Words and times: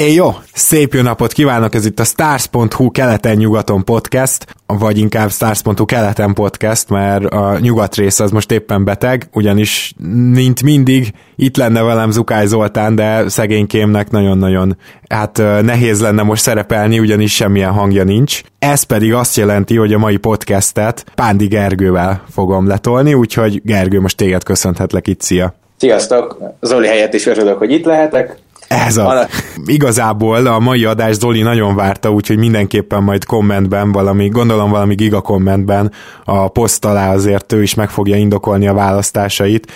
É 0.00 0.12
jó, 0.12 0.30
szép 0.52 0.94
jó 0.94 1.02
napot 1.02 1.32
kívánok, 1.32 1.74
ez 1.74 1.86
itt 1.86 2.00
a 2.00 2.04
Stars.hu 2.04 2.90
keleten-nyugaton 2.90 3.84
podcast, 3.84 4.46
vagy 4.66 4.98
inkább 4.98 5.30
Stars.hu 5.30 5.84
keleten 5.84 6.34
podcast, 6.34 6.88
mert 6.88 7.24
a 7.24 7.58
nyugat 7.58 7.94
rész 7.94 8.20
az 8.20 8.30
most 8.30 8.50
éppen 8.50 8.84
beteg, 8.84 9.28
ugyanis 9.32 9.94
mint 10.32 10.62
mindig 10.62 11.12
itt 11.36 11.56
lenne 11.56 11.82
velem 11.82 12.10
Zukály 12.10 12.46
Zoltán, 12.46 12.94
de 12.94 13.28
szegénykémnek 13.28 14.10
nagyon-nagyon 14.10 14.76
hát 15.08 15.36
nehéz 15.62 16.00
lenne 16.00 16.22
most 16.22 16.42
szerepelni, 16.42 16.98
ugyanis 16.98 17.34
semmilyen 17.34 17.72
hangja 17.72 18.04
nincs. 18.04 18.40
Ez 18.58 18.82
pedig 18.82 19.14
azt 19.14 19.36
jelenti, 19.36 19.76
hogy 19.76 19.92
a 19.92 19.98
mai 19.98 20.16
podcastet 20.16 21.04
Pándi 21.14 21.46
Gergővel 21.46 22.22
fogom 22.30 22.66
letolni, 22.66 23.14
úgyhogy 23.14 23.60
Gergő, 23.64 24.00
most 24.00 24.16
téged 24.16 24.42
köszönhetlek 24.42 25.06
itt, 25.06 25.20
szia! 25.20 25.54
Sziasztok! 25.76 26.38
Zoli 26.60 26.86
helyett 26.86 27.14
is 27.14 27.26
örülök, 27.26 27.58
hogy 27.58 27.72
itt 27.72 27.84
lehetek. 27.84 28.38
Ez 28.70 28.96
a... 28.96 29.26
Igazából 29.64 30.46
a 30.46 30.58
mai 30.58 30.84
adás 30.84 31.14
Zoli 31.14 31.42
nagyon 31.42 31.74
várta, 31.74 32.10
úgyhogy 32.10 32.38
mindenképpen 32.38 33.02
majd 33.02 33.24
kommentben 33.24 33.92
valami, 33.92 34.28
gondolom 34.28 34.70
valami 34.70 34.94
giga 34.94 35.20
kommentben 35.20 35.92
a 36.24 36.48
poszt 36.48 36.84
alá 36.84 37.12
azért 37.14 37.52
ő 37.52 37.62
is 37.62 37.74
meg 37.74 37.90
fogja 37.90 38.16
indokolni 38.16 38.68
a 38.68 38.74
választásait. 38.74 39.72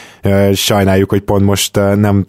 Sajnáljuk, 0.52 1.10
hogy 1.10 1.20
pont 1.20 1.45
most 1.45 1.74
nem 1.74 2.24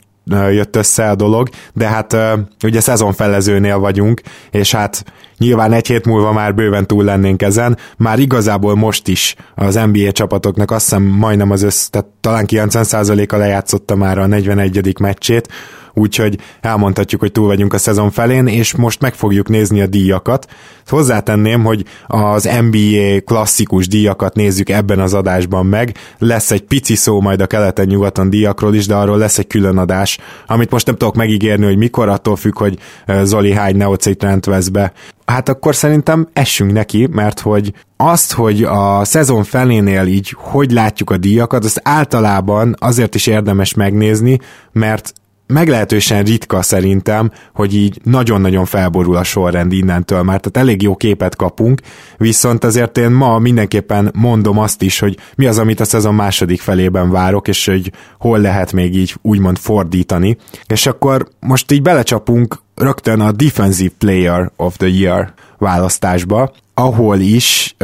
jött 0.51 0.75
össze 0.75 1.09
a 1.09 1.15
dolog, 1.15 1.49
de 1.73 1.87
hát 1.87 2.17
ugye 2.63 2.81
szezonfelezőnél 2.81 3.79
vagyunk, 3.79 4.21
és 4.51 4.71
hát 4.71 5.03
nyilván 5.37 5.73
egy 5.73 5.87
hét 5.87 6.05
múlva 6.05 6.31
már 6.31 6.55
bőven 6.55 6.87
túl 6.87 7.03
lennénk 7.03 7.41
ezen, 7.41 7.77
már 7.97 8.19
igazából 8.19 8.75
most 8.75 9.07
is 9.07 9.35
az 9.55 9.79
NBA 9.91 10.11
csapatoknak 10.11 10.71
azt 10.71 10.83
hiszem 10.83 11.03
majdnem 11.03 11.51
az 11.51 11.63
össz, 11.63 11.87
tehát 11.87 12.07
talán 12.21 12.45
90%-a 12.47 13.35
lejátszotta 13.35 13.95
már 13.95 14.17
a 14.17 14.25
41. 14.25 14.99
meccsét, 14.99 15.49
úgyhogy 15.95 16.37
elmondhatjuk, 16.61 17.21
hogy 17.21 17.31
túl 17.31 17.47
vagyunk 17.47 17.73
a 17.73 17.77
szezon 17.77 18.11
felén, 18.11 18.47
és 18.47 18.75
most 18.75 19.01
meg 19.01 19.13
fogjuk 19.13 19.49
nézni 19.49 19.81
a 19.81 19.87
díjakat. 19.87 20.47
Hozzátenném, 20.87 21.63
hogy 21.63 21.85
az 22.07 22.49
NBA 22.69 23.21
klasszikus 23.25 23.87
díjakat 23.87 24.35
nézzük 24.35 24.69
ebben 24.69 24.99
az 24.99 25.13
adásban 25.13 25.65
meg, 25.65 25.97
lesz 26.17 26.51
egy 26.51 26.63
pici 26.63 26.95
szó 26.95 27.21
majd 27.21 27.41
a 27.41 27.47
keleten-nyugaton 27.47 28.29
díjakról 28.29 28.75
is, 28.75 28.85
de 28.85 28.95
arról 28.95 29.17
lesz 29.17 29.37
egy 29.37 29.47
külön 29.47 29.77
adás, 29.77 30.19
amit 30.47 30.71
most 30.71 30.85
nem 30.85 30.95
tudok 30.95 31.15
megígérni, 31.15 31.65
hogy 31.65 31.77
mikor, 31.77 32.09
attól 32.09 32.35
függ, 32.35 32.57
hogy 32.57 32.77
Zoli 33.23 33.53
hány 33.53 33.75
neocitrent 33.75 34.45
vesz 34.45 34.67
be. 34.67 34.93
Hát 35.25 35.49
akkor 35.49 35.75
szerintem 35.75 36.27
essünk 36.33 36.71
neki, 36.71 37.07
mert 37.11 37.39
hogy 37.39 37.73
azt, 37.97 38.33
hogy 38.33 38.63
a 38.63 39.03
szezon 39.03 39.43
felénél 39.43 40.05
így 40.05 40.35
hogy 40.37 40.71
látjuk 40.71 41.09
a 41.09 41.17
díjakat, 41.17 41.63
azt 41.63 41.81
általában 41.83 42.75
azért 42.79 43.15
is 43.15 43.27
érdemes 43.27 43.73
megnézni, 43.73 44.39
mert 44.71 45.13
meglehetősen 45.47 46.23
ritka 46.23 46.61
szerintem, 46.61 47.31
hogy 47.53 47.75
így 47.75 47.99
nagyon-nagyon 48.03 48.65
felborul 48.65 49.15
a 49.15 49.23
sorrend 49.23 49.73
innentől, 49.73 50.23
mert 50.23 50.41
tehát 50.41 50.67
elég 50.67 50.81
jó 50.81 50.95
képet 50.95 51.35
kapunk, 51.35 51.81
viszont 52.17 52.63
azért 52.63 52.97
én 52.97 53.11
ma 53.11 53.39
mindenképpen 53.39 54.11
mondom 54.15 54.59
azt 54.59 54.81
is, 54.81 54.99
hogy 54.99 55.17
mi 55.35 55.45
az, 55.45 55.57
amit 55.57 55.79
a 55.79 55.85
szezon 55.85 56.15
második 56.15 56.61
felében 56.61 57.11
várok, 57.11 57.47
és 57.47 57.65
hogy 57.65 57.91
hol 58.19 58.39
lehet 58.39 58.73
még 58.73 58.95
így 58.95 59.15
úgymond 59.21 59.57
fordítani. 59.57 60.37
És 60.67 60.85
akkor 60.85 61.27
most 61.39 61.71
így 61.71 61.81
belecsapunk 61.81 62.63
rögtön 62.75 63.19
a 63.19 63.31
Defensive 63.31 63.93
Player 63.99 64.51
of 64.55 64.77
the 64.77 64.87
Year 64.87 65.33
választásba, 65.57 66.51
ahol 66.73 67.19
is, 67.19 67.75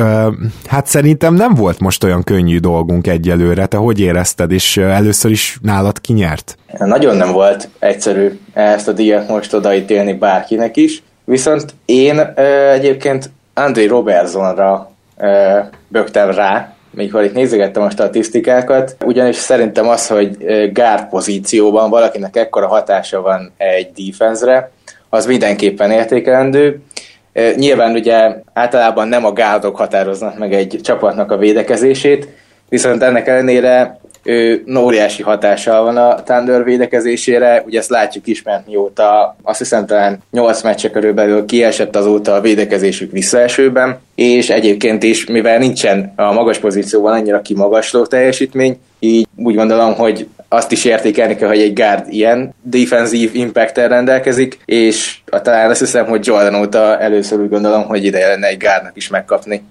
hát 0.66 0.88
szerintem 0.88 1.34
nem 1.34 1.54
volt 1.54 1.80
most 1.80 2.04
olyan 2.04 2.24
könnyű 2.24 2.60
dolgunk 2.60 3.08
egyelőre. 3.08 3.66
Te 3.66 3.78
hogy 3.78 4.00
érezted, 4.00 4.52
és 4.52 4.78
először 4.78 5.32
is 5.32 5.58
nálad 5.62 6.02
kinyert? 6.02 6.58
Nagyon 6.78 7.16
nem 7.16 7.32
volt 7.32 7.70
egyszerű 7.80 8.40
ezt 8.54 8.88
a 8.88 8.92
díjat 8.92 9.28
most 9.28 9.54
odaítélni 9.54 10.14
bárkinek 10.14 10.78
is, 10.78 11.04
viszont 11.24 11.74
én 11.86 12.20
egyébként 12.72 13.30
André 13.54 13.86
Robertsonra 13.86 14.92
bögtem 15.88 16.32
rá, 16.32 16.74
mikor 16.92 17.24
itt 17.24 17.34
nézegettem 17.34 17.84
a 17.84 17.90
statisztikákat, 17.90 18.96
ugyanis 19.06 19.36
szerintem 19.36 19.88
az, 19.88 20.08
hogy 20.08 20.38
guard 20.74 21.10
pozícióban 21.10 21.90
valakinek 21.90 22.36
ekkora 22.36 22.68
hatása 22.68 23.22
van 23.22 23.52
egy 23.58 23.92
defense 23.92 24.46
az 25.12 25.26
mindenképpen 25.26 25.92
értékelendő, 25.92 26.82
Nyilván 27.56 27.94
ugye 27.94 28.36
általában 28.54 29.08
nem 29.08 29.26
a 29.26 29.34
gárdok 29.34 29.78
határoznak 29.78 30.38
meg 30.38 30.54
egy 30.54 30.80
csapatnak 30.84 31.32
a 31.32 31.38
védekezését, 31.38 32.28
viszont 32.70 33.04
ennek 33.04 33.28
ellenére 33.28 34.00
ő 34.24 34.64
óriási 34.78 35.24
hatással 35.24 35.84
van 35.84 35.98
a 35.98 36.16
Thunder 36.24 36.64
védekezésére, 36.64 37.64
ugye 37.66 37.80
ezt 37.80 37.90
látjuk 37.90 38.28
is, 38.28 38.44
mert 38.44 38.68
mióta 38.68 39.36
azt 39.42 39.58
hiszem 39.58 39.86
talán 39.86 40.20
8 40.32 40.62
meccse 40.62 40.90
körülbelül 40.90 41.46
kiesett 41.46 41.96
azóta 41.96 42.34
a 42.34 42.42
védekezésük 42.42 43.12
visszaesőben, 43.12 44.00
és 44.16 44.50
egyébként 44.50 45.04
is, 45.04 45.26
mivel 45.26 45.58
nincsen 45.58 46.14
a 46.16 46.32
magas 46.32 46.58
pozícióban 46.58 47.14
annyira 47.14 47.42
kimagasló 47.42 48.06
teljesítmény, 48.06 48.80
így 49.00 49.28
úgy 49.36 49.56
gondolom, 49.56 49.94
hogy 49.94 50.28
azt 50.54 50.72
is 50.72 50.86
értékelni 50.86 51.36
kell, 51.36 51.48
hogy 51.48 51.60
egy 51.62 51.74
guard 51.74 52.06
ilyen 52.10 52.54
defensív 52.62 53.30
impact 53.34 53.78
rendelkezik, 53.78 54.60
és 54.66 55.18
talán 55.26 55.70
azt 55.70 55.80
hiszem, 55.80 56.06
hogy 56.06 56.26
Jordan 56.26 56.56
óta 56.56 57.00
először 57.00 57.40
úgy 57.40 57.50
gondolom, 57.50 57.84
hogy 57.84 58.06
ideje 58.06 58.28
lenne 58.28 58.48
egy 58.48 58.58
guardnak 58.58 58.96
is 58.96 59.08
megkapni 59.08 59.62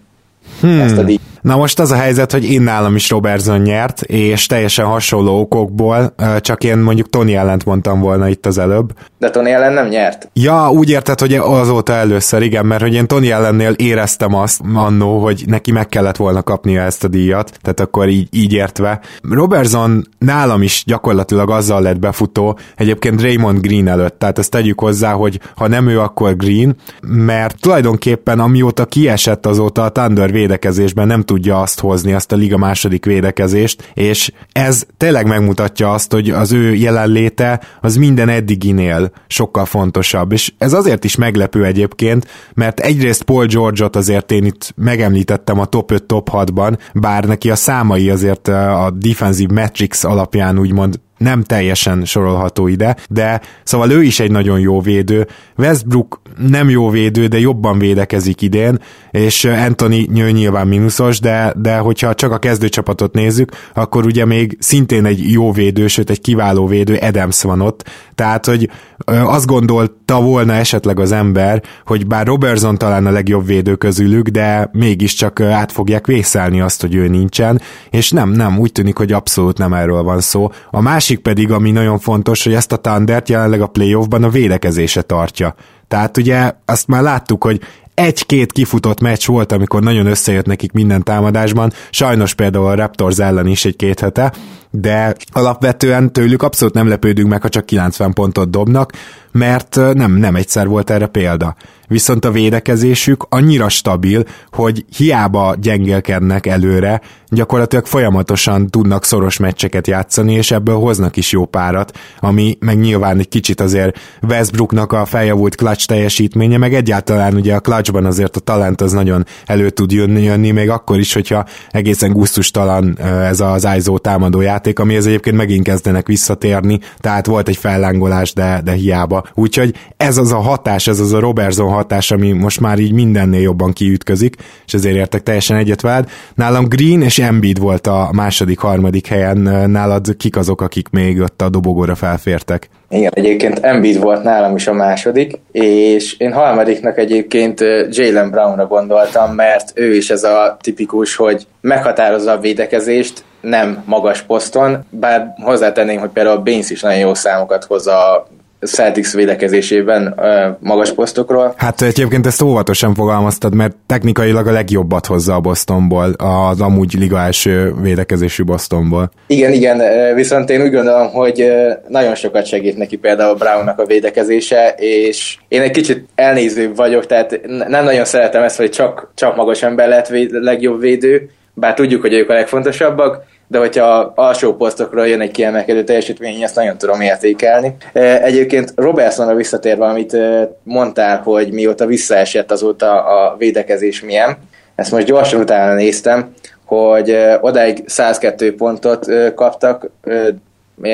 hmm. 0.60 0.80
ezt 0.80 0.98
a 0.98 1.02
díjat. 1.02 1.20
Na 1.42 1.56
most 1.56 1.80
az 1.80 1.90
a 1.90 1.96
helyzet, 1.96 2.32
hogy 2.32 2.50
én 2.50 2.62
nálam 2.62 2.94
is 2.94 3.10
Robertson 3.10 3.60
nyert, 3.60 4.02
és 4.02 4.46
teljesen 4.46 4.84
hasonló 4.84 5.40
okokból, 5.40 6.14
csak 6.40 6.64
én 6.64 6.78
mondjuk 6.78 7.08
Tony 7.08 7.32
ellent 7.32 7.64
mondtam 7.64 8.00
volna 8.00 8.28
itt 8.28 8.46
az 8.46 8.58
előbb. 8.58 8.92
De 9.18 9.30
Tony 9.30 9.50
ellen 9.50 9.72
nem 9.72 9.88
nyert? 9.88 10.30
Ja, 10.32 10.70
úgy 10.70 10.90
érted, 10.90 11.20
hogy 11.20 11.34
azóta 11.34 11.92
először, 11.92 12.42
igen, 12.42 12.66
mert 12.66 12.82
hogy 12.82 12.94
én 12.94 13.06
Tony 13.06 13.26
ellennél 13.26 13.72
éreztem 13.76 14.34
azt 14.34 14.60
annó, 14.74 15.18
hogy 15.18 15.44
neki 15.46 15.72
meg 15.72 15.88
kellett 15.88 16.16
volna 16.16 16.42
kapnia 16.42 16.82
ezt 16.82 17.04
a 17.04 17.08
díjat, 17.08 17.58
tehát 17.62 17.80
akkor 17.80 18.08
így, 18.08 18.28
így 18.30 18.52
értve. 18.52 19.00
Robertson 19.30 20.06
nálam 20.18 20.62
is 20.62 20.82
gyakorlatilag 20.86 21.50
azzal 21.50 21.82
lett 21.82 21.98
befutó, 21.98 22.58
egyébként 22.76 23.22
Raymond 23.22 23.60
Green 23.60 23.88
előtt, 23.88 24.18
tehát 24.18 24.38
ezt 24.38 24.50
tegyük 24.50 24.80
hozzá, 24.80 25.12
hogy 25.12 25.40
ha 25.56 25.68
nem 25.68 25.88
ő, 25.88 26.00
akkor 26.00 26.36
Green, 26.36 26.76
mert 27.06 27.60
tulajdonképpen 27.60 28.40
amióta 28.40 28.84
kiesett 28.84 29.46
azóta 29.46 29.84
a 29.84 29.88
Thunder 29.88 30.32
védekezésben 30.32 31.06
nem 31.06 31.22
tudja 31.30 31.60
azt 31.60 31.80
hozni, 31.80 32.12
azt 32.12 32.32
a 32.32 32.36
liga 32.36 32.58
második 32.58 33.04
védekezést, 33.04 33.90
és 33.94 34.32
ez 34.52 34.86
tényleg 34.96 35.26
megmutatja 35.26 35.92
azt, 35.92 36.12
hogy 36.12 36.30
az 36.30 36.52
ő 36.52 36.74
jelenléte 36.74 37.60
az 37.80 37.96
minden 37.96 38.28
eddiginél 38.28 39.10
sokkal 39.26 39.64
fontosabb, 39.64 40.32
és 40.32 40.52
ez 40.58 40.72
azért 40.72 41.04
is 41.04 41.16
meglepő 41.16 41.64
egyébként, 41.64 42.26
mert 42.54 42.80
egyrészt 42.80 43.22
Paul 43.22 43.46
George-ot 43.46 43.96
azért 43.96 44.32
én 44.32 44.44
itt 44.44 44.72
megemlítettem 44.76 45.58
a 45.58 45.64
top 45.64 45.90
5, 45.90 46.04
top 46.04 46.30
6-ban, 46.32 46.78
bár 46.94 47.24
neki 47.24 47.50
a 47.50 47.56
számai 47.56 48.10
azért 48.10 48.48
a 48.48 48.92
defensive 48.94 49.52
metrics 49.52 50.04
alapján 50.04 50.58
úgymond 50.58 51.00
nem 51.20 51.42
teljesen 51.42 52.04
sorolható 52.04 52.66
ide, 52.66 52.96
de 53.08 53.40
szóval 53.62 53.90
ő 53.90 54.02
is 54.02 54.20
egy 54.20 54.30
nagyon 54.30 54.60
jó 54.60 54.80
védő. 54.80 55.26
Westbrook 55.56 56.20
nem 56.48 56.70
jó 56.70 56.90
védő, 56.90 57.26
de 57.26 57.38
jobban 57.38 57.78
védekezik 57.78 58.42
idén, 58.42 58.78
és 59.10 59.44
Anthony 59.44 60.08
nyő 60.12 60.30
nyilván 60.30 60.66
mínuszos, 60.66 61.20
de, 61.20 61.54
de 61.56 61.76
hogyha 61.78 62.14
csak 62.14 62.32
a 62.32 62.38
kezdőcsapatot 62.38 63.14
nézzük, 63.14 63.52
akkor 63.74 64.06
ugye 64.06 64.24
még 64.24 64.56
szintén 64.60 65.04
egy 65.04 65.30
jó 65.30 65.52
védő, 65.52 65.86
sőt 65.86 66.10
egy 66.10 66.20
kiváló 66.20 66.66
védő, 66.66 66.96
Adams 66.96 67.42
van 67.42 67.60
ott, 67.60 67.90
tehát 68.14 68.46
hogy 68.46 68.70
azt 69.04 69.46
gondolta 69.46 70.20
volna 70.20 70.52
esetleg 70.52 71.00
az 71.00 71.12
ember, 71.12 71.62
hogy 71.86 72.06
bár 72.06 72.26
Robertson 72.26 72.78
talán 72.78 73.06
a 73.06 73.10
legjobb 73.10 73.46
védő 73.46 73.74
közülük, 73.74 74.28
de 74.28 74.70
mégiscsak 74.72 75.40
át 75.40 75.72
fogják 75.72 76.06
vészelni 76.06 76.60
azt, 76.60 76.80
hogy 76.80 76.94
ő 76.94 77.08
nincsen, 77.08 77.60
és 77.90 78.10
nem, 78.10 78.30
nem, 78.30 78.58
úgy 78.58 78.72
tűnik, 78.72 78.96
hogy 78.96 79.12
abszolút 79.12 79.58
nem 79.58 79.72
erről 79.72 80.02
van 80.02 80.20
szó. 80.20 80.50
A 80.70 80.80
másik 80.80 81.09
pedig, 81.18 81.50
ami 81.50 81.70
nagyon 81.70 81.98
fontos, 81.98 82.44
hogy 82.44 82.54
ezt 82.54 82.72
a 82.72 82.76
Thundert 82.76 83.28
jelenleg 83.28 83.60
a 83.60 83.66
playoffban 83.66 84.24
a 84.24 84.28
védekezése 84.28 85.02
tartja. 85.02 85.54
Tehát 85.88 86.16
ugye 86.16 86.52
azt 86.64 86.86
már 86.86 87.02
láttuk, 87.02 87.44
hogy 87.44 87.60
egy-két 87.94 88.52
kifutott 88.52 89.00
meccs 89.00 89.26
volt, 89.26 89.52
amikor 89.52 89.82
nagyon 89.82 90.06
összejött 90.06 90.46
nekik 90.46 90.72
minden 90.72 91.02
támadásban, 91.02 91.72
sajnos 91.90 92.34
például 92.34 92.66
a 92.66 92.74
Raptors 92.74 93.18
ellen 93.18 93.46
is 93.46 93.64
egy-két 93.64 94.00
hete, 94.00 94.32
de 94.70 95.14
alapvetően 95.32 96.12
tőlük 96.12 96.42
abszolút 96.42 96.74
nem 96.74 96.88
lepődünk 96.88 97.28
meg, 97.28 97.42
ha 97.42 97.48
csak 97.48 97.66
90 97.66 98.12
pontot 98.12 98.50
dobnak, 98.50 98.92
mert 99.32 99.76
nem, 99.94 100.12
nem 100.12 100.34
egyszer 100.34 100.66
volt 100.66 100.90
erre 100.90 101.06
példa. 101.06 101.56
Viszont 101.90 102.24
a 102.24 102.30
védekezésük 102.30 103.26
annyira 103.28 103.68
stabil, 103.68 104.24
hogy 104.50 104.84
hiába 104.96 105.54
gyengélkednek 105.60 106.46
előre, 106.46 107.00
gyakorlatilag 107.28 107.86
folyamatosan 107.86 108.68
tudnak 108.68 109.04
szoros 109.04 109.36
meccseket 109.36 109.86
játszani, 109.86 110.34
és 110.34 110.50
ebből 110.50 110.74
hoznak 110.74 111.16
is 111.16 111.32
jó 111.32 111.44
párat, 111.44 111.98
ami 112.18 112.56
meg 112.60 112.78
nyilván 112.78 113.18
egy 113.18 113.28
kicsit 113.28 113.60
azért 113.60 113.98
Westbrooknak 114.22 114.92
a 114.92 115.04
feljavult 115.04 115.54
clutch 115.54 115.86
teljesítménye, 115.86 116.56
meg 116.56 116.74
egyáltalán 116.74 117.34
ugye 117.34 117.54
a 117.54 117.60
clutchban 117.60 118.04
azért 118.04 118.36
a 118.36 118.40
talent 118.40 118.80
az 118.80 118.92
nagyon 118.92 119.26
elő 119.46 119.70
tud 119.70 119.92
jönni, 119.92 120.22
jönni 120.22 120.50
még 120.50 120.70
akkor 120.70 120.98
is, 120.98 121.12
hogyha 121.12 121.46
egészen 121.70 122.12
gusztustalan 122.12 122.98
ez 123.00 123.40
az 123.40 123.68
ISO 123.76 123.98
támadó 123.98 124.40
játék, 124.40 124.78
ami 124.78 124.96
ez 124.96 125.06
egyébként 125.06 125.36
megint 125.36 125.64
kezdenek 125.64 126.06
visszatérni, 126.06 126.80
tehát 126.98 127.26
volt 127.26 127.48
egy 127.48 127.56
fellángolás, 127.56 128.32
de, 128.32 128.60
de 128.64 128.72
hiába 128.72 129.19
Úgyhogy 129.34 129.74
ez 129.96 130.16
az 130.16 130.32
a 130.32 130.38
hatás, 130.38 130.86
ez 130.86 131.00
az 131.00 131.12
a 131.12 131.20
Robertson 131.20 131.70
hatás, 131.70 132.10
ami 132.10 132.32
most 132.32 132.60
már 132.60 132.78
így 132.78 132.92
mindennél 132.92 133.40
jobban 133.40 133.72
kiütközik, 133.72 134.36
és 134.66 134.74
ezért 134.74 134.96
értek 134.96 135.22
teljesen 135.22 135.56
egyet 135.56 135.80
veled. 135.80 136.10
Nálam 136.34 136.64
Green 136.68 137.02
és 137.02 137.18
Embiid 137.18 137.58
volt 137.58 137.86
a 137.86 138.10
második, 138.12 138.58
harmadik 138.58 139.06
helyen. 139.06 139.38
Nálad 139.70 140.16
kik 140.16 140.36
azok, 140.36 140.60
akik 140.60 140.88
még 140.90 141.20
ott 141.20 141.42
a 141.42 141.48
dobogóra 141.48 141.94
felfértek? 141.94 142.68
Igen, 142.88 143.12
egyébként 143.14 143.58
Embiid 143.58 144.00
volt 144.00 144.22
nálam 144.22 144.56
is 144.56 144.66
a 144.66 144.72
második, 144.72 145.40
és 145.52 146.18
én 146.18 146.32
harmadiknak 146.32 146.98
egyébként 146.98 147.60
Jalen 147.90 148.30
Brownra 148.30 148.66
gondoltam, 148.66 149.34
mert 149.34 149.72
ő 149.74 149.94
is 149.94 150.10
ez 150.10 150.24
a 150.24 150.56
tipikus, 150.60 151.16
hogy 151.16 151.46
meghatározza 151.60 152.32
a 152.32 152.40
védekezést, 152.40 153.24
nem 153.40 153.82
magas 153.86 154.22
poszton, 154.22 154.84
bár 154.90 155.34
hozzátenném, 155.42 155.98
hogy 155.98 156.10
például 156.10 156.38
Baines 156.38 156.70
is 156.70 156.80
nagyon 156.80 156.98
jó 156.98 157.14
számokat 157.14 157.64
hoz 157.64 157.86
a 157.86 158.28
Celtics 158.66 159.12
védekezésében 159.12 160.14
magas 160.58 160.92
posztokról. 160.92 161.54
Hát 161.56 161.82
egyébként 161.82 162.26
ezt 162.26 162.42
óvatosan 162.42 162.94
fogalmaztad, 162.94 163.54
mert 163.54 163.76
technikailag 163.86 164.46
a 164.46 164.52
legjobbat 164.52 165.06
hozza 165.06 165.34
a 165.34 165.40
Bostonból, 165.40 166.12
az 166.16 166.60
amúgy 166.60 166.94
liga 166.98 167.18
első 167.18 167.74
védekezésű 167.82 168.44
Bostonból. 168.44 169.10
Igen, 169.26 169.52
igen, 169.52 169.80
viszont 170.14 170.50
én 170.50 170.62
úgy 170.62 170.72
gondolom, 170.72 171.08
hogy 171.08 171.52
nagyon 171.88 172.14
sokat 172.14 172.46
segít 172.46 172.76
neki 172.76 172.96
például 172.96 173.34
Brownnak 173.34 173.78
a 173.78 173.86
védekezése, 173.86 174.74
és 174.76 175.36
én 175.48 175.60
egy 175.60 175.70
kicsit 175.70 176.08
elnézőbb 176.14 176.76
vagyok, 176.76 177.06
tehát 177.06 177.40
nem 177.68 177.84
nagyon 177.84 178.04
szeretem 178.04 178.42
ezt, 178.42 178.56
hogy 178.56 178.70
csak, 178.70 179.12
csak 179.14 179.36
magas 179.36 179.62
ember 179.62 179.88
lehet 179.88 180.08
véd, 180.08 180.30
legjobb 180.32 180.80
védő, 180.80 181.30
bár 181.54 181.74
tudjuk, 181.74 182.00
hogy 182.00 182.12
ők 182.12 182.30
a 182.30 182.34
legfontosabbak, 182.34 183.24
de 183.50 183.58
hogyha 183.58 184.12
alsó 184.14 184.54
posztokról 184.54 185.06
jön 185.06 185.20
egy 185.20 185.30
kiemelkedő 185.30 185.84
teljesítmény, 185.84 186.42
ezt 186.42 186.54
nagyon 186.54 186.78
tudom 186.78 187.00
értékelni. 187.00 187.76
Egyébként 188.22 188.72
Robertsonra 188.76 189.34
visszatérve, 189.34 189.84
amit 189.84 190.16
mondtál, 190.62 191.20
hogy 191.24 191.52
mióta 191.52 191.86
visszaesett 191.86 192.50
azóta 192.50 193.04
a 193.04 193.36
védekezés 193.38 194.00
milyen, 194.02 194.36
ezt 194.74 194.92
most 194.92 195.06
gyorsan 195.06 195.40
utána 195.40 195.74
néztem, 195.74 196.34
hogy 196.64 197.16
odáig 197.40 197.82
102 197.86 198.54
pontot 198.54 199.06
kaptak, 199.34 199.90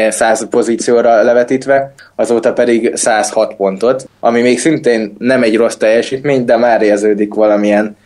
100 0.09 0.49
pozícióra 0.49 1.23
levetítve, 1.23 1.93
azóta 2.15 2.53
pedig 2.53 2.97
106 2.97 3.55
pontot, 3.55 4.09
ami 4.21 4.41
még 4.41 4.59
szintén 4.59 5.15
nem 5.19 5.43
egy 5.43 5.57
rossz 5.57 5.77
teljesítmény, 5.77 6.45
de 6.45 6.57
már 6.57 6.83
érződik 6.83 7.35
valamilyen 7.35 7.97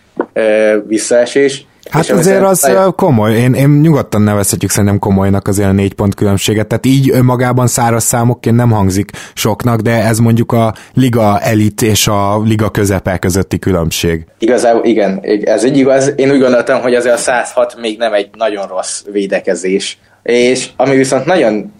visszaesés. 0.86 1.66
Hát 1.90 2.04
és 2.04 2.10
azért 2.10 2.42
az 2.42 2.62
nagyon... 2.62 2.94
komoly, 2.94 3.34
én, 3.34 3.54
én 3.54 3.68
nyugodtan 3.68 4.22
nevezhetjük 4.22 4.70
szerintem 4.70 4.98
komolynak 4.98 5.48
azért 5.48 5.68
a 5.68 5.72
négy 5.72 5.94
pont 5.94 6.14
különbséget, 6.14 6.66
tehát 6.66 6.86
így 6.86 7.10
önmagában 7.10 7.66
száraz 7.66 8.04
számokként 8.04 8.56
nem 8.56 8.70
hangzik 8.70 9.10
soknak, 9.34 9.80
de 9.80 10.04
ez 10.04 10.18
mondjuk 10.18 10.52
a 10.52 10.74
liga 10.94 11.40
elit 11.40 11.82
és 11.82 12.06
a 12.06 12.42
liga 12.42 12.70
közepe 12.70 13.18
közötti 13.18 13.58
különbség. 13.58 14.24
Igazából 14.38 14.84
igen, 14.84 15.20
ez 15.44 15.64
így 15.64 15.76
igaz. 15.76 16.12
Én 16.16 16.30
úgy 16.30 16.40
gondoltam, 16.40 16.80
hogy 16.80 16.94
azért 16.94 17.14
a 17.14 17.18
106 17.18 17.76
még 17.80 17.98
nem 17.98 18.12
egy 18.12 18.30
nagyon 18.36 18.66
rossz 18.66 19.02
védekezés. 19.12 19.98
És 20.22 20.68
ami 20.76 20.96
viszont 20.96 21.24
nagyon 21.24 21.72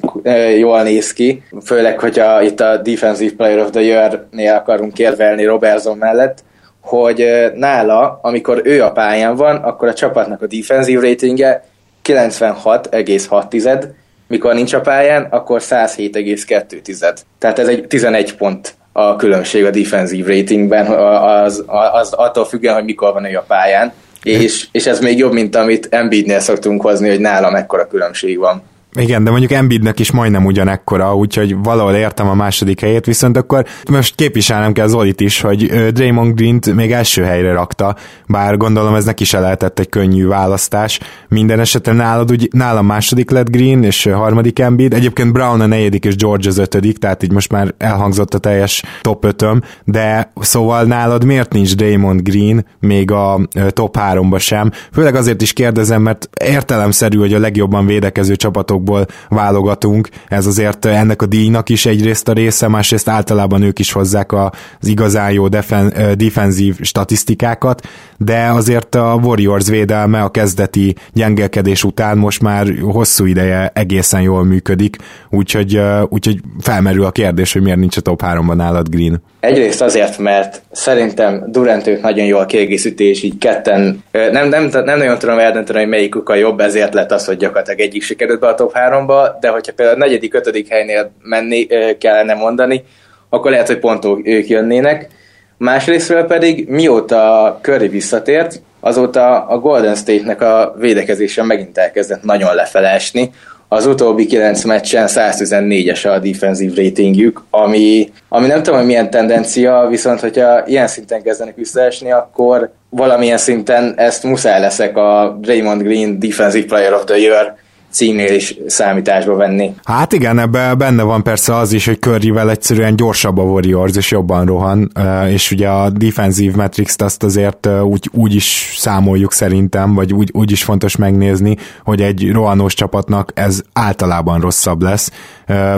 jól 0.59 0.83
néz 0.83 1.12
ki, 1.12 1.43
főleg, 1.65 1.99
hogyha 1.99 2.43
itt 2.43 2.61
a 2.61 2.77
Defensive 2.77 3.33
Player 3.37 3.59
of 3.59 3.71
the 3.71 3.81
Year-nél 3.81 4.55
akarunk 4.55 4.99
érvelni 4.99 5.45
Robertson 5.45 5.99
mellett, 5.99 6.45
hogy 6.81 7.27
nála, 7.55 8.19
amikor 8.23 8.61
ő 8.65 8.82
a 8.82 8.93
pályán 8.93 9.37
van, 9.37 9.56
akkor 9.56 9.88
a 9.88 9.94
csapatnak 9.94 10.43
a 10.43 10.47
defensív 10.47 11.00
ratingje 11.00 11.65
96,6, 12.05 13.85
mikor 14.29 14.55
nincs 14.55 14.73
a 14.73 14.81
pályán, 14.81 15.27
akkor 15.31 15.61
107,2. 15.62 17.17
Tehát 17.38 17.59
ez 17.59 17.69
egy 17.69 17.87
11 17.87 18.37
pont 18.37 18.75
a 18.93 19.17
különbség 19.17 19.65
a 19.65 19.71
defensív 19.71 20.27
ratingben, 20.27 20.87
az, 20.87 21.65
az 21.93 22.12
attól 22.12 22.44
függően, 22.44 22.75
hogy 22.75 22.85
mikor 22.85 23.12
van 23.12 23.25
ő 23.25 23.37
a 23.37 23.44
pályán. 23.47 23.93
És, 24.23 24.69
és 24.73 24.87
ez 24.87 25.00
még 25.00 25.19
jobb, 25.19 25.33
mint 25.33 25.56
amit 25.56 25.88
Embiidnél 25.91 26.41
szoktunk 26.41 26.83
hozni, 26.83 27.09
hogy 27.09 27.21
nála 27.21 27.50
mekkora 27.50 27.87
különbség 27.87 28.38
van. 28.38 28.62
Igen, 28.98 29.25
de 29.25 29.31
mondjuk 29.31 29.52
Embiidnek 29.52 29.98
is 29.98 30.10
majdnem 30.10 30.44
ugyanekkora, 30.44 31.16
úgyhogy 31.16 31.56
valahol 31.62 31.94
értem 31.94 32.28
a 32.28 32.34
második 32.34 32.81
helyét, 32.81 33.06
viszont 33.06 33.37
akkor 33.37 33.64
most 33.90 34.14
képviselnem 34.14 34.72
kell 34.72 34.87
Zolit 34.87 35.20
is, 35.20 35.40
hogy 35.40 35.90
Draymond 35.92 36.34
Green-t 36.34 36.75
még 36.75 36.92
első 36.92 37.22
helyre 37.22 37.52
rakta, 37.52 37.96
bár 38.26 38.56
gondolom 38.56 38.94
ez 38.94 39.04
neki 39.04 39.25
se 39.25 39.40
lehetett 39.40 39.78
egy 39.78 39.88
könnyű 39.88 40.26
választás. 40.26 41.00
Minden 41.28 41.60
esetre 41.60 41.92
nálad, 41.92 42.31
úgy, 42.31 42.48
nálam 42.52 42.87
második 42.87 43.31
lett 43.31 43.50
Green, 43.50 43.84
és 43.84 44.04
harmadik 44.04 44.58
Embiid, 44.58 44.94
egyébként 44.94 45.32
Brown 45.32 45.60
a 45.60 45.66
negyedik, 45.66 46.04
és 46.04 46.16
George 46.16 46.48
az 46.48 46.58
ötödik, 46.58 46.98
tehát 46.98 47.22
így 47.22 47.32
most 47.32 47.52
már 47.52 47.75
elhangzott 47.78 48.34
a 48.34 48.38
teljes 48.38 48.82
top 49.00 49.25
ötöm, 49.25 49.62
de 49.84 50.32
szóval 50.40 50.84
nálad 50.84 51.25
miért 51.25 51.52
nincs 51.52 51.76
Draymond 51.76 52.22
Green 52.22 52.66
még 52.81 53.10
a 53.10 53.40
top 53.69 53.96
háromba 53.96 54.38
sem? 54.38 54.70
Főleg 54.92 55.14
azért 55.14 55.42
is 55.42 55.52
kérdezem, 55.52 56.02
mert 56.02 56.28
értelemszerű, 56.44 57.19
hogy 57.19 57.34
a 57.34 57.38
legjobban 57.38 57.87
védekező 57.87 58.37
csapatok 58.37 58.80
játékosokból 58.81 59.06
válogatunk, 59.29 60.09
ez 60.29 60.47
azért 60.47 60.85
ennek 60.85 61.23
a 61.23 61.27
díjnak 61.27 61.69
is 61.69 61.87
egyrészt 61.87 62.29
a 62.29 62.32
része, 62.32 62.69
másrészt 62.69 63.09
általában 63.09 63.62
ők 63.62 63.79
is 63.79 63.93
hozzák 63.93 64.32
az 64.32 64.50
igazán 64.82 65.32
jó 65.32 65.49
defen- 65.49 66.17
defenzív 66.17 66.77
statisztikákat, 66.81 67.87
de 68.19 68.49
azért 68.50 68.94
a 68.94 69.21
Warriors 69.23 69.69
védelme 69.69 70.23
a 70.23 70.29
kezdeti 70.29 70.94
gyengelkedés 71.12 71.85
után 71.85 72.19
most 72.19 72.43
már 72.43 72.67
hosszú 72.82 73.25
ideje 73.25 73.71
egészen 73.75 74.21
jól 74.21 74.44
működik, 74.44 74.97
úgyhogy, 75.31 75.81
úgyhogy 76.09 76.41
felmerül 76.61 77.05
a 77.05 77.11
kérdés, 77.11 77.53
hogy 77.53 77.62
miért 77.62 77.79
nincs 77.79 77.97
a 77.97 78.00
top 78.00 78.23
3-ban 78.25 78.55
nálad 78.55 78.88
Green. 78.88 79.23
Egyrészt 79.41 79.83
azért, 79.83 80.19
mert 80.19 80.62
szerintem 80.73 81.44
Durant 81.47 81.87
ők 81.87 82.03
nagyon 82.03 82.26
jól 82.26 82.47
kiegészítés, 82.47 83.23
így 83.23 83.38
ketten, 83.38 84.03
nem, 84.12 84.49
nem, 84.49 84.69
nem 84.73 84.99
nagyon 84.99 85.19
tudom 85.19 85.38
eldönteni, 85.38 85.79
hogy 85.79 85.88
melyikük 85.88 86.29
a 86.29 86.35
jobb, 86.35 86.61
ezért 86.61 86.94
lett 86.94 87.12
az, 87.12 87.26
hogy 87.26 87.37
gyakorlatilag 87.37 87.81
egyik 87.81 88.03
sikerült 88.03 88.41
be 88.41 88.47
a 88.47 88.55
top 88.55 88.69
3-ba, 88.75 89.37
de 89.40 89.49
hogyha 89.49 89.72
például 89.72 89.96
a 89.96 90.05
negyedik, 90.05 90.34
ötödik 90.34 90.69
helynél 90.69 91.11
menni 91.22 91.67
kellene 91.99 92.34
mondani, 92.34 92.84
akkor 93.28 93.50
lehet, 93.50 93.67
hogy 93.67 93.78
pont 93.78 94.06
ők 94.22 94.49
jönnének. 94.49 95.08
Másrésztről 95.56 96.25
pedig, 96.25 96.69
mióta 96.69 97.58
Curry 97.62 97.88
visszatért, 97.88 98.62
azóta 98.81 99.46
a 99.46 99.58
Golden 99.58 99.94
State-nek 99.94 100.40
a 100.40 100.75
védekezése 100.78 101.43
megint 101.43 101.78
elkezdett 101.78 102.22
nagyon 102.22 102.55
lefele 102.55 102.88
esni, 102.88 103.31
az 103.72 103.87
utóbbi 103.87 104.26
9 104.26 104.64
meccsen 104.64 105.06
114-es 105.08 106.14
a 106.14 106.19
defensive 106.19 106.82
ratingjük, 106.82 107.43
ami, 107.50 108.12
ami 108.28 108.46
nem 108.46 108.62
tudom, 108.62 108.78
hogy 108.78 108.88
milyen 108.88 109.11
tendencia, 109.11 109.87
viszont 109.88 110.20
hogyha 110.20 110.66
ilyen 110.66 110.87
szinten 110.87 111.23
kezdenek 111.23 111.54
visszaesni, 111.54 112.12
akkor 112.12 112.71
valamilyen 112.88 113.38
szinten 113.38 113.95
ezt 113.97 114.23
muszáj 114.23 114.61
leszek 114.61 114.97
a 114.97 115.38
Draymond 115.40 115.83
Green 115.83 116.18
Defensive 116.18 116.66
Player 116.66 116.92
of 116.92 117.04
the 117.04 117.18
Year 117.18 117.56
címnél 117.90 118.35
is 118.35 118.56
számításba 118.66 119.35
venni. 119.35 119.75
Hát 119.85 120.12
igen, 120.12 120.38
ebben 120.38 120.78
benne 120.78 121.02
van 121.02 121.23
persze 121.23 121.56
az 121.56 121.73
is, 121.73 121.87
hogy 121.87 121.99
Curryvel 121.99 122.50
egyszerűen 122.50 122.97
gyorsabb 122.97 123.38
a 123.38 123.42
Warriors, 123.42 123.97
és 123.97 124.11
jobban 124.11 124.47
rohan, 124.47 124.92
és 125.28 125.50
ugye 125.50 125.68
a 125.68 125.90
defensive 125.90 126.56
metrics 126.56 126.94
azt 126.97 127.23
azért 127.23 127.68
úgy, 127.82 128.11
úgy 128.12 128.35
is 128.35 128.75
számoljuk 128.76 129.32
szerintem, 129.32 129.94
vagy 129.94 130.12
úgy, 130.12 130.30
úgy 130.32 130.50
is 130.50 130.62
fontos 130.62 130.97
megnézni, 130.97 131.56
hogy 131.85 132.00
egy 132.02 132.32
rohanós 132.32 132.75
csapatnak 132.75 133.30
ez 133.35 133.61
általában 133.73 134.40
rosszabb 134.40 134.82
lesz, 134.82 135.11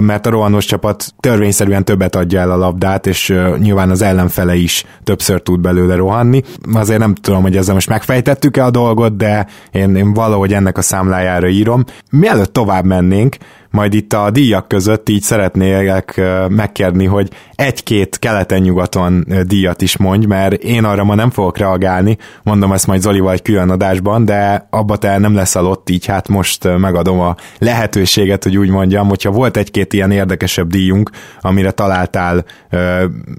mert 0.00 0.26
a 0.26 0.30
rohanós 0.30 0.64
csapat 0.64 1.14
törvényszerűen 1.20 1.84
többet 1.84 2.16
adja 2.16 2.40
el 2.40 2.50
a 2.50 2.56
labdát, 2.56 3.06
és 3.06 3.34
nyilván 3.58 3.90
az 3.90 4.02
ellenfele 4.02 4.54
is 4.54 4.84
többször 5.04 5.42
tud 5.42 5.60
belőle 5.60 5.94
rohanni. 5.94 6.42
Azért 6.72 6.98
nem 6.98 7.14
tudom, 7.14 7.42
hogy 7.42 7.56
ezzel 7.56 7.74
most 7.74 7.88
megfejtettük-e 7.88 8.64
a 8.64 8.70
dolgot, 8.70 9.16
de 9.16 9.46
én, 9.70 9.96
én 9.96 10.12
valahogy 10.14 10.52
ennek 10.52 10.78
a 10.78 10.82
számlájára 10.82 11.48
írom. 11.48 11.84
Mielőtt 12.10 12.52
tovább 12.52 12.84
mennénk, 12.84 13.36
majd 13.72 13.94
itt 13.94 14.12
a 14.12 14.30
díjak 14.30 14.68
között 14.68 15.08
így 15.08 15.22
szeretnélek 15.22 16.20
megkérni, 16.48 17.04
hogy 17.04 17.28
egy-két 17.54 18.18
keleten-nyugaton 18.18 19.26
díjat 19.46 19.82
is 19.82 19.96
mondj, 19.96 20.26
mert 20.26 20.62
én 20.62 20.84
arra 20.84 21.04
ma 21.04 21.14
nem 21.14 21.30
fogok 21.30 21.58
reagálni, 21.58 22.16
mondom 22.42 22.72
ezt 22.72 22.86
majd 22.86 23.00
Zolival 23.00 23.32
egy 23.32 23.42
külön 23.42 23.70
adásban, 23.70 24.24
de 24.24 24.66
abba 24.70 24.96
te 24.96 25.18
nem 25.18 25.34
lesz 25.34 25.54
alott, 25.54 25.90
így 25.90 26.06
hát 26.06 26.28
most 26.28 26.78
megadom 26.78 27.20
a 27.20 27.36
lehetőséget, 27.58 28.42
hogy 28.42 28.56
úgy 28.56 28.70
mondjam, 28.70 29.08
hogyha 29.08 29.30
volt 29.30 29.56
egy-két 29.56 29.92
ilyen 29.92 30.10
érdekesebb 30.10 30.68
díjunk, 30.68 31.10
amire 31.40 31.70
találtál 31.70 32.44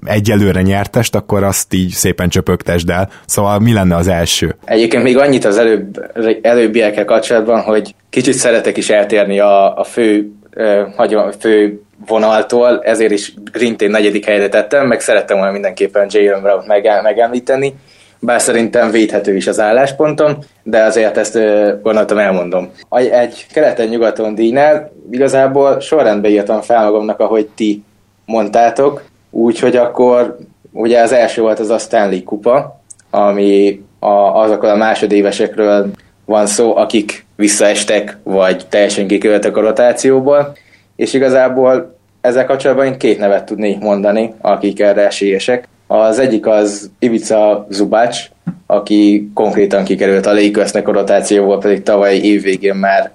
egyelőre 0.04 0.62
nyertest, 0.62 1.14
akkor 1.14 1.42
azt 1.42 1.74
így 1.74 1.90
szépen 1.90 2.28
csöpögtesd 2.28 2.90
el. 2.90 3.10
Szóval 3.26 3.58
mi 3.58 3.72
lenne 3.72 3.96
az 3.96 4.08
első? 4.08 4.56
Egyébként 4.64 5.02
még 5.02 5.18
annyit 5.18 5.44
az 5.44 5.58
előbb, 5.58 6.10
előbbiekkel 6.42 7.04
kapcsolatban, 7.04 7.60
hogy 7.60 7.94
kicsit 8.10 8.34
szeretek 8.34 8.76
is 8.76 8.90
eltérni 8.90 9.38
a, 9.38 9.76
a 9.76 9.84
fő, 9.84 10.23
uh, 10.54 11.32
fő 11.38 11.80
vonaltól, 12.06 12.82
ezért 12.82 13.12
is 13.12 13.34
Grintén 13.52 13.90
negyedik 13.90 14.24
helyre 14.24 14.48
tettem, 14.48 14.86
meg 14.86 15.00
szerettem 15.00 15.36
volna 15.36 15.52
mindenképpen 15.52 16.06
Jalen 16.10 16.42
Brown 16.42 16.64
meg, 16.66 16.88
megemlíteni, 17.02 17.74
bár 18.20 18.40
szerintem 18.40 18.90
védhető 18.90 19.36
is 19.36 19.46
az 19.46 19.60
álláspontom, 19.60 20.38
de 20.62 20.82
azért 20.82 21.16
ezt 21.16 21.38
gondoltam 21.82 22.18
elmondom. 22.18 22.70
Egy 22.90 23.46
keleten-nyugaton 23.52 24.34
díjnál 24.34 24.92
igazából 25.10 25.80
sorrendbe 25.80 26.28
írtam 26.28 26.60
fel 26.60 26.84
magamnak, 26.84 27.20
ahogy 27.20 27.48
ti 27.54 27.84
mondtátok, 28.26 29.02
úgyhogy 29.30 29.76
akkor 29.76 30.36
ugye 30.72 31.00
az 31.00 31.12
első 31.12 31.42
volt 31.42 31.58
az 31.58 31.70
a 31.70 31.78
Stanley 31.78 32.22
kupa, 32.22 32.80
ami 33.10 33.82
a, 33.98 34.42
azokkal 34.42 34.70
a 34.70 34.76
másodévesekről 34.76 35.90
van 36.24 36.46
szó, 36.46 36.76
akik 36.76 37.23
visszaestek, 37.36 38.18
vagy 38.22 38.66
teljesen 38.68 39.06
kiköltek 39.06 39.56
a 39.56 39.60
rotációból, 39.60 40.56
és 40.96 41.12
igazából 41.12 41.96
ezzel 42.20 42.46
kapcsolatban 42.46 42.86
én 42.86 42.98
két 42.98 43.18
nevet 43.18 43.44
tudnék 43.44 43.78
mondani, 43.78 44.34
akik 44.40 44.80
erre 44.80 45.06
esélyesek. 45.06 45.68
Az 45.86 46.18
egyik 46.18 46.46
az 46.46 46.90
Ivica 46.98 47.66
Zubács, 47.70 48.18
aki 48.66 49.30
konkrétan 49.34 49.84
kikerült 49.84 50.26
a 50.26 50.32
Lakersnek 50.32 50.88
a 50.88 50.92
rotációból, 50.92 51.58
pedig 51.58 51.82
tavalyi 51.82 52.24
évvégén 52.24 52.74
már 52.74 53.10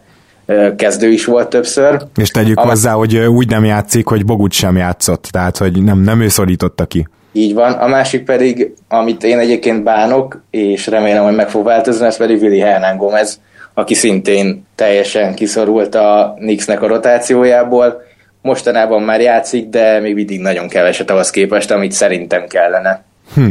kezdő 0.76 1.12
is 1.12 1.26
volt 1.26 1.50
többször. 1.50 2.02
És 2.16 2.30
tegyük 2.30 2.58
Am- 2.58 2.68
hozzá, 2.68 2.92
hogy 2.92 3.18
úgy 3.18 3.50
nem 3.50 3.66
játszik, 3.66 4.08
hogy 4.08 4.26
Bogut 4.26 4.52
sem 4.52 4.78
játszott, 4.78 5.24
tehát 5.32 5.58
hogy 5.58 5.84
nem, 5.84 6.00
nem 6.00 6.22
ő 6.22 6.28
szorította 6.28 6.86
ki. 6.86 7.08
Így 7.32 7.54
van. 7.54 7.72
A 7.72 7.88
másik 7.88 8.24
pedig, 8.24 8.74
amit 8.88 9.24
én 9.24 9.40
egyébként 9.40 9.84
bánok, 9.84 10.44
és 10.50 10.88
remélem, 10.88 11.24
hogy 11.24 11.36
meg 11.36 11.50
fog 11.50 11.64
változni, 11.64 12.06
ez 12.06 12.18
pedig 12.18 12.42
Willi 12.42 12.60
Hernán 12.60 12.98
Gomez, 12.98 13.40
aki 13.74 13.94
szintén 13.94 14.66
teljesen 14.76 15.36
kiszorult 15.36 15.96
a 15.96 16.36
Knicksnek 16.40 16.82
a 16.82 16.88
rotációjából. 16.88 18.02
Mostanában 18.42 19.02
már 19.02 19.22
játszik, 19.22 19.70
de 19.70 20.00
még 20.00 20.14
mindig 20.14 20.40
nagyon 20.40 20.68
keveset 20.68 21.10
ahhoz 21.10 21.30
képest, 21.30 21.72
amit 21.72 21.92
szerintem 21.92 22.48
kellene. 22.48 23.04
Hm. 23.34 23.50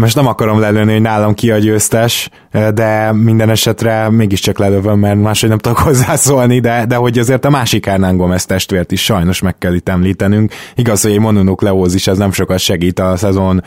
Most 0.00 0.14
nem 0.14 0.26
akarom 0.26 0.60
lelőni, 0.60 0.92
hogy 0.92 1.00
nálam 1.00 1.34
ki 1.34 1.50
a 1.50 1.58
győztes, 1.58 2.28
de 2.74 3.12
minden 3.12 3.50
esetre 3.50 4.10
mégiscsak 4.10 4.58
lelövöm, 4.58 4.98
mert 4.98 5.20
máshogy 5.20 5.48
nem 5.48 5.58
tudok 5.58 5.78
hozzászólni, 5.88 6.60
de, 6.60 6.84
de 6.88 6.94
hogy 6.94 7.18
azért 7.18 7.44
a 7.44 7.50
másik 7.50 7.86
Hernán 7.86 8.16
Gomez 8.16 8.46
testvért 8.46 8.92
is 8.92 9.04
sajnos 9.04 9.40
meg 9.40 9.58
kell 9.58 9.74
itt 9.74 9.88
említenünk. 9.88 10.52
Igaz, 10.74 11.02
hogy 11.02 11.10
egy 11.10 11.20
mononukleózis 11.20 12.06
ez 12.06 12.18
nem 12.18 12.32
sokat 12.32 12.58
segít 12.58 12.98
a 12.98 13.16
szezon 13.16 13.62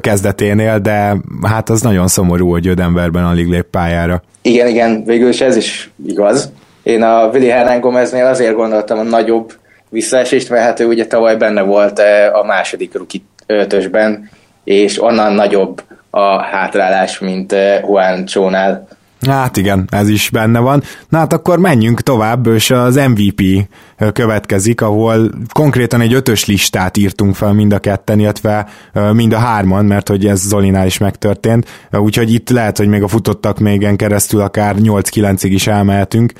kezdeténél, 0.00 0.78
de 0.78 1.16
hát 1.42 1.68
az 1.68 1.80
nagyon 1.80 2.08
szomorú, 2.08 2.50
hogy 2.50 2.66
ő 2.66 2.74
Denverben 2.74 3.24
alig 3.24 3.46
lép 3.46 3.66
pályára. 3.70 4.22
Igen, 4.42 4.66
igen, 4.66 5.04
végül 5.04 5.28
is 5.28 5.40
ez 5.40 5.56
is 5.56 5.90
igaz. 6.06 6.52
Én 6.82 7.02
a 7.02 7.26
Willi 7.26 7.48
Hernán 7.48 7.80
Gomeznél 7.80 8.26
azért 8.26 8.54
gondoltam 8.54 8.98
a 8.98 9.02
nagyobb 9.02 9.52
visszaesést, 9.88 10.50
mert 10.50 10.64
hát 10.64 10.80
ő 10.80 10.86
ugye 10.86 11.06
tavaly 11.06 11.36
benne 11.36 11.62
volt 11.62 11.98
a 12.32 12.44
második 12.46 12.94
ruki 12.94 13.24
ötösben, 13.46 14.30
és 14.64 15.02
onnan 15.02 15.32
nagyobb 15.32 15.82
a 16.10 16.42
hátrálás, 16.42 17.18
mint 17.18 17.52
eh, 17.52 17.80
Juan 17.80 18.24
Csónál. 18.24 18.88
Hát 19.26 19.56
igen, 19.56 19.88
ez 19.90 20.08
is 20.08 20.30
benne 20.30 20.58
van. 20.58 20.82
Na 21.08 21.18
hát 21.18 21.32
akkor 21.32 21.58
menjünk 21.58 22.00
tovább, 22.00 22.46
és 22.46 22.70
az 22.70 22.94
MVP 22.94 23.68
következik, 24.12 24.80
ahol 24.80 25.30
konkrétan 25.52 26.00
egy 26.00 26.14
ötös 26.14 26.46
listát 26.46 26.96
írtunk 26.96 27.34
fel 27.34 27.52
mind 27.52 27.72
a 27.72 27.78
ketten, 27.78 28.18
illetve 28.18 28.66
mind 29.12 29.32
a 29.32 29.38
hárman, 29.38 29.84
mert 29.84 30.08
hogy 30.08 30.26
ez 30.26 30.40
Zolinál 30.40 30.86
is 30.86 30.98
megtörtént, 30.98 31.88
úgyhogy 31.90 32.32
itt 32.32 32.50
lehet, 32.50 32.76
hogy 32.76 32.88
még 32.88 33.02
a 33.02 33.08
futottak 33.08 33.58
mégen 33.58 33.96
keresztül 33.96 34.40
akár 34.40 34.76
8-9-ig 34.78 35.50
is 35.50 35.66
elmehetünk. 35.66 36.32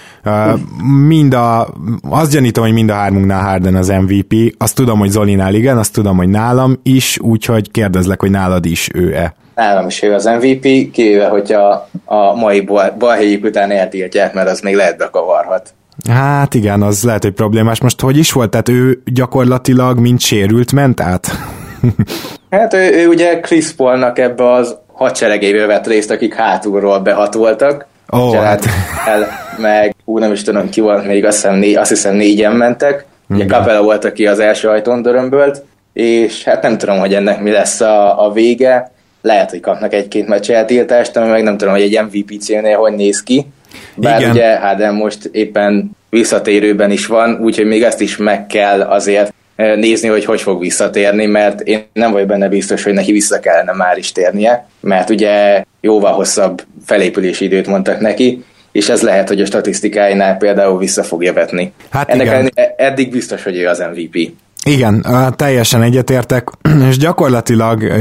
Mind 1.06 1.34
a, 1.34 1.74
azt 2.02 2.32
gyanítom, 2.32 2.64
hogy 2.64 2.72
mind 2.72 2.90
a 2.90 2.94
hármunknál 2.94 3.42
Harden 3.42 3.76
az 3.76 3.88
MVP, 3.88 4.54
azt 4.58 4.74
tudom, 4.74 4.98
hogy 4.98 5.10
Zolinál 5.10 5.54
igen, 5.54 5.78
azt 5.78 5.92
tudom, 5.92 6.16
hogy 6.16 6.28
nálam 6.28 6.78
is, 6.82 7.18
úgyhogy 7.20 7.70
kérdezlek, 7.70 8.20
hogy 8.20 8.30
nálad 8.30 8.66
is 8.66 8.88
ő-e. 8.94 9.34
Nálam 9.54 9.86
is 9.86 10.02
ő 10.02 10.14
az 10.14 10.24
MVP, 10.24 10.90
kivéve, 10.90 11.26
hogyha 11.26 11.88
a 12.04 12.34
mai 12.34 12.60
balhelyük 12.98 13.44
után 13.44 13.70
eltiltják, 13.70 14.34
mert 14.34 14.48
az 14.48 14.60
még 14.60 14.74
lehet 14.74 14.96
bekavarhat. 14.96 15.74
Hát 16.08 16.54
igen, 16.54 16.82
az 16.82 17.02
lehet, 17.02 17.22
hogy 17.22 17.32
problémás. 17.32 17.80
Most 17.80 18.00
hogy 18.00 18.16
is 18.16 18.32
volt? 18.32 18.50
Tehát 18.50 18.68
ő 18.68 19.02
gyakorlatilag 19.04 19.98
mint 19.98 20.20
sérült 20.20 20.72
ment 20.72 21.00
át? 21.00 21.30
hát 22.50 22.74
ő, 22.74 22.90
ő 22.92 23.08
ugye 23.08 23.40
Chris 23.40 23.72
Paulnak 23.72 24.18
ebbe 24.18 24.52
az 24.52 24.76
hadseregéből 24.92 25.66
vett 25.66 25.86
részt, 25.86 26.10
akik 26.10 26.34
hátulról 26.34 26.98
behatoltak. 26.98 27.86
Ó, 28.12 28.18
oh, 28.18 28.34
hát. 28.34 28.64
El, 29.06 29.26
meg 29.58 29.94
úgy 30.04 30.20
nem 30.20 30.32
is 30.32 30.42
tudom 30.42 30.68
ki 30.68 30.80
volt, 30.80 31.06
még 31.06 31.24
azt 31.24 31.36
hiszem, 31.36 31.54
négy, 31.54 31.76
azt 31.76 31.88
hiszem 31.88 32.14
négyen 32.14 32.52
mentek. 32.52 33.04
Ugye 33.28 33.44
Capella 33.44 33.82
volt, 33.82 34.04
aki 34.04 34.26
az 34.26 34.38
első 34.38 34.68
ajtón 34.68 35.02
dörömbölt, 35.02 35.64
és 35.92 36.44
hát 36.44 36.62
nem 36.62 36.78
tudom, 36.78 36.98
hogy 36.98 37.14
ennek 37.14 37.40
mi 37.40 37.50
lesz 37.50 37.80
a, 37.80 38.26
a 38.26 38.32
vége 38.32 38.92
lehet, 39.22 39.50
hogy 39.50 39.60
kapnak 39.60 39.94
egy-két 39.94 40.26
meccs 40.26 40.50
eltiltást, 40.50 41.16
ami 41.16 41.28
meg 41.28 41.42
nem 41.42 41.56
tudom, 41.56 41.74
hogy 41.74 41.82
egy 41.82 42.00
MVP 42.02 42.40
célnél 42.40 42.76
hogy 42.76 42.92
néz 42.92 43.22
ki. 43.22 43.46
Bár 43.94 44.20
Igen. 44.20 44.30
ugye 44.30 44.56
Harden 44.58 44.94
most 44.94 45.28
éppen 45.32 45.90
visszatérőben 46.10 46.90
is 46.90 47.06
van, 47.06 47.38
úgyhogy 47.42 47.66
még 47.66 47.82
ezt 47.82 48.00
is 48.00 48.16
meg 48.16 48.46
kell 48.46 48.80
azért 48.80 49.34
eh, 49.56 49.76
nézni, 49.76 50.08
hogy 50.08 50.24
hogy 50.24 50.40
fog 50.40 50.60
visszatérni, 50.60 51.26
mert 51.26 51.60
én 51.60 51.84
nem 51.92 52.12
vagyok 52.12 52.28
benne 52.28 52.48
biztos, 52.48 52.82
hogy 52.82 52.92
neki 52.92 53.12
vissza 53.12 53.40
kellene 53.40 53.72
már 53.72 53.98
is 53.98 54.12
térnie, 54.12 54.66
mert 54.80 55.10
ugye 55.10 55.64
jóval 55.80 56.12
hosszabb 56.12 56.62
felépülési 56.84 57.44
időt 57.44 57.66
mondtak 57.66 58.00
neki, 58.00 58.44
és 58.72 58.88
ez 58.88 59.02
lehet, 59.02 59.28
hogy 59.28 59.40
a 59.40 59.46
statisztikáinál 59.46 60.36
például 60.36 60.78
vissza 60.78 61.02
fogja 61.02 61.32
vetni. 61.32 61.72
Hát 61.90 62.08
Ennek 62.08 62.26
igen. 62.26 62.50
eddig 62.76 63.10
biztos, 63.10 63.42
hogy 63.42 63.56
ő 63.56 63.68
az 63.68 63.84
MVP. 63.94 64.32
Igen, 64.64 65.06
teljesen 65.36 65.82
egyetértek, 65.82 66.48
és 66.88 66.98
gyakorlatilag 66.98 67.92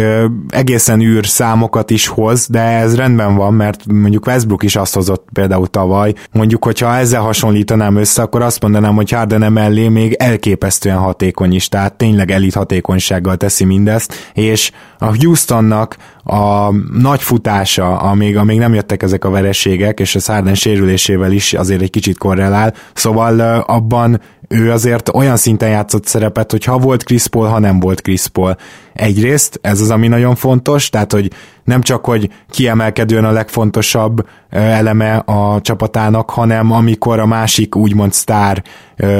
egészen 0.49 0.99
űr 1.01 1.25
számokat 1.25 1.89
is 1.89 2.07
hoz, 2.07 2.47
de 2.47 2.59
ez 2.59 2.95
rendben 2.95 3.35
van, 3.35 3.53
mert 3.53 3.85
mondjuk 3.91 4.25
Westbrook 4.25 4.63
is 4.63 4.75
azt 4.75 4.93
hozott 4.93 5.27
például 5.33 5.67
tavaly. 5.67 6.13
Mondjuk, 6.31 6.63
hogyha 6.63 6.95
ezzel 6.95 7.21
hasonlítanám 7.21 7.95
össze, 7.95 8.21
akkor 8.21 8.41
azt 8.41 8.61
mondanám, 8.61 8.95
hogy 8.95 9.11
Harden 9.11 9.43
emellé 9.43 9.87
még 9.87 10.13
elképesztően 10.13 10.97
hatékony 10.97 11.53
is, 11.53 11.67
tehát 11.67 11.93
tényleg 11.93 12.31
elit 12.31 12.53
hatékonysággal 12.53 13.37
teszi 13.37 13.65
mindezt, 13.65 14.31
és 14.33 14.71
a 14.97 15.15
Houstonnak 15.15 15.97
a 16.23 16.71
nagy 16.99 17.21
futása, 17.21 17.97
amíg, 17.97 18.37
amíg 18.37 18.57
nem 18.57 18.73
jöttek 18.73 19.03
ezek 19.03 19.25
a 19.25 19.29
vereségek, 19.29 19.99
és 19.99 20.15
a 20.15 20.19
Harden 20.25 20.55
sérülésével 20.55 21.31
is 21.31 21.53
azért 21.53 21.81
egy 21.81 21.89
kicsit 21.89 22.17
korrelál, 22.17 22.73
szóval 22.93 23.39
abban 23.59 24.21
ő 24.51 24.71
azért 24.71 25.09
olyan 25.13 25.37
szinten 25.37 25.69
játszott 25.69 26.05
szerepet, 26.05 26.50
hogy 26.51 26.63
ha 26.63 26.77
volt 26.77 27.03
Chris 27.03 27.27
Paul, 27.27 27.47
ha 27.47 27.59
nem 27.59 27.79
volt 27.79 28.01
Chris 28.01 28.27
Paul. 28.27 28.55
Egyrészt 28.93 29.59
ez 29.61 29.81
az, 29.81 29.89
ami 29.89 30.07
nagyon 30.07 30.35
fontos, 30.35 30.89
tehát 30.89 31.11
hogy 31.11 31.31
nem 31.63 31.81
csak, 31.81 32.05
hogy 32.05 32.29
kiemelkedően 32.49 33.25
a 33.25 33.31
legfontosabb 33.31 34.27
eleme 34.49 35.15
a 35.15 35.61
csapatának, 35.61 36.29
hanem 36.29 36.71
amikor 36.71 37.19
a 37.19 37.25
másik 37.25 37.75
úgymond 37.75 38.13
sztár 38.13 38.63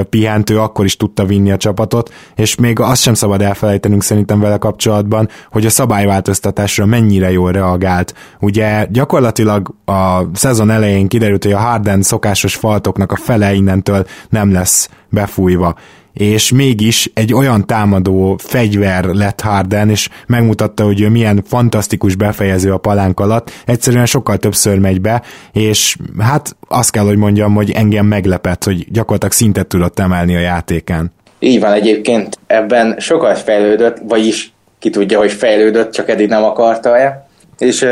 pihentő, 0.09 0.59
akkor 0.59 0.85
is 0.85 0.97
tudta 0.97 1.25
vinni 1.25 1.51
a 1.51 1.57
csapatot, 1.57 2.13
és 2.35 2.55
még 2.55 2.79
azt 2.79 3.01
sem 3.01 3.13
szabad 3.13 3.41
elfelejtenünk 3.41 4.03
szerintem 4.03 4.39
vele 4.39 4.57
kapcsolatban, 4.57 5.29
hogy 5.51 5.65
a 5.65 5.69
szabályváltoztatásra 5.69 6.85
mennyire 6.85 7.31
jól 7.31 7.51
reagált. 7.51 8.13
Ugye 8.39 8.85
gyakorlatilag 8.89 9.75
a 9.85 10.21
szezon 10.33 10.69
elején 10.69 11.07
kiderült, 11.07 11.43
hogy 11.43 11.53
a 11.53 11.59
Harden 11.59 12.01
szokásos 12.01 12.55
faltoknak 12.55 13.11
a 13.11 13.15
fele 13.15 13.53
innentől 13.53 14.05
nem 14.29 14.51
lesz 14.51 14.89
befújva 15.09 15.75
és 16.13 16.51
mégis 16.51 17.11
egy 17.13 17.33
olyan 17.33 17.65
támadó 17.65 18.35
fegyver 18.43 19.03
lett 19.03 19.41
Harden, 19.41 19.89
és 19.89 20.09
megmutatta, 20.27 20.83
hogy 20.83 21.01
ő 21.01 21.09
milyen 21.09 21.43
fantasztikus 21.47 22.15
befejező 22.31 22.71
a 22.71 22.77
palánk 22.77 23.19
alatt, 23.19 23.51
egyszerűen 23.65 24.05
sokkal 24.05 24.37
többször 24.37 24.79
megy 24.79 25.01
be, 25.01 25.21
és 25.53 25.95
hát 26.19 26.55
azt 26.67 26.91
kell, 26.91 27.03
hogy 27.03 27.17
mondjam, 27.17 27.55
hogy 27.55 27.71
engem 27.71 28.05
meglepett, 28.05 28.63
hogy 28.63 28.91
gyakorlatilag 28.91 29.33
szintet 29.33 29.67
tudott 29.67 29.99
emelni 29.99 30.35
a 30.35 30.39
játékán. 30.39 31.11
Így 31.39 31.59
van 31.59 31.71
egyébként, 31.71 32.37
ebben 32.47 32.95
sokat 32.99 33.39
fejlődött, 33.39 33.97
vagyis 34.07 34.53
ki 34.79 34.89
tudja, 34.89 35.17
hogy 35.17 35.31
fejlődött, 35.31 35.91
csak 35.91 36.09
eddig 36.09 36.27
nem 36.27 36.43
akarta-e, 36.43 37.27
és 37.57 37.85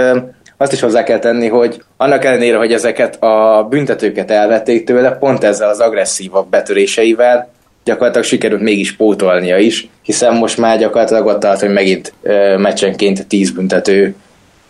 azt 0.57 0.73
is 0.73 0.79
hozzá 0.79 1.03
kell 1.03 1.19
tenni, 1.19 1.47
hogy 1.47 1.81
annak 1.97 2.25
ellenére, 2.25 2.57
hogy 2.57 2.73
ezeket 2.73 3.23
a 3.23 3.67
büntetőket 3.69 4.31
elvették 4.31 4.85
tőle, 4.85 5.11
pont 5.11 5.43
ezzel 5.43 5.69
az 5.69 5.79
agresszívabb 5.79 6.49
betöréseivel 6.49 7.49
gyakorlatilag 7.83 8.25
sikerült 8.25 8.61
mégis 8.61 8.95
pótolnia 8.95 9.57
is, 9.57 9.89
hiszen 10.03 10.35
most 10.35 10.57
már 10.57 10.77
gyakorlatilag 10.77 11.25
ott 11.25 11.39
tart, 11.39 11.59
hogy 11.59 11.73
megint 11.73 12.13
ö, 12.21 12.57
meccsenként 12.57 13.27
10 13.27 13.51
büntető 13.51 14.15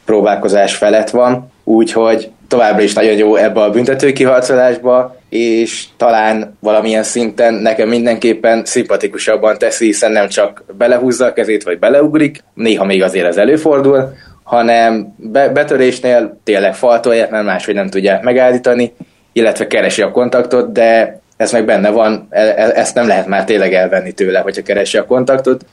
próbálkozás 0.09 0.75
felett 0.75 1.09
van, 1.09 1.51
úgyhogy 1.63 2.29
továbbra 2.47 2.81
is 2.81 2.93
nagyon 2.93 3.17
jó 3.17 3.35
ebbe 3.35 3.61
a 3.61 3.69
büntető 3.69 4.11
kiharcolásba, 4.11 5.15
és 5.29 5.85
talán 5.97 6.57
valamilyen 6.59 7.03
szinten 7.03 7.53
nekem 7.53 7.89
mindenképpen 7.89 8.65
szimpatikusabban 8.65 9.57
teszi, 9.57 9.85
hiszen 9.85 10.11
nem 10.11 10.27
csak 10.27 10.63
belehúzza 10.77 11.25
a 11.25 11.33
kezét, 11.33 11.63
vagy 11.63 11.79
beleugrik, 11.79 12.43
néha 12.53 12.85
még 12.85 13.03
azért 13.03 13.25
ez 13.27 13.37
előfordul, 13.37 14.13
hanem 14.43 15.13
be- 15.17 15.49
betörésnél 15.49 16.39
tényleg 16.43 16.75
faltolja, 16.75 17.27
mert 17.29 17.45
máshogy 17.45 17.75
nem 17.75 17.89
tudják 17.89 18.23
megállítani, 18.23 18.93
illetve 19.31 19.67
keresi 19.67 20.01
a 20.01 20.11
kontaktot, 20.11 20.71
de 20.71 21.19
ez 21.37 21.51
meg 21.51 21.65
benne 21.65 21.89
van, 21.89 22.27
e, 22.29 22.41
e, 22.41 22.71
ezt 22.75 22.95
nem 22.95 23.07
lehet 23.07 23.27
már 23.27 23.43
tényleg 23.43 23.73
elvenni 23.73 24.11
tőle, 24.11 24.39
hogyha 24.39 24.63
keresi 24.63 24.97
a 24.97 25.05
kontaktot, 25.05 25.65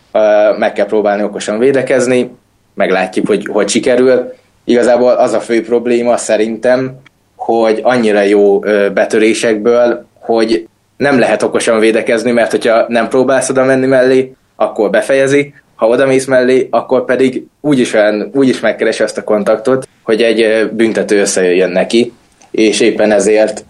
meg 0.59 0.73
kell 0.73 0.87
próbálni 0.87 1.23
okosan 1.23 1.59
védekezni, 1.59 2.31
meglátjuk, 2.77 3.27
hogy 3.27 3.47
hogy 3.47 3.69
sikerül. 3.69 4.33
Igazából 4.65 5.11
az 5.11 5.33
a 5.33 5.41
fő 5.41 5.63
probléma 5.63 6.17
szerintem, 6.17 7.01
hogy 7.37 7.81
annyira 7.83 8.21
jó 8.21 8.59
betörésekből, 8.95 10.07
hogy 10.19 10.69
nem 10.97 11.19
lehet 11.19 11.43
okosan 11.43 11.79
védekezni, 11.79 12.31
mert 12.31 12.51
hogyha 12.51 12.85
nem 12.89 13.09
próbálsz 13.09 13.49
oda 13.49 13.65
menni 13.65 13.87
mellé, 13.87 14.33
akkor 14.57 14.91
befejezi, 14.91 15.55
ha 15.75 15.87
oda 15.87 16.07
mész 16.07 16.27
mellé, 16.27 16.69
akkor 16.71 17.05
pedig 17.05 17.47
úgyis, 17.61 17.95
olyan, 17.95 18.31
úgyis 18.35 18.61
megkeresi 18.61 19.03
azt 19.03 19.19
a 19.19 19.25
kontaktot, 19.25 19.89
hogy 20.03 20.23
egy 20.23 20.71
büntető 20.71 21.21
összejöjjön 21.21 21.71
neki, 21.71 22.13
és 22.51 22.81
éppen 22.81 23.13
ezért 23.13 23.65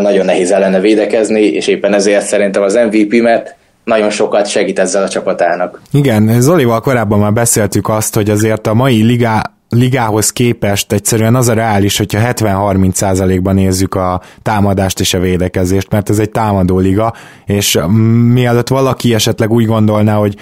nagyon 0.00 0.24
nehéz 0.24 0.50
ellene 0.50 0.80
védekezni, 0.80 1.42
és 1.42 1.66
éppen 1.66 1.94
ezért 1.94 2.26
szerintem 2.26 2.62
az 2.62 2.74
MVP, 2.74 3.20
mert 3.22 3.54
nagyon 3.86 4.10
sokat 4.10 4.46
segít 4.46 4.78
ezzel 4.78 5.02
a 5.02 5.08
csapatának. 5.08 5.80
Igen, 5.90 6.40
Zolival 6.40 6.80
korábban 6.80 7.18
már 7.18 7.32
beszéltük 7.32 7.88
azt, 7.88 8.14
hogy 8.14 8.30
azért 8.30 8.66
a 8.66 8.74
mai 8.74 9.02
ligá, 9.02 9.55
ligához 9.68 10.30
képest 10.30 10.92
egyszerűen 10.92 11.34
az 11.34 11.48
a 11.48 11.52
reális, 11.54 11.98
hogyha 11.98 12.20
70-30%-ban 12.22 13.54
nézzük 13.54 13.94
a 13.94 14.20
támadást 14.42 15.00
és 15.00 15.14
a 15.14 15.18
védekezést, 15.18 15.90
mert 15.90 16.10
ez 16.10 16.18
egy 16.18 16.30
támadó 16.30 16.78
liga, 16.78 17.14
és 17.46 17.78
mielőtt 18.32 18.68
valaki 18.68 19.14
esetleg 19.14 19.50
úgy 19.50 19.66
gondolná, 19.66 20.14
hogy 20.14 20.36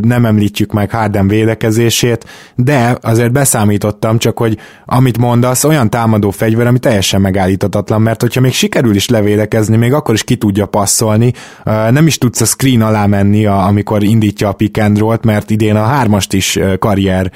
nem 0.00 0.24
említjük 0.24 0.72
meg 0.72 0.90
Harden 0.90 1.28
védekezését, 1.28 2.24
de 2.54 2.98
azért 3.00 3.32
beszámítottam 3.32 4.18
csak, 4.18 4.38
hogy 4.38 4.58
amit 4.84 5.18
mondasz, 5.18 5.64
olyan 5.64 5.90
támadó 5.90 6.30
fegyver, 6.30 6.66
ami 6.66 6.78
teljesen 6.78 7.20
megállíthatatlan, 7.20 8.02
mert 8.02 8.20
hogyha 8.20 8.40
még 8.40 8.52
sikerül 8.52 8.94
is 8.94 9.08
levédekezni, 9.08 9.76
még 9.76 9.92
akkor 9.92 10.14
is 10.14 10.24
ki 10.24 10.36
tudja 10.36 10.66
passzolni, 10.66 11.32
nem 11.64 12.06
is 12.06 12.18
tudsz 12.18 12.40
a 12.40 12.44
screen 12.44 12.82
alá 12.82 13.06
menni, 13.06 13.46
amikor 13.46 14.02
indítja 14.02 14.48
a 14.48 14.52
pick 14.52 14.82
and 14.82 14.98
roll-t, 14.98 15.24
mert 15.24 15.50
idén 15.50 15.76
a 15.76 15.84
hármast 15.84 16.32
is 16.32 16.58
karrier 16.78 17.30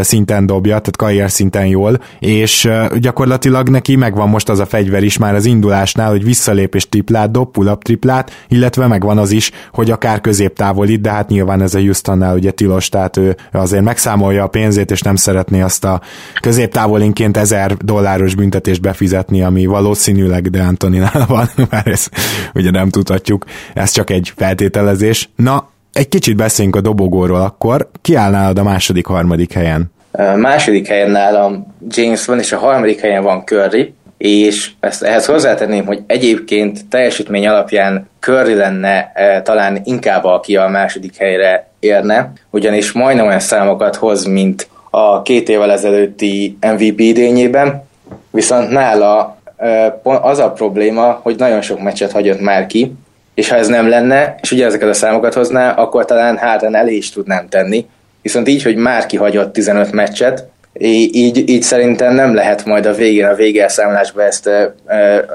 szinten 0.00 0.46
dobja, 0.46 0.73
tehát 0.80 0.96
karrier 0.96 1.30
szinten 1.30 1.66
jól, 1.66 2.00
és 2.18 2.68
gyakorlatilag 2.98 3.68
neki 3.68 3.96
megvan 3.96 4.28
most 4.28 4.48
az 4.48 4.58
a 4.58 4.66
fegyver 4.66 5.02
is 5.02 5.18
már 5.18 5.34
az 5.34 5.44
indulásnál, 5.44 6.10
hogy 6.10 6.24
visszalépés 6.24 6.88
triplát 6.88 7.30
dob, 7.30 7.50
pull-up 7.50 7.82
triplát, 7.82 8.30
illetve 8.48 8.86
megvan 8.86 9.18
az 9.18 9.30
is, 9.30 9.50
hogy 9.72 9.90
akár 9.90 10.20
középtávolít, 10.20 11.00
de 11.00 11.10
hát 11.10 11.28
nyilván 11.28 11.62
ez 11.62 11.74
a 11.74 11.80
Houstonnál 11.80 12.34
ugye 12.34 12.50
tilos, 12.50 12.88
tehát 12.88 13.16
ő 13.16 13.36
azért 13.52 13.84
megszámolja 13.84 14.42
a 14.42 14.48
pénzét, 14.48 14.90
és 14.90 15.00
nem 15.00 15.16
szeretné 15.16 15.60
azt 15.60 15.84
a 15.84 16.00
középtávolinként 16.40 17.36
ezer 17.36 17.76
dolláros 17.76 18.34
büntetést 18.34 18.80
befizetni, 18.80 19.42
ami 19.42 19.66
valószínűleg 19.66 20.50
de 20.50 20.62
Antoninál 20.62 21.24
van, 21.28 21.48
mert 21.70 21.86
ezt 21.86 22.10
ugye 22.54 22.70
nem 22.70 22.88
tudhatjuk, 22.88 23.44
ez 23.74 23.90
csak 23.90 24.10
egy 24.10 24.32
feltételezés. 24.36 25.28
Na, 25.36 25.68
egy 25.92 26.08
kicsit 26.08 26.36
beszéljünk 26.36 26.76
a 26.76 26.80
dobogóról 26.80 27.40
akkor. 27.40 27.90
Ki 28.02 28.14
áll 28.14 28.30
nálad 28.30 28.58
a 28.58 28.62
második, 28.62 29.06
harmadik 29.06 29.52
helyen? 29.52 29.92
Második 30.36 30.86
helyen 30.86 31.10
nálam 31.10 31.74
James 31.88 32.24
van, 32.24 32.38
és 32.38 32.52
a 32.52 32.58
harmadik 32.58 33.00
helyen 33.00 33.22
van 33.22 33.44
Curry, 33.44 33.94
és 34.18 34.70
ezt 34.80 35.02
ehhez 35.02 35.26
hozzátenném, 35.26 35.86
hogy 35.86 36.02
egyébként 36.06 36.88
teljesítmény 36.88 37.46
alapján 37.46 38.08
Curry 38.20 38.54
lenne 38.54 39.12
e, 39.14 39.42
talán 39.42 39.80
inkább 39.84 40.24
aki 40.24 40.56
a 40.56 40.68
második 40.68 41.16
helyre 41.16 41.68
érne, 41.78 42.32
ugyanis 42.50 42.92
majdnem 42.92 43.26
olyan 43.26 43.40
számokat 43.40 43.96
hoz, 43.96 44.24
mint 44.24 44.68
a 44.90 45.22
két 45.22 45.48
évvel 45.48 45.72
ezelőtti 45.72 46.58
MVP 46.60 47.00
idényében, 47.00 47.88
viszont 48.30 48.70
nála 48.70 49.38
e, 49.56 50.00
az 50.02 50.38
a 50.38 50.52
probléma, 50.52 51.20
hogy 51.22 51.36
nagyon 51.38 51.60
sok 51.60 51.82
meccset 51.82 52.12
hagyott 52.12 52.40
már 52.40 52.66
ki, 52.66 52.92
és 53.34 53.48
ha 53.48 53.56
ez 53.56 53.68
nem 53.68 53.88
lenne, 53.88 54.34
és 54.42 54.52
ugye 54.52 54.64
ezeket 54.64 54.88
a 54.88 54.94
számokat 54.94 55.34
hozná, 55.34 55.70
akkor 55.70 56.04
talán 56.04 56.38
Harden 56.38 56.74
elé 56.74 56.94
is 56.94 57.10
tudnám 57.10 57.48
tenni, 57.48 57.86
Viszont 58.24 58.48
így, 58.48 58.62
hogy 58.62 58.76
már 58.76 59.06
kihagyott 59.06 59.52
15 59.52 59.92
meccset, 59.92 60.48
így, 60.78 61.48
így 61.48 61.62
szerintem 61.62 62.14
nem 62.14 62.34
lehet 62.34 62.64
majd 62.64 62.86
a 62.86 62.92
végén, 62.92 63.24
a 63.24 63.34
végelszámlásba 63.34 64.22
ezt 64.22 64.46
ö, 64.46 64.68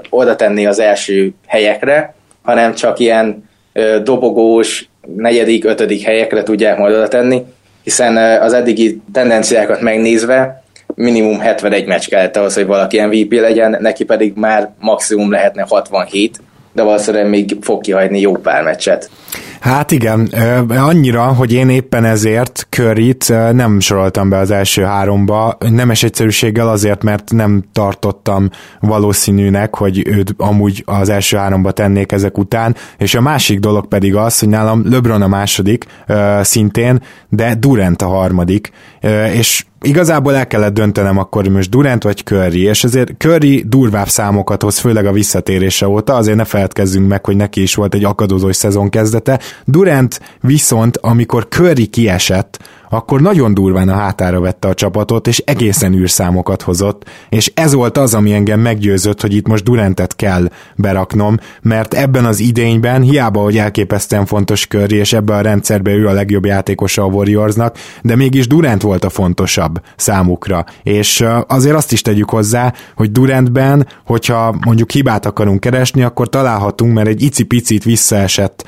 oda 0.09 0.35
tenni 0.35 0.65
az 0.65 0.79
első 0.79 1.33
helyekre, 1.47 2.13
hanem 2.41 2.73
csak 2.73 2.99
ilyen 2.99 3.49
ö, 3.73 3.99
dobogós, 4.03 4.89
negyedik, 5.15 5.65
ötödik 5.65 6.01
helyekre 6.01 6.43
tudják 6.43 6.77
majd 6.77 6.93
oda 6.93 7.07
tenni, 7.07 7.43
hiszen 7.83 8.41
az 8.41 8.53
eddigi 8.53 9.01
tendenciákat 9.13 9.81
megnézve 9.81 10.63
minimum 10.95 11.39
71 11.39 11.85
meccs 11.85 12.07
kellett 12.07 12.37
ahhoz, 12.37 12.53
hogy 12.53 12.65
valaki 12.65 13.01
MVP 13.01 13.33
legyen, 13.33 13.77
neki 13.79 14.03
pedig 14.03 14.33
már 14.35 14.69
maximum 14.79 15.31
lehetne 15.31 15.65
67, 15.67 16.41
de 16.73 16.81
valószínűleg 16.81 17.29
még 17.29 17.57
fog 17.61 17.81
kihagyni 17.81 18.19
jó 18.19 18.31
pár 18.31 18.63
meccset. 18.63 19.09
Hát 19.59 19.91
igen, 19.91 20.25
annyira, 20.67 21.23
hogy 21.23 21.53
én 21.53 21.69
éppen 21.69 22.05
ezért 22.05 22.67
Curryt 22.69 23.29
nem 23.51 23.79
soroltam 23.79 24.29
be 24.29 24.37
az 24.37 24.51
első 24.51 24.83
háromba, 24.83 25.57
nemes 25.69 26.03
egyszerűséggel 26.03 26.69
azért, 26.69 27.03
mert 27.03 27.31
nem 27.31 27.63
tartottam 27.71 28.49
valószínűnek, 28.79 29.75
hogy 29.75 30.07
őt 30.07 30.33
amúgy 30.37 30.83
az 30.85 31.09
első 31.09 31.37
háromba 31.37 31.71
tennék 31.71 32.11
ezek 32.11 32.37
után, 32.37 32.75
és 32.97 33.15
a 33.15 33.21
másik 33.21 33.59
dolog 33.59 33.87
pedig 33.87 34.15
az, 34.15 34.39
hogy 34.39 34.49
nálam 34.49 34.83
LeBron 34.89 35.21
a 35.21 35.27
második 35.27 35.85
szintén, 36.41 37.01
de 37.29 37.55
Durant 37.55 38.01
a 38.01 38.07
harmadik, 38.07 38.71
és 39.33 39.65
igazából 39.81 40.35
el 40.35 40.47
kellett 40.47 40.73
döntenem 40.73 41.17
akkor, 41.17 41.43
hogy 41.43 41.51
most 41.51 41.69
Durant 41.69 42.03
vagy 42.03 42.23
Curry, 42.23 42.61
és 42.61 42.83
ezért 42.83 43.11
Curry 43.17 43.63
durvább 43.67 44.07
számokat 44.07 44.61
hoz, 44.61 44.77
főleg 44.77 45.05
a 45.05 45.11
visszatérése 45.11 45.87
óta, 45.87 46.15
azért 46.15 46.37
ne 46.37 46.45
feledkezzünk 46.45 47.07
meg, 47.07 47.25
hogy 47.25 47.35
neki 47.35 47.61
is 47.61 47.75
volt 47.75 47.93
egy 47.93 48.03
akadozós 48.03 48.55
szezon 48.55 48.89
kezdete. 48.89 49.39
Durant 49.65 50.21
viszont, 50.41 50.97
amikor 50.97 51.47
Curry 51.47 51.85
kiesett, 51.85 52.59
akkor 52.89 53.21
nagyon 53.21 53.53
durván 53.53 53.89
a 53.89 53.95
hátára 53.95 54.39
vette 54.39 54.67
a 54.67 54.73
csapatot, 54.73 55.27
és 55.27 55.37
egészen 55.37 55.93
űrszámokat 55.93 56.61
hozott, 56.61 57.09
és 57.29 57.51
ez 57.55 57.73
volt 57.73 57.97
az, 57.97 58.13
ami 58.13 58.33
engem 58.33 58.59
meggyőzött, 58.59 59.21
hogy 59.21 59.33
itt 59.35 59.47
most 59.47 59.63
Durantet 59.63 60.15
kell 60.15 60.49
beraknom, 60.75 61.37
mert 61.61 61.93
ebben 61.93 62.25
az 62.25 62.39
idényben, 62.39 63.01
hiába, 63.01 63.41
hogy 63.41 63.57
elképesztően 63.57 64.25
fontos 64.25 64.67
körri, 64.67 64.95
és 64.95 65.13
ebben 65.13 65.37
a 65.37 65.41
rendszerben 65.41 65.93
ő 65.93 66.07
a 66.07 66.11
legjobb 66.11 66.45
játékosa 66.45 67.03
a 67.03 67.05
Warriorsnak, 67.05 67.77
de 68.01 68.15
mégis 68.15 68.47
Durant 68.47 68.81
volt 68.81 69.03
a 69.03 69.09
fontosabb 69.09 69.81
számukra. 69.95 70.65
És 70.83 71.25
azért 71.47 71.75
azt 71.75 71.91
is 71.91 72.01
tegyük 72.01 72.29
hozzá, 72.29 72.73
hogy 72.95 73.11
Durantben, 73.11 73.87
hogyha 74.05 74.55
mondjuk 74.65 74.91
hibát 74.91 75.25
akarunk 75.25 75.59
keresni, 75.59 76.01
akkor 76.03 76.29
találhatunk, 76.29 76.93
mert 76.93 77.07
egy 77.07 77.21
icipicit 77.21 77.83
visszaesett 77.83 78.65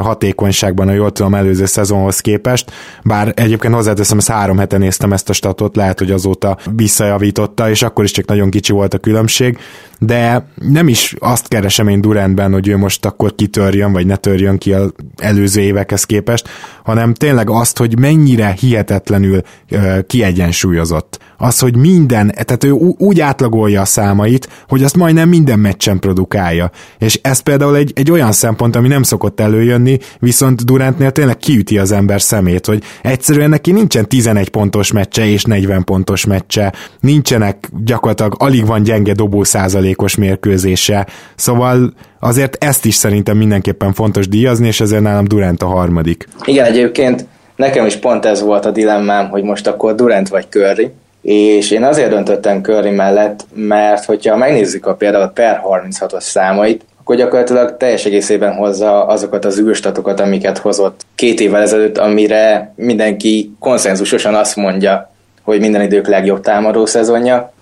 hatékonyságban, 0.00 0.88
a 0.88 0.92
jól 0.92 1.12
tudom, 1.12 1.34
előző 1.34 1.64
szezonhoz 1.64 2.20
képest, 2.20 2.72
bár 3.02 3.32
egyébként 3.36 3.63
egyébként 3.64 3.84
hozzáteszem, 3.84 4.18
ezt 4.18 4.28
három 4.28 4.58
hete 4.58 4.78
néztem 4.78 5.12
ezt 5.12 5.28
a 5.28 5.32
statot, 5.32 5.76
lehet, 5.76 5.98
hogy 5.98 6.10
azóta 6.10 6.58
visszajavította, 6.70 7.70
és 7.70 7.82
akkor 7.82 8.04
is 8.04 8.10
csak 8.10 8.26
nagyon 8.26 8.50
kicsi 8.50 8.72
volt 8.72 8.94
a 8.94 8.98
különbség, 8.98 9.58
de 10.06 10.46
nem 10.54 10.88
is 10.88 11.14
azt 11.18 11.48
keresem 11.48 11.88
én 11.88 12.00
Durantben, 12.00 12.52
hogy 12.52 12.68
ő 12.68 12.76
most 12.76 13.04
akkor 13.04 13.34
kitörjön, 13.34 13.92
vagy 13.92 14.06
ne 14.06 14.16
törjön 14.16 14.58
ki 14.58 14.72
az 14.72 14.92
előző 15.16 15.60
évekhez 15.60 16.04
képest, 16.04 16.48
hanem 16.84 17.14
tényleg 17.14 17.50
azt, 17.50 17.78
hogy 17.78 17.98
mennyire 17.98 18.56
hihetetlenül 18.60 19.40
uh, 19.70 19.98
kiegyensúlyozott. 20.06 21.18
Az, 21.36 21.58
hogy 21.58 21.76
minden, 21.76 22.32
tehát 22.44 22.64
ő 22.64 22.70
úgy 22.98 23.20
átlagolja 23.20 23.80
a 23.80 23.84
számait, 23.84 24.48
hogy 24.68 24.84
azt 24.84 24.96
majdnem 24.96 25.28
minden 25.28 25.58
meccsen 25.58 25.98
produkálja. 25.98 26.70
És 26.98 27.18
ez 27.22 27.38
például 27.38 27.76
egy, 27.76 27.92
egy 27.94 28.10
olyan 28.10 28.32
szempont, 28.32 28.76
ami 28.76 28.88
nem 28.88 29.02
szokott 29.02 29.40
előjönni, 29.40 29.98
viszont 30.18 30.64
Durantnél 30.64 31.10
tényleg 31.10 31.36
kiüti 31.36 31.78
az 31.78 31.92
ember 31.92 32.22
szemét, 32.22 32.66
hogy 32.66 32.82
egyszerűen 33.02 33.48
neki 33.48 33.72
nincsen 33.72 34.08
11 34.08 34.48
pontos 34.48 34.92
meccse 34.92 35.26
és 35.26 35.44
40 35.44 35.84
pontos 35.84 36.24
meccse, 36.24 36.72
nincsenek 37.00 37.70
gyakorlatilag 37.84 38.34
alig 38.38 38.66
van 38.66 38.82
gyenge 38.82 39.12
dobó 39.12 39.44
százalékos 39.94 40.14
mérkőzése, 40.16 41.06
szóval 41.36 41.92
azért 42.20 42.64
ezt 42.64 42.84
is 42.84 42.94
szerintem 42.94 43.36
mindenképpen 43.36 43.92
fontos 43.92 44.28
díjazni, 44.28 44.66
és 44.66 44.80
ezért 44.80 45.02
nálam 45.02 45.24
Durant 45.24 45.62
a 45.62 45.66
harmadik. 45.66 46.28
Igen, 46.44 46.64
egyébként 46.64 47.26
nekem 47.56 47.86
is 47.86 47.96
pont 47.96 48.24
ez 48.24 48.42
volt 48.42 48.64
a 48.64 48.70
dilemmám, 48.70 49.28
hogy 49.28 49.42
most 49.42 49.66
akkor 49.66 49.94
Durant 49.94 50.28
vagy 50.28 50.46
Curry, 50.48 50.90
és 51.22 51.70
én 51.70 51.84
azért 51.84 52.10
döntöttem 52.10 52.62
Curry 52.62 52.90
mellett, 52.90 53.46
mert 53.54 54.04
hogyha 54.04 54.36
megnézzük 54.36 54.86
a 54.86 54.94
például 54.94 55.28
per 55.28 55.60
36-os 55.64 56.20
számait, 56.20 56.84
akkor 57.00 57.16
gyakorlatilag 57.16 57.76
teljes 57.76 58.04
egészében 58.04 58.54
hozza 58.54 59.06
azokat 59.06 59.44
az 59.44 59.60
űrstatokat, 59.60 60.20
amiket 60.20 60.58
hozott 60.58 61.00
két 61.14 61.40
évvel 61.40 61.62
ezelőtt, 61.62 61.98
amire 61.98 62.72
mindenki 62.76 63.54
konszenzusosan 63.58 64.34
azt 64.34 64.56
mondja, 64.56 65.10
hogy 65.42 65.60
minden 65.60 65.82
idők 65.82 66.06
legjobb 66.06 66.40
támadó 66.40 66.86
szezonja. 66.86 67.53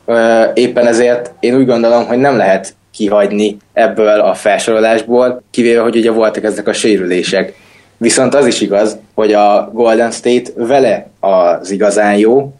Éppen 0.54 0.86
ezért 0.86 1.32
én 1.40 1.54
úgy 1.54 1.66
gondolom, 1.66 2.06
hogy 2.06 2.18
nem 2.18 2.36
lehet 2.36 2.74
kihagyni 2.92 3.56
ebből 3.72 4.20
a 4.20 4.34
felsorolásból, 4.34 5.42
kivéve, 5.50 5.80
hogy 5.80 5.96
ugye 5.96 6.10
voltak 6.10 6.44
ezek 6.44 6.68
a 6.68 6.72
sérülések. 6.72 7.54
Viszont 7.96 8.34
az 8.34 8.46
is 8.46 8.60
igaz, 8.60 8.98
hogy 9.14 9.32
a 9.32 9.70
Golden 9.72 10.10
State 10.10 10.50
vele 10.54 11.06
az 11.20 11.70
igazán 11.70 12.16
jó, 12.16 12.52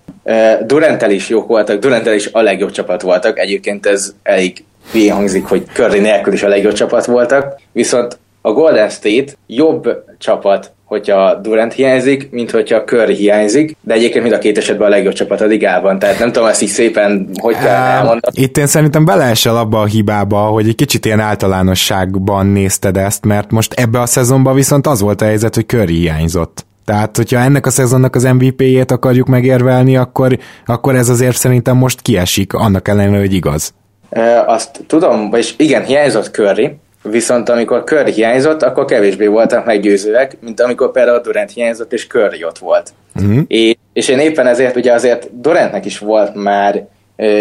Durantel 0.66 1.10
is 1.10 1.28
jók 1.28 1.46
voltak, 1.46 1.78
Durantel 1.78 2.14
is 2.14 2.28
a 2.32 2.40
legjobb 2.40 2.70
csapat 2.70 3.02
voltak, 3.02 3.38
egyébként 3.38 3.86
ez 3.86 4.14
elég 4.22 4.64
hülyén 4.92 5.14
hangzik, 5.14 5.44
hogy 5.44 5.64
Curry 5.72 5.98
nélkül 5.98 6.32
is 6.32 6.42
a 6.42 6.48
legjobb 6.48 6.72
csapat 6.72 7.04
voltak, 7.04 7.60
viszont 7.72 8.18
a 8.40 8.52
Golden 8.52 8.88
State 8.88 9.32
jobb 9.46 10.04
csapat 10.18 10.72
hogyha 10.92 11.34
Durant 11.34 11.72
hiányzik, 11.72 12.30
mint 12.30 12.50
hogyha 12.50 12.84
Curry 12.84 13.14
hiányzik, 13.14 13.76
de 13.80 13.94
egyébként 13.94 14.22
mind 14.22 14.34
a 14.34 14.38
két 14.38 14.58
esetben 14.58 14.86
a 14.86 14.90
legjobb 14.90 15.12
csapat 15.12 15.40
a 15.40 15.44
ligában, 15.44 15.98
tehát 15.98 16.18
nem 16.18 16.32
tudom 16.32 16.48
ezt 16.48 16.62
így 16.62 16.68
szépen 16.68 17.28
hogy 17.40 17.54
kell 17.54 17.74
elmondani. 17.74 18.40
Itt 18.40 18.58
én 18.58 18.66
szerintem 18.66 19.04
beleesel 19.04 19.56
abba 19.56 19.80
a 19.80 19.84
hibába, 19.84 20.38
hogy 20.38 20.68
egy 20.68 20.74
kicsit 20.74 21.04
ilyen 21.04 21.20
általánosságban 21.20 22.46
nézted 22.46 22.96
ezt, 22.96 23.24
mert 23.24 23.50
most 23.50 23.72
ebbe 23.72 24.00
a 24.00 24.06
szezonban 24.06 24.54
viszont 24.54 24.86
az 24.86 25.00
volt 25.00 25.20
a 25.20 25.24
helyzet, 25.24 25.54
hogy 25.54 25.66
Curry 25.66 25.94
hiányzott. 25.94 26.64
Tehát, 26.84 27.16
hogyha 27.16 27.38
ennek 27.38 27.66
a 27.66 27.70
szezonnak 27.70 28.14
az 28.14 28.22
MVP-jét 28.22 28.90
akarjuk 28.90 29.26
megérvelni, 29.26 29.96
akkor, 29.96 30.38
akkor 30.66 30.94
ez 30.94 31.08
azért 31.08 31.36
szerintem 31.36 31.76
most 31.76 32.00
kiesik, 32.00 32.52
annak 32.52 32.88
ellenére, 32.88 33.18
hogy 33.18 33.34
igaz. 33.34 33.74
E, 34.10 34.44
azt 34.46 34.80
tudom, 34.86 35.30
vagyis 35.30 35.54
igen, 35.56 35.84
hiányzott 35.84 36.30
Curry, 36.30 36.76
viszont 37.02 37.48
amikor 37.48 37.84
Curry 37.84 38.12
hiányzott, 38.12 38.62
akkor 38.62 38.84
kevésbé 38.84 39.26
voltak 39.26 39.64
meggyőzőek, 39.64 40.36
mint 40.40 40.60
amikor 40.60 40.90
például 40.90 41.20
Durant 41.20 41.50
hiányzott, 41.50 41.92
és 41.92 42.06
Curry 42.06 42.44
ott 42.44 42.58
volt. 42.58 42.92
Uh-huh. 43.14 43.42
És, 43.46 43.74
és 43.92 44.08
én 44.08 44.18
éppen 44.18 44.46
ezért, 44.46 44.76
ugye 44.76 44.92
azért 44.92 45.40
Durantnek 45.40 45.84
is 45.84 45.98
volt 45.98 46.34
már 46.34 46.86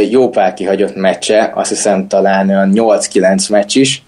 jó 0.10 0.30
pár 0.30 0.54
kihagyott 0.54 0.96
meccse, 0.96 1.52
azt 1.56 1.70
hiszem 1.70 2.08
talán 2.08 2.50
olyan 2.50 2.72
8-9 2.76 3.50
meccs 3.50 3.76
is, 3.76 4.04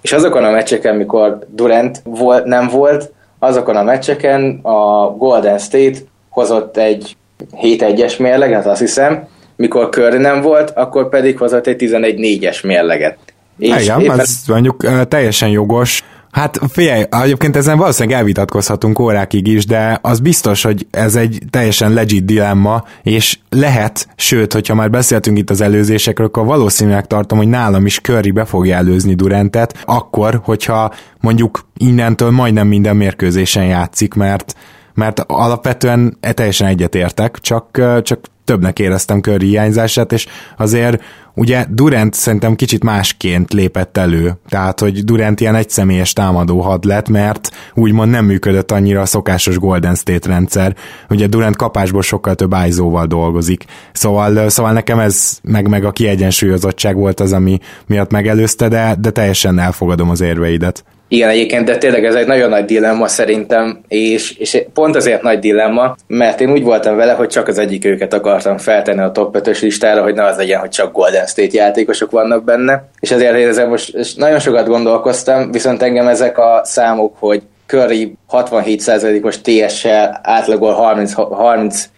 és 0.00 0.12
azokon 0.12 0.44
a 0.44 0.50
meccseken, 0.50 0.96
mikor 0.96 1.38
Durant 1.48 2.00
volt, 2.04 2.44
nem 2.44 2.68
volt, 2.68 3.12
azokon 3.38 3.76
a 3.76 3.82
meccseken 3.82 4.58
a 4.62 5.10
Golden 5.16 5.58
State 5.58 5.98
hozott 6.28 6.76
egy 6.76 7.16
7-1-es 7.62 8.18
mérleget, 8.18 8.66
azt 8.66 8.80
hiszem, 8.80 9.28
mikor 9.56 9.88
Curry 9.88 10.18
nem 10.18 10.40
volt, 10.40 10.70
akkor 10.70 11.08
pedig 11.08 11.38
hozott 11.38 11.66
egy 11.66 11.76
11-4-es 11.78 12.64
mérleget. 12.66 13.18
És 13.58 13.82
Igen, 13.82 14.00
éppen... 14.00 14.20
ez 14.20 14.42
mondjuk 14.46 15.08
teljesen 15.08 15.48
jogos. 15.48 16.04
Hát 16.30 16.58
figyelj, 16.68 17.04
egyébként 17.10 17.56
ezen 17.56 17.78
valószínűleg 17.78 18.18
elvitatkozhatunk 18.18 18.98
órákig 18.98 19.46
is, 19.46 19.66
de 19.66 19.98
az 20.02 20.20
biztos, 20.20 20.62
hogy 20.62 20.86
ez 20.90 21.14
egy 21.14 21.38
teljesen 21.50 21.92
legit 21.92 22.24
dilemma, 22.24 22.84
és 23.02 23.38
lehet, 23.48 24.08
sőt, 24.16 24.52
hogyha 24.52 24.74
már 24.74 24.90
beszéltünk 24.90 25.38
itt 25.38 25.50
az 25.50 25.60
előzésekről, 25.60 26.26
akkor 26.26 26.44
valószínűleg 26.44 27.06
tartom, 27.06 27.38
hogy 27.38 27.48
nálam 27.48 27.86
is 27.86 28.00
Curry 28.00 28.30
be 28.30 28.44
fogja 28.44 28.76
előzni 28.76 29.14
Durantet, 29.14 29.82
akkor, 29.84 30.40
hogyha 30.44 30.92
mondjuk 31.20 31.66
innentől 31.76 32.30
majdnem 32.30 32.66
minden 32.66 32.96
mérkőzésen 32.96 33.64
játszik, 33.64 34.14
mert 34.14 34.54
mert 34.94 35.24
alapvetően 35.26 36.16
e 36.20 36.32
teljesen 36.32 36.66
egyetértek, 36.66 37.38
csak, 37.40 37.80
csak 38.02 38.20
többnek 38.44 38.78
éreztem 38.78 39.20
Curry 39.20 39.46
hiányzását, 39.46 40.12
és 40.12 40.26
azért 40.56 41.02
ugye 41.38 41.66
Durant 41.70 42.14
szerintem 42.14 42.54
kicsit 42.54 42.84
másként 42.84 43.52
lépett 43.52 43.96
elő, 43.96 44.38
tehát 44.48 44.80
hogy 44.80 45.04
Durant 45.04 45.40
ilyen 45.40 45.54
egyszemélyes 45.54 46.12
támadó 46.12 46.60
had 46.60 46.84
lett, 46.84 47.08
mert 47.08 47.50
úgymond 47.74 48.10
nem 48.10 48.24
működött 48.24 48.72
annyira 48.72 49.00
a 49.00 49.06
szokásos 49.06 49.58
Golden 49.58 49.94
State 49.94 50.28
rendszer, 50.28 50.76
ugye 51.10 51.26
Durant 51.26 51.56
kapásból 51.56 52.02
sokkal 52.02 52.34
több 52.34 52.54
ájzóval 52.54 53.06
dolgozik, 53.06 53.64
szóval, 53.92 54.48
szóval 54.48 54.72
nekem 54.72 54.98
ez 54.98 55.38
meg, 55.42 55.68
meg 55.68 55.84
a 55.84 55.92
kiegyensúlyozottság 55.92 56.96
volt 56.96 57.20
az, 57.20 57.32
ami 57.32 57.58
miatt 57.86 58.10
megelőzte, 58.10 58.68
de, 58.68 58.96
de 59.00 59.10
teljesen 59.10 59.58
elfogadom 59.58 60.10
az 60.10 60.20
érveidet. 60.20 60.84
Igen, 61.08 61.28
egyébként, 61.28 61.64
de 61.64 61.76
tényleg 61.76 62.04
ez 62.04 62.14
egy 62.14 62.26
nagyon 62.26 62.48
nagy 62.48 62.64
dilemma 62.64 63.06
szerintem, 63.06 63.80
és, 63.88 64.36
és 64.36 64.64
pont 64.74 64.96
azért 64.96 65.22
nagy 65.22 65.38
dilemma, 65.38 65.96
mert 66.06 66.40
én 66.40 66.50
úgy 66.50 66.62
voltam 66.62 66.96
vele, 66.96 67.12
hogy 67.12 67.28
csak 67.28 67.48
az 67.48 67.58
egyik 67.58 67.84
őket 67.84 68.14
akartam 68.14 68.58
feltenni 68.58 69.00
a 69.00 69.10
top 69.10 69.38
5-ös 69.38 69.60
listára, 69.60 70.02
hogy 70.02 70.14
ne 70.14 70.24
az 70.24 70.36
legyen, 70.36 70.60
hogy 70.60 70.70
csak 70.70 70.92
Golden 70.92 71.26
State 71.26 71.56
játékosok 71.56 72.10
vannak 72.10 72.44
benne, 72.44 72.88
és 73.00 73.10
ezért 73.10 73.34
ezzel 73.34 73.68
most 73.68 74.16
nagyon 74.16 74.38
sokat 74.38 74.66
gondolkoztam, 74.66 75.50
viszont 75.50 75.82
engem 75.82 76.06
ezek 76.06 76.38
a 76.38 76.60
számok, 76.64 77.16
hogy 77.18 77.42
Curry 77.66 78.14
67%-os 78.30 79.40
TS-sel 79.40 80.20
átlagol 80.22 80.72
30, 80.72 81.12
30 81.12 81.88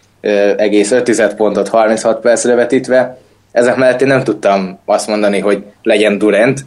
egész 0.57 0.91
5 0.91 1.35
pontot 1.35 1.67
36 1.67 2.19
percre 2.21 2.55
vetítve, 2.55 3.17
ezek 3.51 3.75
mellett 3.75 4.01
én 4.01 4.07
nem 4.07 4.23
tudtam 4.23 4.79
azt 4.85 5.07
mondani, 5.07 5.39
hogy 5.39 5.63
legyen 5.83 6.17
Durant, 6.17 6.59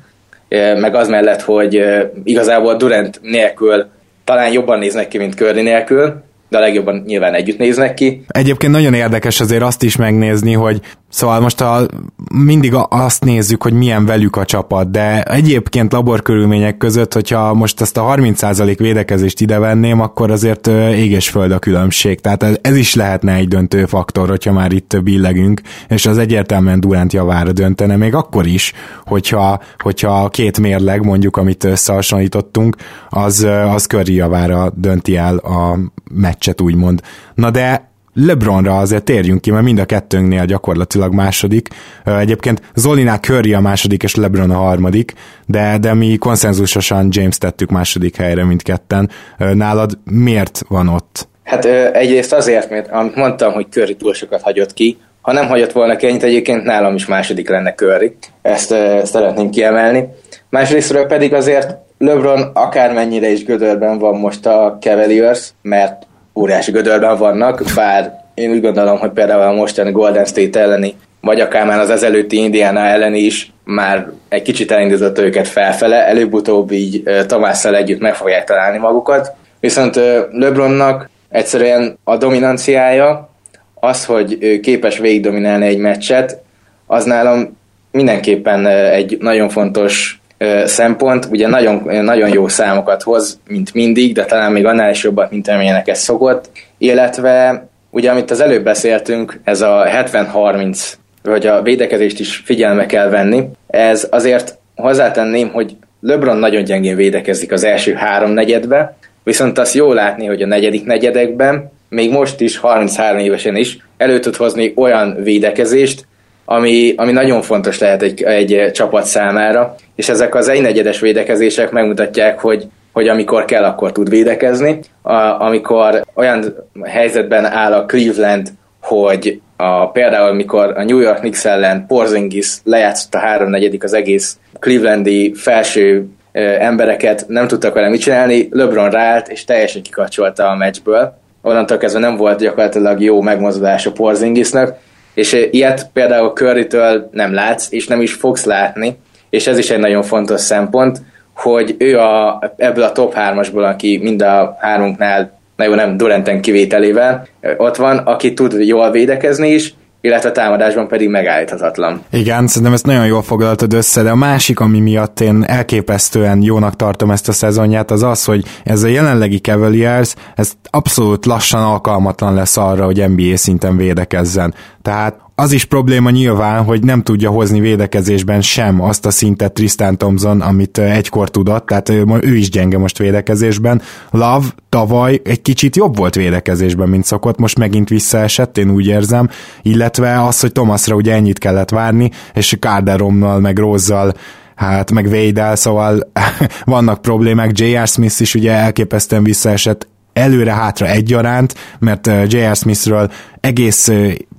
meg 0.81 0.95
az 0.95 1.09
mellett, 1.09 1.43
hogy 1.43 1.85
igazából 2.25 2.77
Durant 2.77 3.21
nélkül 3.23 3.87
talán 4.25 4.53
jobban 4.53 4.79
néznek 4.79 5.09
ki, 5.09 5.19
mint 5.19 5.35
Curry 5.35 5.62
nélkül, 5.62 6.23
de 6.49 6.57
a 6.57 6.61
legjobban 6.61 7.03
nyilván 7.07 7.35
együtt 7.35 7.59
néznek 7.59 7.95
ki. 7.95 8.25
Egyébként 8.29 8.73
nagyon 8.73 8.95
érdekes 8.95 9.40
azért 9.40 9.62
azt 9.62 9.83
is 9.83 9.97
megnézni, 9.97 10.53
hogy 10.53 10.81
Szóval 11.14 11.40
most 11.40 11.61
a, 11.61 11.87
mindig 12.33 12.74
azt 12.88 13.24
nézzük, 13.24 13.62
hogy 13.62 13.72
milyen 13.72 14.07
velük 14.07 14.37
a 14.37 14.44
csapat, 14.44 14.90
de 14.90 15.22
egyébként 15.22 15.92
laborkörülmények 15.92 16.77
között, 16.77 17.12
hogyha 17.12 17.55
most 17.55 17.81
ezt 17.81 17.96
a 17.96 18.14
30% 18.16 18.74
védekezést 18.79 19.40
ide 19.40 19.59
venném, 19.59 20.00
akkor 20.00 20.31
azért 20.31 20.66
ég 20.66 21.11
és 21.11 21.29
föld 21.29 21.53
a 21.53 21.59
különbség. 21.59 22.20
Tehát 22.20 22.59
ez 22.62 22.77
is 22.77 22.94
lehetne 22.94 23.35
egy 23.35 23.48
döntő 23.48 23.87
faktor, 23.87 24.29
hogyha 24.29 24.53
már 24.53 24.72
itt 24.72 25.03
billegünk, 25.03 25.61
és 25.88 26.07
az 26.07 26.18
egyértelműen 26.18 26.81
Durant 26.81 27.12
javára 27.12 27.53
döntene, 27.53 27.96
még 27.96 28.14
akkor 28.14 28.46
is, 28.46 28.72
hogyha, 29.05 29.61
hogyha 29.79 30.29
két 30.29 30.61
mérleg, 30.61 31.05
mondjuk, 31.05 31.37
amit 31.37 31.64
összehasonlítottunk, 31.64 32.77
az, 33.09 33.46
az 33.72 33.85
Curry 33.85 34.14
javára 34.14 34.72
dönti 34.77 35.16
el 35.16 35.37
a 35.37 35.79
meccset, 36.14 36.61
úgymond. 36.61 37.00
Na 37.35 37.50
de 37.50 37.92
LeBronra 38.14 38.79
azért 38.79 39.05
térjünk 39.05 39.40
ki, 39.40 39.50
mert 39.50 39.64
mind 39.64 39.79
a 39.79 39.85
kettőnknél 39.85 40.44
gyakorlatilag 40.44 41.12
második. 41.12 41.68
Egyébként 42.05 42.62
Zolinál 42.74 43.18
Curry 43.18 43.55
a 43.55 43.61
második, 43.61 44.03
és 44.03 44.14
LeBron 44.14 44.50
a 44.50 44.57
harmadik, 44.57 45.12
de, 45.46 45.79
de 45.79 45.94
mi 45.94 46.16
konszenzusosan 46.16 47.09
James 47.11 47.38
tettük 47.38 47.70
második 47.70 48.16
helyre 48.16 48.44
mindketten. 48.44 49.11
Nálad 49.38 49.98
miért 50.05 50.62
van 50.68 50.88
ott? 50.88 51.29
Hát 51.44 51.64
egyrészt 51.94 52.33
azért, 52.33 52.70
mert 52.70 52.90
amit 52.90 53.14
mondtam, 53.14 53.53
hogy 53.53 53.66
Curry 53.70 53.96
túl 53.96 54.14
sokat 54.14 54.42
hagyott 54.42 54.72
ki, 54.72 54.98
ha 55.20 55.33
nem 55.33 55.46
hagyott 55.46 55.72
volna 55.72 55.96
ki 55.96 56.07
ennyit, 56.07 56.22
egyébként 56.22 56.64
nálam 56.64 56.94
is 56.94 57.07
második 57.07 57.48
lenne 57.48 57.74
Curry. 57.74 58.16
Ezt, 58.42 58.72
ezt 58.72 59.12
szeretném 59.12 59.50
kiemelni. 59.50 60.09
Másrésztről 60.50 61.07
pedig 61.07 61.35
azért 61.35 61.77
LeBron 61.98 62.50
akármennyire 62.55 63.29
is 63.29 63.44
gödörben 63.44 63.98
van 63.98 64.18
most 64.18 64.46
a 64.46 64.79
Cavaliers, 64.81 65.50
mert 65.62 66.07
óriási 66.35 66.70
gödörben 66.70 67.18
vannak, 67.18 67.62
bár 67.75 68.23
én 68.35 68.51
úgy 68.51 68.61
gondolom, 68.61 68.99
hogy 68.99 69.11
például 69.11 69.42
a 69.42 69.53
mostani 69.53 69.90
Golden 69.90 70.25
State 70.25 70.61
elleni, 70.61 70.94
vagy 71.20 71.40
akár 71.40 71.66
már 71.66 71.79
az 71.79 71.90
ezelőtti 71.90 72.37
Indiana 72.37 72.81
elleni 72.81 73.18
is 73.18 73.53
már 73.64 74.11
egy 74.29 74.42
kicsit 74.42 74.70
elindított 74.70 75.18
őket 75.18 75.49
felfele, 75.49 76.07
előbb-utóbb 76.07 76.70
így 76.70 77.03
Tamásszal 77.27 77.77
együtt 77.77 78.01
meg 78.01 78.14
fogják 78.14 78.44
találni 78.44 78.79
magukat. 78.79 79.33
Viszont 79.61 80.01
LeBronnak 80.31 81.11
egyszerűen 81.29 81.99
a 82.05 82.16
dominanciája, 82.16 83.29
az, 83.75 84.05
hogy 84.05 84.61
képes 84.61 84.99
végigdominálni 84.99 85.66
egy 85.66 85.79
meccset, 85.79 86.42
az 86.87 87.05
nálam 87.05 87.57
mindenképpen 87.90 88.66
egy 88.66 89.16
nagyon 89.20 89.49
fontos 89.49 90.20
szempont, 90.64 91.25
ugye 91.31 91.49
nagyon, 91.49 92.05
nagyon 92.05 92.29
jó 92.33 92.49
számokat 92.49 93.03
hoz, 93.03 93.40
mint 93.49 93.75
mindig, 93.75 94.14
de 94.14 94.25
talán 94.25 94.53
még 94.53 94.66
annál 94.66 94.90
is 94.90 95.03
jobbat, 95.03 95.31
mint 95.31 95.49
amilyenek 95.49 95.94
szokott, 95.94 96.51
illetve 96.79 97.66
ugye 97.90 98.11
amit 98.11 98.31
az 98.31 98.40
előbb 98.40 98.64
beszéltünk, 98.64 99.40
ez 99.44 99.61
a 99.61 99.85
70-30, 99.87 100.92
vagy 101.23 101.47
a 101.47 101.62
védekezést 101.62 102.20
is 102.20 102.42
figyelme 102.44 102.87
kell 102.87 103.09
venni, 103.09 103.49
ez 103.66 104.09
azért 104.11 104.59
hozzátenném, 104.75 105.49
hogy 105.49 105.77
LeBron 106.01 106.37
nagyon 106.37 106.64
gyengén 106.64 106.97
védekezik 106.97 107.53
az 107.53 107.64
első 107.64 107.92
három 107.92 108.31
negyedbe, 108.31 108.97
viszont 109.23 109.59
azt 109.59 109.75
jó 109.75 109.92
látni, 109.92 110.27
hogy 110.27 110.42
a 110.42 110.47
negyedik 110.47 110.85
negyedekben, 110.85 111.73
még 111.88 112.11
most 112.11 112.40
is, 112.40 112.59
33 112.59 113.18
évesen 113.18 113.57
is, 113.57 113.79
elő 113.97 114.18
tud 114.18 114.37
hozni 114.37 114.73
olyan 114.77 115.16
védekezést, 115.23 116.07
ami, 116.45 116.95
ami 116.97 117.13
nagyon 117.13 117.43
fontos 117.43 117.79
lehet 117.79 118.03
egy, 118.03 118.23
egy 118.23 118.71
csapat 118.73 119.05
számára, 119.05 119.75
és 119.95 120.09
ezek 120.09 120.35
az 120.35 120.49
egynegyedes 120.49 121.01
védekezések 121.01 121.71
megmutatják, 121.71 122.41
hogy 122.41 122.67
hogy 122.95 123.09
amikor 123.09 123.45
kell, 123.45 123.65
akkor 123.65 123.93
tud 123.93 124.09
védekezni. 124.09 124.79
A, 125.03 125.15
amikor 125.15 126.05
olyan 126.15 126.55
helyzetben 126.83 127.45
áll 127.45 127.73
a 127.73 127.85
Cleveland, 127.85 128.49
hogy 128.81 129.41
a, 129.57 129.91
például 129.91 130.33
mikor 130.33 130.73
a 130.77 130.85
New 130.85 130.99
York 130.99 131.19
Knicks 131.19 131.45
ellen 131.45 131.87
Porzingis 131.87 132.57
lejátszott 132.65 133.15
a 133.15 133.19
háromnegyedik 133.19 133.85
az 133.85 133.93
egész 133.93 134.39
Clevelandi 134.61 135.33
felső 135.35 136.07
ö, 136.33 136.41
embereket, 136.41 137.25
nem 137.29 137.47
tudtak 137.47 137.75
vele 137.75 137.89
mit 137.89 138.01
csinálni, 138.01 138.49
LeBron 138.51 138.91
ráállt 138.91 139.29
és 139.29 139.45
teljesen 139.45 139.83
kikacsolta 139.83 140.49
a 140.49 140.57
meccsből. 140.57 141.19
Onnantól 141.43 141.77
kezdve 141.77 142.01
nem 142.01 142.17
volt 142.17 142.41
gyakorlatilag 142.41 143.01
jó 143.01 143.21
megmozdulás 143.21 143.87
a 143.87 143.93
Porzingisnak, 143.93 144.77
és 145.14 145.48
ilyet 145.50 145.90
például 145.92 146.33
Curry-től 146.33 147.09
nem 147.12 147.35
látsz, 147.35 147.66
és 147.70 147.87
nem 147.87 148.00
is 148.00 148.12
fogsz 148.12 148.44
látni, 148.44 148.96
és 149.31 149.46
ez 149.46 149.59
is 149.59 149.70
egy 149.70 149.79
nagyon 149.79 150.03
fontos 150.03 150.40
szempont, 150.40 151.00
hogy 151.35 151.74
ő 151.79 151.98
a, 151.98 152.42
ebből 152.57 152.85
a 152.85 152.92
top 152.92 153.14
3-asból, 153.16 153.72
aki 153.72 153.98
mind 154.03 154.22
a 154.22 154.57
hárunknál, 154.61 155.38
na 155.57 155.64
jó, 155.64 155.74
nem 155.74 155.96
Duranten 155.96 156.40
kivételével, 156.40 157.27
ott 157.57 157.77
van, 157.77 157.98
aki 157.98 158.35
tud 158.35 158.66
jól 158.66 158.90
védekezni 158.90 159.48
is, 159.48 159.74
illetve 160.05 160.33
támadásban 160.33 160.88
pedig 160.88 161.09
megállíthatatlan. 161.09 162.03
Igen, 162.11 162.47
szerintem 162.47 162.73
ezt 162.73 162.87
nagyon 162.87 163.07
jól 163.07 163.23
foglaltad 163.23 163.73
össze, 163.73 164.03
de 164.03 164.11
a 164.11 164.14
másik, 164.14 164.61
ami 164.61 164.81
miatt 164.81 165.21
én 165.21 165.45
elképesztően 165.47 166.43
jónak 166.43 166.77
tartom 166.77 167.11
ezt 167.11 167.29
a 167.29 167.33
szezonját, 167.33 167.90
az 167.90 168.03
az, 168.03 168.25
hogy 168.25 168.45
ez 168.64 168.83
a 168.83 168.88
jelenlegi 168.88 169.38
Cavaliers, 169.38 170.14
ez 170.35 170.53
abszolút 170.71 171.27
lassan 171.27 171.62
alkalmatlan 171.62 172.35
lesz 172.35 172.57
arra, 172.57 172.85
hogy 172.85 173.09
NBA 173.09 173.37
szinten 173.37 173.77
védekezzen. 173.77 174.55
Tehát 174.83 175.24
az 175.37 175.53
is 175.53 175.64
probléma 175.64 176.11
nyilván, 176.11 176.64
hogy 176.64 176.83
nem 176.83 177.03
tudja 177.03 177.31
hozni 177.31 177.61
védekezésben 177.61 178.40
sem 178.40 178.83
azt 178.83 179.07
a 179.07 179.11
szintet 179.11 179.53
Tristan 179.53 179.99
Thompson, 179.99 180.40
amit 180.40 180.79
egykor 180.79 181.31
tudott, 181.31 181.66
tehát 181.66 181.88
ő 182.20 182.37
is 182.37 182.51
gyenge 182.51 182.79
most 182.79 182.99
védekezésben. 182.99 183.83
Love 184.11 184.47
tavaly 184.68 185.20
egy 185.25 185.42
kicsit 185.42 185.77
jobb 185.77 185.97
volt 185.97 186.14
védekezésben, 186.14 186.88
mint 186.88 187.05
szokott, 187.05 187.38
most 187.38 187.59
megint 187.59 187.88
visszaesett, 187.88 188.59
én 188.59 188.70
úgy 188.70 188.87
érzem, 188.87 189.29
illetve 189.62 190.25
az, 190.25 190.40
hogy 190.40 190.53
Thomasra 190.53 190.94
ugye 190.94 191.14
ennyit 191.14 191.38
kellett 191.38 191.70
várni, 191.70 192.11
és 192.35 192.57
Carderomnal 192.61 193.40
meg 193.40 193.59
Rozzal 193.59 194.14
hát 194.55 194.90
meg 194.90 195.09
Védel, 195.09 195.57
szóval 195.57 196.12
vannak 196.64 197.03
problémák, 197.03 197.59
J.R. 197.59 197.87
Smith 197.87 198.20
is 198.20 198.35
ugye 198.35 198.53
elképesztően 198.53 199.25
visszaesett 199.25 199.88
előre-hátra 200.12 200.87
egyaránt, 200.87 201.55
mert 201.79 202.07
J.R. 202.07 202.57
Smithről 202.57 203.11
egész 203.40 203.90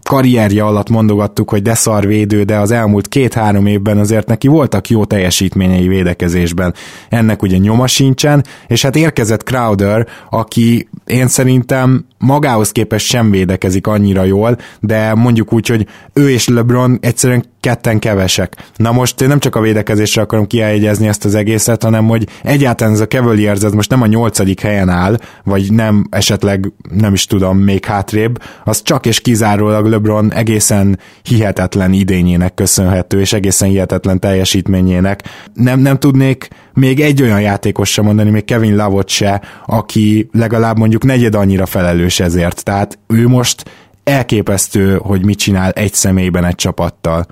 karrierje 0.05 0.63
alatt 0.63 0.89
mondogattuk, 0.89 1.49
hogy 1.49 1.61
de 1.61 1.77
védő, 1.99 2.43
de 2.43 2.57
az 2.57 2.71
elmúlt 2.71 3.07
két-három 3.07 3.65
évben 3.65 3.97
azért 3.97 4.27
neki 4.27 4.47
voltak 4.47 4.89
jó 4.89 5.05
teljesítményei 5.05 5.87
védekezésben. 5.87 6.73
Ennek 7.09 7.41
ugye 7.41 7.57
nyoma 7.57 7.87
sincsen, 7.87 8.43
és 8.67 8.81
hát 8.81 8.95
érkezett 8.95 9.43
Crowder, 9.43 10.07
aki 10.29 10.87
én 11.05 11.27
szerintem 11.27 12.05
magához 12.17 12.71
képest 12.71 13.05
sem 13.05 13.31
védekezik 13.31 13.87
annyira 13.87 14.23
jól, 14.23 14.57
de 14.79 15.13
mondjuk 15.13 15.53
úgy, 15.53 15.67
hogy 15.67 15.87
ő 16.13 16.29
és 16.29 16.47
LeBron 16.47 16.97
egyszerűen 17.01 17.45
ketten 17.65 17.99
kevesek. 17.99 18.55
Na 18.75 18.91
most 18.91 19.27
nem 19.27 19.39
csak 19.39 19.55
a 19.55 19.59
védekezésre 19.59 20.21
akarom 20.21 20.47
kiájegyezni 20.47 21.07
ezt 21.07 21.25
az 21.25 21.35
egészet, 21.35 21.83
hanem 21.83 22.07
hogy 22.07 22.27
egyáltalán 22.43 22.93
ez 22.93 22.99
a 22.99 23.07
Cavaliers 23.07 23.61
ez 23.61 23.71
most 23.71 23.89
nem 23.89 24.01
a 24.01 24.05
nyolcadik 24.05 24.59
helyen 24.59 24.89
áll, 24.89 25.17
vagy 25.43 25.71
nem 25.71 26.07
esetleg, 26.09 26.71
nem 26.91 27.13
is 27.13 27.25
tudom, 27.25 27.57
még 27.57 27.85
hátrébb, 27.85 28.41
az 28.63 28.81
csak 28.81 29.05
és 29.05 29.21
kizárólag 29.21 29.85
LeBron 29.85 30.33
egészen 30.33 30.99
hihetetlen 31.23 31.93
idényének 31.93 32.53
köszönhető, 32.53 33.19
és 33.19 33.33
egészen 33.33 33.69
hihetetlen 33.69 34.19
teljesítményének. 34.19 35.23
Nem, 35.53 35.79
nem 35.79 35.99
tudnék 35.99 36.47
még 36.73 36.99
egy 36.99 37.21
olyan 37.21 37.41
játékos 37.41 37.91
sem 37.91 38.05
mondani, 38.05 38.29
még 38.29 38.45
Kevin 38.45 38.75
Lavot 38.75 39.09
se, 39.09 39.41
aki 39.65 40.29
legalább 40.31 40.77
mondjuk 40.77 41.03
negyed 41.03 41.35
annyira 41.35 41.65
felelős 41.65 42.19
ezért. 42.19 42.63
Tehát 42.63 42.99
ő 43.07 43.27
most 43.27 43.63
elképesztő, 44.03 44.97
hogy 45.01 45.25
mit 45.25 45.37
csinál 45.37 45.71
egy 45.71 45.93
személyben 45.93 46.45
egy 46.45 46.55
csapattal. 46.55 47.25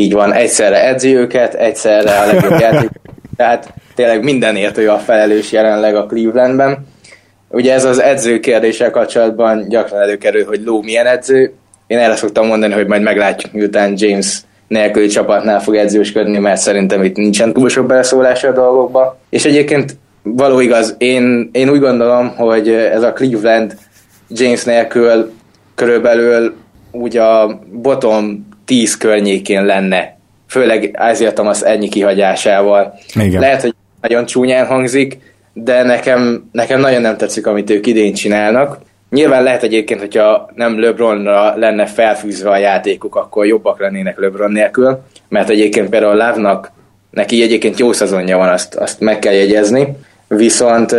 Így 0.00 0.12
van, 0.12 0.32
egyszerre 0.32 0.84
edzi 0.86 1.16
őket, 1.16 1.54
egyszerre 1.54 2.18
a 2.18 2.26
legjobb 2.26 2.60
játék. 2.70 2.90
Tehát 3.36 3.72
tényleg 3.94 4.22
mindenért 4.22 4.78
ő 4.78 4.90
a 4.90 4.98
felelős 4.98 5.52
jelenleg 5.52 5.96
a 5.96 6.06
Clevelandben. 6.06 6.86
Ugye 7.48 7.72
ez 7.72 7.84
az 7.84 8.00
edző 8.00 8.40
kérdéssel 8.40 8.90
kapcsolatban 8.90 9.68
gyakran 9.68 10.00
előkerül, 10.00 10.44
hogy 10.44 10.60
Ló 10.64 10.82
milyen 10.82 11.06
edző. 11.06 11.52
Én 11.86 11.98
erre 11.98 12.16
szoktam 12.16 12.46
mondani, 12.46 12.72
hogy 12.72 12.86
majd 12.86 13.02
meglátjuk, 13.02 13.52
miután 13.52 13.92
James 13.96 14.40
nélküli 14.68 15.06
csapatnál 15.06 15.60
fog 15.60 15.76
edzősködni, 15.76 16.38
mert 16.38 16.60
szerintem 16.60 17.04
itt 17.04 17.16
nincsen 17.16 17.52
túl 17.52 17.68
sok 17.68 17.86
beleszólása 17.86 18.48
a 18.48 18.52
dolgokba. 18.52 19.18
És 19.30 19.44
egyébként 19.44 19.96
való 20.22 20.60
igaz, 20.60 20.94
én, 20.98 21.50
én 21.52 21.70
úgy 21.70 21.80
gondolom, 21.80 22.28
hogy 22.36 22.68
ez 22.68 23.02
a 23.02 23.12
Cleveland 23.12 23.76
James 24.28 24.64
nélkül 24.64 25.32
körülbelül 25.74 26.54
úgy 26.90 27.16
a 27.16 27.60
bottom 27.72 28.48
10 28.70 28.96
környékén 28.96 29.64
lenne, 29.64 30.16
főleg 30.48 30.98
Isaiah 31.12 31.32
Thomas 31.32 31.62
ennyi 31.62 31.88
kihagyásával. 31.88 32.94
Igen. 33.14 33.40
Lehet, 33.40 33.60
hogy 33.60 33.74
nagyon 34.00 34.26
csúnyán 34.26 34.66
hangzik, 34.66 35.18
de 35.52 35.82
nekem, 35.82 36.48
nekem 36.52 36.80
nagyon 36.80 37.00
nem 37.00 37.16
tetszik, 37.16 37.46
amit 37.46 37.70
ők 37.70 37.86
idén 37.86 38.14
csinálnak. 38.14 38.78
Nyilván 39.10 39.42
lehet 39.42 39.62
egyébként, 39.62 40.00
hogyha 40.00 40.50
nem 40.54 40.80
LeBronra 40.80 41.56
lenne 41.56 41.86
felfűzve 41.86 42.50
a 42.50 42.56
játékuk, 42.56 43.16
akkor 43.16 43.46
jobbak 43.46 43.80
lennének 43.80 44.18
LeBron 44.18 44.52
nélkül, 44.52 45.02
mert 45.28 45.48
egyébként 45.48 45.88
például 45.88 46.14
Lávnak 46.14 46.72
neki 47.10 47.42
egyébként 47.42 47.78
jó 47.78 47.92
szezonja 47.92 48.36
van, 48.36 48.48
azt, 48.48 48.74
azt 48.74 49.00
meg 49.00 49.18
kell 49.18 49.34
jegyezni, 49.34 49.96
viszont 50.28 50.92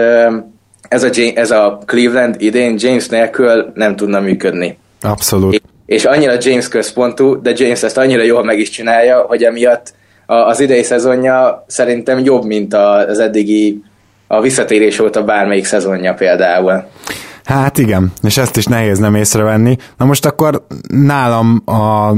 ez 0.87 1.03
a, 1.03 1.09
ez 1.35 1.51
a 1.51 1.79
Cleveland 1.85 2.35
idén 2.37 2.75
James 2.77 3.07
nélkül 3.07 3.71
nem 3.73 3.95
tudna 3.95 4.19
működni. 4.19 4.77
Abszolút. 5.01 5.61
És 5.91 6.05
annyira 6.05 6.33
James 6.39 6.67
központú, 6.67 7.41
de 7.41 7.51
James 7.55 7.83
ezt 7.83 7.97
annyira 7.97 8.23
jól 8.23 8.43
meg 8.43 8.59
is 8.59 8.69
csinálja, 8.69 9.19
hogy 9.19 9.43
emiatt 9.43 9.93
az 10.25 10.59
idei 10.59 10.83
szezonja 10.83 11.65
szerintem 11.67 12.19
jobb, 12.19 12.43
mint 12.43 12.73
az 12.73 13.19
eddigi 13.19 13.83
a 14.27 14.41
visszatérés 14.41 14.99
óta 14.99 15.23
bármelyik 15.23 15.65
szezonja 15.65 16.13
például. 16.13 16.83
Hát 17.43 17.77
igen, 17.77 18.11
és 18.23 18.37
ezt 18.37 18.57
is 18.57 18.65
nehéz 18.65 18.99
nem 18.99 19.15
észrevenni. 19.15 19.75
Na 19.97 20.05
most 20.05 20.25
akkor 20.25 20.65
nálam 20.87 21.63
a 21.65 22.11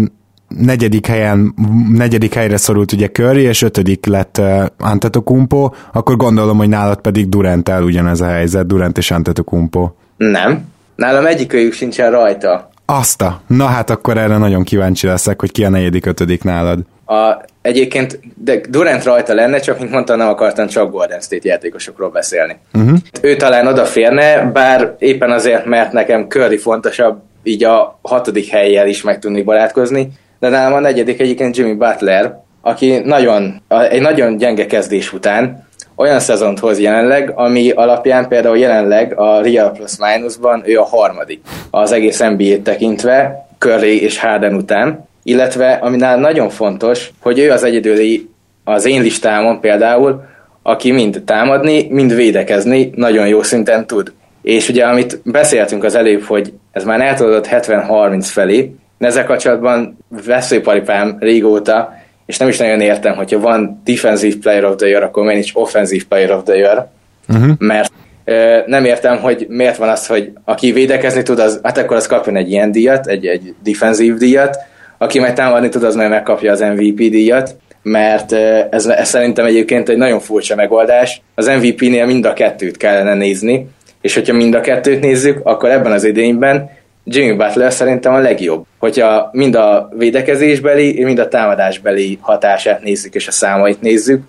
negyedik 0.47 1.07
helyen, 1.07 1.53
negyedik 1.93 2.33
helyre 2.33 2.57
szorult 2.57 2.91
ugye 2.91 3.07
Curry, 3.07 3.41
és 3.41 3.61
ötödik 3.61 4.05
lett 4.05 4.37
uh, 4.37 4.65
Antetokumpo, 4.79 5.69
akkor 5.93 6.17
gondolom, 6.17 6.57
hogy 6.57 6.69
nálad 6.69 7.01
pedig 7.01 7.29
Durant 7.29 7.69
el 7.69 7.83
ugyanez 7.83 8.21
a 8.21 8.27
helyzet, 8.27 8.67
Durant 8.67 8.97
és 8.97 9.11
Antetokumpo. 9.11 9.91
Nem, 10.17 10.65
nálam 10.95 11.25
egyikőjük 11.25 11.73
sincsen 11.73 12.11
rajta. 12.11 12.71
Azta. 12.85 13.41
Na 13.47 13.65
hát 13.65 13.89
akkor 13.89 14.17
erre 14.17 14.37
nagyon 14.37 14.63
kíváncsi 14.63 15.07
leszek, 15.07 15.39
hogy 15.39 15.51
ki 15.51 15.63
a 15.63 15.69
negyedik, 15.69 16.05
ötödik 16.05 16.43
nálad. 16.43 16.79
A, 17.05 17.41
egyébként 17.61 18.19
de 18.35 18.61
Durant 18.69 19.03
rajta 19.03 19.33
lenne, 19.33 19.59
csak 19.59 19.79
mint 19.79 19.91
mondtam, 19.91 20.17
nem 20.17 20.27
akartam 20.27 20.67
csak 20.67 20.91
Golden 20.91 21.19
State 21.19 21.47
játékosokról 21.47 22.09
beszélni. 22.09 22.57
Uh-huh. 22.73 22.97
Ő 23.21 23.35
talán 23.35 23.67
odaférne, 23.67 24.51
bár 24.51 24.95
éppen 24.99 25.31
azért, 25.31 25.65
mert 25.65 25.91
nekem 25.91 26.27
Curry 26.27 26.57
fontosabb, 26.57 27.21
így 27.43 27.63
a 27.63 27.99
hatodik 28.01 28.47
helyjel 28.47 28.87
is 28.87 29.01
meg 29.01 29.19
tudni 29.19 29.41
barátkozni, 29.41 30.11
de 30.39 30.49
nálam 30.49 30.73
a 30.73 30.79
negyedik 30.79 31.19
egyébként 31.19 31.57
Jimmy 31.57 31.73
Butler, 31.73 32.41
aki 32.61 32.99
nagyon, 32.99 33.61
egy 33.89 34.01
nagyon 34.01 34.37
gyenge 34.37 34.65
kezdés 34.65 35.13
után 35.13 35.67
olyan 35.95 36.19
szezont 36.19 36.59
hoz 36.59 36.79
jelenleg, 36.79 37.31
ami 37.35 37.69
alapján 37.69 38.27
például 38.27 38.57
jelenleg 38.57 39.19
a 39.19 39.41
Real 39.41 39.71
Plus 39.71 39.91
Minusban 39.97 40.63
ő 40.65 40.79
a 40.79 40.83
harmadik 40.83 41.41
az 41.71 41.91
egész 41.91 42.19
NBA-t 42.19 42.61
tekintve, 42.61 43.47
Curry 43.57 44.01
és 44.01 44.19
Harden 44.19 44.53
után, 44.53 45.07
illetve 45.23 45.71
ami 45.71 45.97
nagyon 45.97 46.49
fontos, 46.49 47.11
hogy 47.19 47.39
ő 47.39 47.51
az 47.51 47.63
egyedüli 47.63 48.29
az 48.63 48.85
én 48.85 49.01
listámon 49.01 49.59
például, 49.59 50.23
aki 50.63 50.91
mind 50.91 51.21
támadni, 51.25 51.87
mind 51.89 52.15
védekezni 52.15 52.89
nagyon 52.95 53.27
jó 53.27 53.41
szinten 53.43 53.87
tud. 53.87 54.11
És 54.41 54.69
ugye, 54.69 54.85
amit 54.85 55.21
beszéltünk 55.23 55.83
az 55.83 55.95
előbb, 55.95 56.23
hogy 56.23 56.53
ez 56.71 56.83
már 56.83 57.01
eltudott 57.01 57.47
70-30 57.51 58.27
felé, 58.31 58.75
ezzel 58.97 59.25
kapcsolatban 59.25 59.97
veszőparipám 60.25 61.17
régóta, 61.19 61.93
és 62.25 62.37
nem 62.37 62.47
is 62.47 62.57
nagyon 62.57 62.81
értem, 62.81 63.15
hogyha 63.15 63.39
van 63.39 63.81
defensive 63.83 64.35
player 64.41 64.65
of 64.65 64.75
the 64.75 64.87
year, 64.87 65.03
akkor 65.03 65.23
miért 65.23 65.37
nincs 65.37 65.51
offensive 65.53 66.03
player 66.09 66.31
of 66.31 66.43
the 66.43 66.55
year, 66.55 66.87
uh-huh. 67.29 67.51
mert 67.57 67.91
ö, 68.25 68.57
nem 68.65 68.85
értem, 68.85 69.17
hogy 69.17 69.45
miért 69.49 69.77
van 69.77 69.89
az, 69.89 70.07
hogy 70.07 70.31
aki 70.45 70.71
védekezni 70.71 71.23
tud, 71.23 71.39
az, 71.39 71.59
hát 71.63 71.77
akkor 71.77 71.95
az 71.95 72.07
kapjon 72.07 72.35
egy 72.35 72.51
ilyen 72.51 72.71
díjat, 72.71 73.07
egy, 73.07 73.25
egy 73.25 73.53
defensive 73.63 74.17
díjat, 74.17 74.57
aki 74.97 75.19
meg 75.19 75.33
támadni 75.33 75.69
tud, 75.69 75.83
az 75.83 75.95
meg 75.95 76.09
megkapja 76.09 76.51
az 76.51 76.59
MVP 76.59 76.97
díjat, 76.97 77.55
mert 77.81 78.31
ez, 78.71 78.85
ez 78.85 79.07
szerintem 79.07 79.45
egyébként 79.45 79.89
egy 79.89 79.97
nagyon 79.97 80.19
furcsa 80.19 80.55
megoldás. 80.55 81.21
Az 81.35 81.47
MVP-nél 81.47 82.05
mind 82.05 82.25
a 82.25 82.33
kettőt 82.33 82.77
kellene 82.77 83.13
nézni, 83.13 83.67
és 84.01 84.13
hogyha 84.13 84.33
mind 84.33 84.53
a 84.53 84.61
kettőt 84.61 85.01
nézzük, 85.01 85.39
akkor 85.43 85.69
ebben 85.69 85.91
az 85.91 86.03
idényben 86.03 86.69
Jimmy 87.03 87.35
Butler 87.35 87.73
szerintem 87.73 88.13
a 88.13 88.19
legjobb. 88.19 88.65
Hogyha 88.79 89.29
mind 89.31 89.55
a 89.55 89.89
védekezésbeli, 89.97 91.03
mind 91.03 91.19
a 91.19 91.27
támadásbeli 91.27 92.17
hatását 92.21 92.81
nézzük, 92.81 93.15
és 93.15 93.27
a 93.27 93.31
számait 93.31 93.81
nézzük, 93.81 94.23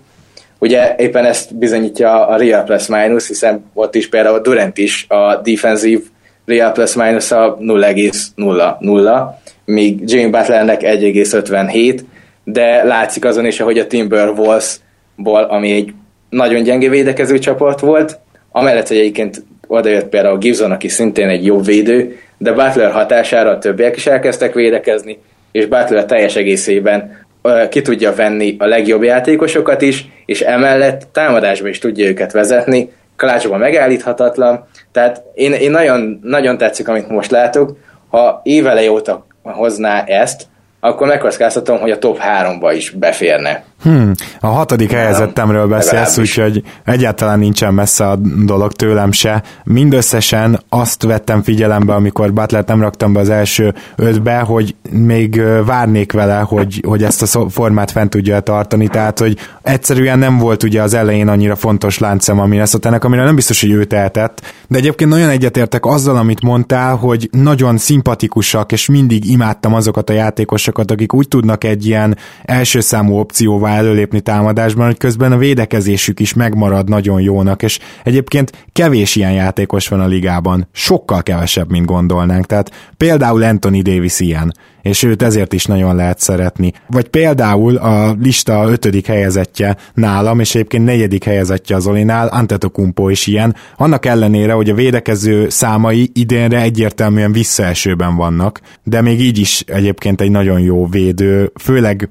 Ugye 0.59 0.95
éppen 0.97 1.25
ezt 1.25 1.55
bizonyítja 1.55 2.27
a 2.27 2.37
Real 2.37 2.63
Plus 2.63 2.87
Minus, 2.87 3.27
hiszen 3.27 3.65
ott 3.73 3.95
is 3.95 4.09
például 4.09 4.39
Durant 4.39 4.77
is 4.77 5.05
a 5.09 5.35
defensív 5.35 6.01
Real 6.45 6.71
Plus 6.71 6.93
Minus 6.93 7.31
a 7.31 7.57
0,00, 7.57 9.23
míg 9.65 10.01
Jimmy 10.05 10.29
Butlernek 10.29 10.81
1,57, 10.81 11.99
de 12.43 12.83
látszik 12.83 13.25
azon 13.25 13.45
is, 13.45 13.59
hogy 13.59 13.79
a 13.79 13.87
Timberwolves-ból, 13.87 15.43
ami 15.43 15.71
egy 15.71 15.93
nagyon 16.29 16.63
gyenge 16.63 16.89
védekező 16.89 17.39
csapat 17.39 17.79
volt, 17.79 18.19
amellett, 18.51 18.87
hogy 18.87 18.97
egyébként 18.97 19.43
odajött 19.67 20.09
például 20.09 20.37
Gibson, 20.37 20.71
aki 20.71 20.87
szintén 20.87 21.29
egy 21.29 21.45
jó 21.45 21.61
védő, 21.61 22.19
de 22.37 22.51
Butler 22.51 22.91
hatására 22.91 23.49
a 23.49 23.57
többiek 23.57 23.95
is 23.95 24.07
elkezdtek 24.07 24.53
védekezni, 24.53 25.19
és 25.51 25.65
Butler 25.65 26.05
teljes 26.05 26.35
egészében 26.35 27.25
ki 27.69 27.81
tudja 27.81 28.13
venni 28.13 28.55
a 28.59 28.65
legjobb 28.65 29.03
játékosokat 29.03 29.81
is, 29.81 30.05
és 30.25 30.41
emellett 30.41 31.07
támadásba 31.11 31.67
is 31.67 31.79
tudja 31.79 32.07
őket 32.07 32.31
vezetni, 32.31 32.91
klácsban 33.15 33.59
megállíthatatlan, 33.59 34.67
tehát 34.91 35.23
én, 35.33 35.53
én 35.53 35.71
nagyon, 35.71 36.19
nagyon 36.23 36.57
tetszik, 36.57 36.87
amit 36.87 37.09
most 37.09 37.31
látok, 37.31 37.77
ha 38.09 38.41
évelej 38.43 38.87
óta 38.87 39.25
hozná 39.41 40.03
ezt, 40.03 40.43
akkor 40.79 41.07
megkockáztatom, 41.07 41.79
hogy 41.79 41.91
a 41.91 41.97
top 41.97 42.19
3-ba 42.39 42.71
is 42.75 42.89
beférne. 42.89 43.63
Hmm, 43.85 44.11
a 44.39 44.47
hatodik 44.47 44.91
helyezettemről 44.91 45.67
beszélsz, 45.67 46.17
úgyhogy 46.17 46.63
egyáltalán 46.85 47.39
nincsen 47.39 47.73
messze 47.73 48.07
a 48.07 48.15
dolog 48.45 48.71
tőlem 48.71 49.11
se. 49.11 49.43
Mindösszesen 49.63 50.59
azt 50.69 51.03
vettem 51.03 51.41
figyelembe, 51.43 51.93
amikor 51.93 52.33
Butlert 52.33 52.67
nem 52.67 52.81
raktam 52.81 53.13
be 53.13 53.19
az 53.19 53.29
első 53.29 53.73
ötbe, 53.95 54.39
hogy 54.39 54.75
még 54.91 55.41
várnék 55.65 56.11
vele, 56.11 56.39
hogy, 56.39 56.83
hogy 56.87 57.03
ezt 57.03 57.35
a 57.35 57.49
formát 57.49 57.91
fent 57.91 58.09
tudja 58.09 58.39
tartani, 58.39 58.87
tehát 58.87 59.19
hogy 59.19 59.37
egyszerűen 59.61 60.19
nem 60.19 60.37
volt 60.37 60.63
ugye 60.63 60.81
az 60.81 60.93
elején 60.93 61.27
annyira 61.27 61.55
fontos 61.55 61.99
láncem 61.99 62.39
a 62.39 62.45
Minnesota-nek, 62.45 63.03
amire 63.03 63.23
nem 63.23 63.35
biztos, 63.35 63.61
hogy 63.61 63.71
ő 63.71 63.83
tehetett, 63.83 64.41
de 64.67 64.77
egyébként 64.77 65.09
nagyon 65.09 65.29
egyetértek 65.29 65.85
azzal, 65.85 66.17
amit 66.17 66.41
mondtál, 66.41 66.95
hogy 66.95 67.29
nagyon 67.31 67.77
szimpatikusak, 67.77 68.71
és 68.71 68.87
mindig 68.87 69.29
imádtam 69.29 69.73
azokat 69.73 70.09
a 70.09 70.13
játékosokat, 70.13 70.91
akik 70.91 71.13
úgy 71.13 71.27
tudnak 71.27 71.63
egy 71.63 71.85
ilyen 71.85 72.17
első 72.43 72.79
számú 72.79 73.19
opcióvá 73.19 73.73
előlépni 73.75 74.19
támadásban, 74.19 74.85
hogy 74.85 74.97
közben 74.97 75.31
a 75.31 75.37
védekezésük 75.37 76.19
is 76.19 76.33
megmarad 76.33 76.89
nagyon 76.89 77.21
jónak, 77.21 77.63
és 77.63 77.79
egyébként 78.03 78.65
kevés 78.71 79.15
ilyen 79.15 79.31
játékos 79.31 79.87
van 79.87 79.99
a 79.99 80.07
ligában, 80.07 80.67
sokkal 80.71 81.23
kevesebb, 81.23 81.69
mint 81.69 81.85
gondolnánk, 81.85 82.45
tehát 82.45 82.71
például 82.97 83.43
Anthony 83.43 83.81
Davis 83.81 84.19
ilyen, 84.19 84.53
és 84.81 85.03
őt 85.03 85.21
ezért 85.21 85.53
is 85.53 85.65
nagyon 85.65 85.95
lehet 85.95 86.19
szeretni. 86.19 86.73
Vagy 86.87 87.07
például 87.07 87.75
a 87.75 88.15
lista 88.21 88.69
ötödik 88.69 89.05
helyezettje 89.07 89.77
nálam, 89.93 90.39
és 90.39 90.55
egyébként 90.55 90.85
negyedik 90.85 91.23
helyezettje 91.23 91.75
az 91.75 91.87
Olinál, 91.87 92.27
Antetokumpo 92.27 93.09
is 93.09 93.27
ilyen, 93.27 93.55
annak 93.77 94.05
ellenére, 94.05 94.53
hogy 94.53 94.69
a 94.69 94.73
védekező 94.73 95.49
számai 95.49 96.09
idénre 96.13 96.61
egyértelműen 96.61 97.31
visszaesőben 97.31 98.15
vannak, 98.15 98.61
de 98.83 99.01
még 99.01 99.21
így 99.21 99.37
is 99.37 99.63
egyébként 99.67 100.21
egy 100.21 100.31
nagyon 100.31 100.59
jó 100.59 100.87
védő, 100.87 101.51
főleg 101.59 102.09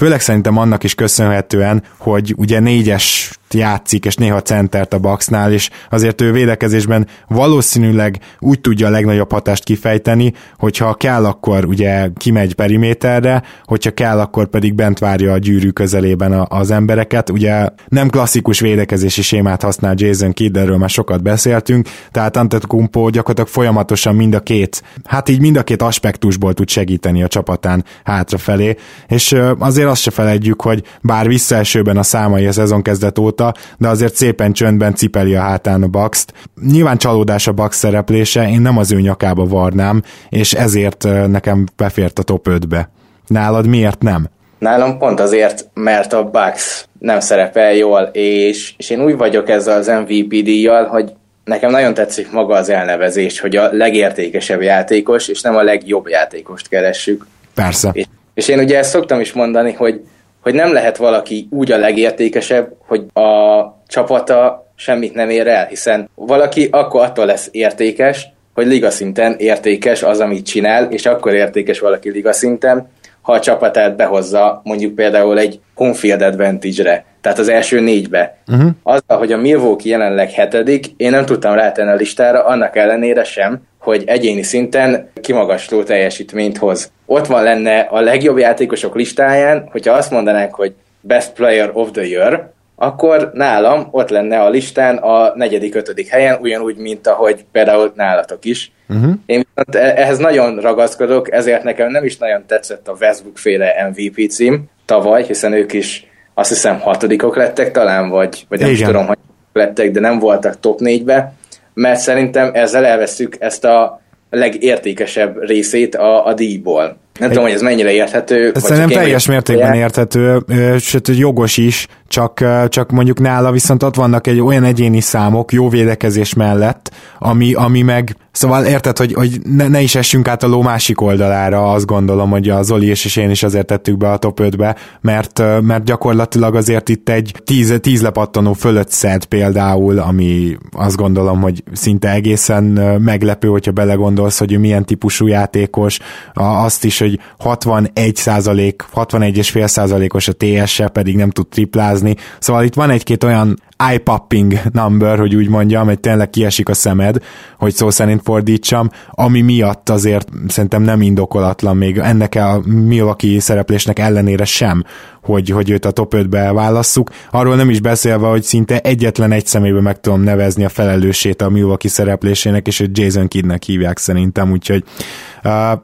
Főleg 0.00 0.20
szerintem 0.20 0.56
annak 0.56 0.84
is 0.84 0.94
köszönhetően, 0.94 1.82
hogy 1.96 2.34
ugye 2.36 2.60
négyes 2.60 3.38
játszik, 3.54 4.04
és 4.04 4.14
néha 4.14 4.42
centert 4.42 4.94
a 4.94 4.98
Bucksnál, 4.98 5.52
és 5.52 5.70
azért 5.90 6.20
ő 6.20 6.32
védekezésben 6.32 7.06
valószínűleg 7.28 8.18
úgy 8.38 8.60
tudja 8.60 8.86
a 8.86 8.90
legnagyobb 8.90 9.32
hatást 9.32 9.64
kifejteni, 9.64 10.32
hogyha 10.58 10.94
kell, 10.94 11.24
akkor 11.24 11.64
ugye 11.64 12.08
kimegy 12.16 12.54
periméterre, 12.54 13.42
hogyha 13.64 13.90
kell, 13.90 14.20
akkor 14.20 14.46
pedig 14.46 14.74
bent 14.74 14.98
várja 14.98 15.32
a 15.32 15.38
gyűrű 15.38 15.68
közelében 15.70 16.46
az 16.48 16.70
embereket. 16.70 17.30
Ugye 17.30 17.68
nem 17.88 18.08
klasszikus 18.08 18.60
védekezési 18.60 19.22
sémát 19.22 19.62
használ 19.62 19.94
Jason 19.96 20.32
Kidd, 20.32 20.58
erről 20.58 20.76
már 20.76 20.90
sokat 20.90 21.22
beszéltünk, 21.22 21.88
tehát 22.10 22.36
Antetokounmpo 22.36 23.08
gyakorlatilag 23.10 23.48
folyamatosan 23.48 24.14
mind 24.14 24.34
a 24.34 24.40
két, 24.40 24.82
hát 25.04 25.28
így 25.28 25.40
mind 25.40 25.56
a 25.56 25.62
két 25.62 25.82
aspektusból 25.82 26.54
tud 26.54 26.68
segíteni 26.68 27.22
a 27.22 27.28
csapatán 27.28 27.84
hátrafelé, 28.04 28.76
és 29.08 29.36
azért 29.58 29.88
azt 29.88 30.02
se 30.02 30.10
felejtjük, 30.10 30.62
hogy 30.62 30.82
bár 31.02 31.26
visszaesőben 31.26 31.96
a 31.96 32.02
számai 32.02 32.46
a 32.46 32.52
szezon 32.52 32.82
kezdet 32.82 33.18
óta, 33.18 33.39
óta, 33.40 33.54
de 33.78 33.88
azért 33.88 34.14
szépen 34.14 34.52
csöndben 34.52 34.94
cipeli 34.94 35.34
a 35.34 35.40
hátán 35.40 35.82
a 35.82 35.86
bucks 35.86 36.24
-t. 36.24 36.32
Nyilván 36.70 36.96
csalódás 36.96 37.46
a 37.46 37.52
Bucks 37.52 37.76
szereplése, 37.76 38.48
én 38.48 38.60
nem 38.60 38.78
az 38.78 38.92
ő 38.92 39.00
nyakába 39.00 39.46
varnám, 39.46 40.02
és 40.28 40.52
ezért 40.52 41.04
nekem 41.26 41.66
befért 41.76 42.18
a 42.18 42.22
top 42.22 42.46
5-be. 42.50 42.90
Nálad 43.26 43.66
miért 43.66 44.02
nem? 44.02 44.28
Nálam 44.58 44.98
pont 44.98 45.20
azért, 45.20 45.68
mert 45.74 46.12
a 46.12 46.24
Bucks 46.24 46.84
nem 46.98 47.20
szerepel 47.20 47.72
jól, 47.72 48.10
és, 48.12 48.74
és 48.76 48.90
én 48.90 49.04
úgy 49.04 49.16
vagyok 49.16 49.48
ezzel 49.48 49.78
az 49.78 49.86
MVP 49.86 50.28
díjjal, 50.28 50.86
hogy 50.86 51.12
nekem 51.44 51.70
nagyon 51.70 51.94
tetszik 51.94 52.32
maga 52.32 52.54
az 52.54 52.68
elnevezés, 52.68 53.40
hogy 53.40 53.56
a 53.56 53.68
legértékesebb 53.72 54.62
játékos, 54.62 55.28
és 55.28 55.40
nem 55.40 55.56
a 55.56 55.62
legjobb 55.62 56.08
játékost 56.08 56.68
keressük. 56.68 57.26
Persze. 57.54 57.90
És, 57.92 58.04
és 58.34 58.48
én 58.48 58.58
ugye 58.58 58.78
ezt 58.78 58.90
szoktam 58.90 59.20
is 59.20 59.32
mondani, 59.32 59.72
hogy 59.72 60.00
hogy 60.42 60.54
nem 60.54 60.72
lehet 60.72 60.96
valaki 60.96 61.48
úgy 61.50 61.72
a 61.72 61.78
legértékesebb, 61.78 62.72
hogy 62.86 63.04
a 63.12 63.60
csapata 63.86 64.66
semmit 64.74 65.14
nem 65.14 65.30
ér 65.30 65.46
el, 65.46 65.66
hiszen 65.66 66.10
valaki 66.14 66.68
akkor 66.70 67.02
attól 67.02 67.26
lesz 67.26 67.48
értékes, 67.52 68.28
hogy 68.54 68.66
liga 68.66 68.90
szinten 68.90 69.34
értékes 69.38 70.02
az, 70.02 70.20
amit 70.20 70.46
csinál, 70.46 70.84
és 70.92 71.06
akkor 71.06 71.34
értékes 71.34 71.78
valaki 71.78 72.10
liga 72.10 72.32
szinten, 72.32 72.88
ha 73.22 73.32
a 73.32 73.40
csapatát 73.40 73.96
behozza 73.96 74.60
mondjuk 74.64 74.94
például 74.94 75.38
egy 75.38 75.60
home 75.74 75.94
field 75.94 76.22
advantage-re, 76.22 77.04
tehát 77.20 77.38
az 77.38 77.48
első 77.48 77.80
négybe. 77.80 78.38
Uh-huh. 78.46 78.70
Azzal, 78.82 79.18
hogy 79.18 79.32
a 79.32 79.36
Milwaukee 79.36 79.90
jelenleg 79.90 80.30
hetedik, 80.30 80.86
én 80.96 81.10
nem 81.10 81.24
tudtam 81.24 81.54
rátenni 81.54 81.90
a 81.90 81.94
listára, 81.94 82.44
annak 82.44 82.76
ellenére 82.76 83.24
sem, 83.24 83.62
hogy 83.78 84.02
egyéni 84.06 84.42
szinten 84.42 85.10
kimagasló 85.20 85.82
teljesítményt 85.82 86.58
hoz. 86.58 86.92
Ott 87.12 87.26
van 87.26 87.42
lenne 87.42 87.78
a 87.78 88.00
legjobb 88.00 88.38
játékosok 88.38 88.94
listáján, 88.94 89.68
hogyha 89.70 89.92
azt 89.92 90.10
mondanánk, 90.10 90.54
hogy 90.54 90.74
Best 91.00 91.32
Player 91.32 91.70
of 91.72 91.90
the 91.90 92.06
Year, 92.06 92.52
akkor 92.76 93.30
nálam 93.34 93.88
ott 93.90 94.08
lenne 94.08 94.42
a 94.42 94.48
listán 94.48 94.96
a 94.96 95.32
negyedik, 95.34 95.74
ötödik 95.74 96.08
helyen, 96.08 96.38
ugyanúgy, 96.40 96.76
mint 96.76 97.06
ahogy 97.06 97.44
például 97.52 97.92
nálatok 97.94 98.44
is. 98.44 98.72
Uh-huh. 98.88 99.12
Én 99.26 99.46
e- 99.54 99.78
ehhez 99.78 100.18
nagyon 100.18 100.60
ragaszkodok, 100.60 101.32
ezért 101.32 101.62
nekem 101.62 101.90
nem 101.90 102.04
is 102.04 102.18
nagyon 102.18 102.44
tetszett 102.46 102.88
a 102.88 102.96
Westbrook 103.00 103.38
féle 103.38 103.88
MVP 103.90 104.30
cím 104.30 104.64
tavaly, 104.84 105.24
hiszen 105.24 105.52
ők 105.52 105.72
is 105.72 106.06
azt 106.34 106.48
hiszem 106.48 106.80
hatodikok 106.80 107.36
lettek 107.36 107.70
talán, 107.70 108.08
vagy, 108.08 108.46
vagy 108.48 108.60
nem 108.60 108.70
is 108.70 108.82
tudom, 108.82 109.06
hogy 109.06 109.18
lettek, 109.52 109.90
de 109.90 110.00
nem 110.00 110.18
voltak 110.18 110.60
top 110.60 110.80
négybe 110.80 111.32
mert 111.74 112.00
szerintem 112.00 112.50
ezzel 112.54 112.84
elveszük 112.84 113.36
ezt 113.38 113.64
a 113.64 114.00
legértékesebb 114.30 115.42
részét 115.42 115.94
a, 115.94 116.26
a 116.26 116.34
díjból. 116.34 116.98
Nem 117.18 117.28
tudom, 117.28 117.44
hogy 117.44 117.52
ez 117.52 117.62
mennyire 117.62 117.92
érthető. 117.92 118.52
Ez 118.54 118.62
szerintem 118.62 118.90
teljes 119.02 119.26
mértékben 119.26 119.74
érthető, 119.74 120.38
sőt 120.78 121.08
jogos 121.08 121.56
is, 121.56 121.86
csak, 122.10 122.44
csak 122.68 122.90
mondjuk 122.90 123.20
nála 123.20 123.50
viszont 123.50 123.82
ott 123.82 123.94
vannak 123.94 124.26
egy 124.26 124.40
olyan 124.40 124.64
egyéni 124.64 125.00
számok 125.00 125.52
jó 125.52 125.68
védekezés 125.68 126.34
mellett, 126.34 126.90
ami, 127.18 127.54
ami 127.54 127.82
meg 127.82 128.16
Szóval 128.32 128.64
érted, 128.64 128.98
hogy, 128.98 129.12
hogy 129.12 129.40
ne, 129.44 129.68
ne 129.68 129.80
is 129.80 129.94
essünk 129.94 130.28
át 130.28 130.42
a 130.42 130.46
ló 130.46 130.62
másik 130.62 131.00
oldalára, 131.00 131.72
azt 131.72 131.86
gondolom, 131.86 132.30
hogy 132.30 132.48
a 132.48 132.62
Zoli 132.62 132.86
és, 132.86 133.04
és 133.04 133.16
én 133.16 133.30
is 133.30 133.42
azért 133.42 133.66
tettük 133.66 133.96
be 133.96 134.10
a 134.10 134.16
top 134.16 134.40
5-be, 134.42 134.76
mert, 135.00 135.42
mert 135.62 135.84
gyakorlatilag 135.84 136.54
azért 136.54 136.88
itt 136.88 137.08
egy 137.08 137.34
tíz, 137.44 137.78
tíz 137.80 138.02
lepattanó 138.02 138.52
fölött 138.52 138.90
szed 138.90 139.24
például, 139.24 139.98
ami 139.98 140.56
azt 140.72 140.96
gondolom, 140.96 141.40
hogy 141.40 141.62
szinte 141.72 142.12
egészen 142.12 142.64
meglepő, 143.00 143.48
hogyha 143.48 143.72
belegondolsz, 143.72 144.38
hogy 144.38 144.58
milyen 144.58 144.84
típusú 144.84 145.26
játékos, 145.26 145.98
azt 146.34 146.84
is, 146.84 146.98
hogy 146.98 147.18
61 147.38 148.16
százalék, 148.16 148.84
61,5 148.94 149.66
százalékos 149.66 150.28
a 150.28 150.32
TS-e, 150.32 150.88
pedig 150.88 151.16
nem 151.16 151.30
tud 151.30 151.48
triplázni, 151.48 151.99
szóval 152.38 152.64
itt 152.64 152.74
van 152.74 152.90
egy-két 152.90 153.24
olyan 153.24 153.58
eye-popping 153.80 154.60
number, 154.72 155.18
hogy 155.18 155.34
úgy 155.34 155.48
mondjam, 155.48 155.86
hogy 155.86 156.00
tényleg 156.00 156.30
kiesik 156.30 156.68
a 156.68 156.74
szemed, 156.74 157.16
hogy 157.58 157.74
szó 157.74 157.90
szerint 157.90 158.20
fordítsam, 158.24 158.90
ami 159.10 159.40
miatt 159.40 159.88
azért 159.88 160.28
szerintem 160.48 160.82
nem 160.82 161.02
indokolatlan 161.02 161.76
még 161.76 161.98
ennek 161.98 162.34
a 162.34 162.60
Milwaukee 162.64 163.40
szereplésnek 163.40 163.98
ellenére 163.98 164.44
sem, 164.44 164.84
hogy, 165.22 165.48
hogy 165.48 165.70
őt 165.70 165.84
a 165.84 165.90
top 165.90 166.14
5-be 166.16 166.52
válasszuk. 166.52 167.10
Arról 167.30 167.56
nem 167.56 167.70
is 167.70 167.80
beszélve, 167.80 168.26
hogy 168.26 168.42
szinte 168.42 168.78
egyetlen 168.78 169.32
egy 169.32 169.46
szemébe 169.46 169.80
meg 169.80 170.00
tudom 170.00 170.20
nevezni 170.22 170.64
a 170.64 170.68
felelősét 170.68 171.42
a 171.42 171.48
Milwaukee 171.48 171.90
szereplésének, 171.90 172.66
és 172.66 172.78
hogy 172.78 172.98
Jason 172.98 173.28
Kiddnek 173.28 173.62
hívják 173.62 173.98
szerintem, 173.98 174.50
úgyhogy 174.50 174.84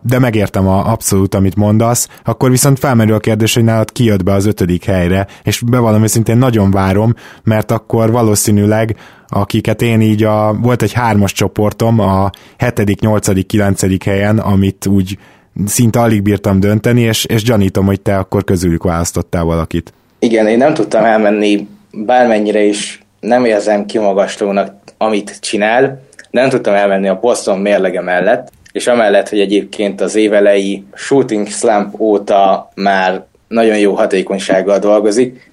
de 0.02 0.18
megértem 0.18 0.68
a, 0.68 0.90
abszolút, 0.90 1.34
amit 1.34 1.56
mondasz, 1.56 2.08
akkor 2.24 2.50
viszont 2.50 2.78
felmerül 2.78 3.14
a 3.14 3.18
kérdés, 3.18 3.54
hogy 3.54 3.64
nálad 3.64 3.92
kijött 3.92 4.22
be 4.22 4.32
az 4.32 4.46
ötödik 4.46 4.84
helyre, 4.84 5.26
és 5.42 5.62
bevallom 5.66 6.02
őszintén 6.02 6.36
nagyon 6.36 6.70
várom, 6.70 7.14
mert 7.42 7.70
akkor 7.70 7.85
valószínűleg 7.86 8.96
akiket 9.28 9.82
én 9.82 10.00
így 10.00 10.22
a, 10.22 10.56
volt 10.62 10.82
egy 10.82 10.92
hármas 10.92 11.32
csoportom 11.32 12.00
a 12.00 12.30
hetedik, 12.58 13.00
nyolcadik, 13.00 13.46
kilencedik 13.46 14.04
helyen, 14.04 14.38
amit 14.38 14.86
úgy 14.86 15.18
szinte 15.66 16.00
alig 16.00 16.22
bírtam 16.22 16.60
dönteni, 16.60 17.00
és, 17.00 17.24
és 17.24 17.42
gyanítom, 17.42 17.86
hogy 17.86 18.00
te 18.00 18.16
akkor 18.18 18.44
közülük 18.44 18.82
választottál 18.82 19.44
valakit. 19.44 19.92
Igen, 20.18 20.46
én 20.46 20.58
nem 20.58 20.74
tudtam 20.74 21.04
elmenni, 21.04 21.68
bármennyire 21.92 22.62
is 22.62 23.02
nem 23.20 23.44
érzem 23.44 23.86
kimagaslónak, 23.86 24.74
amit 24.98 25.40
csinál, 25.40 26.04
nem 26.30 26.48
tudtam 26.48 26.74
elmenni 26.74 27.08
a 27.08 27.18
Boston 27.20 27.58
mérlege 27.58 28.00
mellett, 28.00 28.52
és 28.72 28.86
amellett, 28.86 29.28
hogy 29.28 29.40
egyébként 29.40 30.00
az 30.00 30.14
évelei 30.14 30.84
shooting 30.94 31.48
slump 31.48 32.00
óta 32.00 32.70
már 32.74 33.24
nagyon 33.48 33.78
jó 33.78 33.94
hatékonysággal 33.94 34.78
dolgozik, 34.78 35.50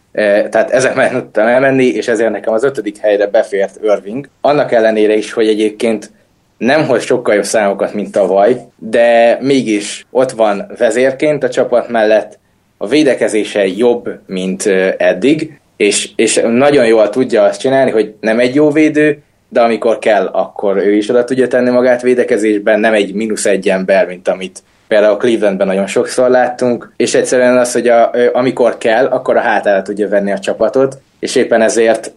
tehát 0.49 0.71
ezek 0.71 0.95
mellett 0.95 1.21
tudtam 1.21 1.47
elmenni, 1.47 1.86
és 1.86 2.08
ezért 2.08 2.32
nekem 2.32 2.54
az 2.54 2.63
ötödik 2.63 2.98
helyre 2.98 3.27
befért 3.27 3.79
Irving. 3.83 4.29
Annak 4.42 4.71
ellenére 4.71 5.15
is, 5.15 5.33
hogy 5.33 5.48
egyébként 5.48 6.12
nem 6.58 6.85
hoz 6.85 7.04
sokkal 7.04 7.35
jobb 7.35 7.44
számokat, 7.44 7.94
mint 7.94 8.12
tavaly, 8.12 8.58
de 8.77 9.37
mégis 9.42 10.06
ott 10.12 10.31
van 10.31 10.71
vezérként 10.77 11.44
a 11.44 11.50
csapat 11.50 11.90
mellett, 11.90 12.40
a 12.77 12.87
védekezése 12.87 13.67
jobb, 13.67 14.10
mint 14.27 14.65
eddig, 14.98 15.60
és, 15.77 16.10
és 16.15 16.42
nagyon 16.48 16.85
jól 16.85 17.10
tudja 17.10 17.44
azt 17.44 17.60
csinálni, 17.60 17.92
hogy 17.92 18.13
nem 18.19 18.40
egy 18.40 18.56
jó 18.56 18.71
védő, 18.71 19.23
de 19.50 19.62
amikor 19.62 20.00
kell, 20.00 20.25
akkor 20.25 20.77
ő 20.77 20.96
is 20.96 21.10
oda 21.10 21.23
tudja 21.23 21.48
tenni 21.48 21.69
magát 21.69 22.02
védekezésben, 22.02 22.79
nem 22.79 22.94
egy 22.94 23.13
mínusz 23.13 23.46
egy 23.46 23.69
ember, 23.69 24.08
mint 24.08 24.27
amit 24.27 24.63
például 24.94 25.17
Clevelandben 25.17 25.67
nagyon 25.67 25.87
sokszor 25.87 26.29
láttunk, 26.29 26.94
és 26.98 27.13
egyszerűen 27.13 27.58
az, 27.58 27.71
hogy 27.71 27.87
a, 27.87 28.12
amikor 28.33 28.77
kell, 28.77 29.06
akkor 29.06 29.37
a 29.37 29.41
hátára 29.41 29.81
tudja 29.81 30.08
venni 30.08 30.31
a 30.31 30.39
csapatot, 30.39 30.98
és 31.19 31.35
éppen 31.35 31.62
ezért 31.62 32.12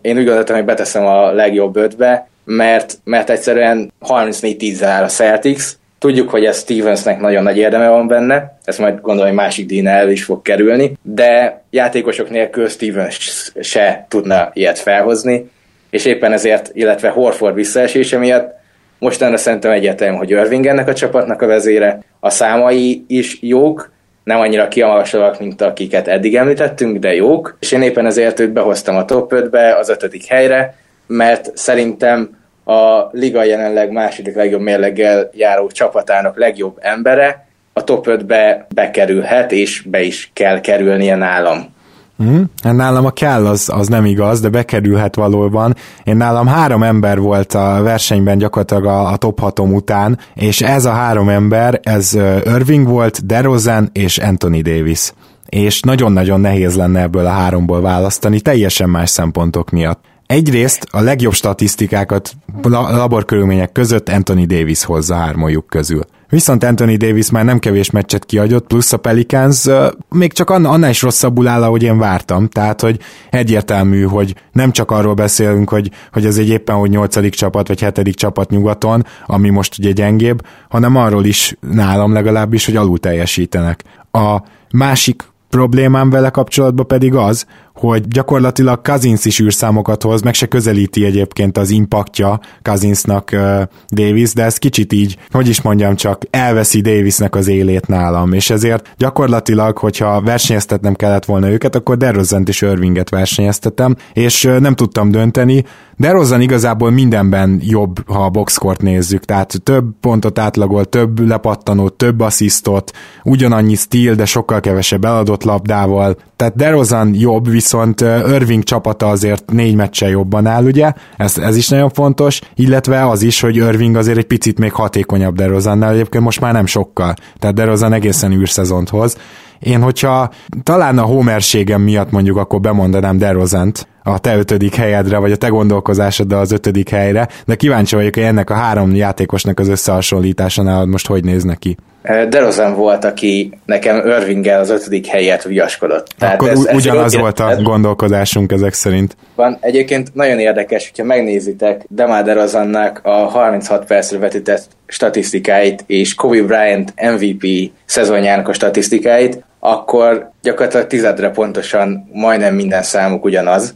én 0.00 0.16
úgy 0.16 0.24
gondoltam, 0.24 0.56
hogy 0.56 0.64
beteszem 0.64 1.06
a 1.06 1.32
legjobb 1.32 1.76
ötbe, 1.76 2.28
mert, 2.44 2.98
mert 3.04 3.30
egyszerűen 3.30 3.92
34-10 4.08 4.82
áll 4.82 5.02
a 5.02 5.08
Celtics, 5.08 5.62
Tudjuk, 5.98 6.30
hogy 6.30 6.44
ez 6.44 6.58
Stevensnek 6.58 7.20
nagyon 7.20 7.42
nagy 7.42 7.56
érdeme 7.56 7.88
van 7.88 8.06
benne, 8.06 8.58
ezt 8.64 8.78
majd 8.78 9.00
gondolom, 9.00 9.28
hogy 9.28 9.38
másik 9.38 9.66
díjnál 9.66 10.00
el 10.00 10.10
is 10.10 10.24
fog 10.24 10.42
kerülni, 10.42 10.92
de 11.02 11.62
játékosok 11.70 12.30
nélkül 12.30 12.68
Stevens 12.68 13.52
se 13.60 14.06
tudna 14.08 14.50
ilyet 14.52 14.78
felhozni, 14.78 15.50
és 15.90 16.04
éppen 16.04 16.32
ezért, 16.32 16.70
illetve 16.72 17.08
Horford 17.08 17.54
visszaesése 17.54 18.18
miatt 18.18 18.60
mostanra 19.02 19.36
szerintem 19.36 19.70
egyetem, 19.70 20.14
hogy 20.14 20.30
Irving 20.30 20.66
ennek 20.66 20.88
a 20.88 20.94
csapatnak 20.94 21.42
a 21.42 21.46
vezére, 21.46 21.98
a 22.20 22.30
számai 22.30 23.04
is 23.08 23.38
jók, 23.40 23.92
nem 24.24 24.40
annyira 24.40 24.68
kiamagaslóak, 24.68 25.40
mint 25.40 25.60
akiket 25.60 26.08
eddig 26.08 26.36
említettünk, 26.36 26.98
de 26.98 27.14
jók, 27.14 27.56
és 27.60 27.72
én 27.72 27.82
éppen 27.82 28.06
ezért 28.06 28.40
őt 28.40 28.52
behoztam 28.52 28.96
a 28.96 29.04
top 29.04 29.32
5-be, 29.34 29.76
az 29.76 29.88
ötödik 29.88 30.26
helyre, 30.26 30.76
mert 31.06 31.56
szerintem 31.56 32.38
a 32.64 33.08
liga 33.10 33.44
jelenleg 33.44 33.90
második 33.90 34.34
legjobb 34.34 34.60
mérleggel 34.60 35.30
járó 35.32 35.66
csapatának 35.66 36.38
legjobb 36.38 36.78
embere, 36.80 37.46
a 37.72 37.84
top 37.84 38.06
5-be 38.08 38.66
bekerülhet, 38.74 39.52
és 39.52 39.82
be 39.82 40.00
is 40.00 40.30
kell 40.32 40.60
kerülnie 40.60 41.16
nálam. 41.16 41.71
Hmm, 42.16 42.50
nálam 42.62 43.04
a 43.04 43.10
kell 43.10 43.46
az, 43.46 43.70
az 43.72 43.88
nem 43.88 44.04
igaz, 44.04 44.40
de 44.40 44.48
bekerülhet 44.48 45.14
valóban. 45.14 45.76
Én 46.04 46.16
nálam 46.16 46.46
három 46.46 46.82
ember 46.82 47.20
volt 47.20 47.54
a 47.54 47.82
versenyben 47.82 48.38
gyakorlatilag 48.38 48.84
a, 48.84 49.12
a 49.12 49.16
top 49.16 49.40
6 49.40 49.58
után, 49.58 50.18
és 50.34 50.60
ez 50.60 50.84
a 50.84 50.92
három 50.92 51.28
ember, 51.28 51.80
ez 51.82 52.14
Irving 52.44 52.86
volt, 52.86 53.26
DeRozan 53.26 53.90
és 53.92 54.18
Anthony 54.18 54.62
Davis. 54.62 55.12
És 55.48 55.80
nagyon-nagyon 55.80 56.40
nehéz 56.40 56.76
lenne 56.76 57.00
ebből 57.00 57.26
a 57.26 57.30
háromból 57.30 57.80
választani, 57.80 58.40
teljesen 58.40 58.88
más 58.88 59.10
szempontok 59.10 59.70
miatt. 59.70 60.00
Egyrészt 60.26 60.86
a 60.90 61.00
legjobb 61.00 61.32
statisztikákat 61.32 62.32
laborkörülmények 62.62 63.72
között 63.72 64.08
Anthony 64.08 64.46
Davis 64.46 64.84
hozza 64.84 65.14
hármójuk 65.14 65.66
közül. 65.66 66.02
Viszont 66.32 66.64
Anthony 66.64 66.96
Davis 66.96 67.30
már 67.30 67.44
nem 67.44 67.58
kevés 67.58 67.90
meccset 67.90 68.24
kiadott, 68.24 68.66
plusz 68.66 68.92
a 68.92 68.96
Pelicans 68.96 69.66
még 70.08 70.32
csak 70.32 70.50
annál 70.50 70.90
is 70.90 71.02
rosszabbul 71.02 71.48
áll, 71.48 71.62
ahogy 71.62 71.82
én 71.82 71.98
vártam. 71.98 72.48
Tehát, 72.48 72.80
hogy 72.80 72.98
egyértelmű, 73.30 74.02
hogy 74.02 74.34
nem 74.52 74.70
csak 74.70 74.90
arról 74.90 75.14
beszélünk, 75.14 75.68
hogy, 75.68 75.90
hogy 76.12 76.26
ez 76.26 76.38
egy 76.38 76.48
éppen 76.48 76.76
hogy 76.76 76.90
nyolcadik 76.90 77.34
csapat, 77.34 77.68
vagy 77.68 77.80
hetedik 77.80 78.14
csapat 78.14 78.50
nyugaton, 78.50 79.06
ami 79.26 79.50
most 79.50 79.78
ugye 79.78 79.90
gyengébb, 79.90 80.46
hanem 80.68 80.96
arról 80.96 81.24
is 81.24 81.56
nálam 81.60 82.12
legalábbis, 82.12 82.64
hogy 82.64 82.76
alul 82.76 82.98
teljesítenek. 82.98 83.82
A 84.10 84.42
másik 84.70 85.22
problémám 85.50 86.10
vele 86.10 86.30
kapcsolatban 86.30 86.86
pedig 86.86 87.14
az, 87.14 87.46
hogy 87.82 88.08
gyakorlatilag 88.08 88.80
Kazinsz 88.80 89.24
is 89.24 89.40
űrszámokat 89.40 90.02
hoz, 90.02 90.22
meg 90.22 90.34
se 90.34 90.46
közelíti 90.46 91.04
egyébként 91.04 91.58
az 91.58 91.70
impaktja 91.70 92.40
Kazinsnak 92.62 93.30
uh, 93.32 93.62
Davis, 93.88 94.32
de 94.32 94.42
ez 94.44 94.56
kicsit 94.56 94.92
így, 94.92 95.16
hogy 95.30 95.48
is 95.48 95.60
mondjam 95.60 95.94
csak, 95.94 96.22
elveszi 96.30 96.80
Davisnek 96.80 97.34
az 97.34 97.48
élét 97.48 97.86
nálam, 97.86 98.32
és 98.32 98.50
ezért 98.50 98.94
gyakorlatilag, 98.96 99.78
hogyha 99.78 100.20
versenyeztetnem 100.20 100.94
kellett 100.94 101.24
volna 101.24 101.50
őket, 101.50 101.74
akkor 101.74 101.96
DeRozant 101.96 102.48
és 102.48 102.60
Irvinget 102.62 103.10
versenyeztetem, 103.10 103.96
és 104.12 104.44
uh, 104.44 104.58
nem 104.58 104.74
tudtam 104.74 105.10
dönteni, 105.10 105.64
DeRozan 105.96 106.40
igazából 106.40 106.90
mindenben 106.90 107.60
jobb, 107.62 108.08
ha 108.08 108.24
a 108.24 108.30
boxkort 108.30 108.82
nézzük, 108.82 109.24
tehát 109.24 109.62
több 109.62 109.84
pontot 110.00 110.38
átlagol, 110.38 110.84
több 110.84 111.26
lepattanót, 111.28 111.94
több 111.94 112.20
asszisztot, 112.20 112.90
ugyanannyi 113.22 113.74
stíl, 113.74 114.14
de 114.14 114.24
sokkal 114.24 114.60
kevesebb 114.60 115.04
eladott 115.04 115.44
labdával, 115.44 116.16
tehát 116.42 116.56
DeRozan 116.56 117.14
jobb, 117.14 117.48
viszont 117.48 118.00
Irving 118.00 118.62
csapata 118.62 119.08
azért 119.08 119.50
négy 119.50 119.74
meccsen 119.74 120.08
jobban 120.08 120.46
áll, 120.46 120.64
ugye, 120.64 120.92
ez, 121.16 121.38
ez 121.38 121.56
is 121.56 121.68
nagyon 121.68 121.88
fontos, 121.88 122.40
illetve 122.54 123.08
az 123.08 123.22
is, 123.22 123.40
hogy 123.40 123.56
Irving 123.56 123.96
azért 123.96 124.18
egy 124.18 124.26
picit 124.26 124.58
még 124.58 124.72
hatékonyabb 124.72 125.34
DeRozannál, 125.34 125.92
egyébként 125.92 126.24
most 126.24 126.40
már 126.40 126.52
nem 126.52 126.66
sokkal, 126.66 127.14
tehát 127.38 127.54
DeRozan 127.54 127.92
egészen 127.92 128.32
űrszezont 128.32 128.88
hoz. 128.88 129.16
Én, 129.58 129.82
hogyha 129.82 130.30
talán 130.62 130.98
a 130.98 131.02
homerségem 131.02 131.80
miatt 131.82 132.10
mondjuk 132.10 132.36
akkor 132.36 132.60
bemondanám 132.60 133.18
DeRozant 133.18 133.88
a 134.02 134.18
te 134.18 134.36
ötödik 134.36 134.74
helyedre, 134.74 135.18
vagy 135.18 135.32
a 135.32 135.36
te 135.36 135.48
gondolkozásoddal 135.48 136.40
az 136.40 136.52
ötödik 136.52 136.88
helyre, 136.88 137.28
de 137.46 137.54
kíváncsi 137.54 137.94
vagyok, 137.94 138.14
hogy 138.14 138.22
ennek 138.22 138.50
a 138.50 138.54
három 138.54 138.94
játékosnak 138.94 139.60
az 139.60 139.68
összehasonlítása 139.68 140.62
nálad 140.62 140.88
most 140.88 141.06
hogy 141.06 141.24
néz 141.24 141.42
neki. 141.42 141.76
Derozan 142.02 142.74
volt, 142.74 143.04
aki 143.04 143.58
nekem 143.64 144.06
Irvinggel 144.06 144.60
az 144.60 144.70
ötödik 144.70 145.06
helyet 145.06 145.42
viaskodott. 145.42 146.06
Tehát 146.18 146.34
Akkor 146.34 146.48
ez, 146.48 146.64
ez 146.66 146.76
ugyanaz 146.76 147.16
volt 147.16 147.40
a 147.40 147.62
gondolkodásunk 147.62 148.52
ezek 148.52 148.72
szerint. 148.72 149.16
Van 149.34 149.58
egyébként 149.60 150.14
nagyon 150.14 150.38
érdekes, 150.38 150.88
hogyha 150.90 151.04
megnézitek 151.04 151.84
Demar 151.88 152.22
Derozannak 152.22 153.00
a 153.02 153.10
36 153.10 153.84
percre 153.84 154.18
vetített 154.18 154.64
statisztikáit 154.86 155.84
és 155.86 156.14
Kobe 156.14 156.42
Bryant 156.42 156.94
MVP 156.96 157.70
szezonjának 157.84 158.48
a 158.48 158.52
statisztikáit, 158.52 159.44
akkor 159.60 160.30
gyakorlatilag 160.42 160.86
tizedre 160.86 161.30
pontosan 161.30 162.08
majdnem 162.12 162.54
minden 162.54 162.82
számuk 162.82 163.24
ugyanaz. 163.24 163.74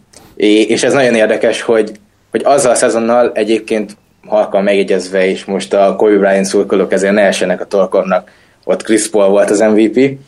És 0.66 0.83
ez 0.83 0.93
nagyon 0.93 1.14
érdekes, 1.14 1.62
hogy, 1.62 1.93
hogy 2.31 2.43
azzal 2.45 2.70
a 2.70 2.74
szezonnal 2.74 3.31
egyébként 3.35 3.97
halkan 4.27 4.62
megjegyezve, 4.62 5.29
és 5.29 5.45
most 5.45 5.74
a 5.74 5.97
Kobe 5.97 6.16
Bryant 6.18 6.45
szurkolók 6.45 6.93
ezért 6.93 7.14
ne 7.14 7.22
essenek 7.22 7.61
a 7.61 7.64
torkornak, 7.64 8.31
ott 8.64 8.83
Chris 8.83 9.11
Paul 9.11 9.29
volt 9.29 9.51
az 9.51 9.61
MVP, 9.61 10.18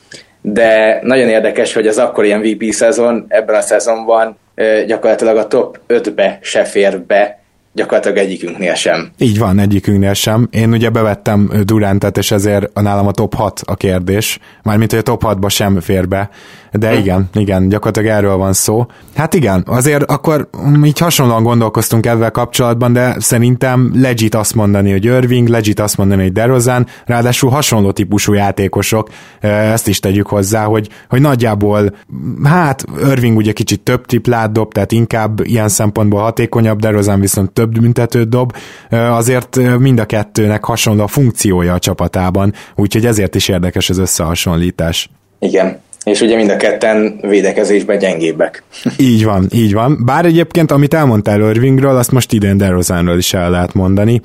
de 0.41 0.99
nagyon 1.03 1.29
érdekes, 1.29 1.73
hogy 1.73 1.87
az 1.87 1.99
akkori 1.99 2.35
MVP 2.35 2.73
szezon 2.73 3.25
ebben 3.29 3.57
a 3.57 3.61
szezonban 3.61 4.39
gyakorlatilag 4.87 5.37
a 5.37 5.47
top 5.47 5.79
5-be 5.89 6.39
se 6.43 6.65
fér 6.65 7.01
be, 7.01 7.39
gyakorlatilag 7.73 8.17
egyikünknél 8.17 8.75
sem. 8.75 9.11
Így 9.19 9.39
van, 9.39 9.59
egyikünknél 9.59 10.15
sem. 10.15 10.49
Én 10.51 10.73
ugye 10.73 10.91
bevettem 10.91 11.51
Durantet, 11.65 12.17
és 12.17 12.31
ezért 12.31 12.81
nálam 12.81 13.07
a 13.07 13.13
top 13.13 13.35
6 13.35 13.61
a 13.67 13.75
kérdés. 13.75 14.39
Mármint, 14.63 14.91
hogy 14.91 14.99
a 14.99 15.03
top 15.03 15.23
6-ba 15.27 15.51
sem 15.51 15.81
fér 15.81 16.09
be. 16.09 16.31
De 16.73 16.99
igen, 16.99 17.29
igen, 17.35 17.69
gyakorlatilag 17.69 18.09
erről 18.17 18.37
van 18.37 18.53
szó. 18.53 18.87
Hát 19.15 19.35
igen, 19.35 19.65
azért 19.67 20.03
akkor 20.03 20.49
így 20.85 20.99
hasonlóan 20.99 21.43
gondolkoztunk 21.43 22.07
ezzel 22.07 22.31
kapcsolatban, 22.31 22.93
de 22.93 23.17
szerintem 23.19 23.91
legit 23.95 24.35
azt 24.35 24.55
mondani, 24.55 24.91
hogy 24.91 25.05
Irving, 25.05 25.49
legit 25.49 25.81
azt 25.81 25.97
mondani, 25.97 26.23
hogy 26.23 26.33
DeRozan, 26.33 26.87
ráadásul 27.07 27.51
hasonló 27.51 27.91
típusú 27.91 28.33
játékosok, 28.33 29.09
ezt 29.41 29.89
is 29.89 30.01
tegyük 30.01 30.27
hozzá, 30.27 30.65
hogy, 30.65 30.89
hogy 31.09 31.21
nagyjából, 31.21 31.97
hát 32.45 32.85
Irving 33.11 33.37
ugye 33.37 33.53
kicsit 33.53 33.81
több 33.81 34.07
triplát 34.07 34.53
dob, 34.53 34.73
tehát 34.73 34.93
inkább 34.93 35.41
ilyen 35.41 35.69
szempontból 35.69 36.21
hatékonyabb, 36.21 36.81
DeRozan 36.81 37.21
viszont 37.21 37.51
több 37.51 37.73
büntetőt 37.81 38.29
dob, 38.29 38.57
azért 38.91 39.79
mind 39.79 40.01
a 40.01 40.05
kettőnek 40.05 40.65
hasonló 40.65 41.03
a 41.03 41.07
funkciója 41.07 41.75
a 41.75 41.79
csapatában, 41.79 42.53
úgyhogy 42.77 43.07
ezért 43.07 43.35
is 43.35 43.49
érdekes 43.49 43.91
az 43.91 43.99
összehasonlítás. 43.99 45.11
Igen, 45.39 45.81
és 46.09 46.21
ugye 46.21 46.37
mind 46.37 46.51
a 46.51 46.57
ketten 46.57 47.19
védekezésben 47.23 47.99
gyengébbek. 47.99 48.63
így 48.99 49.25
van, 49.25 49.47
így 49.53 49.73
van. 49.73 50.03
Bár 50.05 50.25
egyébként, 50.25 50.71
amit 50.71 50.95
elmondtál 50.95 51.41
Irvingről, 51.41 51.97
azt 51.97 52.13
most 52.13 52.33
idén 52.33 52.57
DeRozanról 52.57 53.19
is 53.19 53.35
el 53.35 53.51
lehet 53.51 53.75
mondani. 53.75 54.21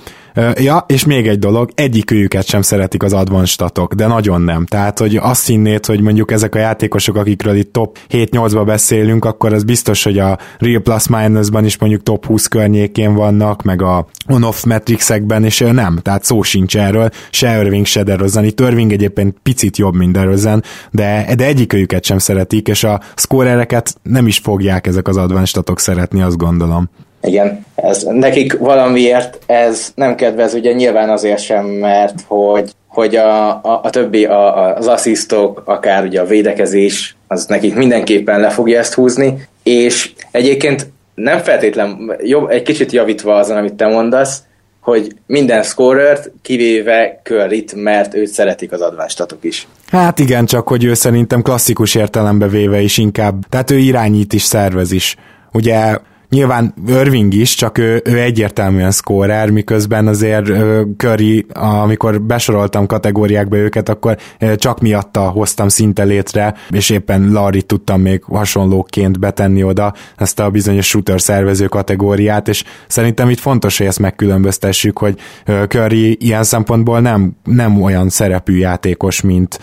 Ja, 0.55 0.85
és 0.87 1.05
még 1.05 1.27
egy 1.27 1.39
dolog, 1.39 1.69
egyik 1.75 2.11
őket 2.11 2.45
sem 2.45 2.61
szeretik 2.61 3.03
az 3.03 3.13
advanstatok, 3.13 3.93
de 3.93 4.07
nagyon 4.07 4.41
nem. 4.41 4.65
Tehát, 4.65 4.99
hogy 4.99 5.15
azt 5.15 5.47
hinnéd, 5.47 5.85
hogy 5.85 6.01
mondjuk 6.01 6.31
ezek 6.31 6.55
a 6.55 6.59
játékosok, 6.59 7.15
akikről 7.15 7.55
itt 7.55 7.73
top 7.73 7.97
7-8-ba 8.09 8.63
beszélünk, 8.65 9.25
akkor 9.25 9.53
az 9.53 9.63
biztos, 9.63 10.03
hogy 10.03 10.19
a 10.19 10.37
Real 10.57 10.81
Plus 10.81 11.07
Minus-ban 11.07 11.65
is 11.65 11.77
mondjuk 11.77 12.03
top 12.03 12.25
20 12.25 12.47
környékén 12.47 13.13
vannak, 13.13 13.63
meg 13.63 13.81
a 13.81 14.07
on-off 14.27 14.63
metrixekben, 14.63 15.43
és 15.43 15.59
nem. 15.71 15.99
Tehát 16.01 16.23
szó 16.23 16.41
sincs 16.41 16.77
erről, 16.77 17.09
se 17.31 17.61
Irving, 17.61 17.85
se 17.85 18.03
DeRozan. 18.03 18.43
Itt 18.43 18.59
Irving 18.59 18.91
egyébként 18.91 19.35
picit 19.43 19.77
jobb, 19.77 19.95
mint 19.95 20.11
DeRozan, 20.11 20.63
de, 20.91 21.33
de 21.35 21.45
egyik 21.45 21.73
őket 21.73 22.05
sem 22.05 22.17
szeretik, 22.17 22.67
és 22.67 22.83
a 22.83 23.01
scorereket 23.15 23.95
nem 24.03 24.27
is 24.27 24.37
fogják 24.37 24.87
ezek 24.87 25.07
az 25.07 25.17
advanstatok 25.17 25.79
szeretni, 25.79 26.21
azt 26.21 26.37
gondolom. 26.37 26.89
Igen, 27.23 27.65
ez, 27.75 28.03
nekik 28.03 28.57
valamiért 28.57 29.39
ez 29.45 29.91
nem 29.95 30.15
kedvez, 30.15 30.53
ugye 30.53 30.71
nyilván 30.71 31.09
azért 31.09 31.41
sem, 31.41 31.65
mert 31.65 32.21
hogy, 32.27 32.71
hogy 32.87 33.15
a, 33.15 33.49
a, 33.49 33.79
a 33.83 33.89
többi, 33.89 34.25
a, 34.25 34.75
az 34.75 34.87
asszisztok, 34.87 35.61
akár 35.65 36.03
ugye 36.03 36.21
a 36.21 36.25
védekezés, 36.25 37.15
az 37.27 37.45
nekik 37.45 37.75
mindenképpen 37.75 38.39
le 38.39 38.49
fogja 38.49 38.79
ezt 38.79 38.93
húzni, 38.93 39.47
és 39.63 40.13
egyébként 40.31 40.87
nem 41.15 41.39
feltétlen, 41.39 42.15
jobb, 42.23 42.49
egy 42.49 42.61
kicsit 42.61 42.91
javítva 42.91 43.35
azon, 43.35 43.57
amit 43.57 43.73
te 43.73 43.87
mondasz, 43.87 44.43
hogy 44.79 45.15
minden 45.25 45.63
scorert, 45.63 46.31
kivéve 46.41 47.19
Curryt, 47.23 47.73
mert 47.75 48.13
őt 48.13 48.27
szeretik 48.27 48.71
az 48.71 48.81
advánstatok 48.81 49.43
is. 49.43 49.67
Hát 49.91 50.19
igen, 50.19 50.45
csak 50.45 50.67
hogy 50.67 50.83
ő 50.83 50.93
szerintem 50.93 51.41
klasszikus 51.41 51.95
értelembe 51.95 52.47
véve 52.47 52.79
is 52.79 52.97
inkább, 52.97 53.43
tehát 53.49 53.71
ő 53.71 53.77
irányít 53.77 54.33
is, 54.33 54.41
szervez 54.41 54.91
is. 54.91 55.15
Ugye 55.51 55.97
nyilván 56.33 56.73
Irving 56.87 57.33
is, 57.33 57.55
csak 57.55 57.77
ő, 57.77 58.01
ő 58.05 58.19
egyértelműen 58.19 58.91
scorer, 58.91 59.49
miközben 59.49 60.07
azért 60.07 60.51
Curry, 60.97 61.45
amikor 61.53 62.21
besoroltam 62.21 62.85
kategóriákba 62.85 63.55
őket, 63.55 63.89
akkor 63.89 64.17
csak 64.55 64.81
miatta 64.81 65.21
hoztam 65.21 65.67
szinte 65.67 66.03
létre, 66.03 66.53
és 66.69 66.89
éppen 66.89 67.31
Larry 67.31 67.61
tudtam 67.61 68.01
még 68.01 68.23
hasonlóként 68.23 69.19
betenni 69.19 69.63
oda 69.63 69.93
ezt 70.15 70.39
a 70.39 70.49
bizonyos 70.49 70.87
shooter 70.87 71.21
szervező 71.21 71.65
kategóriát, 71.65 72.47
és 72.47 72.63
szerintem 72.87 73.29
itt 73.29 73.39
fontos, 73.39 73.77
hogy 73.77 73.87
ezt 73.87 73.99
megkülönböztessük, 73.99 74.97
hogy 74.97 75.19
Curry 75.67 76.17
ilyen 76.19 76.43
szempontból 76.43 76.99
nem, 76.99 77.35
nem 77.43 77.81
olyan 77.81 78.09
szerepű 78.09 78.57
játékos, 78.57 79.21
mint 79.21 79.59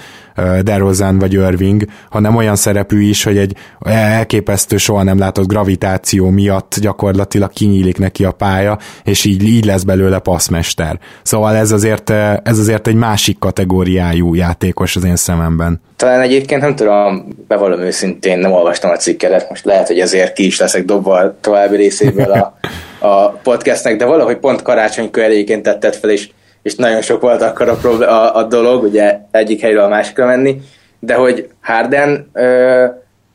DeRozan 0.63 1.19
vagy 1.19 1.33
Irving, 1.33 1.85
hanem 2.11 2.37
olyan 2.37 2.57
szerepű 2.57 3.01
is, 3.03 3.25
hogy 3.25 3.39
egy 3.39 3.57
elképesztő, 3.81 4.77
soha 4.77 5.03
nem 5.03 5.19
látott 5.19 5.47
gravitáció 5.47 6.31
miatt 6.31 6.77
gyakorlatilag 6.81 7.51
kinyílik 7.53 7.99
neki 7.99 8.25
a 8.25 8.33
pálya, 8.33 8.79
és 9.05 9.25
így, 9.25 9.43
így 9.43 9.65
lesz 9.65 9.83
belőle 9.83 10.19
passzmester. 10.19 10.99
Szóval 11.23 11.57
ez 11.57 11.73
azért, 11.73 12.11
ez 12.43 12.59
azért 12.59 12.87
egy 12.87 12.95
másik 12.95 13.39
kategóriájú 13.39 14.35
játékos 14.35 14.97
az 14.97 15.05
én 15.05 15.17
szememben. 15.17 15.81
Talán 15.97 16.21
egyébként 16.21 16.61
nem 16.61 16.75
tudom, 16.75 17.29
bevallom 17.49 17.81
őszintén, 17.81 18.39
nem 18.39 18.53
olvastam 18.53 18.91
a 18.91 18.97
cikkedet, 18.97 19.49
most 19.49 19.65
lehet, 19.65 19.87
hogy 19.87 19.99
ezért 19.99 20.33
ki 20.33 20.47
is 20.47 20.59
leszek 20.59 20.85
dobva 20.85 21.15
a 21.15 21.37
további 21.41 21.77
részéből 21.77 22.31
a, 22.31 22.59
a 23.07 23.29
podcastnek, 23.29 23.97
de 23.97 24.05
valahogy 24.05 24.37
pont 24.37 24.63
karácsonykor 24.63 25.23
elégként 25.23 25.63
tetted 25.63 25.95
fel, 25.95 26.11
és 26.11 26.31
és 26.63 26.75
nagyon 26.75 27.03
sok 27.03 27.21
volt 27.21 27.43
akkor 27.43 27.69
a, 27.69 27.75
problé- 27.75 28.09
a, 28.09 28.37
a 28.37 28.43
dolog, 28.43 28.83
ugye 28.83 29.19
egyik 29.31 29.61
helyről 29.61 29.83
a 29.83 29.89
másikra 29.89 30.27
menni, 30.27 30.61
de 30.99 31.15
hogy 31.15 31.49
Harden 31.61 32.31
ö, 32.33 32.87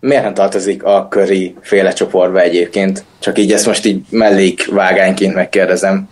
miért 0.06 0.24
nem 0.24 0.34
tartozik 0.34 0.84
a 0.84 1.08
köri 1.10 1.56
féle 1.62 1.92
csoportba 1.94 2.40
egyébként? 2.40 3.06
Csak 3.20 3.40
így 3.40 3.52
ezt 3.52 3.66
most 3.66 3.86
így 3.86 4.02
mellékvágányként 4.10 5.34
megkérdezem. 5.34 6.08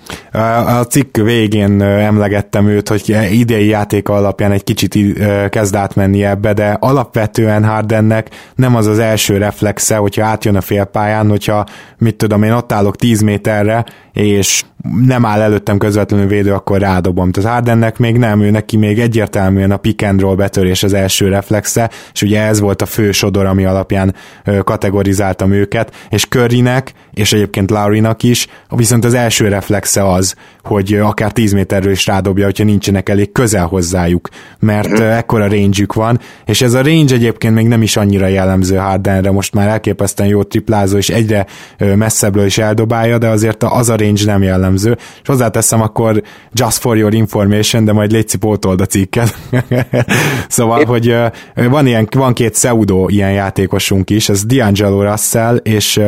A 0.65 0.83
cikk 0.89 1.17
végén 1.17 1.81
emlegettem 1.81 2.67
őt, 2.67 2.89
hogy 2.89 3.15
idei 3.31 3.67
játéka 3.67 4.13
alapján 4.13 4.51
egy 4.51 4.63
kicsit 4.63 4.97
kezd 5.49 5.75
átmenni 5.75 6.23
ebbe, 6.23 6.53
de 6.53 6.77
alapvetően 6.79 7.65
Hardennek 7.65 8.29
nem 8.55 8.75
az 8.75 8.87
az 8.87 8.99
első 8.99 9.37
reflexe, 9.37 9.95
hogyha 9.95 10.25
átjön 10.25 10.55
a 10.55 10.61
félpályán, 10.61 11.29
hogyha 11.29 11.65
mit 11.97 12.15
tudom 12.15 12.43
én, 12.43 12.51
ott 12.51 12.71
állok 12.71 12.95
10 12.95 13.21
méterre, 13.21 13.85
és 14.13 14.63
nem 15.05 15.25
áll 15.25 15.41
előttem 15.41 15.77
közvetlenül 15.77 16.27
védő, 16.27 16.53
akkor 16.53 16.79
rádobom. 16.79 17.31
Tehát 17.31 17.51
Hardennek 17.51 17.97
még 17.97 18.17
nem, 18.17 18.41
ő 18.41 18.49
neki 18.49 18.77
még 18.77 18.99
egyértelműen 18.99 19.71
a 19.71 19.77
pick 19.77 20.01
and 20.01 20.19
roll 20.19 20.35
betörés 20.35 20.83
az 20.83 20.93
első 20.93 21.27
reflexe, 21.27 21.89
és 22.13 22.21
ugye 22.21 22.41
ez 22.41 22.59
volt 22.59 22.81
a 22.81 22.85
fő 22.85 23.11
sodor, 23.11 23.45
ami 23.45 23.65
alapján 23.65 24.15
kategorizáltam 24.63 25.51
őket, 25.51 25.93
és 26.09 26.27
Currynek 26.27 26.93
és 27.13 27.33
egyébként 27.33 27.69
Laurinak 27.69 28.23
is, 28.23 28.47
viszont 28.69 29.05
az 29.05 29.13
első 29.13 29.47
reflexe 29.47 30.09
az, 30.09 30.35
hogy 30.63 30.93
akár 30.93 31.31
10 31.31 31.53
méterről 31.53 31.91
is 31.91 32.05
rádobja, 32.05 32.45
hogyha 32.45 32.63
nincsenek 32.63 33.09
elég 33.09 33.31
közel 33.31 33.65
hozzájuk, 33.65 34.29
mert 34.59 34.99
ekkora 34.99 35.47
range 35.47 35.85
van, 35.93 36.19
és 36.45 36.61
ez 36.61 36.73
a 36.73 36.83
range 36.83 37.13
egyébként 37.13 37.53
még 37.53 37.67
nem 37.67 37.81
is 37.81 37.97
annyira 37.97 38.27
jellemző 38.27 38.75
Hardenre, 38.75 39.31
most 39.31 39.53
már 39.53 39.67
elképesztően 39.67 40.29
jó 40.29 40.43
triplázó, 40.43 40.97
és 40.97 41.09
egyre 41.09 41.45
messzebbről 41.77 42.45
is 42.45 42.57
eldobálja, 42.57 43.17
de 43.17 43.27
azért 43.27 43.63
az 43.63 43.89
a 43.89 43.97
range 43.97 44.25
nem 44.25 44.43
jellemző, 44.43 44.71
és 44.75 45.27
hozzáteszem 45.27 45.81
akkor 45.81 46.21
just 46.51 46.77
for 46.77 46.97
your 46.97 47.13
information, 47.13 47.85
de 47.85 47.91
majd 47.91 48.11
létszi 48.11 48.37
pótold 48.37 48.81
a 48.81 48.85
cikket. 48.85 49.37
szóval, 50.47 50.85
hogy 50.85 51.15
van, 51.55 51.87
ilyen, 51.87 52.07
van 52.15 52.33
két 52.33 52.51
pseudo 52.51 53.05
ilyen 53.07 53.31
játékosunk 53.31 54.09
is, 54.09 54.29
ez 54.29 54.43
D'Angelo 54.47 55.09
Russell 55.09 55.55
és 55.55 55.99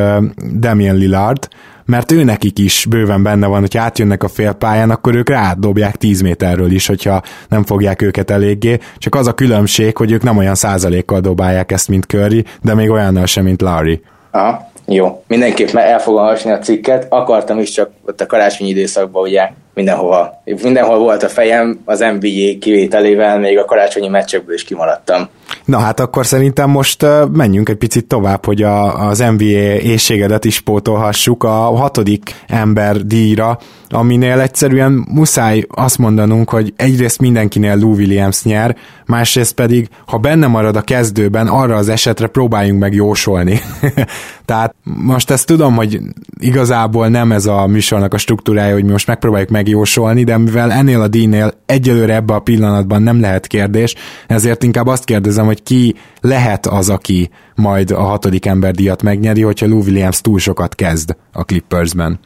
Damian 0.59 0.95
Lillard, 0.95 1.47
mert 1.86 2.11
ő 2.11 2.24
nekik 2.24 2.59
is 2.59 2.86
bőven 2.89 3.24
benne 3.24 3.47
van, 3.47 3.59
hogy 3.59 3.78
átjönnek 3.78 4.24
a 4.24 4.28
félpályán, 4.28 4.89
akkor 4.89 5.16
ők 5.16 5.30
rádobják 5.30 5.95
10 5.95 6.22
méterről 6.22 6.72
is, 6.72 6.88
hogyha 6.88 7.22
nem 7.49 7.63
fogják 7.63 8.01
őket 8.01 8.32
eléggé. 8.32 8.78
Csak 8.97 9.16
az 9.16 9.28
a 9.28 9.34
különbség, 9.34 9.97
hogy 9.97 10.11
ők 10.11 10.24
nem 10.24 10.38
olyan 10.38 10.55
százalékkal 10.55 11.20
dobálják 11.20 11.72
ezt, 11.72 11.88
mint 11.88 12.05
Curry, 12.05 12.45
de 12.61 12.74
még 12.74 12.89
olyannal 12.89 13.26
sem, 13.26 13.43
mint 13.43 13.61
Larry. 13.61 14.01
Aha, 14.32 14.72
jó. 14.88 15.24
Mindenképp 15.28 15.76
el 15.76 16.00
fogom 16.00 16.24
hasni 16.24 16.52
a 16.52 16.60
cikket. 16.60 17.06
Akartam 17.10 17.60
is, 17.60 17.72
csak 17.72 17.90
ott 18.06 18.22
a 18.22 18.26
karácsonyi 18.26 18.70
időszakban 18.70 19.24
ugye 19.24 19.50
mindenhova. 19.74 20.42
Mindenhol 20.44 20.98
volt 20.98 21.24
a 21.24 21.30
fejem, 21.30 21.82
az 21.86 22.00
NBA 22.00 22.58
kivételével 22.60 23.40
még 23.40 23.58
a 23.58 23.66
karácsonyi 23.66 24.08
meccsekből 24.08 24.56
is 24.56 24.64
kimaradtam. 24.64 25.30
Na 25.66 25.80
hát 25.80 25.99
akkor 25.99 26.26
szerintem 26.26 26.70
most 26.70 27.05
menjünk 27.32 27.70
egy 27.70 27.76
picit 27.76 28.05
tovább, 28.05 28.45
hogy 28.45 28.61
a, 28.61 29.07
az 29.07 29.20
NBA 29.38 29.80
éjségedet 29.80 30.45
is 30.45 30.59
pótolhassuk 30.59 31.43
a 31.43 31.49
hatodik 31.49 32.36
ember 32.47 33.05
díjra, 33.05 33.59
aminél 33.89 34.39
egyszerűen 34.39 35.05
muszáj 35.09 35.66
azt 35.70 35.97
mondanunk, 35.97 36.49
hogy 36.49 36.74
egyrészt 36.76 37.20
mindenkinél 37.20 37.78
Lou 37.78 37.93
Williams 37.93 38.43
nyer, 38.43 38.76
másrészt 39.05 39.53
pedig, 39.53 39.89
ha 40.05 40.18
benne 40.18 40.47
marad 40.47 40.76
a 40.76 40.82
kezdőben, 40.82 41.47
arra 41.47 41.76
az 41.76 41.89
esetre 41.89 42.28
próbáljunk 42.28 42.80
meg 42.80 42.93
jósolni. 42.93 43.59
Tehát 44.45 44.76
most 44.84 45.32
ezt 45.32 45.45
tudom, 45.45 45.76
hogy 45.76 45.99
igazából 46.39 47.07
nem 47.07 47.32
ez 47.32 47.45
a 47.45 47.68
műsornak 47.68 48.13
a 48.13 48.18
struktúrája, 48.18 48.74
hogy 48.74 48.84
mi 48.84 48.91
most 48.91 49.07
megpróbáljuk 49.07 49.49
megjósolni, 49.49 50.24
de 50.24 50.38
mivel 50.38 50.72
ennél 50.72 51.01
a 51.01 51.07
díjnél 51.07 51.53
egyelőre 51.66 52.13
ebbe 52.13 52.34
a 52.34 52.39
pillanatban 52.39 53.01
nem 53.01 53.20
lehet 53.20 53.47
kérdés, 53.47 53.95
ezért 54.28 54.63
inkább 54.63 54.88
azt 54.88 55.03
kérdezem, 55.03 55.45
hogy 55.45 55.55
ki 55.64 55.95
lehet 56.22 56.66
az, 56.66 56.89
aki 56.89 57.30
majd 57.56 57.91
a 57.91 58.01
hatodik 58.01 58.45
ember 58.45 58.74
díjat 58.74 59.01
megnyeri, 59.01 59.41
hogyha 59.41 59.68
Lou 59.68 59.82
Williams 59.82 60.22
túl 60.22 60.39
sokat 60.39 60.76
kezd 60.76 61.16
a 61.34 61.43
Clippersben. 61.43 62.20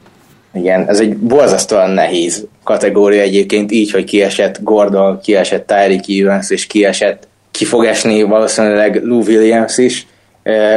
Igen, 0.54 0.88
ez 0.88 1.00
egy 1.00 1.18
borzasztóan 1.18 1.90
nehéz 1.90 2.48
kategória 2.64 3.22
egyébként, 3.22 3.72
így, 3.72 3.92
hogy 3.92 4.04
kiesett 4.04 4.60
Gordon, 4.64 5.20
kiesett 5.20 5.68
Tyreek 5.68 6.08
Evans, 6.08 6.50
és 6.50 6.68
kiesett, 6.68 7.28
ki 7.52 7.66
fog 7.66 7.86
esni 7.86 8.24
valószínűleg 8.24 9.04
Lou 9.04 9.22
Williams 9.22 9.78
is. 9.78 10.08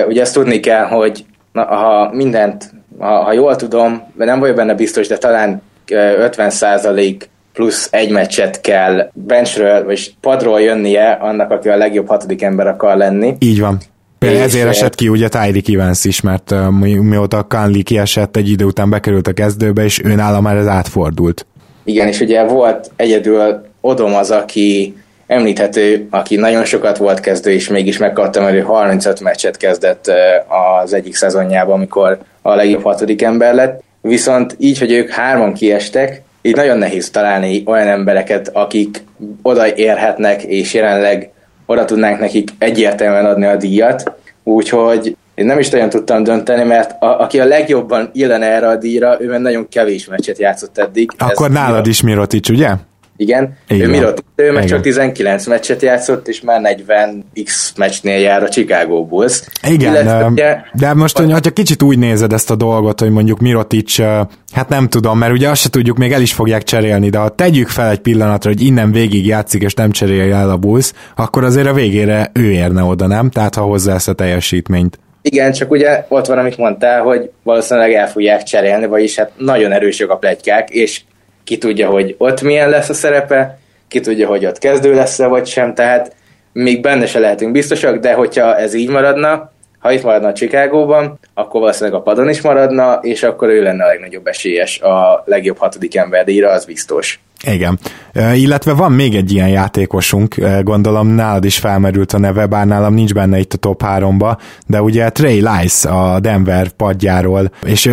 Ugye 0.06 0.20
azt 0.20 0.34
tudni 0.34 0.60
kell, 0.60 0.84
hogy 0.84 1.24
na, 1.52 1.64
ha 1.64 2.10
mindent, 2.12 2.72
ha, 2.98 3.22
ha 3.22 3.32
jól 3.32 3.56
tudom, 3.56 4.02
de 4.16 4.24
nem 4.24 4.40
vagyok 4.40 4.56
benne 4.56 4.74
biztos, 4.74 5.06
de 5.06 5.18
talán 5.18 5.62
50% 5.86 7.16
plusz 7.52 7.88
egy 7.90 8.10
meccset 8.10 8.60
kell 8.60 9.10
benchről, 9.12 9.84
vagy 9.84 10.14
padról 10.20 10.60
jönnie 10.60 11.10
annak, 11.10 11.50
aki 11.50 11.68
a 11.68 11.76
legjobb 11.76 12.08
hatodik 12.08 12.42
ember 12.42 12.66
akar 12.66 12.96
lenni. 12.96 13.36
Így 13.38 13.60
van. 13.60 13.80
Például 14.18 14.42
ezért 14.42 14.68
esett 14.68 14.94
ki 14.94 15.08
ugye 15.08 15.28
Tyreek 15.28 15.68
Evans 15.68 16.04
is, 16.04 16.20
mert 16.20 16.50
uh, 16.50 16.70
mi, 16.70 16.94
mióta 16.94 17.42
Conley 17.48 17.82
kiesett, 17.82 18.36
egy 18.36 18.50
idő 18.50 18.64
után 18.64 18.90
bekerült 18.90 19.26
a 19.26 19.32
kezdőbe, 19.32 19.84
és 19.84 20.00
ő 20.04 20.14
nála 20.14 20.40
már 20.40 20.56
ez 20.56 20.66
átfordult. 20.66 21.46
Igen, 21.84 22.08
és 22.08 22.20
ugye 22.20 22.44
volt 22.44 22.90
egyedül 22.96 23.70
Odom 23.80 24.14
az, 24.14 24.30
aki 24.30 24.94
említhető, 25.26 26.06
aki 26.10 26.36
nagyon 26.36 26.64
sokat 26.64 26.96
volt 26.96 27.20
kezdő, 27.20 27.50
és 27.50 27.68
mégis 27.68 27.98
megkapta, 27.98 28.40
mert 28.40 28.54
ő 28.54 28.60
35 28.60 29.20
meccset 29.20 29.56
kezdett 29.56 30.12
az 30.82 30.92
egyik 30.92 31.14
szezonjában, 31.14 31.74
amikor 31.74 32.18
a 32.42 32.54
legjobb 32.54 32.82
hatodik 32.82 33.22
ember 33.22 33.54
lett. 33.54 33.82
Viszont 34.00 34.56
így, 34.58 34.78
hogy 34.78 34.92
ők 34.92 35.10
hárman 35.10 35.52
kiestek, 35.52 36.22
így 36.42 36.56
nagyon 36.56 36.78
nehéz 36.78 37.10
találni 37.10 37.62
olyan 37.66 37.88
embereket, 37.88 38.50
akik 38.52 39.04
odaérhetnek, 39.42 40.42
és 40.42 40.74
jelenleg 40.74 41.30
oda 41.66 41.84
tudnánk 41.84 42.18
nekik 42.18 42.48
egyértelműen 42.58 43.26
adni 43.26 43.44
a 43.44 43.56
díjat. 43.56 44.12
Úgyhogy 44.44 45.16
én 45.34 45.44
nem 45.44 45.58
is 45.58 45.70
nagyon 45.70 45.88
tudtam 45.88 46.22
dönteni, 46.22 46.64
mert 46.64 47.02
a, 47.02 47.20
aki 47.20 47.40
a 47.40 47.44
legjobban 47.44 48.10
illene 48.12 48.46
erre 48.46 48.68
a 48.68 48.76
díjra, 48.76 49.16
ő 49.20 49.28
már 49.28 49.40
nagyon 49.40 49.68
kevés 49.68 50.06
meccset 50.06 50.38
játszott 50.38 50.78
eddig. 50.78 51.10
Akkor 51.18 51.46
Ez 51.46 51.52
nálad 51.52 51.86
is 51.86 52.02
Mirotic, 52.02 52.48
ugye? 52.48 52.70
Igen, 53.22 53.56
Igen. 53.68 53.88
ő 53.88 53.90
Mirotic, 53.90 54.24
ő 54.36 54.52
meg 54.52 54.64
csak 54.64 54.80
19 54.80 55.46
meccset 55.46 55.82
játszott, 55.82 56.28
és 56.28 56.40
már 56.40 56.60
40 56.60 57.24
x 57.44 57.72
meccsnél 57.76 58.18
jár 58.18 58.42
a 58.42 58.48
Chicago 58.48 59.04
Bulls. 59.04 59.42
Igen, 59.68 59.92
Illetve, 59.92 60.24
ugye, 60.24 60.56
de 60.72 60.94
most, 60.94 61.18
hogy 61.18 61.32
ha 61.32 61.40
kicsit 61.40 61.82
úgy 61.82 61.98
nézed 61.98 62.32
ezt 62.32 62.50
a 62.50 62.54
dolgot, 62.54 63.00
hogy 63.00 63.10
mondjuk 63.10 63.38
Mirotic, 63.38 63.96
hát 64.52 64.68
nem 64.68 64.88
tudom, 64.88 65.18
mert 65.18 65.32
ugye 65.32 65.48
azt 65.48 65.60
se 65.60 65.70
tudjuk, 65.70 65.96
még 65.96 66.12
el 66.12 66.20
is 66.20 66.32
fogják 66.32 66.62
cserélni, 66.62 67.08
de 67.08 67.18
ha 67.18 67.28
tegyük 67.28 67.68
fel 67.68 67.90
egy 67.90 68.00
pillanatra, 68.00 68.50
hogy 68.50 68.62
innen 68.62 68.92
végig 68.92 69.26
játszik, 69.26 69.62
és 69.62 69.74
nem 69.74 69.90
cserélje 69.90 70.34
el 70.34 70.50
a 70.50 70.56
Bulls, 70.56 70.92
akkor 71.16 71.44
azért 71.44 71.66
a 71.66 71.72
végére 71.72 72.30
ő 72.32 72.50
érne 72.50 72.82
oda, 72.82 73.06
nem? 73.06 73.30
Tehát 73.30 73.54
ha 73.54 73.62
hozzá 73.62 73.94
ezt 73.94 74.08
a 74.08 74.12
teljesítményt. 74.12 74.98
Igen, 75.22 75.52
csak 75.52 75.70
ugye 75.70 76.04
ott 76.08 76.26
van, 76.26 76.38
amit 76.38 76.56
mondtál, 76.56 77.02
hogy 77.02 77.30
valószínűleg 77.42 77.92
el 77.92 78.08
fogják 78.08 78.42
cserélni, 78.42 78.86
vagyis 78.86 79.16
hát 79.16 79.30
nagyon 79.36 79.72
erősek 79.72 80.10
a 80.10 80.16
plegykák, 80.16 80.70
és 80.70 81.00
ki 81.44 81.58
tudja, 81.58 81.88
hogy 81.90 82.14
ott 82.18 82.42
milyen 82.42 82.68
lesz 82.68 82.88
a 82.88 82.94
szerepe, 82.94 83.58
ki 83.88 84.00
tudja, 84.00 84.28
hogy 84.28 84.46
ott 84.46 84.58
kezdő 84.58 84.94
lesz-e 84.94 85.26
vagy 85.26 85.46
sem, 85.46 85.74
tehát 85.74 86.14
még 86.52 86.80
benne 86.80 87.06
se 87.06 87.18
lehetünk 87.18 87.52
biztosak, 87.52 87.96
de 87.96 88.12
hogyha 88.12 88.56
ez 88.56 88.74
így 88.74 88.88
maradna, 88.88 89.52
ha 89.78 89.92
itt 89.92 90.02
maradna 90.02 90.28
a 90.28 90.32
Chicagóban, 90.32 91.18
akkor 91.34 91.60
valószínűleg 91.60 92.00
a 92.00 92.02
padon 92.02 92.28
is 92.28 92.40
maradna, 92.40 92.98
és 93.02 93.22
akkor 93.22 93.48
ő 93.48 93.62
lenne 93.62 93.84
a 93.84 93.86
legnagyobb 93.86 94.26
esélyes 94.26 94.80
a 94.80 95.22
legjobb 95.26 95.58
hatodik 95.58 95.96
ember 95.96 96.24
díjra, 96.24 96.50
az 96.50 96.64
biztos. 96.64 97.20
Igen. 97.42 97.78
Illetve 98.34 98.72
van 98.72 98.92
még 98.92 99.14
egy 99.14 99.32
ilyen 99.32 99.48
játékosunk, 99.48 100.34
gondolom 100.62 101.06
nálad 101.08 101.44
is 101.44 101.58
felmerült 101.58 102.12
a 102.12 102.18
neve, 102.18 102.46
bár 102.46 102.66
nálam 102.66 102.94
nincs 102.94 103.14
benne 103.14 103.38
itt 103.38 103.52
a 103.52 103.56
top 103.56 103.82
3-ba, 103.86 104.36
de 104.66 104.82
ugye 104.82 105.10
Trey 105.10 105.42
Lice 105.48 105.88
a 105.88 106.20
Denver 106.20 106.68
padjáról, 106.68 107.50
és 107.66 107.86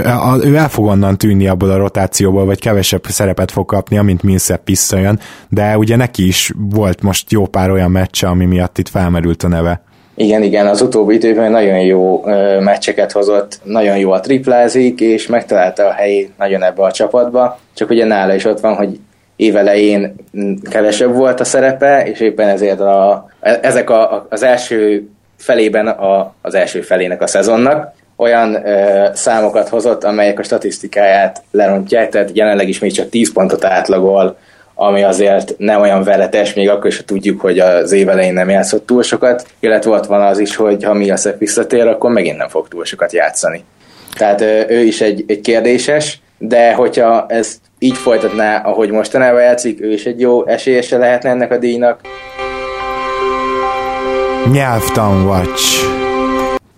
ő 0.43 0.55
el 0.55 0.69
fog 0.69 0.85
onnan 0.85 1.17
tűnni 1.17 1.47
abból 1.47 1.69
a 1.69 1.77
rotációból, 1.77 2.45
vagy 2.45 2.59
kevesebb 2.59 3.05
szerepet 3.07 3.51
fog 3.51 3.65
kapni, 3.65 3.97
amint 3.97 4.23
Millsap 4.23 4.61
visszajön, 4.65 5.19
de 5.49 5.77
ugye 5.77 5.95
neki 5.95 6.27
is 6.27 6.51
volt 6.57 7.01
most 7.01 7.31
jó 7.31 7.45
pár 7.45 7.71
olyan 7.71 7.91
meccse, 7.91 8.27
ami 8.27 8.45
miatt 8.45 8.77
itt 8.77 8.89
felmerült 8.89 9.43
a 9.43 9.47
neve. 9.47 9.81
Igen, 10.15 10.43
igen, 10.43 10.67
az 10.67 10.81
utóbbi 10.81 11.13
időben 11.13 11.51
nagyon 11.51 11.79
jó 11.79 12.27
ö, 12.27 12.59
meccseket 12.59 13.11
hozott, 13.11 13.59
nagyon 13.63 13.97
jó 13.97 14.11
a 14.11 14.19
triplázik, 14.19 14.99
és 14.99 15.27
megtalálta 15.27 15.87
a 15.87 15.91
helyét 15.91 16.31
nagyon 16.37 16.63
ebbe 16.63 16.83
a 16.83 16.91
csapatba, 16.91 17.59
csak 17.73 17.89
ugye 17.89 18.05
nála 18.05 18.35
is 18.35 18.45
ott 18.45 18.59
van, 18.59 18.75
hogy 18.75 18.99
évelején 19.39 20.15
kevesebb 20.69 21.13
volt 21.13 21.39
a 21.39 21.43
szerepe, 21.43 22.03
és 22.05 22.19
éppen 22.19 22.47
ezért 22.47 22.79
a, 22.79 23.29
ezek 23.39 23.89
a, 23.89 24.25
az 24.29 24.43
első 24.43 25.09
felében 25.37 25.87
a, 25.87 26.33
az 26.41 26.55
első 26.55 26.81
felének 26.81 27.21
a 27.21 27.27
szezonnak 27.27 27.93
olyan 28.15 28.65
ö, 28.65 29.07
számokat 29.13 29.69
hozott, 29.69 30.03
amelyek 30.03 30.39
a 30.39 30.43
statisztikáját 30.43 31.43
lerontják, 31.51 32.09
tehát 32.09 32.29
jelenleg 32.33 32.67
is 32.67 32.79
még 32.79 32.91
csak 32.91 33.09
10 33.09 33.33
pontot 33.33 33.65
átlagol, 33.65 34.37
ami 34.75 35.03
azért 35.03 35.53
nem 35.57 35.81
olyan 35.81 36.03
veletes, 36.03 36.53
még 36.53 36.69
akkor 36.69 36.87
is 36.87 37.03
tudjuk, 37.05 37.41
hogy 37.41 37.59
az 37.59 37.91
év 37.91 38.05
nem 38.05 38.49
játszott 38.49 38.85
túl 38.85 39.03
sokat, 39.03 39.47
illetve 39.59 39.91
ott 39.91 40.05
van 40.05 40.21
az 40.21 40.39
is, 40.39 40.55
hogy 40.55 40.83
ha 40.83 40.93
mi 40.93 41.11
a 41.11 41.17
visszatér, 41.37 41.87
akkor 41.87 42.11
megint 42.11 42.37
nem 42.37 42.47
fog 42.47 42.67
túl 42.67 42.85
sokat 42.85 43.11
játszani. 43.11 43.63
Tehát 44.17 44.41
ő 44.69 44.79
is 44.79 45.01
egy, 45.01 45.23
egy 45.27 45.41
kérdéses, 45.41 46.21
de 46.37 46.73
hogyha 46.73 47.25
ez 47.29 47.59
így 47.79 47.97
folytatná, 47.97 48.61
ahogy 48.61 48.91
mostanában 48.91 49.41
játszik, 49.41 49.81
ő 49.81 49.91
is 49.91 50.05
egy 50.05 50.19
jó 50.19 50.47
esélyese 50.47 50.97
lehetne 50.97 51.29
ennek 51.29 51.51
a 51.51 51.57
díjnak. 51.57 51.99
Nyelvtan 54.51 55.25
Watch. 55.25 55.85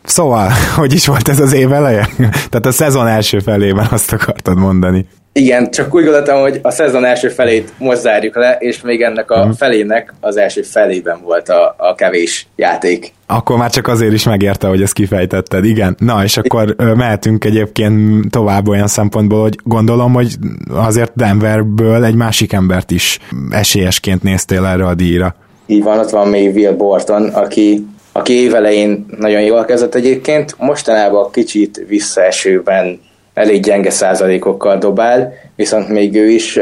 Szóval, 0.04 0.50
hogy 0.80 0.94
is 0.94 1.08
volt 1.08 1.28
ez 1.28 1.40
az 1.40 1.54
év 1.54 1.72
eleje? 1.72 2.08
Tehát 2.50 2.66
a 2.66 2.72
szezon 2.72 3.08
első 3.08 3.40
felében 3.40 3.88
azt 3.92 4.14
akartad 4.14 4.58
mondani. 4.58 5.08
Igen, 5.34 5.72
csak 5.72 5.96
úgy 5.96 6.04
gondoltam, 6.04 6.42
hogy 6.42 6.60
a 6.62 6.72
szezon 6.72 7.06
első 7.06 7.30
felét 7.30 7.74
most 7.78 8.00
zárjuk 8.00 8.36
le, 8.36 8.58
és 8.60 8.82
még 8.82 9.02
ennek 9.02 9.32
a 9.32 9.46
mhm. 9.46 9.52
felének 9.52 10.14
az 10.20 10.38
első 10.38 10.62
felében 10.62 11.22
volt 11.24 11.50
a, 11.50 11.76
a 11.78 11.96
kevés 11.96 12.48
játék. 12.56 13.14
Akkor 13.28 13.58
már 13.58 13.70
csak 13.70 13.88
azért 13.88 14.14
is 14.14 14.24
megérte, 14.24 14.68
hogy 14.68 14.82
ezt 14.82 14.94
kifejtetted, 14.94 15.66
igen. 15.66 15.96
Na, 16.00 16.24
és 16.24 16.38
akkor 16.38 16.76
mehetünk 16.78 17.46
egyébként 17.46 18.30
tovább 18.30 18.68
olyan 18.68 18.88
szempontból, 18.88 19.42
hogy 19.42 19.56
gondolom, 19.64 20.14
hogy 20.14 20.36
azért 20.70 21.12
Denverből 21.16 22.04
egy 22.04 22.16
másik 22.16 22.54
embert 22.54 22.92
is 22.92 23.20
esélyesként 23.50 24.24
néztél 24.24 24.66
erre 24.66 24.86
a 24.86 24.94
díjra. 24.94 25.36
Így 25.66 25.84
van, 25.84 26.00
ott 26.00 26.10
van 26.10 26.28
még 26.28 26.56
Will 26.56 26.76
Borton, 26.76 27.28
aki, 27.28 27.88
aki 28.12 28.34
évelején 28.34 29.06
nagyon 29.18 29.42
jól 29.42 29.66
kezdett 29.66 29.96
egyébként, 29.96 30.56
mostanában 30.58 31.32
kicsit 31.32 31.86
visszaesőben 31.88 33.00
elég 33.42 33.62
gyenge 33.62 33.90
százalékokkal 33.90 34.78
dobál, 34.78 35.34
viszont 35.56 35.90
még 35.90 36.16
ő 36.16 36.30
is 36.30 36.58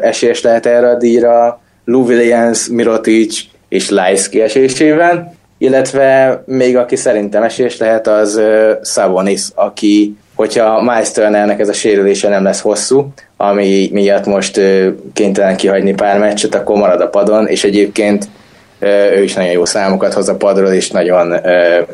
esélyes 0.00 0.42
lehet 0.42 0.66
erre 0.66 0.88
a 0.88 0.96
díjra, 0.96 1.60
Lou 1.84 2.04
Williams, 2.04 2.68
Mirotic 2.68 3.36
és 3.68 3.90
Lice 3.90 4.28
kiesésében, 4.30 5.34
illetve 5.58 6.42
még 6.46 6.76
aki 6.76 6.96
szerintem 6.96 7.42
esélyes 7.42 7.76
lehet 7.76 8.06
az 8.06 8.40
Savonis, 8.82 9.42
aki 9.54 10.16
hogyha 10.34 10.82
Miles 10.82 11.10
Turnernek 11.10 11.60
ez 11.60 11.68
a 11.68 11.72
sérülése 11.72 12.28
nem 12.28 12.44
lesz 12.44 12.60
hosszú, 12.60 13.12
ami 13.36 13.88
miatt 13.92 14.26
most 14.26 14.60
kénytelen 15.12 15.56
kihagyni 15.56 15.94
pár 15.94 16.18
meccset, 16.18 16.54
akkor 16.54 16.76
marad 16.76 17.00
a 17.00 17.08
padon, 17.08 17.46
és 17.46 17.64
egyébként 17.64 18.28
ő 19.16 19.22
is 19.22 19.34
nagyon 19.34 19.52
jó 19.52 19.64
számokat 19.64 20.12
hoz 20.12 20.28
a 20.28 20.36
padról, 20.36 20.72
és 20.72 20.90
nagyon 20.90 21.40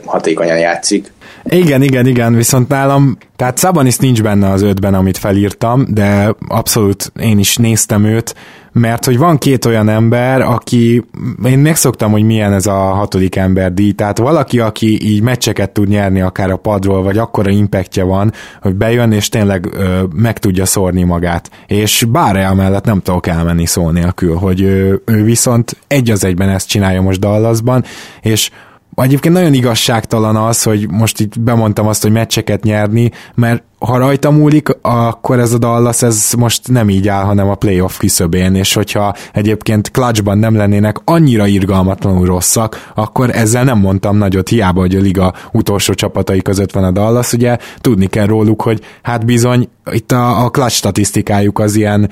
hatékonyan 0.05 0.59
játszik. 0.59 1.13
Igen, 1.45 1.83
igen, 1.83 2.07
igen, 2.07 2.35
viszont 2.35 2.69
nálam, 2.69 3.17
tehát 3.37 3.57
Szabanis 3.57 3.97
nincs 3.97 4.23
benne 4.23 4.51
az 4.51 4.63
ötben, 4.63 4.95
amit 4.95 5.19
felírtam, 5.19 5.87
de 5.89 6.35
abszolút 6.49 7.13
én 7.21 7.39
is 7.39 7.57
néztem 7.57 8.05
őt, 8.05 8.35
mert 8.73 9.05
hogy 9.05 9.19
van 9.19 9.39
két 9.39 9.65
olyan 9.65 9.89
ember, 9.89 10.41
aki, 10.41 11.05
én 11.45 11.59
megszoktam, 11.59 12.11
hogy 12.11 12.23
milyen 12.23 12.53
ez 12.53 12.67
a 12.67 12.79
hatodik 12.79 13.37
ember 13.37 13.75
díj, 13.75 13.93
tehát 13.93 14.19
valaki, 14.19 14.59
aki 14.59 15.11
így 15.11 15.23
meccseket 15.23 15.71
tud 15.71 15.89
nyerni 15.89 16.21
akár 16.21 16.51
a 16.51 16.57
padról, 16.57 17.03
vagy 17.03 17.19
akkora 17.19 17.51
impactja 17.51 18.05
van, 18.05 18.33
hogy 18.61 18.75
bejön 18.75 19.13
és 19.13 19.29
tényleg 19.29 19.67
ö, 19.73 20.03
meg 20.15 20.39
tudja 20.39 20.65
szórni 20.65 21.03
magát. 21.03 21.51
És 21.67 22.05
bár 22.09 22.55
mellett 22.55 22.85
nem 22.85 23.01
tudok 23.01 23.27
elmenni 23.27 23.67
szó 23.67 23.91
nélkül, 23.91 24.35
hogy 24.37 24.61
ő, 24.61 25.03
ő 25.05 25.25
viszont 25.25 25.77
egy 25.87 26.11
az 26.11 26.25
egyben 26.25 26.49
ezt 26.49 26.69
csinálja 26.69 27.01
most 27.01 27.21
Dallasban, 27.21 27.85
és 28.21 28.51
Egyébként 28.95 29.35
nagyon 29.35 29.55
igazságtalan 29.55 30.37
az, 30.37 30.63
hogy 30.63 30.91
most 30.91 31.21
így 31.21 31.41
bemondtam 31.41 31.87
azt, 31.87 32.03
hogy 32.03 32.13
meccseket 32.13 32.63
nyerni, 32.63 33.11
mert 33.35 33.63
ha 33.87 33.99
rajta 33.99 34.31
múlik, 34.31 34.69
akkor 34.83 35.39
ez 35.39 35.53
a 35.53 35.59
Dallas 35.59 36.03
ez 36.03 36.33
most 36.39 36.69
nem 36.69 36.89
így 36.89 37.09
áll, 37.09 37.25
hanem 37.25 37.49
a 37.49 37.55
playoff 37.55 37.99
küszöbén, 37.99 38.55
és 38.55 38.75
hogyha 38.75 39.15
egyébként 39.33 39.91
clutchban 39.91 40.39
nem 40.39 40.57
lennének 40.57 40.97
annyira 41.05 41.47
irgalmatlanul 41.47 42.27
rosszak, 42.27 42.91
akkor 42.95 43.31
ezzel 43.31 43.65
nem 43.65 43.79
mondtam 43.79 44.17
nagyot, 44.17 44.49
hiába, 44.49 44.81
hogy 44.81 44.97
a 44.97 45.01
liga 45.01 45.35
utolsó 45.53 45.95
csapatai 45.95 46.43
között 46.43 46.73
van 46.73 46.85
a 46.85 46.91
Dallas, 46.91 47.33
ugye 47.33 47.57
tudni 47.79 48.07
kell 48.07 48.27
róluk, 48.27 48.63
hogy 48.63 48.81
hát 49.03 49.27
bizony 49.27 49.69
itt 49.93 50.13
a, 50.13 50.45
a 50.45 50.51
clutch 50.51 50.75
statisztikájuk 50.75 51.59
az 51.59 51.77
ilyen 51.77 52.11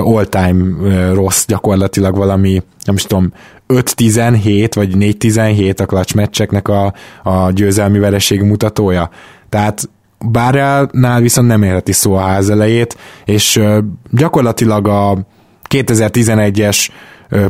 all-time 0.00 0.74
rossz, 1.12 1.44
gyakorlatilag 1.46 2.16
valami, 2.16 2.62
nem 2.84 2.94
is 2.94 3.02
tudom, 3.02 3.32
5-17 3.68 4.70
vagy 4.74 4.94
4-17 4.98 5.80
a 5.80 5.84
clutch 5.84 6.14
meccseknek 6.14 6.68
a, 6.68 6.92
a 7.22 7.50
győzelmi 7.50 7.98
vereség 7.98 8.42
mutatója. 8.42 9.10
Tehát 9.48 9.88
Bárelnál 10.18 11.20
viszont 11.20 11.48
nem 11.48 11.62
érheti 11.62 11.92
szó 11.92 12.14
a 12.14 12.20
ház 12.20 12.50
elejét, 12.50 12.96
és 13.24 13.60
gyakorlatilag 14.10 14.88
a 14.88 15.16
2011-es 15.70 16.88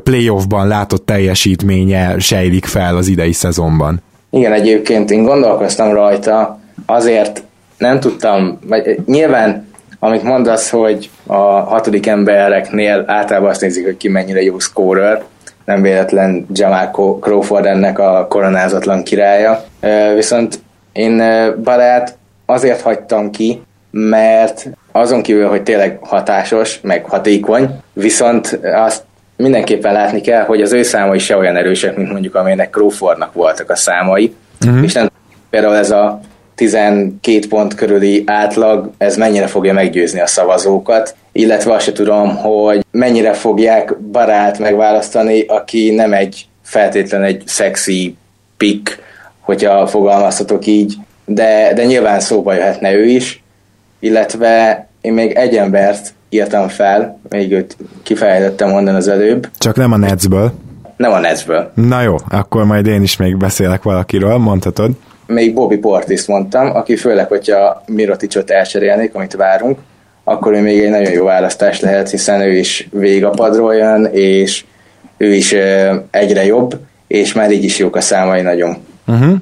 playoffban 0.02 0.68
látott 0.68 1.06
teljesítménye 1.06 2.18
sejlik 2.18 2.64
fel 2.64 2.96
az 2.96 3.08
idei 3.08 3.32
szezonban. 3.32 4.02
Igen, 4.30 4.52
egyébként 4.52 5.10
én 5.10 5.24
gondolkoztam 5.24 5.92
rajta, 5.92 6.58
azért 6.86 7.42
nem 7.78 8.00
tudtam, 8.00 8.58
vagy 8.66 9.00
nyilván 9.06 9.66
amit 9.98 10.22
mondasz, 10.22 10.70
hogy 10.70 11.10
a 11.26 11.42
hatodik 11.42 12.06
embereknél 12.06 13.04
általában 13.06 13.50
azt 13.50 13.60
nézik, 13.60 13.84
hogy 13.84 13.96
ki 13.96 14.08
mennyire 14.08 14.42
jó 14.42 14.58
scorer, 14.58 15.24
nem 15.64 15.82
véletlen 15.82 16.46
Jamal 16.52 16.90
Crawford 17.20 17.66
ennek 17.66 17.98
a 17.98 18.26
koronázatlan 18.28 19.02
királya. 19.02 19.64
Viszont 20.14 20.58
én 20.92 21.22
Barát 21.62 22.16
azért 22.47 22.80
hagytam 22.80 23.30
ki, 23.30 23.62
mert 23.90 24.66
azon 24.92 25.22
kívül, 25.22 25.49
hogy 25.49 25.62
tényleg 25.62 25.99
hatásos, 26.01 26.80
meg 26.82 27.05
hatékony, 27.05 27.68
viszont 27.92 28.61
azt 28.62 29.03
mindenképpen 29.36 29.92
látni 29.92 30.20
kell, 30.20 30.44
hogy 30.44 30.62
az 30.62 30.72
ő 30.72 30.82
számai 30.82 31.18
se 31.18 31.36
olyan 31.36 31.57
erősek, 31.57 31.97
mint 31.97 32.12
mondjuk 32.12 32.34
amelynek 32.34 32.70
Crawfordnak 32.70 33.32
voltak 33.32 33.70
a 33.70 33.76
számai, 33.76 34.34
uh-huh. 34.64 34.82
és 34.82 34.92
nem 34.92 35.09
például 35.51 35.76
ez 35.76 35.90
a 35.90 36.20
12 36.55 37.49
pont 37.49 37.74
körüli 37.74 38.22
átlag, 38.26 38.90
ez 38.99 39.16
mennyire 39.16 39.47
fogja 39.47 39.72
meggyőzni 39.72 40.20
a 40.20 40.26
szavazókat, 40.26 41.14
illetve 41.32 41.74
azt 41.74 41.84
se 41.84 41.92
tudom, 41.92 42.36
hogy 42.36 42.84
mennyire 42.90 43.32
fogják 43.32 43.99
barát 43.99 44.59
megválasztani, 44.59 45.40
aki 45.40 45.90
nem 45.94 46.12
egy 46.12 46.47
feltétlen 46.62 47.22
egy 47.22 47.42
szexi 47.47 48.16
pick, 48.57 48.99
hogyha 49.40 49.86
fogalmazhatok 49.86 50.66
így, 50.66 50.94
de, 51.26 51.72
de 51.74 51.84
nyilván 51.84 52.20
szóba 52.20 52.52
jöhetne 52.54 52.92
ő 52.92 53.04
is, 53.04 53.42
illetve 53.98 54.86
én 55.00 55.12
még 55.12 55.32
egy 55.32 55.56
embert 55.56 56.14
írtam 56.28 56.68
fel, 56.68 57.18
még 57.28 57.52
őt 57.52 57.76
kifejtettem 58.02 58.68
mondani 58.68 58.96
az 58.96 59.08
előbb. 59.08 59.48
Csak 59.58 59.76
nem 59.76 59.92
a 59.92 59.96
Netsből. 59.96 60.52
Nem 60.96 61.12
a 61.12 61.18
Netsből. 61.18 61.70
Na 61.74 62.02
jó, 62.02 62.14
akkor 62.28 62.64
majd 62.64 62.86
én 62.86 63.02
is 63.02 63.16
még 63.16 63.36
beszélek 63.36 63.82
valakiről, 63.82 64.36
mondhatod. 64.36 64.90
Még 65.26 65.54
Bobby 65.54 65.76
Portis 65.76 66.26
mondtam, 66.26 66.76
aki 66.76 66.96
főleg, 66.96 67.28
hogyha 67.28 67.82
Miroticsot 67.86 68.50
elcserélnék, 68.50 69.14
amit 69.14 69.34
várunk, 69.34 69.78
akkor 70.24 70.52
ő 70.52 70.60
még 70.60 70.80
egy 70.80 70.90
nagyon 70.90 71.12
jó 71.12 71.24
választás 71.24 71.80
lehet, 71.80 72.10
hiszen 72.10 72.40
ő 72.40 72.56
is 72.56 72.88
végig 72.92 73.24
a 73.24 73.30
padról 73.30 73.74
jön, 73.74 74.04
és 74.04 74.64
ő 75.16 75.34
is 75.34 75.54
egyre 76.10 76.44
jobb, 76.44 76.78
és 77.06 77.32
már 77.32 77.50
így 77.50 77.64
is 77.64 77.78
jók 77.78 77.96
a 77.96 78.00
számai 78.00 78.42
nagyon. 78.42 78.76
Uh-huh. 79.07 79.40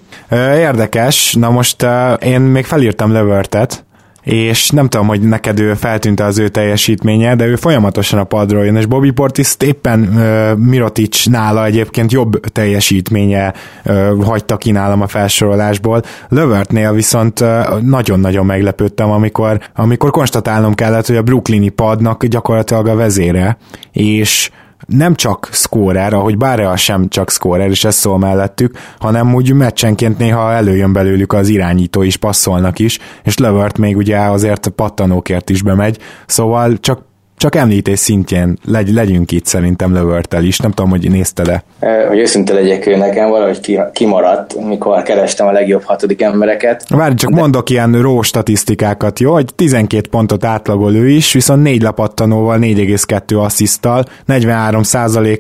Érdekes, 0.57 1.35
na 1.35 1.51
most 1.51 1.87
én 2.21 2.41
még 2.41 2.65
felírtam 2.65 3.13
Levertet, 3.13 3.85
és 4.25 4.71
nem 4.71 4.89
tudom, 4.89 5.07
hogy 5.07 5.21
neked 5.21 5.61
ő 5.61 5.75
feltűnt 5.75 6.21
az 6.21 6.39
ő 6.39 6.49
teljesítménye, 6.49 7.35
de 7.35 7.47
ő 7.47 7.57
folyamatosan 7.57 8.19
a 8.19 8.25
padról 8.25 8.65
jön, 8.65 8.77
és 8.77 8.87
Bobby 8.87 9.11
Portis 9.11 9.57
éppen 9.59 10.01
uh, 10.01 10.59
Mirotic 10.59 11.27
nála 11.27 11.65
egyébként 11.65 12.13
jobb 12.13 12.41
teljesítménye 12.41 13.53
uh, 13.85 14.25
hagyta 14.25 14.57
ki 14.57 14.71
nálam 14.71 15.01
a 15.01 15.07
felsorolásból. 15.07 16.03
Lövertnél 16.29 16.93
viszont 16.93 17.41
uh, 17.41 17.81
nagyon-nagyon 17.81 18.47
meglepődtem, 18.47 19.11
amikor, 19.11 19.61
amikor 19.75 20.11
konstatálnom 20.11 20.75
kellett, 20.75 21.07
hogy 21.07 21.17
a 21.17 21.23
brooklyni 21.23 21.69
padnak 21.69 22.25
gyakorlatilag 22.25 22.87
a 22.87 22.95
vezére, 22.95 23.57
és 23.93 24.51
nem 24.87 25.15
csak 25.15 25.49
scorer, 25.53 26.15
ahogy 26.15 26.37
Bárea 26.37 26.77
sem 26.77 27.09
csak 27.09 27.31
scorer, 27.31 27.69
és 27.71 27.85
ez 27.85 27.95
szól 27.95 28.19
mellettük, 28.19 28.79
hanem 28.99 29.35
úgy 29.35 29.53
meccsenként 29.53 30.19
néha 30.19 30.53
előjön 30.53 30.93
belőlük 30.93 31.33
az 31.33 31.49
irányító 31.49 32.03
is, 32.03 32.17
passzolnak 32.17 32.79
is, 32.79 32.99
és 33.23 33.39
Levert 33.39 33.79
még 33.79 33.97
ugye 33.97 34.19
azért 34.19 34.69
pattanókért 34.69 35.51
is 35.51 35.63
bemegy, 35.63 35.99
szóval 36.27 36.79
csak 36.81 37.13
csak 37.37 37.55
említés 37.55 37.99
szintjén 37.99 38.59
legy, 38.65 38.93
legyünk 38.93 39.33
itt 39.33 39.47
szerintem 39.47 39.93
Lövörtel 39.93 40.45
is, 40.45 40.59
nem 40.59 40.71
tudom, 40.71 40.91
hogy 40.91 41.11
nézte-e. 41.11 41.65
Hogy 42.09 42.19
őszinte 42.19 42.53
legyek, 42.53 42.97
nekem 42.97 43.29
valahogy 43.29 43.79
kimaradt, 43.93 44.67
mikor 44.67 45.03
kerestem 45.03 45.47
a 45.47 45.53
legjobb 45.53 45.83
hatodik 45.83 46.23
embereket. 46.23 46.85
Várj, 46.89 47.15
csak 47.15 47.31
De... 47.31 47.41
mondok 47.41 47.71
ilyen 47.71 48.01
ró 48.01 48.23
statisztikákat, 48.23 49.21
jó? 49.21 49.33
Hogy 49.33 49.55
12 49.55 50.09
pontot 50.09 50.45
átlagol 50.45 50.95
ő 50.95 51.09
is, 51.09 51.33
viszont 51.33 51.63
4 51.63 51.83
lepattanóval, 51.83 52.59
4,2 52.61 53.43
asszisztal, 53.43 54.05
43 54.25 54.83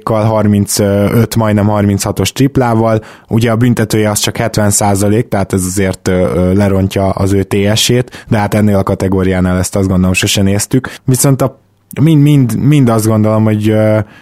kal 0.03 0.25
35, 0.25 1.37
majdnem 1.37 1.67
36-os 1.71 2.29
triplával, 2.29 3.01
ugye 3.29 3.51
a 3.51 3.57
büntetője 3.57 4.11
az 4.11 4.19
csak 4.19 4.37
70 4.37 4.71
százalék, 4.71 5.29
tehát 5.29 5.53
ez 5.53 5.65
azért 5.65 6.11
lerontja 6.55 7.09
az 7.11 7.33
ő 7.33 7.43
TS-ét, 7.43 8.25
de 8.29 8.39
hát 8.39 8.55
ennél 8.55 8.77
a 8.77 8.83
kategóriánál 8.83 9.59
ezt 9.59 9.77
azt 9.77 9.89
gondolom 9.89 10.13
sose 10.13 10.43
néztük. 10.43 10.91
Viszont 11.05 11.43
a 11.43 11.63
mind, 12.01 12.23
mind, 12.23 12.57
mind 12.57 12.89
azt 12.89 13.07
gondolom, 13.07 13.45
hogy 13.45 13.75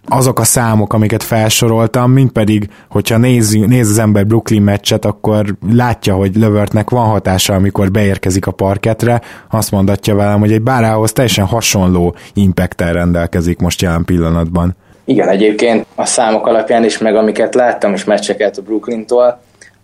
azok 0.07 0.39
a 0.39 0.43
számok, 0.43 0.93
amiket 0.93 1.23
felsoroltam, 1.23 2.11
mind 2.11 2.31
pedig, 2.31 2.69
hogyha 2.89 3.17
néz, 3.17 3.51
néz 3.51 3.89
az 3.89 3.97
ember 3.97 4.25
Brooklyn 4.25 4.61
meccset, 4.61 5.05
akkor 5.05 5.55
látja, 5.73 6.15
hogy 6.15 6.35
Lövertnek 6.35 6.89
van 6.89 7.05
hatása, 7.05 7.53
amikor 7.53 7.91
beérkezik 7.91 8.47
a 8.47 8.51
parketre, 8.51 9.21
azt 9.51 9.71
mondatja 9.71 10.15
velem, 10.15 10.39
hogy 10.39 10.51
egy 10.51 10.61
bárához 10.61 11.11
teljesen 11.11 11.45
hasonló 11.45 12.15
impactel 12.33 12.93
rendelkezik 12.93 13.59
most 13.59 13.81
jelen 13.81 14.05
pillanatban. 14.05 14.75
Igen, 15.05 15.29
egyébként 15.29 15.85
a 15.95 16.05
számok 16.05 16.47
alapján 16.47 16.83
is, 16.83 16.97
meg 16.97 17.15
amiket 17.15 17.55
láttam 17.55 17.93
is 17.93 18.03
meccseket 18.03 18.57
a 18.57 18.61
Brooklyn-tól, 18.61 19.41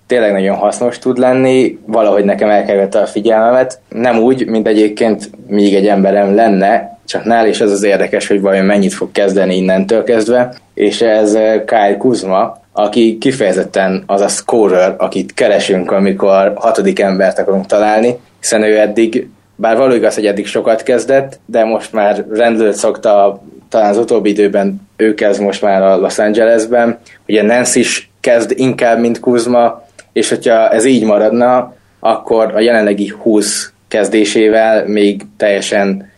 tényleg 0.09 0.31
nagyon 0.31 0.55
hasznos 0.55 0.99
tud 0.99 1.17
lenni, 1.17 1.77
valahogy 1.85 2.23
nekem 2.23 2.49
elkerülte 2.49 2.99
a 2.99 3.05
figyelmemet. 3.05 3.79
Nem 3.89 4.19
úgy, 4.19 4.45
mint 4.45 4.67
egyébként 4.67 5.29
még 5.47 5.75
egy 5.75 5.87
emberem 5.87 6.35
lenne, 6.35 6.97
csak 7.05 7.23
nál 7.23 7.47
is 7.47 7.61
az 7.61 7.71
az 7.71 7.83
érdekes, 7.83 8.27
hogy 8.27 8.41
vajon 8.41 8.65
mennyit 8.65 8.93
fog 8.93 9.11
kezdeni 9.11 9.55
innentől 9.55 10.03
kezdve, 10.03 10.53
és 10.73 11.01
ez 11.01 11.33
eh, 11.33 11.61
Kyle 11.65 11.97
Kuzma, 11.97 12.61
aki 12.71 13.17
kifejezetten 13.17 14.03
az 14.05 14.21
a 14.21 14.27
scorer, 14.27 14.95
akit 14.97 15.33
keresünk, 15.33 15.91
amikor 15.91 16.53
hatodik 16.55 16.99
embert 16.99 17.39
akarunk 17.39 17.65
találni, 17.65 18.19
hiszen 18.39 18.63
ő 18.63 18.79
eddig, 18.79 19.29
bár 19.55 19.77
való 19.77 19.93
igaz, 19.93 20.15
hogy 20.15 20.25
eddig 20.25 20.45
sokat 20.47 20.83
kezdett, 20.83 21.39
de 21.45 21.63
most 21.63 21.93
már 21.93 22.25
rendőrt 22.31 22.77
szokta, 22.77 23.41
talán 23.69 23.89
az 23.89 23.97
utóbbi 23.97 24.29
időben 24.29 24.87
ő 24.97 25.13
kezd 25.13 25.41
most 25.41 25.61
már 25.61 25.81
a 25.81 25.97
Los 25.97 26.19
Angelesben, 26.19 26.99
ugye 27.27 27.41
Nance 27.41 27.79
is 27.79 28.11
kezd 28.19 28.53
inkább, 28.55 28.99
mint 28.99 29.19
Kuzma, 29.19 29.87
és 30.13 30.29
hogyha 30.29 30.69
ez 30.69 30.85
így 30.85 31.03
maradna, 31.03 31.73
akkor 31.99 32.55
a 32.55 32.59
jelenlegi 32.59 33.13
20 33.21 33.71
kezdésével 33.87 34.87
még 34.87 35.21
teljesen 35.37 36.11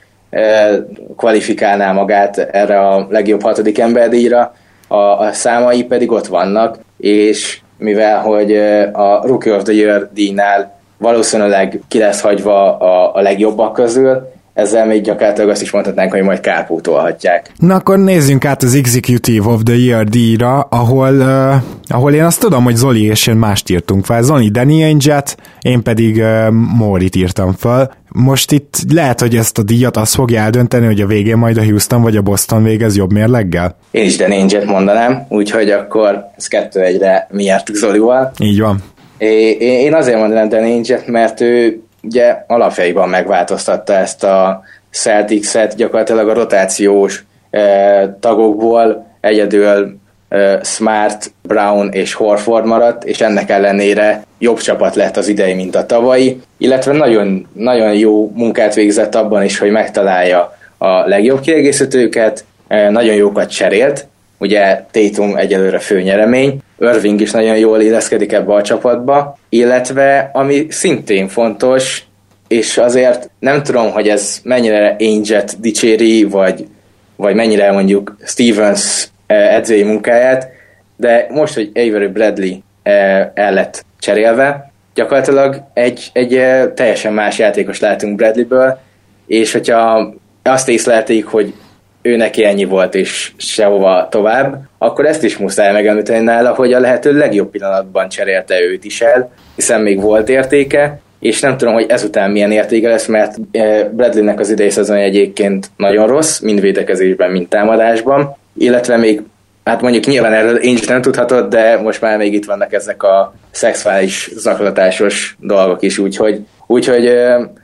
kvalifikálná 1.17 1.91
magát 1.91 2.37
erre 2.37 2.79
a 2.79 3.07
legjobb 3.09 3.41
hatodik 3.41 3.79
emberdíjra, 3.79 4.53
a, 4.87 4.95
a 4.95 5.31
számai 5.31 5.83
pedig 5.83 6.11
ott 6.11 6.27
vannak, 6.27 6.77
és 6.97 7.59
mivel 7.77 8.19
hogy 8.19 8.55
a 8.91 9.27
Rookie 9.27 9.53
of 9.53 9.63
the 9.63 9.73
Year 9.73 10.09
díjnál 10.13 10.79
valószínűleg 10.97 11.81
ki 11.87 11.99
lesz 11.99 12.21
hagyva 12.21 12.77
a, 12.77 13.15
a 13.15 13.21
legjobbak 13.21 13.73
közül, 13.73 14.31
ezzel 14.53 14.85
még 14.85 15.01
gyakorlatilag 15.01 15.49
azt 15.49 15.61
is 15.61 15.71
mondhatnánk, 15.71 16.11
hogy 16.11 16.21
majd 16.21 16.39
kárpótolhatják. 16.39 17.51
Na 17.57 17.75
akkor 17.75 17.97
nézzünk 17.97 18.45
át 18.45 18.63
az 18.63 18.75
Executive 18.75 19.49
of 19.49 19.61
the 19.63 19.75
Year 19.75 20.03
díjra, 20.03 20.59
ahol, 20.59 21.15
uh, 21.15 21.53
ahol 21.87 22.13
én 22.13 22.23
azt 22.23 22.39
tudom, 22.39 22.63
hogy 22.63 22.75
Zoli 22.75 23.03
és 23.03 23.27
én 23.27 23.35
mást 23.35 23.69
írtunk 23.69 24.05
fel. 24.05 24.21
Zoli 24.21 24.49
Danny 24.49 24.83
Ainge-et, 24.83 25.37
én 25.61 25.83
pedig 25.83 26.17
uh, 26.17 26.49
Morit 26.77 27.15
írtam 27.15 27.53
fel. 27.53 27.91
Most 28.13 28.51
itt 28.51 28.77
lehet, 28.93 29.19
hogy 29.19 29.35
ezt 29.35 29.57
a 29.57 29.63
díjat 29.63 29.97
azt 29.97 30.15
fogja 30.15 30.41
eldönteni, 30.41 30.85
hogy 30.85 31.01
a 31.01 31.07
végén 31.07 31.37
majd 31.37 31.57
a 31.57 31.63
Houston 31.63 32.01
vagy 32.01 32.17
a 32.17 32.21
Boston 32.21 32.63
végez 32.63 32.95
jobb 32.95 33.11
mérleggel? 33.11 33.75
Én 33.91 34.05
is 34.05 34.17
Danny 34.17 34.31
Ainge-et 34.31 34.65
mondanám, 34.65 35.25
úgyhogy 35.29 35.69
akkor 35.69 36.25
ez 36.37 36.47
kettő 36.47 36.79
egyre 36.79 37.27
mi 37.31 37.43
jártuk 37.43 37.75
Zolival. 37.75 38.31
Így 38.39 38.59
van. 38.59 38.83
É, 39.17 39.49
én 39.59 39.93
azért 39.93 40.17
mondanám 40.17 40.49
Danny 40.49 40.71
Ainge-et, 40.71 41.07
mert 41.07 41.41
ő 41.41 41.81
ugye 42.01 42.43
alapjaiban 42.47 43.09
megváltoztatta 43.09 43.93
ezt 43.93 44.23
a 44.23 44.63
Celtics-et, 44.91 45.75
gyakorlatilag 45.75 46.29
a 46.29 46.33
rotációs 46.33 47.25
eh, 47.49 48.09
tagokból 48.19 49.05
egyedül 49.21 49.97
eh, 50.29 50.59
Smart, 50.63 51.31
Brown 51.41 51.89
és 51.91 52.13
Horford 52.13 52.65
maradt, 52.65 53.03
és 53.03 53.21
ennek 53.21 53.49
ellenére 53.49 54.23
jobb 54.39 54.57
csapat 54.57 54.95
lett 54.95 55.17
az 55.17 55.27
idei, 55.27 55.53
mint 55.53 55.75
a 55.75 55.85
tavalyi, 55.85 56.41
illetve 56.57 56.91
nagyon, 56.91 57.47
nagyon 57.53 57.93
jó 57.93 58.31
munkát 58.35 58.73
végzett 58.73 59.15
abban 59.15 59.43
is, 59.43 59.57
hogy 59.57 59.71
megtalálja 59.71 60.57
a 60.77 61.07
legjobb 61.07 61.39
kiegészítőket, 61.39 62.45
eh, 62.67 62.89
nagyon 62.89 63.15
jókat 63.15 63.49
cserélt, 63.49 64.07
ugye 64.41 64.83
Tatum 64.91 65.35
egyelőre 65.35 65.79
főnyeremény, 65.79 66.59
Irving 66.79 67.21
is 67.21 67.31
nagyon 67.31 67.57
jól 67.57 67.81
illeszkedik 67.81 68.31
ebbe 68.31 68.53
a 68.53 68.61
csapatba, 68.61 69.37
illetve 69.49 70.29
ami 70.33 70.65
szintén 70.69 71.27
fontos, 71.27 72.03
és 72.47 72.77
azért 72.77 73.29
nem 73.39 73.63
tudom, 73.63 73.91
hogy 73.91 74.07
ez 74.07 74.39
mennyire 74.43 74.95
Ainge-et 74.99 75.59
dicséri, 75.59 76.23
vagy, 76.23 76.67
vagy 77.15 77.35
mennyire 77.35 77.71
mondjuk 77.71 78.15
Stevens 78.25 79.07
eh, 79.27 79.55
edzői 79.55 79.83
munkáját, 79.83 80.49
de 80.97 81.27
most, 81.29 81.53
hogy 81.53 81.71
Avery 81.73 82.07
Bradley 82.07 82.51
eh, 82.83 83.29
el 83.33 83.53
lett 83.53 83.85
cserélve, 83.99 84.71
gyakorlatilag 84.93 85.63
egy, 85.73 86.09
egy 86.13 86.35
eh, 86.35 86.69
teljesen 86.75 87.13
más 87.13 87.39
játékos 87.39 87.79
látunk 87.79 88.15
Bradleyből, 88.15 88.79
és 89.27 89.51
hogyha 89.51 90.13
azt 90.43 90.69
észlelték, 90.69 91.25
hogy 91.25 91.53
ő 92.01 92.15
neki 92.15 92.45
ennyi 92.45 92.63
volt, 92.63 92.95
és 92.95 93.31
sehova 93.37 94.07
tovább, 94.11 94.61
akkor 94.77 95.05
ezt 95.05 95.23
is 95.23 95.37
muszáj 95.37 95.71
megemlíteni 95.71 96.23
nála, 96.23 96.53
hogy 96.53 96.73
a 96.73 96.79
lehető 96.79 97.17
legjobb 97.17 97.49
pillanatban 97.49 98.09
cserélte 98.09 98.61
őt 98.61 98.83
is 98.83 99.01
el, 99.01 99.31
hiszen 99.55 99.81
még 99.81 100.01
volt 100.01 100.29
értéke, 100.29 100.99
és 101.19 101.39
nem 101.39 101.57
tudom, 101.57 101.73
hogy 101.73 101.85
ezután 101.87 102.31
milyen 102.31 102.51
értéke 102.51 102.89
lesz, 102.89 103.05
mert 103.05 103.35
eh, 103.51 103.87
Bradleynek 103.91 104.39
az 104.39 104.49
idei 104.49 104.69
szezonja 104.69 105.03
egyébként 105.03 105.71
nagyon 105.77 106.07
rossz, 106.07 106.39
mind 106.39 106.61
védekezésben, 106.61 107.31
mind 107.31 107.47
támadásban, 107.47 108.35
illetve 108.53 108.97
még 108.97 109.21
Hát 109.63 109.81
mondjuk 109.81 110.05
nyilván 110.05 110.33
erről 110.33 110.55
én 110.55 110.75
is 110.75 110.87
nem 110.87 111.01
tudhatod, 111.01 111.49
de 111.49 111.81
most 111.81 112.01
már 112.01 112.17
még 112.17 112.33
itt 112.33 112.45
vannak 112.45 112.73
ezek 112.73 113.03
a 113.03 113.33
szexuális 113.51 114.29
zaklatásos 114.35 115.35
dolgok 115.39 115.81
is, 115.81 115.97
úgyhogy, 115.97 116.45
úgyhogy 116.71 117.13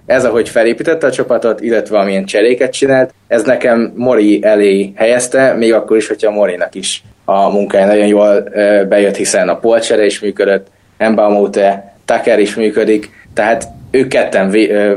ez, 0.05 0.25
ahogy 0.25 0.49
felépítette 0.49 1.07
a 1.07 1.11
csapatot, 1.11 1.61
illetve 1.61 1.99
amilyen 1.99 2.25
cseréket 2.25 2.71
csinált, 2.71 3.13
ez 3.27 3.43
nekem 3.43 3.93
Mori 3.95 4.39
elé 4.43 4.91
helyezte, 4.95 5.53
még 5.53 5.73
akkor 5.73 5.97
is, 5.97 6.07
hogyha 6.07 6.31
Morinak 6.31 6.75
is 6.75 7.03
a 7.25 7.49
munkája 7.49 7.85
nagyon 7.85 8.07
jól 8.07 8.49
bejött, 8.89 9.15
hiszen 9.15 9.49
a 9.49 9.57
polcsere 9.57 10.05
is 10.05 10.19
működött, 10.19 10.67
Mbamute, 10.97 11.93
Tucker 12.05 12.39
is 12.39 12.55
működik, 12.55 13.09
tehát 13.33 13.67
ők 13.91 14.07
ketten 14.07 14.49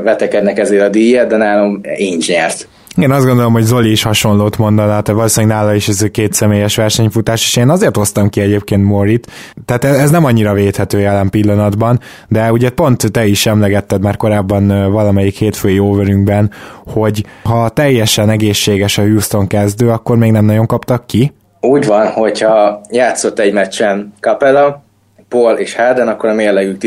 vetekednek 0.03 0.59
ezért 0.59 0.83
a 0.83 0.89
díjat, 0.89 1.27
de 1.27 1.37
nálam 1.37 1.81
én 1.97 2.17
nyert. 2.27 2.67
Én 2.97 3.11
azt 3.11 3.25
gondolom, 3.25 3.53
hogy 3.53 3.63
Zoli 3.63 3.91
is 3.91 4.03
hasonlót 4.03 4.57
mondaná, 4.57 4.87
tehát 4.87 5.11
valószínűleg 5.11 5.57
nála 5.57 5.73
is 5.73 5.87
ez 5.87 6.01
a 6.01 6.09
két 6.09 6.33
személyes 6.33 6.75
versenyfutás, 6.75 7.45
és 7.45 7.55
én 7.55 7.69
azért 7.69 7.95
hoztam 7.95 8.29
ki 8.29 8.41
egyébként 8.41 8.83
Morit, 8.83 9.27
tehát 9.65 9.83
ez 9.83 10.09
nem 10.09 10.25
annyira 10.25 10.53
védhető 10.53 10.99
jelen 10.99 11.29
pillanatban, 11.29 11.99
de 12.27 12.51
ugye 12.51 12.69
pont 12.69 13.11
te 13.11 13.25
is 13.25 13.45
emlegetted 13.45 14.01
már 14.01 14.17
korábban 14.17 14.91
valamelyik 14.91 15.37
hétfői 15.37 15.79
overünkben, 15.79 16.51
hogy 16.85 17.25
ha 17.43 17.69
teljesen 17.69 18.29
egészséges 18.29 18.97
a 18.97 19.01
Houston 19.01 19.47
kezdő, 19.47 19.89
akkor 19.89 20.17
még 20.17 20.31
nem 20.31 20.45
nagyon 20.45 20.65
kaptak 20.65 21.05
ki. 21.05 21.33
Úgy 21.61 21.85
van, 21.85 22.07
hogyha 22.07 22.81
játszott 22.89 23.39
egy 23.39 23.53
meccsen 23.53 24.13
Capella, 24.19 24.83
Paul 25.29 25.53
és 25.53 25.75
Harden, 25.75 26.07
akkor 26.07 26.29
a 26.29 26.33
mérlegük 26.33 26.77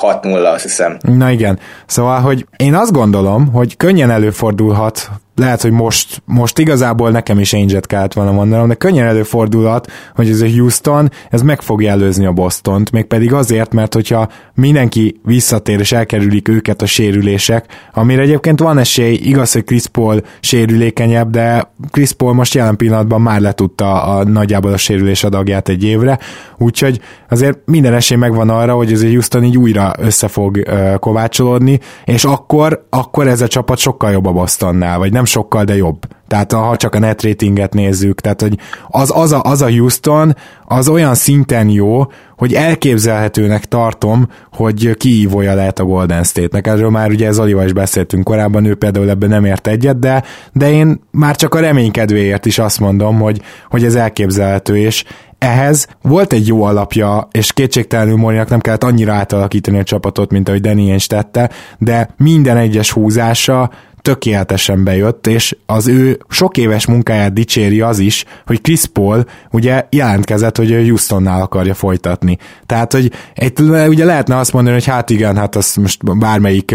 6-0, 0.00 0.52
azt 0.52 0.62
hiszem. 0.62 0.96
Na 1.00 1.30
igen. 1.30 1.58
Szóval, 1.86 2.20
hogy 2.20 2.46
én 2.56 2.74
azt 2.74 2.92
gondolom, 2.92 3.52
hogy 3.52 3.76
könnyen 3.76 4.10
előfordulhat, 4.10 5.10
lehet, 5.42 5.62
hogy 5.62 5.70
most, 5.70 6.22
most 6.24 6.58
igazából 6.58 7.10
nekem 7.10 7.38
is 7.38 7.52
Ainge-et 7.52 7.86
kellett 7.86 8.12
volna 8.12 8.32
mondanom, 8.32 8.68
de 8.68 8.74
könnyen 8.74 9.06
előfordulhat, 9.06 9.92
hogy 10.14 10.28
ez 10.28 10.40
a 10.40 10.48
Houston, 10.48 11.10
ez 11.30 11.42
meg 11.42 11.60
fogja 11.60 11.90
előzni 11.90 12.26
a 12.26 12.32
Bostont, 12.32 12.90
mégpedig 12.90 13.32
azért, 13.32 13.72
mert 13.72 13.94
hogyha 13.94 14.28
mindenki 14.54 15.20
visszatér 15.24 15.80
és 15.80 15.92
elkerülik 15.92 16.48
őket 16.48 16.82
a 16.82 16.86
sérülések, 16.86 17.66
amire 17.92 18.22
egyébként 18.22 18.60
van 18.60 18.78
esély, 18.78 19.14
igaz, 19.14 19.52
hogy 19.52 19.64
Chris 19.64 19.86
Paul 19.86 20.20
sérülékenyebb, 20.40 21.30
de 21.30 21.72
Chris 21.90 22.12
Paul 22.12 22.34
most 22.34 22.54
jelen 22.54 22.76
pillanatban 22.76 23.20
már 23.20 23.40
letudta 23.40 24.02
a 24.02 24.24
nagyjából 24.24 24.72
a 24.72 24.76
sérülés 24.76 25.24
adagját 25.24 25.68
egy 25.68 25.84
évre, 25.84 26.18
úgyhogy 26.58 27.00
azért 27.28 27.58
minden 27.64 27.94
esély 27.94 28.18
megvan 28.18 28.50
arra, 28.50 28.74
hogy 28.74 28.92
ez 28.92 29.02
a 29.02 29.06
Houston 29.06 29.44
így 29.44 29.58
újra 29.58 29.92
össze 29.98 30.28
fog 30.28 30.56
uh, 30.56 30.94
kovácsolódni, 30.94 31.80
és 32.04 32.24
akkor, 32.24 32.86
akkor 32.90 33.26
ez 33.26 33.40
a 33.40 33.48
csapat 33.48 33.78
sokkal 33.78 34.10
jobb 34.10 34.26
a 34.26 34.32
Bostonnál, 34.32 34.98
vagy 34.98 35.12
nem 35.12 35.24
sokkal, 35.32 35.64
de 35.64 35.76
jobb. 35.76 36.06
Tehát 36.28 36.52
ha 36.52 36.76
csak 36.76 36.94
a 36.94 36.98
net 36.98 37.22
ratinget 37.22 37.74
nézzük, 37.74 38.20
tehát 38.20 38.40
hogy 38.40 38.58
az, 38.88 39.12
az, 39.14 39.32
a, 39.32 39.42
az 39.42 39.62
a 39.62 39.70
Houston, 39.70 40.36
az 40.64 40.88
olyan 40.88 41.14
szinten 41.14 41.68
jó, 41.68 42.06
hogy 42.36 42.54
elképzelhetőnek 42.54 43.64
tartom, 43.64 44.28
hogy 44.52 44.96
kiívója 44.96 45.54
lehet 45.54 45.78
a 45.78 45.84
Golden 45.84 46.24
State-nek. 46.24 46.66
Erről 46.66 46.90
már 46.90 47.10
ugye 47.10 47.30
Zolival 47.30 47.64
is 47.64 47.72
beszéltünk 47.72 48.24
korábban, 48.24 48.64
ő 48.64 48.74
például 48.74 49.10
ebben 49.10 49.28
nem 49.28 49.44
ért 49.44 49.66
egyet, 49.66 49.98
de, 49.98 50.22
de 50.52 50.70
én 50.70 51.00
már 51.10 51.36
csak 51.36 51.54
a 51.54 51.60
reménykedvéért 51.60 52.46
is 52.46 52.58
azt 52.58 52.80
mondom, 52.80 53.20
hogy, 53.20 53.40
hogy 53.70 53.84
ez 53.84 53.94
elképzelhető, 53.94 54.76
és 54.76 55.04
ehhez 55.42 55.86
volt 56.02 56.32
egy 56.32 56.46
jó 56.46 56.62
alapja, 56.62 57.28
és 57.30 57.52
kétségtelenül 57.52 58.16
Morinak 58.16 58.48
nem 58.48 58.60
kellett 58.60 58.84
annyira 58.84 59.12
átalakítani 59.12 59.78
a 59.78 59.82
csapatot, 59.82 60.30
mint 60.30 60.48
ahogy 60.48 60.60
Danny 60.60 60.88
Ainge 60.88 61.04
tette, 61.06 61.50
de 61.78 62.14
minden 62.16 62.56
egyes 62.56 62.90
húzása 62.90 63.70
tökéletesen 64.02 64.84
bejött, 64.84 65.26
és 65.26 65.56
az 65.66 65.86
ő 65.86 66.20
sok 66.28 66.56
éves 66.56 66.86
munkáját 66.86 67.32
dicséri 67.32 67.80
az 67.80 67.98
is, 67.98 68.24
hogy 68.46 68.60
Chris 68.60 68.86
Paul 68.86 69.24
ugye 69.50 69.86
jelentkezett, 69.90 70.56
hogy 70.56 70.70
Houstonnál 70.70 71.42
akarja 71.42 71.74
folytatni. 71.74 72.38
Tehát, 72.66 72.92
hogy 72.92 73.12
egy, 73.34 73.60
ugye 73.88 74.04
lehetne 74.04 74.36
azt 74.36 74.52
mondani, 74.52 74.74
hogy 74.74 74.86
hát 74.86 75.10
igen, 75.10 75.36
hát 75.36 75.56
az 75.56 75.74
most 75.74 76.18
bármelyik 76.18 76.74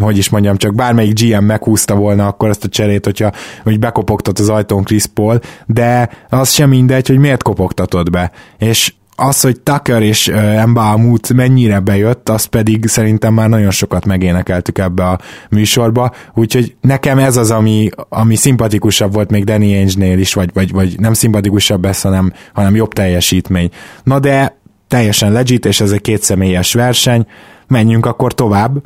hogy 0.00 0.18
is 0.18 0.28
mondjam, 0.28 0.56
csak 0.56 0.74
bármelyik 0.74 1.20
GM 1.20 1.44
meghúzta 1.44 1.94
volna 1.94 2.26
akkor 2.26 2.48
azt 2.48 2.64
a 2.64 2.68
cserét, 2.68 3.04
hogyha 3.04 3.32
hogy 3.62 3.78
bekopogtat 3.78 4.38
az 4.38 4.48
ajtón 4.48 4.82
Chris 4.84 5.06
Paul, 5.06 5.40
de 5.66 6.10
az 6.28 6.50
sem 6.50 6.68
mindegy, 6.68 7.06
hogy 7.06 7.18
miért 7.18 7.42
kopogtatod 7.42 8.10
be. 8.10 8.30
És 8.58 8.92
az, 9.16 9.40
hogy 9.40 9.60
Tucker 9.60 10.02
és 10.02 10.28
Embalmut 10.28 11.32
mennyire 11.32 11.80
bejött, 11.80 12.28
az 12.28 12.44
pedig 12.44 12.86
szerintem 12.86 13.34
már 13.34 13.48
nagyon 13.48 13.70
sokat 13.70 14.04
megénekeltük 14.04 14.78
ebbe 14.78 15.04
a 15.04 15.18
műsorba, 15.50 16.12
úgyhogy 16.34 16.74
nekem 16.80 17.18
ez 17.18 17.36
az, 17.36 17.50
ami, 17.50 17.88
ami 18.08 18.36
szimpatikusabb 18.36 19.12
volt 19.12 19.30
még 19.30 19.44
Danny 19.44 19.74
Ainge-nél 19.74 20.18
is, 20.18 20.34
vagy, 20.34 20.50
vagy, 20.52 20.72
vagy 20.72 21.00
nem 21.00 21.12
szimpatikusabb 21.12 21.84
ez, 21.84 22.00
hanem, 22.00 22.32
hanem 22.52 22.74
jobb 22.74 22.92
teljesítmény. 22.92 23.70
Na 24.02 24.18
de 24.18 24.56
teljesen 24.88 25.32
legit, 25.32 25.66
és 25.66 25.80
ez 25.80 25.90
egy 25.90 26.00
kétszemélyes 26.00 26.72
verseny, 26.72 27.26
menjünk 27.66 28.06
akkor 28.06 28.34
tovább, 28.34 28.82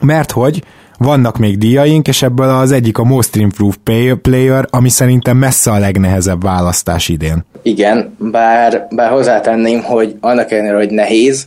mert 0.00 0.30
hogy 0.30 0.64
vannak 1.02 1.38
még 1.38 1.58
díjaink, 1.58 2.08
és 2.08 2.22
ebből 2.22 2.48
az 2.48 2.72
egyik 2.72 2.98
a 2.98 3.04
Most 3.04 3.36
Improved 3.36 4.16
Player, 4.22 4.66
ami 4.70 4.88
szerintem 4.88 5.36
messze 5.36 5.70
a 5.70 5.78
legnehezebb 5.78 6.42
választás 6.42 7.08
idén. 7.08 7.44
Igen, 7.62 8.16
bár, 8.18 8.86
bár 8.90 9.10
hozzátenném, 9.10 9.82
hogy 9.82 10.16
annak 10.20 10.50
ellenére, 10.50 10.76
hogy 10.76 10.90
nehéz, 10.90 11.46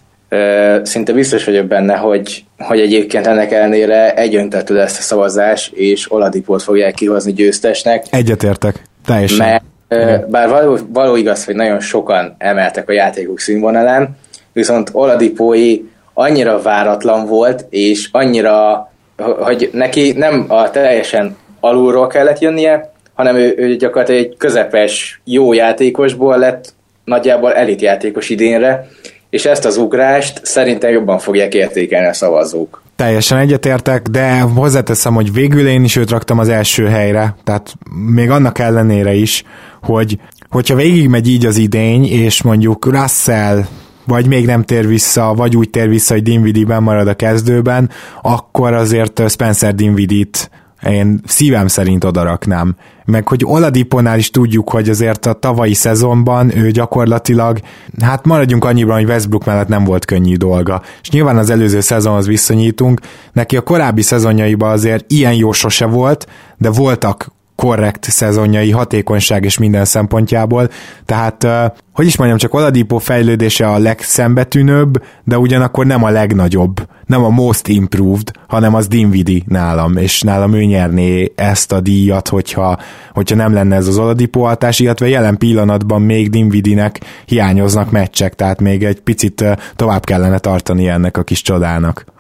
szinte 0.84 1.14
biztos 1.14 1.46
vagyok 1.46 1.66
benne, 1.66 1.96
hogy, 1.96 2.46
hogy 2.58 2.80
egyébként 2.80 3.28
ennek 3.28 3.52
ellenére 3.52 4.14
egyöntetű 4.14 4.74
lesz 4.74 4.98
a 4.98 5.02
szavazás, 5.02 5.72
és 5.74 6.12
Oladipót 6.12 6.64
fogják 6.64 6.94
kihozni 6.94 7.34
győztesnek. 7.34 8.06
Egyetértek, 8.10 8.82
teljesen. 9.06 9.62
Mert, 9.88 10.30
bár 10.30 10.50
való, 10.50 10.78
való 10.90 11.16
igaz, 11.16 11.46
hogy 11.46 11.56
nagyon 11.56 11.80
sokan 11.80 12.36
emeltek 12.38 12.90
a 12.90 12.94
játékok 12.94 13.40
színvonalán, 13.40 14.18
viszont 14.54 14.90
Oladipói 14.94 15.80
annyira 16.14 16.62
váratlan 16.62 17.26
volt, 17.26 17.66
és 17.70 18.10
annyira 18.12 18.90
hogy 19.18 19.70
neki 19.74 20.12
nem 20.12 20.46
a 20.48 20.70
teljesen 20.70 21.38
alulról 21.60 22.08
kellett 22.08 22.40
jönnie, 22.40 22.94
hanem 23.14 23.36
ő, 23.36 23.54
ő 23.58 23.76
gyakorlatilag 23.76 24.22
egy 24.22 24.38
közepes, 24.38 25.22
jó 25.24 25.54
játékosból 25.54 26.38
lett 26.38 26.74
nagyjából 27.04 27.54
elit 27.54 27.82
játékos 27.82 28.30
idénre, 28.30 28.88
és 29.30 29.46
ezt 29.46 29.66
az 29.66 29.78
ugrást 29.78 30.46
szerintem 30.46 30.92
jobban 30.92 31.20
fogják 31.20 31.54
értékelni 31.54 32.08
a 32.08 32.14
szavazók. 32.14 32.84
Teljesen 32.96 33.38
egyetértek, 33.38 34.02
de 34.02 34.40
hozzáteszem, 34.40 35.14
hogy 35.14 35.34
végül 35.34 35.68
én 35.68 35.84
is 35.84 35.96
őt 35.96 36.10
raktam 36.10 36.40
az 36.40 36.50
első 36.50 36.86
helyre, 36.86 37.36
tehát 37.44 37.74
még 38.14 38.30
annak 38.30 38.60
ellenére 38.60 39.14
is, 39.14 39.44
hogy 39.82 40.18
hogyha 40.50 40.76
végigmegy 40.76 41.30
így 41.30 41.46
az 41.46 41.58
idény, 41.58 42.06
és 42.06 42.42
mondjuk 42.42 42.86
Russell 42.86 43.62
vagy 44.06 44.28
még 44.28 44.46
nem 44.46 44.64
tér 44.64 44.88
vissza, 44.88 45.34
vagy 45.34 45.58
úgy 45.58 45.70
tér 45.70 45.90
vissza, 45.90 46.14
hogy 46.14 46.24
Dinwiddie-ben 46.24 46.84
marad 46.84 47.08
a 47.08 47.14
kezdőben, 47.14 47.90
akkor 48.22 48.74
azért 48.74 49.30
Spencer 49.30 49.76
Dinwiddie-t 49.76 50.50
én 50.84 51.20
szívem 51.26 51.68
szerint 51.68 52.04
odaraknám. 52.04 52.76
Meg 53.06 53.28
hogy 53.28 53.42
Oladiponál 53.46 54.18
is 54.18 54.30
tudjuk, 54.30 54.70
hogy 54.70 54.90
azért 54.90 55.26
a 55.26 55.34
tavalyi 55.34 55.74
szezonban 55.74 56.58
ő 56.58 56.72
gyakorlatilag, 56.72 57.60
hát 58.02 58.26
maradjunk 58.26 58.66
annyiban, 58.66 58.96
hogy 58.96 59.06
Westbrook 59.06 59.46
mellett 59.46 59.68
nem 59.68 59.84
volt 59.84 60.06
könnyű 60.06 60.36
dolga. 60.36 60.82
És 61.02 61.10
nyilván 61.10 61.38
az 61.38 61.50
előző 61.50 61.80
szezonhoz 61.80 62.28
viszonyítunk, 62.28 63.00
neki 63.34 63.58
a 63.58 63.62
korábbi 63.62 64.02
szezonjaiban 64.02 64.72
azért 64.72 65.12
ilyen 65.12 65.34
jó 65.34 65.52
sose 65.52 65.86
volt, 65.86 66.28
de 66.58 66.70
voltak 66.70 67.35
korrekt 67.56 68.04
szezonjai, 68.04 68.72
hatékonyság 68.72 69.44
és 69.44 69.58
minden 69.58 69.86
szempontjából, 69.86 70.70
tehát 71.06 71.48
hogy 71.94 72.06
is 72.06 72.18
mondjam, 72.18 72.40
csak 72.40 72.54
Oladipo 72.54 72.98
fejlődése 72.98 73.68
a 73.70 73.78
legszembetűnőbb, 73.78 75.04
de 75.24 75.38
ugyanakkor 75.38 75.86
nem 75.86 76.04
a 76.04 76.10
legnagyobb, 76.10 76.88
nem 77.06 77.24
a 77.24 77.30
most 77.30 77.68
improved, 77.68 78.32
hanem 78.48 78.74
az 78.74 78.88
Dinvidi 78.88 79.44
nálam, 79.48 79.98
és 79.98 80.22
nálam 80.22 80.54
ő 80.54 80.64
nyerné 80.64 81.32
ezt 81.36 81.72
a 81.72 81.80
díjat, 81.80 82.28
hogyha, 82.28 82.80
hogyha 83.12 83.36
nem 83.36 83.54
lenne 83.54 83.76
ez 83.76 83.88
az 83.88 83.98
Oladipo 83.98 84.42
hatás, 84.42 84.80
illetve 84.80 85.08
jelen 85.08 85.38
pillanatban 85.38 86.02
még 86.02 86.30
Dinvidinek 86.30 87.00
hiányoznak 87.26 87.92
meccsek, 87.92 88.36
tehát 88.36 88.62
még 88.62 88.84
egy 88.84 89.02
picit 89.02 89.46
tovább 89.76 90.04
kellene 90.04 90.40
tartani 90.40 90.88
ennek 90.88 91.18
a 91.18 91.24
kis 91.24 91.42
csodának. 91.42 92.15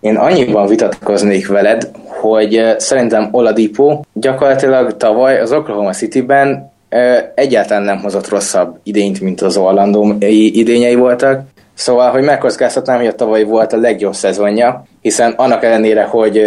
Én 0.00 0.16
annyiban 0.16 0.66
vitatkoznék 0.66 1.48
veled, 1.48 1.90
hogy 2.06 2.74
szerintem 2.76 3.28
Oladipo 3.30 4.00
gyakorlatilag 4.12 4.96
tavaly 4.96 5.40
az 5.40 5.52
Oklahoma 5.52 5.92
City-ben 5.92 6.72
egyáltalán 7.34 7.82
nem 7.82 7.98
hozott 7.98 8.28
rosszabb 8.28 8.78
idényt, 8.82 9.20
mint 9.20 9.40
az 9.40 9.56
Orlando 9.56 10.14
idényei 10.18 10.94
voltak. 10.94 11.40
Szóval, 11.74 12.10
hogy 12.10 12.22
megkockáztatnám, 12.22 12.96
hogy 12.96 13.06
a 13.06 13.14
tavaly 13.14 13.44
volt 13.44 13.72
a 13.72 13.76
legjobb 13.76 14.14
szezonja, 14.14 14.84
hiszen 15.00 15.32
annak 15.36 15.64
ellenére, 15.64 16.02
hogy 16.02 16.42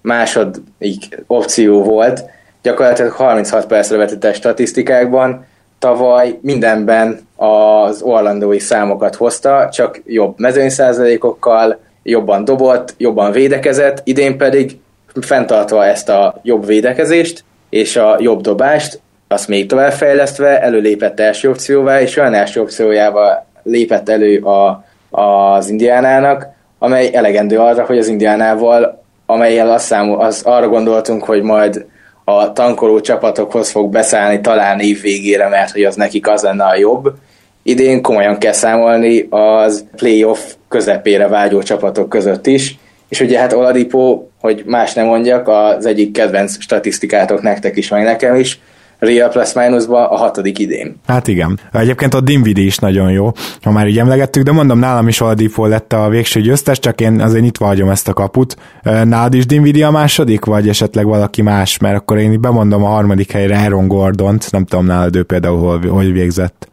második 0.00 1.22
opció 1.26 1.82
volt, 1.82 2.24
gyakorlatilag 2.62 3.12
36 3.12 3.66
percre 3.66 3.96
vetített 3.96 4.34
statisztikákban, 4.34 5.44
tavaly 5.78 6.38
mindenben 6.40 7.18
az 7.36 8.02
orlandói 8.02 8.58
számokat 8.58 9.14
hozta, 9.14 9.68
csak 9.72 10.02
jobb 10.04 10.34
mezőnyszázalékokkal, 10.38 11.78
jobban 12.06 12.44
dobott, 12.44 12.94
jobban 12.96 13.32
védekezett, 13.32 14.00
idén 14.04 14.36
pedig 14.36 14.78
fenntartva 15.20 15.84
ezt 15.84 16.08
a 16.08 16.40
jobb 16.42 16.66
védekezést 16.66 17.44
és 17.70 17.96
a 17.96 18.16
jobb 18.20 18.40
dobást, 18.40 19.00
azt 19.28 19.48
még 19.48 19.68
tovább 19.68 19.92
fejlesztve 19.92 20.62
előlépett 20.62 21.20
első 21.20 21.48
opcióvá, 21.48 22.00
és 22.00 22.16
olyan 22.16 22.34
első 22.34 22.60
opciójával 22.60 23.46
lépett 23.62 24.08
elő 24.08 24.38
a, 24.38 24.84
az 25.10 25.68
indiánának, 25.68 26.46
amely 26.78 27.10
elegendő 27.12 27.58
arra, 27.58 27.84
hogy 27.84 27.98
az 27.98 28.08
indiánával, 28.08 29.02
amelyel 29.26 29.70
azt 29.70 29.84
számol, 29.84 30.20
az 30.20 30.42
arra 30.44 30.68
gondoltunk, 30.68 31.24
hogy 31.24 31.42
majd 31.42 31.86
a 32.24 32.52
tankoló 32.52 33.00
csapatokhoz 33.00 33.70
fog 33.70 33.90
beszállni 33.90 34.40
talán 34.40 34.80
év 34.80 35.00
végére, 35.00 35.48
mert 35.48 35.70
hogy 35.70 35.84
az 35.84 35.94
nekik 35.94 36.28
az 36.28 36.42
lenne 36.42 36.64
a 36.64 36.76
jobb. 36.76 37.12
Idén 37.68 38.02
komolyan 38.02 38.38
kell 38.38 38.52
számolni 38.52 39.26
az 39.30 39.84
playoff 39.96 40.40
közepére 40.68 41.28
vágyó 41.28 41.62
csapatok 41.62 42.08
között 42.08 42.46
is, 42.46 42.78
és 43.08 43.20
ugye 43.20 43.38
hát 43.38 43.52
Oladipo, 43.52 44.22
hogy 44.40 44.62
más 44.66 44.94
nem 44.94 45.06
mondjak, 45.06 45.48
az 45.48 45.86
egyik 45.86 46.12
kedvenc 46.12 46.60
statisztikátok 46.60 47.42
nektek 47.42 47.76
is, 47.76 47.88
meg 47.88 48.04
nekem 48.04 48.34
is, 48.34 48.60
Real 48.98 49.28
plus 49.28 49.52
minusba 49.52 50.08
a 50.08 50.16
hatodik 50.16 50.58
idén. 50.58 51.00
Hát 51.06 51.28
igen. 51.28 51.58
Egyébként 51.72 52.14
a 52.14 52.20
Dinvidi 52.20 52.64
is 52.64 52.78
nagyon 52.78 53.10
jó, 53.10 53.30
ha 53.62 53.70
már 53.70 53.86
így 53.86 53.98
emlegettük, 53.98 54.42
de 54.42 54.52
mondom, 54.52 54.78
nálam 54.78 55.08
is 55.08 55.20
Oladipo 55.20 55.66
lett 55.66 55.92
a 55.92 56.08
végső 56.08 56.40
győztes, 56.40 56.78
csak 56.78 57.00
én 57.00 57.20
azért 57.20 57.42
nyitva 57.42 57.66
hagyom 57.66 57.88
ezt 57.88 58.08
a 58.08 58.12
kaput. 58.12 58.56
Nálad 58.82 59.34
is 59.34 59.46
Dinvidi 59.46 59.82
a 59.82 59.90
második, 59.90 60.44
vagy 60.44 60.68
esetleg 60.68 61.06
valaki 61.06 61.42
más, 61.42 61.78
mert 61.78 61.96
akkor 61.96 62.18
én 62.18 62.40
bemondom 62.40 62.84
a 62.84 62.88
harmadik 62.88 63.32
helyre 63.32 63.58
Aaron 63.58 63.88
Gordont, 63.88 64.52
nem 64.52 64.64
tudom 64.64 64.86
nálad 64.86 65.16
ő 65.16 65.22
például 65.22 65.58
hol, 65.58 65.80
hol 65.88 66.04
végzett. 66.04 66.68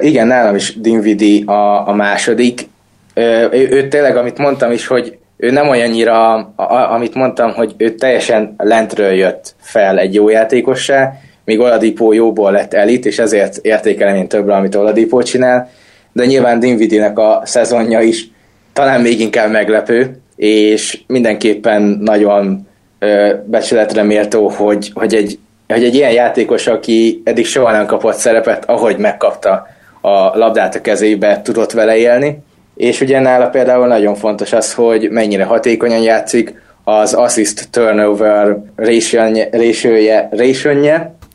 Igen, 0.00 0.26
nálam 0.26 0.54
is 0.54 0.80
Dinvidi 0.80 1.42
a, 1.46 1.88
a 1.88 1.92
második. 1.92 2.68
Ő, 3.14 3.48
ő 3.70 3.88
tényleg, 3.88 4.16
amit 4.16 4.38
mondtam 4.38 4.72
is, 4.72 4.86
hogy 4.86 5.18
ő 5.36 5.50
nem 5.50 5.68
olyannyira, 5.68 6.34
a, 6.56 6.92
amit 6.92 7.14
mondtam, 7.14 7.52
hogy 7.52 7.74
ő 7.76 7.94
teljesen 7.94 8.54
lentről 8.56 9.12
jött 9.12 9.54
fel 9.60 9.98
egy 9.98 10.14
jó 10.14 10.28
játékossá, 10.28 11.12
míg 11.44 11.60
Oladipo 11.60 12.12
jóból 12.12 12.52
lett 12.52 12.74
elit, 12.74 13.06
és 13.06 13.18
ezért 13.18 13.56
értékelem 13.56 14.14
én 14.14 14.28
többre, 14.28 14.54
amit 14.54 14.74
Oladipo 14.74 15.22
csinál, 15.22 15.70
de 16.12 16.24
nyilván 16.24 16.60
Dinvidinek 16.60 17.18
a 17.18 17.42
szezonja 17.44 18.00
is 18.00 18.28
talán 18.72 19.00
még 19.00 19.20
inkább 19.20 19.50
meglepő, 19.50 20.20
és 20.36 21.00
mindenképpen 21.06 21.82
nagyon 21.82 22.66
ö, 22.98 23.34
becsületre 23.44 24.02
méltó, 24.02 24.48
hogy, 24.48 24.90
hogy, 24.94 25.14
egy, 25.14 25.38
hogy 25.74 25.84
egy 25.84 25.94
ilyen 25.94 26.12
játékos, 26.12 26.66
aki 26.66 27.22
eddig 27.24 27.46
soha 27.46 27.72
nem 27.72 27.86
kapott 27.86 28.16
szerepet, 28.16 28.64
ahogy 28.66 28.96
megkapta 28.96 29.66
a 30.00 30.38
labdát 30.38 30.74
a 30.74 30.80
kezébe, 30.80 31.40
tudott 31.42 31.72
vele 31.72 31.96
élni, 31.96 32.38
és 32.76 33.00
ugye 33.00 33.20
nála 33.20 33.48
például 33.48 33.86
nagyon 33.86 34.14
fontos 34.14 34.52
az, 34.52 34.74
hogy 34.74 35.10
mennyire 35.10 35.44
hatékonyan 35.44 36.02
játszik, 36.02 36.54
az 36.84 37.14
assist 37.14 37.70
turnover 37.70 38.56
ratio-je, 38.76 40.28
ratio 40.30 40.70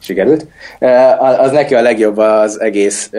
sikerült, 0.02 0.46
az 1.38 1.52
neki 1.52 1.76
a 1.76 1.82
legjobb 1.82 2.18
az 2.18 2.62
egész 2.62 3.10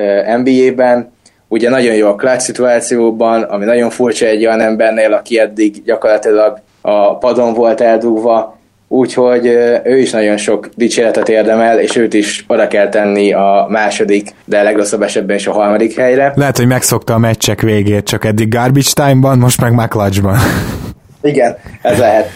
NBA-ben, 0.45 1.13
ugye 1.49 1.71
nagyon 1.71 1.95
jó 1.95 2.09
a 2.09 2.15
clutch 2.15 2.41
szituációban, 2.41 3.43
ami 3.43 3.65
nagyon 3.65 3.91
furcsa 3.91 4.27
egy 4.27 4.47
olyan 4.47 4.61
embernél, 4.61 5.13
aki 5.13 5.39
eddig 5.39 5.83
gyakorlatilag 5.85 6.59
a 6.81 7.19
padon 7.19 7.55
volt 7.55 7.81
eldugva, 7.81 8.56
úgyhogy 8.89 9.47
ő 9.85 9.99
is 9.99 10.11
nagyon 10.11 10.37
sok 10.37 10.69
dicséretet 10.75 11.29
érdemel, 11.29 11.81
és 11.81 11.97
őt 11.97 12.15
is 12.15 12.45
oda 12.49 12.69
kell 12.69 12.89
tenni 12.89 13.33
a 13.33 13.67
második, 13.69 14.31
de 14.45 14.63
legrosszabb 14.63 15.03
esetben 15.03 15.37
is 15.37 15.47
a 15.47 15.53
harmadik 15.53 15.97
helyre. 15.97 16.33
Lehet, 16.35 16.57
hogy 16.57 16.67
megszokta 16.67 17.15
a 17.15 17.19
meccsek 17.19 17.61
végét, 17.61 18.05
csak 18.05 18.25
eddig 18.25 18.49
garbage 18.49 18.91
time-ban, 18.95 19.39
most 19.39 19.61
meg 19.61 19.73
McClutchban. 19.73 20.37
Igen, 21.23 21.57
ez 21.83 21.99
lehet. 21.99 22.31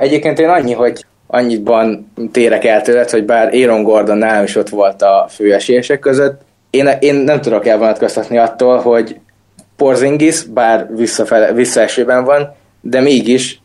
Egyébként 0.00 0.38
én 0.38 0.48
annyi, 0.48 0.72
hogy 0.72 1.04
annyiban 1.26 2.12
térek 2.32 2.64
el 2.64 2.82
tőled, 2.82 3.10
hogy 3.10 3.24
bár 3.24 3.54
Aaron 3.54 3.82
Gordon 3.82 4.18
nálam 4.18 4.44
is 4.44 4.56
ott 4.56 4.68
volt 4.68 5.02
a 5.02 5.26
főesélyesek 5.30 5.98
között, 5.98 6.40
én, 6.70 6.88
én 7.00 7.14
nem 7.14 7.40
tudok 7.40 7.66
elvonatkoztatni 7.66 8.38
attól, 8.38 8.78
hogy 8.78 9.16
Porzingis, 9.76 10.42
bár 10.42 10.86
visszafele, 10.96 11.52
visszaesőben 11.52 12.24
van, 12.24 12.54
de 12.80 13.00
mégis 13.00 13.59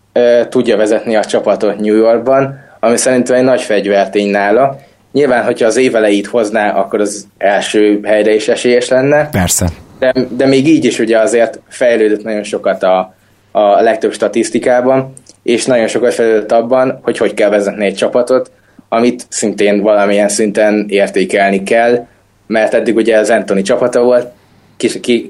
tudja 0.50 0.78
vezetni 0.78 1.16
a 1.16 1.24
csapatot 1.24 1.80
New 1.80 1.96
Yorkban, 1.96 2.60
ami 2.80 2.98
szerintem 2.98 3.36
egy 3.36 3.44
nagy 3.44 3.62
fegyvertény 3.62 4.30
nála. 4.30 4.80
Nyilván, 5.12 5.44
hogyha 5.44 5.66
az 5.66 5.78
éveleit 5.78 6.28
hozná, 6.28 6.72
akkor 6.72 7.00
az 7.00 7.28
első 7.38 8.00
helyre 8.04 8.34
is 8.34 8.48
esélyes 8.48 8.88
lenne. 8.88 9.30
Persze. 9.30 9.68
De, 10.00 10.14
de 10.30 10.46
még 10.46 10.68
így 10.68 10.86
is 10.86 11.00
ugye 11.00 11.20
azért 11.20 11.60
fejlődött 11.68 12.24
nagyon 12.24 12.44
sokat 12.44 12.84
a, 12.84 13.16
a 13.52 13.82
legtöbb 13.82 14.14
statisztikában, 14.14 15.14
és 15.44 15.66
nagyon 15.66 15.88
sokat 15.88 16.14
fejlődött 16.14 16.52
abban, 16.52 17.00
hogy 17.04 17.18
hogy 17.18 17.34
kell 17.34 17.50
vezetni 17.50 17.86
egy 17.86 17.96
csapatot, 17.96 18.52
amit 18.90 19.26
szintén 19.30 19.82
valamilyen 19.82 20.30
szinten 20.30 20.86
értékelni 20.90 21.64
kell, 21.64 22.06
mert 22.48 22.74
eddig 22.74 22.96
ugye 22.96 23.18
az 23.18 23.30
Anthony 23.30 23.64
csapata 23.64 24.04
volt, 24.04 24.28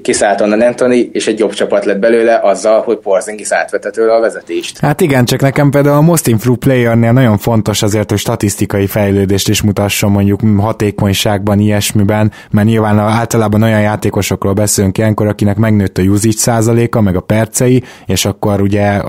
kiszállt 0.02 0.40
onnan 0.40 0.60
Anthony, 0.60 1.08
és 1.12 1.26
egy 1.26 1.38
jobb 1.38 1.52
csapat 1.52 1.84
lett 1.84 1.98
belőle 1.98 2.40
azzal, 2.42 2.80
hogy 2.82 2.96
Porzingis 2.96 3.52
átvette 3.52 3.90
tőle 3.90 4.14
a 4.14 4.20
vezetést. 4.20 4.78
Hát 4.78 5.00
igen, 5.00 5.24
csak 5.24 5.40
nekem 5.40 5.70
például 5.70 5.96
a 5.96 6.00
Most 6.00 6.26
Improved 6.26 6.60
Playernél 6.60 7.12
nagyon 7.12 7.38
fontos 7.38 7.82
azért, 7.82 8.10
hogy 8.10 8.18
statisztikai 8.18 8.86
fejlődést 8.86 9.48
is 9.48 9.62
mutasson 9.62 10.10
mondjuk 10.10 10.40
hatékonyságban, 10.58 11.58
ilyesmiben, 11.58 12.32
mert 12.50 12.66
nyilván 12.66 12.98
általában 12.98 13.62
olyan 13.62 13.80
játékosokról 13.80 14.52
beszélünk 14.52 14.98
ilyenkor, 14.98 15.26
akinek 15.26 15.56
megnőtt 15.56 15.98
a 15.98 16.02
usage 16.02 16.36
százaléka, 16.36 17.00
meg 17.00 17.16
a 17.16 17.20
percei, 17.20 17.82
és 18.06 18.24
akkor 18.24 18.60
ugye 18.60 19.00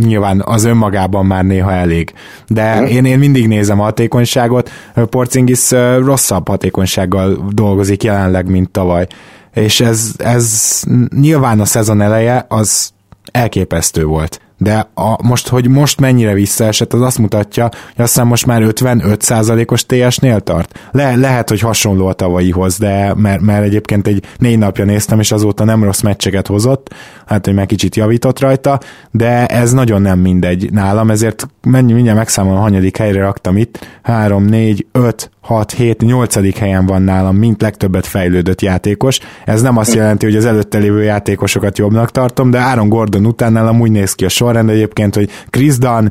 nyilván 0.00 0.42
az 0.44 0.64
önmagában 0.64 1.26
már 1.26 1.44
néha 1.44 1.72
elég. 1.72 2.12
De 2.48 2.76
hmm. 2.76 2.86
én, 2.86 3.04
én 3.04 3.18
mindig 3.18 3.48
nézem 3.48 3.80
a 3.80 3.82
hatékonyságot, 3.82 4.70
Porzingis 5.10 5.70
rosszabb 6.04 6.48
hatékonysággal 6.48 7.48
dolgozik 7.52 8.02
jelenleg, 8.02 8.50
mint 8.50 8.70
tavaly 8.70 9.06
és 9.54 9.80
ez, 9.80 10.12
ez 10.16 10.80
nyilván 11.20 11.60
a 11.60 11.64
szezon 11.64 12.00
eleje 12.00 12.46
az 12.48 12.92
elképesztő 13.32 14.04
volt. 14.04 14.40
De 14.60 14.90
a, 14.94 15.26
most, 15.26 15.48
hogy 15.48 15.68
most 15.68 16.00
mennyire 16.00 16.32
visszaesett, 16.32 16.92
az 16.92 17.00
azt 17.00 17.18
mutatja, 17.18 17.62
hogy 17.62 18.04
azt 18.04 18.12
hiszem 18.12 18.26
most 18.26 18.46
már 18.46 18.62
55%-os 18.64 19.86
TS-nél 19.86 20.40
tart. 20.40 20.88
Le, 20.90 21.16
lehet, 21.16 21.48
hogy 21.48 21.60
hasonló 21.60 22.06
a 22.06 22.12
tavalyihoz, 22.12 22.78
de 22.78 23.14
mert, 23.14 23.40
mert 23.40 23.64
egyébként 23.64 24.06
egy 24.06 24.24
négy 24.38 24.58
napja 24.58 24.84
néztem, 24.84 25.20
és 25.20 25.32
azóta 25.32 25.64
nem 25.64 25.84
rossz 25.84 26.00
meccseket 26.00 26.46
hozott, 26.46 26.94
hát, 27.26 27.44
hogy 27.44 27.54
meg 27.54 27.66
kicsit 27.66 27.96
javított 27.96 28.40
rajta, 28.40 28.80
de 29.10 29.46
ez 29.46 29.72
nagyon 29.72 30.02
nem 30.02 30.18
mindegy 30.18 30.72
nálam, 30.72 31.10
ezért 31.10 31.48
mennyi, 31.62 31.92
mindjárt 31.92 32.18
megszámolom, 32.18 32.60
hanyadik 32.60 32.96
helyre 32.96 33.20
raktam 33.20 33.56
itt, 33.56 34.00
3, 34.02 34.44
4, 34.44 34.86
5, 34.92 35.30
6, 35.48 35.72
7, 35.72 36.00
8. 36.00 36.58
helyen 36.58 36.86
van 36.86 37.02
nálam, 37.02 37.36
mint 37.36 37.62
legtöbbet 37.62 38.06
fejlődött 38.06 38.60
játékos. 38.60 39.18
Ez 39.44 39.62
nem 39.62 39.76
azt 39.76 39.94
jelenti, 39.94 40.24
hogy 40.24 40.36
az 40.36 40.44
előtte 40.44 40.78
lévő 40.78 41.02
játékosokat 41.02 41.78
jobbnak 41.78 42.10
tartom, 42.10 42.50
de 42.50 42.58
Aaron 42.58 42.88
Gordon 42.88 43.26
után 43.26 43.52
nálam 43.52 43.80
úgy 43.80 43.90
néz 43.90 44.14
ki 44.14 44.24
a 44.24 44.28
sorrend 44.28 44.70
egyébként, 44.70 45.14
hogy 45.14 45.30
Chris 45.50 45.78
Dunn, 45.78 46.06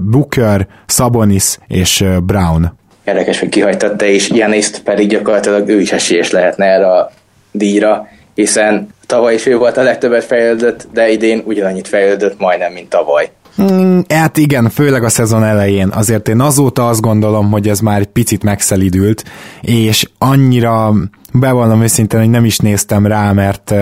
Booker, 0.00 0.66
Sabonis 0.86 1.58
és 1.66 2.04
Brown. 2.26 2.76
Érdekes, 3.04 3.38
hogy 3.38 3.48
kihagytad 3.48 3.96
te 3.96 4.10
is, 4.10 4.30
Janiszt 4.30 4.82
pedig 4.82 5.08
gyakorlatilag 5.08 5.68
ő 5.68 5.80
is 5.80 5.92
esélyes 5.92 6.30
lehetne 6.30 6.64
erre 6.64 6.92
a 6.92 7.10
díjra, 7.52 8.08
hiszen 8.34 8.88
tavaly 9.06 9.34
is 9.34 9.46
ő 9.46 9.56
volt 9.56 9.76
a 9.76 9.82
legtöbbet 9.82 10.24
fejlődött, 10.24 10.86
de 10.92 11.10
idén 11.10 11.42
ugyanannyit 11.44 11.88
fejlődött 11.88 12.38
majdnem, 12.38 12.72
mint 12.72 12.88
tavaly. 12.88 13.30
Mm, 13.62 14.00
hát 14.08 14.36
igen, 14.36 14.70
főleg 14.70 15.04
a 15.04 15.08
szezon 15.08 15.44
elején. 15.44 15.88
Azért 15.88 16.28
én 16.28 16.40
azóta 16.40 16.88
azt 16.88 17.00
gondolom, 17.00 17.50
hogy 17.50 17.68
ez 17.68 17.80
már 17.80 18.00
egy 18.00 18.06
picit 18.06 18.42
megszelidült, 18.42 19.24
és 19.60 20.08
annyira 20.18 20.94
bevallom 21.32 21.82
őszintén, 21.82 22.20
hogy 22.20 22.30
nem 22.30 22.44
is 22.44 22.58
néztem 22.58 23.06
rá, 23.06 23.32
mert 23.32 23.74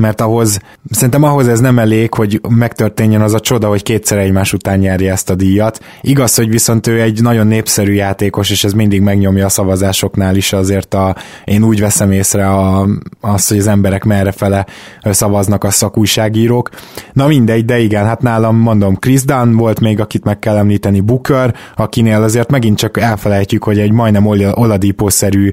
mert 0.00 0.20
ahhoz, 0.20 0.60
szerintem 0.90 1.22
ahhoz 1.22 1.48
ez 1.48 1.60
nem 1.60 1.78
elég, 1.78 2.14
hogy 2.14 2.40
megtörténjen 2.48 3.22
az 3.22 3.34
a 3.34 3.40
csoda, 3.40 3.68
hogy 3.68 3.82
kétszer 3.82 4.18
egymás 4.18 4.52
után 4.52 4.78
nyerje 4.78 5.12
ezt 5.12 5.30
a 5.30 5.34
díjat. 5.34 5.80
Igaz, 6.00 6.34
hogy 6.34 6.48
viszont 6.48 6.86
ő 6.86 7.00
egy 7.00 7.22
nagyon 7.22 7.46
népszerű 7.46 7.92
játékos, 7.92 8.50
és 8.50 8.64
ez 8.64 8.72
mindig 8.72 9.00
megnyomja 9.00 9.44
a 9.44 9.48
szavazásoknál 9.48 10.36
is, 10.36 10.52
azért 10.52 10.94
a, 10.94 11.16
én 11.44 11.62
úgy 11.62 11.80
veszem 11.80 12.12
észre 12.12 12.48
a, 12.48 12.88
azt, 13.20 13.48
hogy 13.48 13.58
az 13.58 13.66
emberek 13.66 14.04
merre 14.04 14.32
fele 14.32 14.66
szavaznak 15.02 15.64
a 15.64 15.70
szakújságírók. 15.70 16.70
Na 17.12 17.26
mindegy, 17.26 17.64
de 17.64 17.78
igen, 17.78 18.04
hát 18.04 18.22
nálam 18.22 18.56
mondom, 18.56 18.94
Chris 18.94 19.24
Dunn 19.24 19.56
volt 19.56 19.80
még, 19.80 20.00
akit 20.00 20.24
meg 20.24 20.38
kell 20.38 20.56
említeni, 20.56 21.00
Booker, 21.00 21.54
akinél 21.76 22.22
azért 22.22 22.50
megint 22.50 22.78
csak 22.78 23.00
elfelejtjük, 23.00 23.64
hogy 23.64 23.78
egy 23.78 23.92
majdnem 23.92 24.26
Oladipo-szerű 24.54 25.50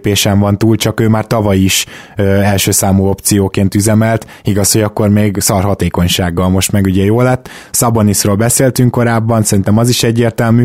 előrelépésen 0.00 0.38
van 0.38 0.58
túl, 0.58 0.76
csak 0.76 1.00
ő 1.00 1.08
már 1.08 1.26
tavaly 1.26 1.58
is 1.58 1.86
első 2.16 2.70
számú 2.70 3.06
opcióként 3.06 3.74
üzemelt, 3.74 4.26
igaz, 4.42 4.72
hogy 4.72 4.82
akkor 4.82 5.08
még 5.08 5.40
szar 5.40 5.62
hatékonysággal, 5.62 6.48
most 6.48 6.72
meg 6.72 6.84
ugye 6.84 7.04
jó 7.04 7.20
lett. 7.20 7.48
Sabonisról 7.70 8.36
beszéltünk 8.36 8.90
korábban, 8.90 9.42
szerintem 9.42 9.78
az 9.78 9.88
is 9.88 10.02
egyértelmű, 10.02 10.64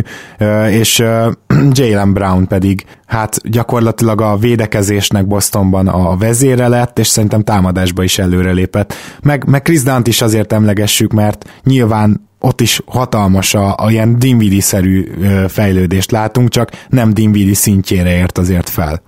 és 0.70 1.04
Jalen 1.78 2.14
Brown 2.14 2.48
pedig 2.48 2.86
hát 3.06 3.38
gyakorlatilag 3.50 4.22
a 4.22 4.38
védekezésnek 4.38 5.28
Bostonban 5.28 5.88
a 5.88 6.18
vezére 6.18 6.68
lett, 6.68 7.00
és 7.00 7.08
szerintem 7.08 7.44
támadásba 7.44 8.04
is 8.04 8.20
előrelépett. 8.20 8.94
Meg, 9.22 9.48
meg 9.48 9.62
Chris 9.62 9.84
Dunt 9.84 10.08
is 10.08 10.22
azért 10.22 10.54
emlegessük, 10.54 11.12
mert 11.12 11.46
nyilván 11.64 12.24
ott 12.40 12.62
is 12.62 12.82
hatalmas 12.86 13.54
a, 13.54 13.76
a 13.78 13.92
ilyen 13.92 14.20
Dinwiddie-szerű 14.20 15.12
fejlődést 15.48 16.12
látunk, 16.12 16.50
csak 16.50 16.70
nem 16.90 17.14
Dinwiddie 17.14 17.56
szintjére 17.56 18.18
ért 18.18 18.38
azért 18.38 18.70
fel. 18.70 19.02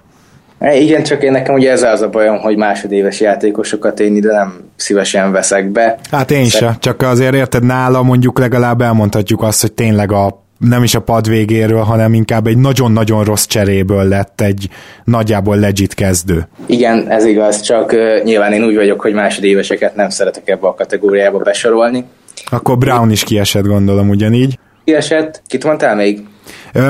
É, 0.59 0.81
igen, 0.81 1.03
csak 1.03 1.23
én 1.23 1.31
nekem 1.31 1.55
ugye 1.55 1.71
ez 1.71 1.83
az 1.83 2.01
a 2.01 2.09
bajom, 2.09 2.37
hogy 2.37 2.57
másodéves 2.57 3.19
játékosokat 3.19 3.99
én 3.99 4.15
ide 4.15 4.31
nem 4.31 4.59
szívesen 4.75 5.31
veszek 5.31 5.69
be. 5.69 5.97
Hát 6.11 6.31
én 6.31 6.45
Szer- 6.45 6.61
se, 6.61 6.77
csak 6.79 7.01
azért 7.01 7.33
érted 7.33 7.63
nála 7.63 8.03
mondjuk 8.03 8.39
legalább 8.39 8.81
elmondhatjuk 8.81 9.41
azt, 9.41 9.61
hogy 9.61 9.73
tényleg 9.73 10.11
a 10.11 10.45
nem 10.59 10.83
is 10.83 10.95
a 10.95 11.01
pad 11.01 11.29
végéről, 11.29 11.81
hanem 11.81 12.13
inkább 12.13 12.47
egy 12.47 12.57
nagyon-nagyon 12.57 13.23
rossz 13.23 13.45
cseréből 13.45 14.07
lett 14.07 14.41
egy 14.41 14.69
nagyjából 15.03 15.57
legit 15.57 15.93
kezdő. 15.93 16.47
Igen, 16.65 17.09
ez 17.09 17.25
igaz, 17.25 17.61
csak 17.61 17.91
uh, 17.91 18.23
nyilván 18.23 18.53
én 18.53 18.63
úgy 18.63 18.75
vagyok, 18.75 19.01
hogy 19.01 19.13
másodéveseket 19.13 19.95
nem 19.95 20.09
szeretek 20.09 20.49
ebbe 20.49 20.67
a 20.67 20.73
kategóriába 20.73 21.37
besorolni. 21.37 22.05
Akkor 22.49 22.77
Brown 22.77 23.11
is 23.11 23.23
kiesett, 23.23 23.65
gondolom 23.65 24.09
ugyanígy. 24.09 24.59
Kiesett? 24.83 25.41
Kit 25.47 25.63
mondtál 25.63 25.95
még? 25.95 26.27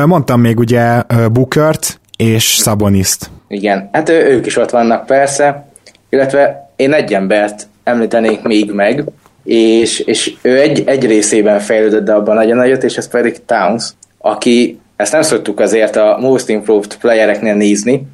Mondtam 0.06 0.42
még 0.42 0.60
ugye 0.60 1.02
Bookert 1.32 2.00
és 2.18 2.44
Szaboniszt. 2.44 3.30
Igen, 3.48 3.90
hát 3.92 4.10
ők 4.10 4.46
is 4.46 4.58
ott 4.58 4.70
vannak 4.70 5.06
persze, 5.06 5.66
illetve 6.10 6.70
én 6.76 6.94
egy 6.94 7.14
embert 7.14 7.68
említenék 7.84 8.42
még 8.42 8.72
meg, 8.72 9.04
és, 9.44 10.00
és 10.00 10.34
ő 10.42 10.60
egy, 10.60 10.84
egy 10.86 11.06
részében 11.06 11.60
fejlődött, 11.60 12.06
de 12.06 12.14
abban 12.14 12.36
nagyon 12.36 12.58
nagyot, 12.58 12.84
és 12.84 12.98
ez 12.98 13.08
pedig 13.08 13.46
Towns, 13.46 13.90
aki, 14.18 14.80
ezt 14.96 15.12
nem 15.12 15.22
szoktuk 15.22 15.60
azért 15.60 15.96
a 15.96 16.18
Most 16.20 16.50
Improved 16.50 16.96
playereknél 16.96 17.56
nézni, 17.56 18.08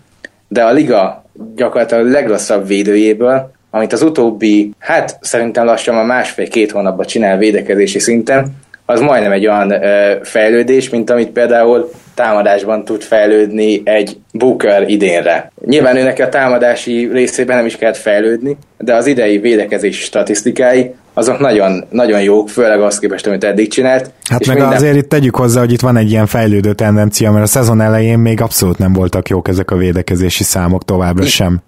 de 0.48 0.64
a 0.64 0.72
liga 0.72 1.26
gyakorlatilag 1.56 2.06
a 2.06 2.10
legrosszabb 2.10 2.68
védőjéből 2.68 3.52
amit 3.76 3.94
az 3.94 4.02
utóbbi, 4.02 4.72
hát 4.80 5.18
szerintem 5.22 5.66
lassan 5.66 5.98
a 5.98 6.04
másfél-két 6.04 6.72
hónapban 6.72 7.06
csinál 7.06 7.38
védekezési 7.38 8.00
szinten, 8.00 8.56
az 8.86 9.00
majdnem 9.00 9.32
egy 9.32 9.48
olyan 9.48 9.72
ö, 9.72 10.16
fejlődés, 10.24 10.90
mint 10.90 11.10
amit 11.10 11.30
például 11.30 11.92
támadásban 12.16 12.86
tud 12.86 13.02
fejlődni 13.02 13.82
egy 13.84 14.18
Booker 14.32 14.90
idénre. 14.90 15.52
Nyilván 15.66 15.98
őnek 15.98 16.20
a 16.20 16.30
támadási 16.30 17.10
részében 17.12 17.58
nem 17.58 17.66
is 17.66 17.76
kellett 17.76 17.98
fejlődni, 17.98 18.58
de 18.78 18.96
az 18.96 19.06
idei 19.06 19.38
védekezési 19.38 20.02
statisztikái 20.02 20.94
azok 21.14 21.40
nagyon, 21.40 21.86
nagyon 21.90 22.22
jók, 22.22 22.50
főleg 22.50 22.82
azt 22.82 23.00
képest, 23.00 23.28
amit 23.28 23.44
eddig 23.44 23.70
csinált. 23.70 24.12
Hát 24.30 24.40
és 24.40 24.48
meg 24.48 24.58
minden... 24.58 24.76
azért 24.76 24.96
itt 24.96 25.10
tegyük 25.10 25.36
hozzá, 25.36 25.60
hogy 25.60 25.72
itt 25.72 25.82
van 25.82 25.98
egy 25.98 26.10
ilyen 26.12 26.26
fejlődő 26.26 26.74
tendencia, 26.74 27.32
mert 27.32 27.44
a 27.44 27.48
szezon 27.48 27.82
elején 27.82 28.20
még 28.20 28.42
abszolút 28.42 28.78
nem 28.78 28.94
voltak 28.94 29.30
jók 29.30 29.48
ezek 29.48 29.72
a 29.72 29.76
védekezési 29.76 30.44
számok 30.44 30.86
továbbra 30.86 31.26
sem. 31.26 31.62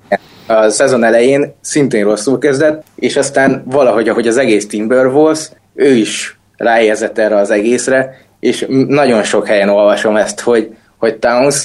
A 0.47 0.69
szezon 0.69 1.03
elején 1.03 1.53
szintén 1.61 2.03
rosszul 2.03 2.37
kezdett, 2.37 2.83
és 2.95 3.15
aztán 3.15 3.63
valahogy, 3.65 4.09
ahogy 4.09 4.27
az 4.27 4.37
egész 4.37 4.67
Timberwolves, 4.67 5.49
ő 5.75 5.95
is 5.95 6.39
ráérzett 6.57 7.17
erre 7.17 7.35
az 7.35 7.51
egészre, 7.51 8.17
és 8.45 8.65
nagyon 8.87 9.23
sok 9.23 9.47
helyen 9.47 9.69
olvasom 9.69 10.15
ezt, 10.15 10.39
hogy, 10.39 10.69
hogy 10.97 11.15
Towns 11.15 11.63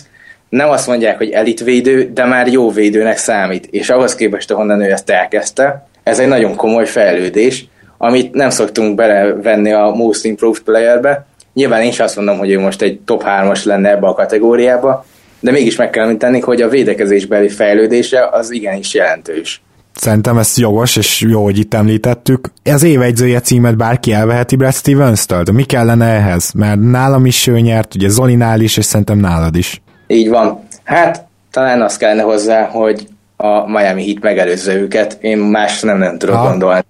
nem 0.48 0.70
azt 0.70 0.86
mondják, 0.86 1.16
hogy 1.16 1.30
elitvédő, 1.30 2.10
de 2.14 2.24
már 2.24 2.46
jó 2.46 2.70
védőnek 2.70 3.16
számít, 3.16 3.66
és 3.70 3.90
ahhoz 3.90 4.14
képest, 4.14 4.50
ahonnan 4.50 4.80
ő 4.80 4.90
ezt 4.90 5.10
elkezdte, 5.10 5.86
ez 6.02 6.18
egy 6.18 6.28
nagyon 6.28 6.56
komoly 6.56 6.86
fejlődés, 6.86 7.66
amit 7.98 8.34
nem 8.34 8.50
szoktunk 8.50 8.94
belevenni 8.94 9.72
a 9.72 9.92
Most 9.94 10.24
Improved 10.24 10.62
Playerbe. 10.62 11.26
Nyilván 11.54 11.82
én 11.82 11.88
is 11.88 12.00
azt 12.00 12.16
mondom, 12.16 12.38
hogy 12.38 12.50
ő 12.50 12.60
most 12.60 12.82
egy 12.82 13.00
top 13.00 13.22
3-as 13.26 13.64
lenne 13.64 13.90
ebbe 13.90 14.06
a 14.06 14.14
kategóriába, 14.14 15.04
de 15.40 15.50
mégis 15.50 15.76
meg 15.76 15.90
kell 15.90 16.04
említeni, 16.04 16.40
hogy 16.40 16.62
a 16.62 16.68
védekezésbeli 16.68 17.48
fejlődése 17.48 18.28
az 18.28 18.50
igenis 18.50 18.94
jelentős. 18.94 19.62
Szerintem 19.94 20.38
ez 20.38 20.56
jogos, 20.56 20.96
és 20.96 21.20
jó, 21.20 21.42
hogy 21.42 21.58
itt 21.58 21.74
említettük. 21.74 22.52
Az 22.64 22.82
évegyzője 22.82 23.40
címet 23.40 23.76
bárki 23.76 24.12
elveheti 24.12 24.56
Brad 24.56 24.74
Stevens-től, 24.74 25.42
de 25.42 25.52
mi 25.52 25.62
kellene 25.62 26.06
ehhez? 26.06 26.52
Mert 26.52 26.80
nálam 26.80 27.26
is 27.26 27.46
ő 27.46 27.60
nyert, 27.60 27.94
ugye 27.94 28.08
Zolinál 28.08 28.60
is, 28.60 28.76
és 28.76 28.84
szerintem 28.84 29.18
nálad 29.18 29.56
is. 29.56 29.82
Így 30.06 30.28
van. 30.28 30.60
Hát 30.84 31.24
talán 31.50 31.82
azt 31.82 31.98
kellene 31.98 32.22
hozzá, 32.22 32.64
hogy 32.66 33.08
a 33.36 33.70
Miami 33.70 34.04
Heat 34.04 34.22
megelőzze 34.22 34.74
őket. 34.74 35.18
Én 35.20 35.38
más 35.38 35.80
nem, 35.80 35.98
nem 35.98 36.18
tudok 36.18 36.34
ha. 36.34 36.48
gondolni. 36.48 36.84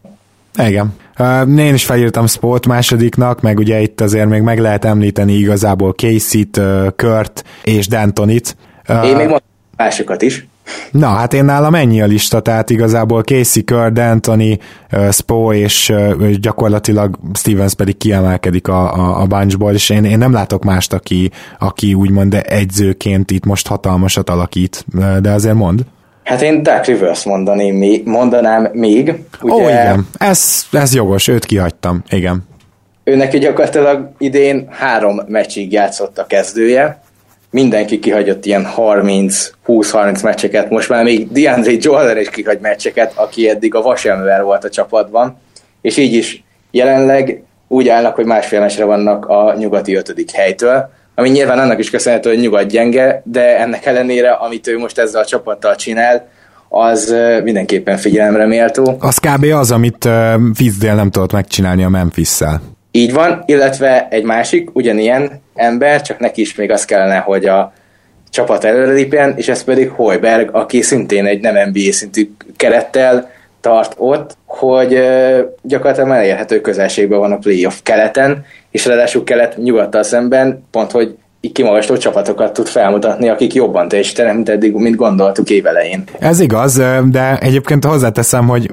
Igen. 0.58 0.94
Én 1.58 1.74
is 1.74 1.84
felírtam 1.84 2.26
Sport 2.26 2.66
másodiknak, 2.66 3.40
meg 3.40 3.58
ugye 3.58 3.80
itt 3.80 4.00
azért 4.00 4.28
még 4.28 4.42
meg 4.42 4.58
lehet 4.58 4.84
említeni 4.84 5.32
igazából 5.32 5.92
Casey-t, 5.92 6.60
Kurt 6.96 7.44
és 7.64 7.88
Dantonit. 7.88 8.56
Én 8.88 8.96
még 9.02 9.14
mondom 9.16 9.38
másokat 9.76 10.22
is. 10.22 10.46
Na, 10.90 11.06
hát 11.06 11.34
én 11.34 11.44
nálam 11.44 11.74
ennyi 11.74 12.00
a 12.00 12.06
lista, 12.06 12.40
tehát 12.40 12.70
igazából 12.70 13.22
Casey, 13.22 13.64
Anthony, 13.94 14.58
uh, 14.92 15.10
Spo 15.10 15.52
és 15.52 15.88
uh, 15.88 16.30
gyakorlatilag 16.30 17.18
Stevens 17.34 17.74
pedig 17.74 17.96
kiemelkedik 17.96 18.68
a, 18.68 18.94
a, 18.94 19.20
a 19.20 19.26
bunchból, 19.26 19.72
és 19.72 19.90
én, 19.90 20.04
én 20.04 20.18
nem 20.18 20.32
látok 20.32 20.64
mást, 20.64 20.92
aki, 20.92 21.30
aki 21.58 21.94
úgymond 21.94 22.34
egyzőként 22.42 23.30
itt 23.30 23.44
most 23.44 23.66
hatalmasat 23.66 24.30
alakít, 24.30 24.84
de 25.20 25.30
azért 25.30 25.54
mond. 25.54 25.80
Hát 26.24 26.42
én 26.42 26.62
Dark 26.62 26.84
Rivers 26.84 27.24
mondani, 27.24 28.02
mondanám 28.04 28.68
még. 28.72 29.14
Ugye, 29.40 29.54
Ó, 29.54 29.68
igen, 29.68 30.08
ez, 30.18 30.64
ez 30.72 30.94
jogos, 30.94 31.28
őt 31.28 31.44
kihagytam, 31.44 32.02
igen. 32.08 32.48
Ő 33.04 33.16
neki 33.16 33.38
gyakorlatilag 33.38 34.10
idén 34.18 34.66
három 34.70 35.20
meccsig 35.26 35.72
játszott 35.72 36.18
a 36.18 36.26
kezdője, 36.26 37.02
mindenki 37.50 37.98
kihagyott 37.98 38.44
ilyen 38.44 38.68
30-20-30 38.76 40.22
meccseket, 40.22 40.70
most 40.70 40.88
már 40.88 41.04
még 41.04 41.32
DeAndre 41.32 41.72
Joller 41.78 42.16
is 42.16 42.30
kihagy 42.30 42.58
meccseket, 42.60 43.12
aki 43.14 43.48
eddig 43.48 43.74
a 43.74 43.82
vasember 43.82 44.42
volt 44.42 44.64
a 44.64 44.70
csapatban, 44.70 45.38
és 45.82 45.96
így 45.96 46.12
is 46.12 46.44
jelenleg 46.70 47.42
úgy 47.68 47.88
állnak, 47.88 48.14
hogy 48.14 48.24
másfél 48.24 48.60
meccsre 48.60 48.84
vannak 48.84 49.26
a 49.26 49.54
nyugati 49.58 49.94
ötödik 49.94 50.30
helytől, 50.30 50.90
ami 51.14 51.28
nyilván 51.28 51.58
annak 51.58 51.78
is 51.78 51.90
köszönhető, 51.90 52.28
hogy 52.30 52.40
nyugat 52.40 52.66
gyenge, 52.66 53.22
de 53.24 53.58
ennek 53.58 53.86
ellenére, 53.86 54.30
amit 54.30 54.66
ő 54.66 54.78
most 54.78 54.98
ezzel 54.98 55.22
a 55.22 55.26
csapattal 55.26 55.74
csinál, 55.74 56.28
az 56.68 57.14
mindenképpen 57.42 57.96
figyelemre 57.96 58.46
méltó. 58.46 58.96
Az 59.00 59.18
kb. 59.18 59.44
az, 59.44 59.70
amit 59.70 60.08
Fitzdale 60.54 60.94
nem 60.94 61.10
tudott 61.10 61.32
megcsinálni 61.32 61.84
a 61.84 61.88
Memphis-szel. 61.88 62.60
Így 62.90 63.12
van, 63.12 63.42
illetve 63.46 64.08
egy 64.10 64.24
másik, 64.24 64.68
ugyanilyen 64.72 65.42
ember, 65.60 66.02
csak 66.02 66.18
neki 66.18 66.40
is 66.40 66.54
még 66.54 66.70
az 66.70 66.84
kellene, 66.84 67.16
hogy 67.16 67.44
a 67.44 67.72
csapat 68.30 68.64
előrelépjen, 68.64 69.34
és 69.36 69.48
ez 69.48 69.64
pedig 69.64 69.90
Hoiberg, 69.90 70.48
aki 70.52 70.82
szintén 70.82 71.26
egy 71.26 71.40
nem 71.40 71.68
NBA 71.68 71.92
szintű 71.92 72.30
kerettel 72.56 73.30
tart 73.60 73.94
ott, 73.96 74.36
hogy 74.46 75.00
gyakorlatilag 75.62 76.10
elérhető 76.10 76.60
közelségben 76.60 77.18
van 77.18 77.32
a 77.32 77.36
playoff 77.36 77.74
keleten, 77.82 78.44
és 78.70 78.86
ráadásul 78.86 79.24
kelet 79.24 79.56
nyugattal 79.56 80.02
szemben, 80.02 80.66
pont 80.70 80.90
hogy 80.90 81.16
kimagasló 81.52 81.96
csapatokat 81.96 82.52
tud 82.52 82.66
felmutatni, 82.66 83.28
akik 83.28 83.54
jobban 83.54 83.88
teljesítenek, 83.88 84.34
mint 84.34 84.48
eddig, 84.48 84.74
mint 84.74 84.96
gondoltuk 84.96 85.50
évelején. 85.50 86.04
Ez 86.18 86.40
igaz, 86.40 86.82
de 87.10 87.38
egyébként 87.38 87.84
hozzáteszem, 87.84 88.48
hogy 88.48 88.70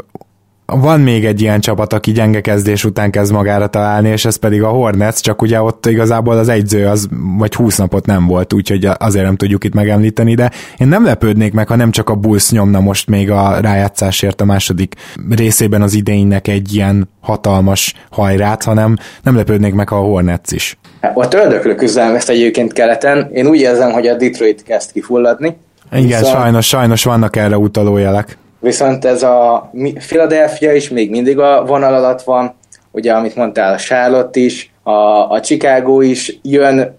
van 0.74 0.99
még 0.99 1.26
egy 1.26 1.41
ilyen 1.41 1.59
csapat, 1.59 1.93
aki 1.93 2.11
gyenge 2.11 2.41
kezdés 2.41 2.86
után 2.86 3.11
kezd 3.11 3.32
magára 3.32 3.68
találni, 3.68 4.09
és 4.09 4.26
ez 4.26 4.36
pedig 4.36 4.63
a 4.63 4.68
Hornets, 4.68 5.20
csak 5.20 5.41
ugye 5.41 5.61
ott 5.61 5.86
igazából 5.86 6.38
az 6.38 6.49
egyző 6.49 6.88
az 6.88 7.07
vagy 7.38 7.53
20 7.53 7.78
napot 7.78 8.05
nem 8.05 8.28
volt, 8.28 8.53
úgyhogy 8.53 8.89
azért 8.97 9.26
nem 9.26 9.36
tudjuk 9.36 9.63
itt 9.63 9.74
megemlíteni, 9.74 10.36
de 10.36 10.51
én 10.78 10.88
nem 10.88 11.05
lepődnék 11.05 11.53
meg, 11.53 11.68
ha 11.68 11.76
nem 11.76 11.91
csak 11.91 12.09
a 12.09 12.15
Bulls 12.15 12.51
nyomna 12.51 12.80
most 12.80 13.09
még 13.09 13.32
a 13.32 13.57
rájátszásért 13.59 14.41
a 14.41 14.45
második 14.45 14.95
részében 15.30 15.82
az 15.82 15.93
idénynek 15.93 16.47
egy 16.47 16.74
ilyen 16.74 17.09
hatalmas 17.22 17.93
hajrát, 18.09 18.63
hanem 18.63 18.97
nem 19.24 19.36
lepődnék 19.36 19.74
meg, 19.74 19.89
ha 19.89 19.95
a 19.95 20.01
Hornets 20.01 20.51
is. 20.51 20.78
A 21.01 21.28
ördöklő 21.36 21.76
küzdelem 21.76 22.15
ezt 22.15 22.30
egyébként 22.30 22.74
keleten. 22.74 23.30
Én 23.34 23.47
úgy 23.47 23.59
érzem, 23.59 23.91
hogy 23.91 24.07
a 24.07 24.15
Detroit 24.15 24.63
kezd 24.63 24.91
kifulladni. 24.91 25.57
Igen, 25.91 26.07
viszont... 26.07 26.36
sajnos, 26.36 26.68
sajnos 26.68 27.03
vannak 27.03 27.36
erre 27.36 27.57
utaló 27.57 27.97
jelek. 27.97 28.38
Viszont 28.60 29.05
ez 29.05 29.24
a 29.24 29.72
Philadelphia 30.08 30.74
is 30.74 30.89
még 30.89 31.10
mindig 31.10 31.39
a 31.39 31.66
vonal 31.66 31.93
alatt 31.93 32.22
van, 32.22 32.55
ugye 32.91 33.14
amit 33.14 33.36
mondtál, 33.36 33.74
a 33.74 33.78
Charlotte 33.78 34.39
is, 34.39 34.72
a, 34.84 34.91
a 35.32 35.39
Chicago 35.39 36.01
is 36.01 36.39
jön, 36.41 36.95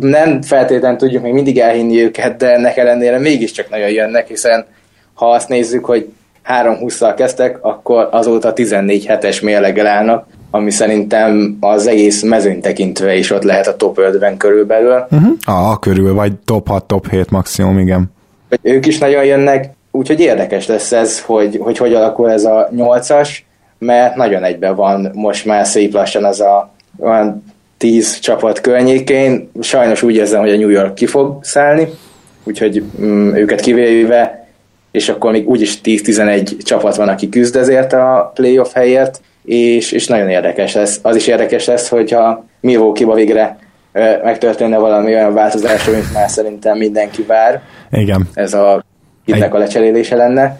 nem 0.00 0.42
feltétlenül 0.42 0.98
tudjuk 0.98 1.22
még 1.22 1.32
mindig 1.32 1.58
elhinni 1.58 2.02
őket, 2.02 2.36
de 2.36 2.52
ennek 2.52 2.76
ellenére 2.76 3.18
mégiscsak 3.18 3.70
nagyon 3.70 3.90
jönnek, 3.90 4.28
hiszen 4.28 4.66
ha 5.14 5.30
azt 5.30 5.48
nézzük, 5.48 5.84
hogy 5.84 6.12
3-20-szal 6.48 7.14
kezdtek, 7.16 7.58
akkor 7.60 8.08
azóta 8.10 8.52
14 8.52 9.06
hetes 9.06 9.40
mérleggel 9.40 9.86
állnak, 9.86 10.26
ami 10.50 10.70
szerintem 10.70 11.56
az 11.60 11.86
egész 11.86 12.22
mezőn 12.22 12.60
tekintve 12.60 13.16
is 13.16 13.30
ott 13.30 13.42
lehet 13.42 13.66
a 13.66 13.76
top 13.76 13.98
5-ben 14.00 14.36
körülbelül. 14.36 15.06
Uh-huh. 15.10 15.70
A, 15.70 15.78
körül, 15.78 16.14
vagy 16.14 16.32
top 16.44 16.68
6, 16.68 16.84
top 16.84 17.10
7 17.10 17.30
maximum, 17.30 17.78
igen. 17.78 18.12
Ők 18.62 18.86
is 18.86 18.98
nagyon 18.98 19.24
jönnek, 19.24 19.70
úgyhogy 19.90 20.20
érdekes 20.20 20.66
lesz 20.66 20.92
ez, 20.92 21.20
hogy 21.20 21.58
hogy, 21.62 21.76
hogy 21.76 21.94
alakul 21.94 22.30
ez 22.30 22.44
a 22.44 22.68
8-as, 22.76 23.28
mert 23.78 24.14
nagyon 24.14 24.44
egyben 24.44 24.74
van 24.74 25.10
most 25.14 25.44
már 25.44 25.66
szép 25.66 25.92
lassan 25.92 26.24
az 26.24 26.40
a 26.40 26.70
olyan 26.98 27.44
10 27.76 28.18
csapat 28.18 28.60
környékén. 28.60 29.50
Sajnos 29.60 30.02
úgy 30.02 30.14
érzem, 30.14 30.40
hogy 30.40 30.50
a 30.50 30.56
New 30.56 30.68
York 30.68 30.94
ki 30.94 31.06
fog 31.06 31.38
szállni, 31.44 31.88
úgyhogy 32.44 32.82
mm, 33.00 33.34
őket 33.34 33.60
kivéve, 33.60 34.48
és 34.90 35.08
akkor 35.08 35.32
még 35.32 35.48
úgyis 35.48 35.80
10-11 35.84 36.62
csapat 36.62 36.96
van, 36.96 37.08
aki 37.08 37.28
küzd 37.28 37.56
ezért 37.56 37.92
a 37.92 38.32
playoff 38.34 38.72
helyért, 38.72 39.20
és, 39.44 39.92
és 39.92 40.06
nagyon 40.06 40.28
érdekes 40.28 40.74
lesz. 40.74 40.98
Az 41.02 41.16
is 41.16 41.26
érdekes 41.26 41.66
lesz, 41.66 41.88
hogyha 41.88 42.44
Milwaukee-ba 42.60 43.14
végre 43.14 43.58
megtörténne 44.22 44.78
valami 44.78 45.14
olyan 45.14 45.34
változás, 45.34 45.84
mint 45.84 46.12
már 46.12 46.30
szerintem 46.30 46.78
mindenki 46.78 47.22
vár. 47.22 47.62
Igen. 47.90 48.28
Ez 48.34 48.54
a 48.54 48.84
hitnek 49.32 49.54
a 49.54 49.58
lecserélése 49.58 50.16
lenne, 50.16 50.58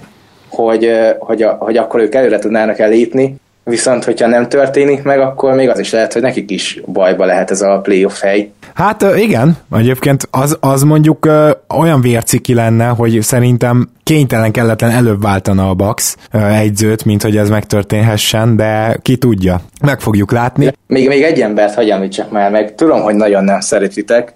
hogy, 0.49 0.91
hogy, 1.19 1.43
a, 1.43 1.51
hogy 1.61 1.77
akkor 1.77 2.01
ők 2.01 2.15
előre 2.15 2.39
tudnának 2.39 2.79
elépni, 2.79 3.37
viszont 3.65 4.05
hogyha 4.05 4.27
nem 4.27 4.49
történik 4.49 5.03
meg, 5.03 5.21
akkor 5.21 5.55
még 5.55 5.69
az 5.69 5.79
is 5.79 5.93
lehet, 5.93 6.13
hogy 6.13 6.23
nekik 6.23 6.51
is 6.51 6.81
bajba 6.87 7.25
lehet 7.25 7.51
ez 7.51 7.61
a 7.61 7.81
playoff 7.81 8.21
hely. 8.21 8.51
Hát 8.75 9.05
igen, 9.17 9.57
egyébként 9.77 10.29
az, 10.31 10.57
az 10.61 10.83
mondjuk 10.83 11.27
ö, 11.27 11.51
olyan 11.79 12.01
vérciki 12.01 12.55
lenne, 12.55 12.87
hogy 12.87 13.19
szerintem 13.23 13.89
kénytelen 14.03 14.53
kelletlen 14.53 14.91
előbb 14.91 15.23
váltana 15.23 15.69
a 15.69 15.75
Bax 15.75 16.17
egyzőt, 16.33 17.05
mint 17.05 17.23
hogy 17.23 17.37
ez 17.37 17.51
megtörténhessen, 17.51 18.57
de 18.57 18.99
ki 19.03 19.17
tudja. 19.17 19.61
Meg 19.83 20.01
fogjuk 20.01 20.33
látni. 20.33 20.73
Még, 20.87 21.09
még 21.09 21.23
egy 21.23 21.41
embert 21.41 21.75
hagyjam 21.75 22.11
csak 22.11 22.31
már 22.31 22.51
meg. 22.51 22.75
Tudom, 22.75 23.03
hogy 23.03 23.15
nagyon 23.15 23.45
nem 23.45 23.61
szeretitek, 23.61 24.33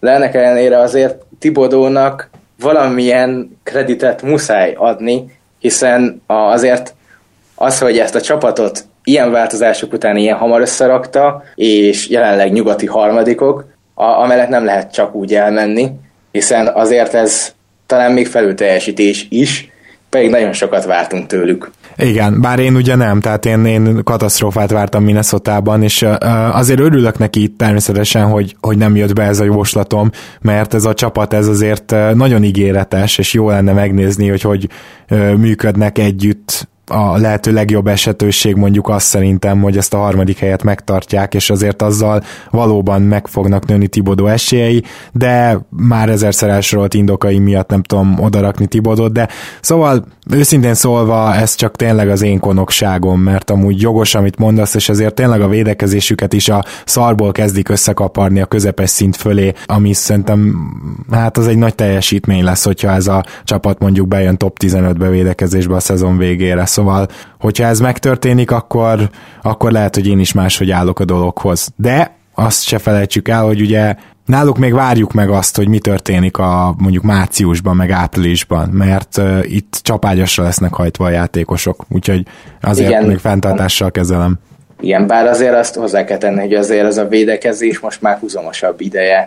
de 0.00 0.10
ennek 0.10 0.34
ellenére 0.34 0.78
azért 0.78 1.16
Tibodónak 1.38 2.30
valamilyen 2.60 3.58
kreditet 3.62 4.22
muszáj 4.22 4.74
adni, 4.76 5.38
hiszen 5.58 6.22
azért 6.26 6.94
az, 7.54 7.78
hogy 7.78 7.98
ezt 7.98 8.14
a 8.14 8.20
csapatot 8.20 8.84
ilyen 9.04 9.30
változások 9.30 9.92
után 9.92 10.16
ilyen 10.16 10.36
hamar 10.36 10.60
összerakta, 10.60 11.42
és 11.54 12.08
jelenleg 12.08 12.52
nyugati 12.52 12.86
harmadikok, 12.86 13.64
amellett 13.94 14.48
nem 14.48 14.64
lehet 14.64 14.92
csak 14.92 15.14
úgy 15.14 15.34
elmenni, 15.34 15.90
hiszen 16.32 16.66
azért 16.66 17.14
ez 17.14 17.54
talán 17.86 18.12
még 18.12 18.26
felülteljesítés 18.26 19.26
is, 19.30 19.70
pedig 20.08 20.30
nagyon 20.30 20.52
sokat 20.52 20.84
vártunk 20.84 21.26
tőlük. 21.26 21.70
Igen, 21.96 22.40
bár 22.40 22.58
én 22.58 22.76
ugye 22.76 22.94
nem, 22.94 23.20
tehát 23.20 23.46
én, 23.46 23.64
én 23.64 24.04
katasztrófát 24.04 24.70
vártam 24.70 25.04
Minnesota-ban, 25.04 25.82
és 25.82 26.06
azért 26.52 26.80
örülök 26.80 27.18
neki 27.18 27.48
természetesen, 27.48 28.26
hogy, 28.26 28.56
hogy 28.60 28.76
nem 28.78 28.96
jött 28.96 29.14
be 29.14 29.22
ez 29.22 29.40
a 29.40 29.44
jóslatom, 29.44 30.10
mert 30.40 30.74
ez 30.74 30.84
a 30.84 30.94
csapat 30.94 31.32
ez 31.32 31.46
azért 31.46 31.94
nagyon 32.14 32.44
ígéretes, 32.44 33.18
és 33.18 33.32
jó 33.32 33.48
lenne 33.48 33.72
megnézni, 33.72 34.28
hogy 34.28 34.42
hogy 34.42 34.68
működnek 35.36 35.98
együtt 35.98 36.68
a 36.90 37.18
lehető 37.18 37.52
legjobb 37.52 37.86
esetőség 37.86 38.54
mondjuk 38.54 38.88
azt 38.88 39.06
szerintem, 39.06 39.60
hogy 39.60 39.76
ezt 39.76 39.94
a 39.94 39.98
harmadik 39.98 40.38
helyet 40.38 40.62
megtartják, 40.62 41.34
és 41.34 41.50
azért 41.50 41.82
azzal 41.82 42.22
valóban 42.50 43.02
meg 43.02 43.26
fognak 43.26 43.66
nőni 43.66 43.88
Tibodó 43.88 44.26
esélyei, 44.26 44.82
de 45.12 45.58
már 45.68 46.08
ezerszer 46.08 46.48
elsorolt 46.48 46.94
indokai 46.94 47.38
miatt 47.38 47.68
nem 47.68 47.82
tudom 47.82 48.20
odarakni 48.20 48.66
Tibodót, 48.66 49.12
de 49.12 49.28
szóval 49.60 50.04
őszintén 50.32 50.74
szólva 50.74 51.34
ez 51.34 51.54
csak 51.54 51.76
tényleg 51.76 52.08
az 52.08 52.22
én 52.22 52.40
konokságom, 52.40 53.20
mert 53.20 53.50
amúgy 53.50 53.80
jogos, 53.80 54.14
amit 54.14 54.38
mondasz, 54.38 54.74
és 54.74 54.88
azért 54.88 55.14
tényleg 55.14 55.40
a 55.40 55.48
védekezésüket 55.48 56.32
is 56.32 56.48
a 56.48 56.64
szarból 56.84 57.32
kezdik 57.32 57.68
összekaparni 57.68 58.40
a 58.40 58.46
közepes 58.46 58.90
szint 58.90 59.16
fölé, 59.16 59.52
ami 59.66 59.92
szerintem 59.92 60.70
hát 61.10 61.36
az 61.36 61.46
egy 61.46 61.58
nagy 61.58 61.74
teljesítmény 61.74 62.44
lesz, 62.44 62.64
hogyha 62.64 62.90
ez 62.90 63.06
a 63.06 63.24
csapat 63.44 63.78
mondjuk 63.78 64.08
bejön 64.08 64.36
top 64.36 64.56
15-be 64.60 65.08
védekezésbe 65.08 65.74
a 65.74 65.80
szezon 65.80 66.16
végére. 66.16 66.66
Szóval, 66.66 67.08
hogyha 67.38 67.64
ez 67.64 67.80
megtörténik, 67.80 68.50
akkor, 68.50 69.10
akkor 69.42 69.72
lehet, 69.72 69.94
hogy 69.94 70.06
én 70.06 70.18
is 70.18 70.32
máshogy 70.32 70.70
állok 70.70 71.00
a 71.00 71.04
dologhoz. 71.04 71.72
De 71.76 72.19
azt 72.40 72.62
se 72.62 72.78
felejtsük 72.78 73.28
el, 73.28 73.42
hogy 73.42 73.60
ugye 73.60 73.94
náluk 74.26 74.58
még 74.58 74.74
várjuk 74.74 75.12
meg 75.12 75.30
azt, 75.30 75.56
hogy 75.56 75.68
mi 75.68 75.78
történik 75.78 76.38
a 76.38 76.74
mondjuk 76.78 77.04
márciusban, 77.04 77.76
meg 77.76 77.90
áprilisban, 77.90 78.68
mert 78.68 79.16
uh, 79.16 79.38
itt 79.42 79.80
csapágyasra 79.82 80.42
lesznek 80.42 80.72
hajtva 80.72 81.04
a 81.04 81.10
játékosok, 81.10 81.84
úgyhogy 81.88 82.22
azért 82.60 82.88
Igen. 82.88 83.04
még 83.04 83.18
fenntartással 83.18 83.90
kezelem. 83.90 84.38
Igen, 84.80 85.06
bár 85.06 85.26
azért 85.26 85.54
azt 85.54 85.74
hozzá 85.74 86.04
kell 86.04 86.18
tenni, 86.18 86.40
hogy 86.40 86.54
azért 86.54 86.86
ez 86.86 86.98
a 86.98 87.08
védekezés 87.08 87.80
most 87.80 88.02
már 88.02 88.18
húzamosabb 88.18 88.80
ideje. 88.80 89.26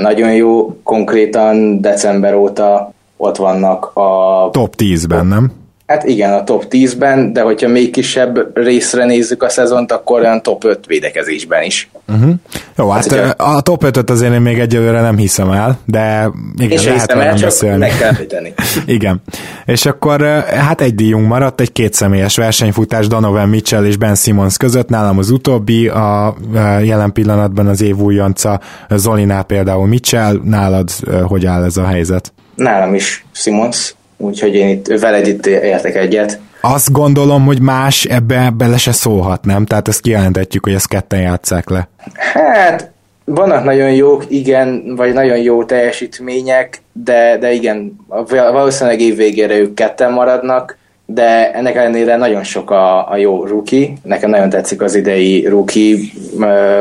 Nagyon 0.00 0.32
jó, 0.32 0.80
konkrétan 0.82 1.80
december 1.80 2.34
óta 2.34 2.92
ott 3.16 3.36
vannak 3.36 3.96
a... 3.96 4.48
Top 4.52 4.74
10-ben, 4.78 5.26
nem? 5.26 5.52
Hát 5.92 6.04
igen, 6.04 6.32
a 6.32 6.44
top 6.44 6.64
10-ben, 6.70 7.32
de 7.32 7.40
hogyha 7.40 7.68
még 7.68 7.90
kisebb 7.90 8.58
részre 8.58 9.04
nézzük 9.04 9.42
a 9.42 9.48
szezont, 9.48 9.92
akkor 9.92 10.20
olyan 10.20 10.42
top 10.42 10.64
5 10.64 10.86
védekezésben 10.86 11.62
is. 11.62 11.90
Uh-huh. 12.08 12.34
Jó, 12.76 12.88
hát, 12.88 13.14
hát 13.14 13.40
a 13.40 13.60
top 13.60 13.84
5-öt 13.86 14.10
azért 14.10 14.32
én 14.32 14.40
még 14.40 14.58
egyelőre 14.58 15.00
nem 15.00 15.16
hiszem 15.16 15.50
el, 15.50 15.78
de 15.84 16.30
igen, 16.56 16.70
és 16.70 16.84
lehet 16.84 17.12
el, 17.12 17.34
csak 17.34 17.44
beszélni. 17.44 17.78
meg 17.78 17.96
kell 17.98 18.14
tenni. 18.14 18.52
igen. 18.96 19.22
És 19.66 19.86
akkor 19.86 20.20
hát 20.44 20.80
egy 20.80 20.94
díjunk 20.94 21.28
maradt, 21.28 21.60
egy 21.60 21.72
kétszemélyes 21.72 22.36
versenyfutás 22.36 23.06
Donovan 23.06 23.48
Mitchell 23.48 23.84
és 23.84 23.96
Ben 23.96 24.14
Simmons 24.14 24.56
között, 24.56 24.88
nálam 24.88 25.18
az 25.18 25.30
utóbbi, 25.30 25.88
a 25.88 26.36
jelen 26.82 27.12
pillanatban 27.12 27.66
az 27.66 27.82
év 27.82 27.98
újonca 27.98 28.60
Zolinál 28.90 29.42
például 29.42 29.86
Mitchell, 29.86 30.40
nálad 30.44 30.90
hogy 31.26 31.46
áll 31.46 31.64
ez 31.64 31.76
a 31.76 31.86
helyzet? 31.86 32.32
Nálam 32.54 32.94
is 32.94 33.24
Simmons, 33.32 33.94
úgyhogy 34.22 34.54
én 34.54 34.68
itt 34.68 34.86
veled 34.86 35.26
itt 35.26 35.46
értek 35.46 35.96
egyet. 35.96 36.38
Azt 36.60 36.92
gondolom, 36.92 37.44
hogy 37.44 37.60
más 37.60 38.04
ebbe 38.04 38.52
bele 38.56 38.76
se 38.76 38.92
szólhat, 38.92 39.44
nem? 39.44 39.64
Tehát 39.64 39.88
ezt 39.88 40.00
kijelentetjük, 40.00 40.64
hogy 40.64 40.74
ezt 40.74 40.88
ketten 40.88 41.20
játsszák 41.20 41.70
le. 41.70 41.88
Hát, 42.14 42.90
vannak 43.24 43.64
nagyon 43.64 43.92
jók, 43.92 44.24
igen, 44.28 44.94
vagy 44.96 45.12
nagyon 45.12 45.38
jó 45.38 45.64
teljesítmények, 45.64 46.82
de, 46.92 47.36
de 47.40 47.52
igen, 47.52 47.96
valószínűleg 48.28 49.00
év 49.00 49.16
végére 49.16 49.58
ők 49.58 49.74
ketten 49.74 50.12
maradnak, 50.12 50.78
de 51.06 51.52
ennek 51.52 51.76
ellenére 51.76 52.16
nagyon 52.16 52.42
sok 52.42 52.70
a, 52.70 53.10
a 53.10 53.16
jó 53.16 53.46
rookie. 53.46 53.88
Nekem 54.02 54.30
nagyon 54.30 54.50
tetszik 54.50 54.82
az 54.82 54.94
idei 54.94 55.46
rookie 55.46 55.96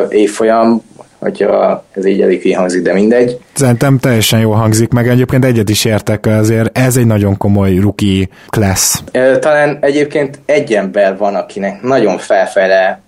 évfolyam, 0.10 0.82
hogyha 1.22 1.86
ez 1.92 2.06
így 2.06 2.22
elég 2.22 2.42
kihangzik, 2.42 2.82
de 2.82 2.94
mindegy. 2.94 3.40
Szerintem 3.54 4.00
teljesen 4.00 4.40
jó 4.40 4.52
hangzik, 4.52 4.92
meg 4.92 5.08
egyébként 5.08 5.46
egyet 5.46 5.70
is 5.70 5.86
értek, 5.86 6.26
azért 6.26 6.78
ez 6.78 6.98
egy 6.98 7.06
nagyon 7.06 7.38
komoly 7.38 7.78
rookie 7.78 8.28
class. 8.50 9.02
Talán 9.40 9.78
egyébként 9.82 10.40
egy 10.46 10.74
ember 10.74 11.18
van, 11.18 11.36
akinek 11.36 11.82
nagyon 11.82 12.18
felfele 12.18 13.02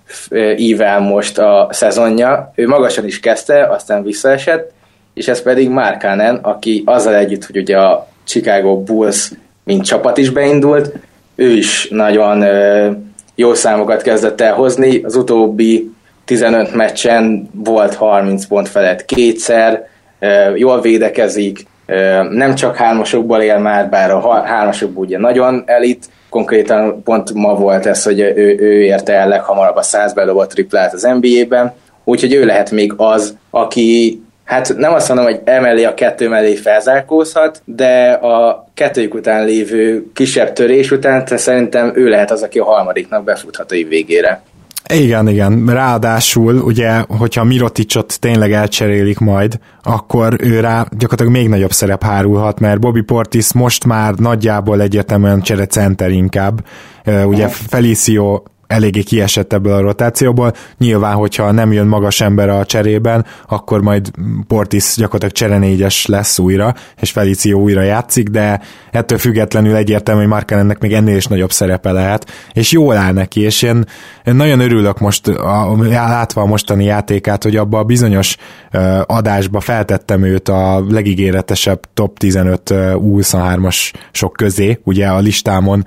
ível 0.58 1.00
most 1.00 1.38
a 1.38 1.68
szezonja. 1.72 2.52
Ő 2.56 2.68
magasan 2.68 3.06
is 3.06 3.20
kezdte, 3.20 3.68
aztán 3.68 4.04
visszaesett, 4.04 4.72
és 5.14 5.28
ez 5.28 5.42
pedig 5.42 5.70
Markanen, 5.70 6.36
aki 6.36 6.84
azzal 6.86 7.16
együtt, 7.16 7.46
hogy 7.46 7.58
ugye 7.58 7.78
a 7.78 8.08
Chicago 8.24 8.78
Bulls 8.78 9.32
mint 9.64 9.86
csapat 9.86 10.18
is 10.18 10.30
beindult, 10.30 10.94
ő 11.36 11.50
is 11.50 11.88
nagyon 11.90 12.46
jó 13.36 13.54
számokat 13.54 14.02
kezdett 14.02 14.42
el 14.42 14.54
hozni, 14.54 15.04
az 15.04 15.16
utóbbi 15.16 15.92
15 16.26 16.74
meccsen 16.74 17.50
volt 17.54 17.96
30 17.96 18.46
pont 18.46 18.70
felett 18.70 19.06
kétszer, 19.06 19.88
jól 20.56 20.82
védekezik, 20.82 21.66
nem 22.30 22.56
csak 22.56 22.76
hármasokból 22.76 23.42
él 23.42 23.58
már, 23.58 23.90
bár 23.90 24.12
a 24.12 24.42
hármasokból 24.44 25.06
ugye 25.06 25.18
nagyon 25.18 25.64
elit, 25.66 26.06
konkrétan 26.30 27.04
pont 27.04 27.34
ma 27.34 27.56
volt 27.56 27.86
ez, 27.86 28.04
hogy 28.04 28.20
ő, 28.20 28.56
ő 28.60 28.82
érte 28.82 29.14
el 29.14 29.28
leghamarabb 29.28 29.76
a 29.76 29.82
100 29.82 30.14
bedobott 30.14 30.50
triplát 30.50 30.94
az 30.94 31.10
NBA-ben, 31.22 31.74
úgyhogy 32.04 32.34
ő 32.34 32.46
lehet 32.46 32.72
még 32.72 32.94
az, 32.98 33.38
aki 33.50 34.22
hát 34.44 34.76
nem 34.78 34.94
azt 34.94 35.08
mondom, 35.08 35.26
hogy 35.26 35.42
emellé 35.44 35.84
a 35.84 35.94
kettő 35.94 36.30
mellé 36.30 36.56
felzárkózhat, 36.56 37.62
de 37.66 38.12
a 38.12 38.68
kettőjük 38.74 39.14
után 39.14 39.46
lévő 39.46 40.06
kisebb 40.14 40.54
törés 40.54 40.92
után 40.92 41.26
szerintem 41.26 41.92
ő 41.96 42.08
lehet 42.08 42.32
az, 42.32 42.44
aki 42.44 42.60
a 42.60 42.64
harmadiknak 42.64 43.24
befuthat 43.24 43.72
a 43.72 43.76
végére. 43.90 44.42
Igen, 44.90 45.28
igen. 45.28 45.66
Ráadásul, 45.66 46.58
ugye, 46.58 47.04
hogyha 47.08 47.44
Miroticot 47.44 48.20
tényleg 48.20 48.52
elcserélik 48.52 49.20
majd, 49.20 49.60
akkor 49.84 50.36
ő 50.40 50.60
rá 50.60 50.88
gyakorlatilag 50.92 51.32
még 51.32 51.50
nagyobb 51.50 51.72
szerep 51.72 52.04
hárulhat, 52.04 52.60
mert 52.60 52.80
Bobby 52.80 53.02
Portis 53.02 53.54
most 53.54 53.86
már 53.86 54.14
nagyjából 54.14 54.82
egyetemen 54.82 55.42
csere 55.42 55.66
center 55.66 56.10
inkább. 56.10 56.66
Ugye 57.26 57.48
Felicio 57.48 58.42
eléggé 58.74 59.02
kiesett 59.02 59.54
ebből 59.54 59.74
a 59.74 59.82
rotációból. 59.82 60.54
Nyilván, 60.78 61.16
hogyha 61.16 61.52
nem 61.52 61.72
jön 61.72 61.88
magas 61.88 62.22
ember 62.22 62.50
a 62.50 62.66
cserében, 62.66 63.26
akkor 63.48 63.82
majd 63.82 64.12
Portis 64.48 64.94
gyakorlatilag 64.96 65.34
cserenégyes 65.34 66.06
lesz 66.06 66.40
újra, 66.40 66.74
és 67.02 67.12
Felicio 67.12 67.58
újra 67.58 67.82
játszik, 67.82 68.28
de 68.30 68.62
ettől 68.92 69.18
függetlenül 69.18 69.76
egyértelmű, 69.76 70.22
hogy 70.22 70.30
Markanennek 70.30 70.80
még 70.80 70.94
ennél 70.94 71.16
is 71.16 71.26
nagyobb 71.26 71.52
szerepe 71.52 71.92
lehet, 71.92 72.32
és 72.54 72.72
jól 72.72 72.98
áll 72.98 73.14
neki, 73.14 73.42
és 73.42 73.62
én, 73.62 73.86
én 74.26 74.36
nagyon 74.36 74.60
örülök 74.60 75.00
most, 75.00 75.28
a, 75.28 75.76
látva 75.90 76.42
a 76.42 76.46
mostani 76.46 76.84
játékát, 76.84 77.44
hogy 77.44 77.56
abba 77.56 77.78
a 77.78 77.84
bizonyos 77.84 78.38
adásba 79.06 79.60
feltettem 79.60 80.24
őt 80.24 80.50
a 80.50 80.86
legígéretesebb 80.90 81.80
top 81.94 82.18
15 82.18 82.62
U23-as 82.74 83.94
sok 84.12 84.34
közé, 84.34 84.80
ugye 84.84 85.08
a 85.08 85.20
listámon 85.20 85.86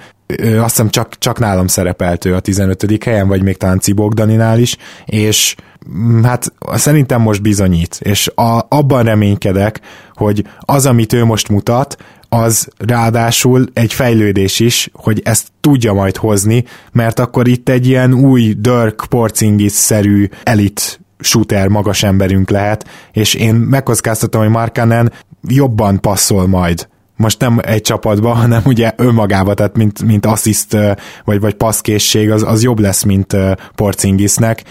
azt 0.58 0.70
hiszem 0.70 0.88
csak, 0.88 1.18
csak 1.18 1.38
nálam 1.38 1.66
szerepelt 1.66 2.24
ő 2.24 2.34
a 2.34 2.40
15. 2.40 3.04
helyen, 3.04 3.28
vagy 3.28 3.42
még 3.42 3.56
talán 3.56 3.80
Cibogdaninál 3.80 4.58
is, 4.58 4.76
és 5.04 5.54
mm, 5.96 6.22
hát 6.22 6.52
szerintem 6.72 7.20
most 7.20 7.42
bizonyít, 7.42 7.98
és 8.02 8.30
a, 8.34 8.66
abban 8.68 9.04
reménykedek, 9.04 9.80
hogy 10.14 10.44
az, 10.60 10.86
amit 10.86 11.12
ő 11.12 11.24
most 11.24 11.48
mutat, 11.48 11.96
az 12.28 12.68
ráadásul 12.78 13.66
egy 13.72 13.92
fejlődés 13.92 14.60
is, 14.60 14.90
hogy 14.92 15.20
ezt 15.24 15.46
tudja 15.60 15.92
majd 15.92 16.16
hozni, 16.16 16.64
mert 16.92 17.18
akkor 17.18 17.48
itt 17.48 17.68
egy 17.68 17.86
ilyen 17.86 18.14
új 18.14 18.54
Dirk 18.58 19.06
Porzingis-szerű 19.08 20.28
elit 20.42 21.00
shooter 21.18 21.68
magas 21.68 22.02
emberünk 22.02 22.50
lehet, 22.50 22.88
és 23.12 23.34
én 23.34 23.54
megkockáztatom, 23.54 24.40
hogy 24.42 24.50
Markanen 24.50 25.12
jobban 25.48 26.00
passzol 26.00 26.46
majd 26.46 26.88
most 27.16 27.40
nem 27.40 27.58
egy 27.62 27.80
csapatba, 27.80 28.28
hanem 28.42 28.62
ugye 28.64 28.92
önmagába, 28.96 29.54
tehát 29.54 29.76
mint, 29.76 30.02
mint 30.02 30.26
assziszt 30.26 30.76
vagy, 31.24 31.40
vagy 31.40 31.54
passzkészség, 31.54 32.30
az, 32.30 32.42
az 32.42 32.62
jobb 32.62 32.78
lesz, 32.78 33.02
mint 33.02 33.36
Porcingisnek. 33.74 34.62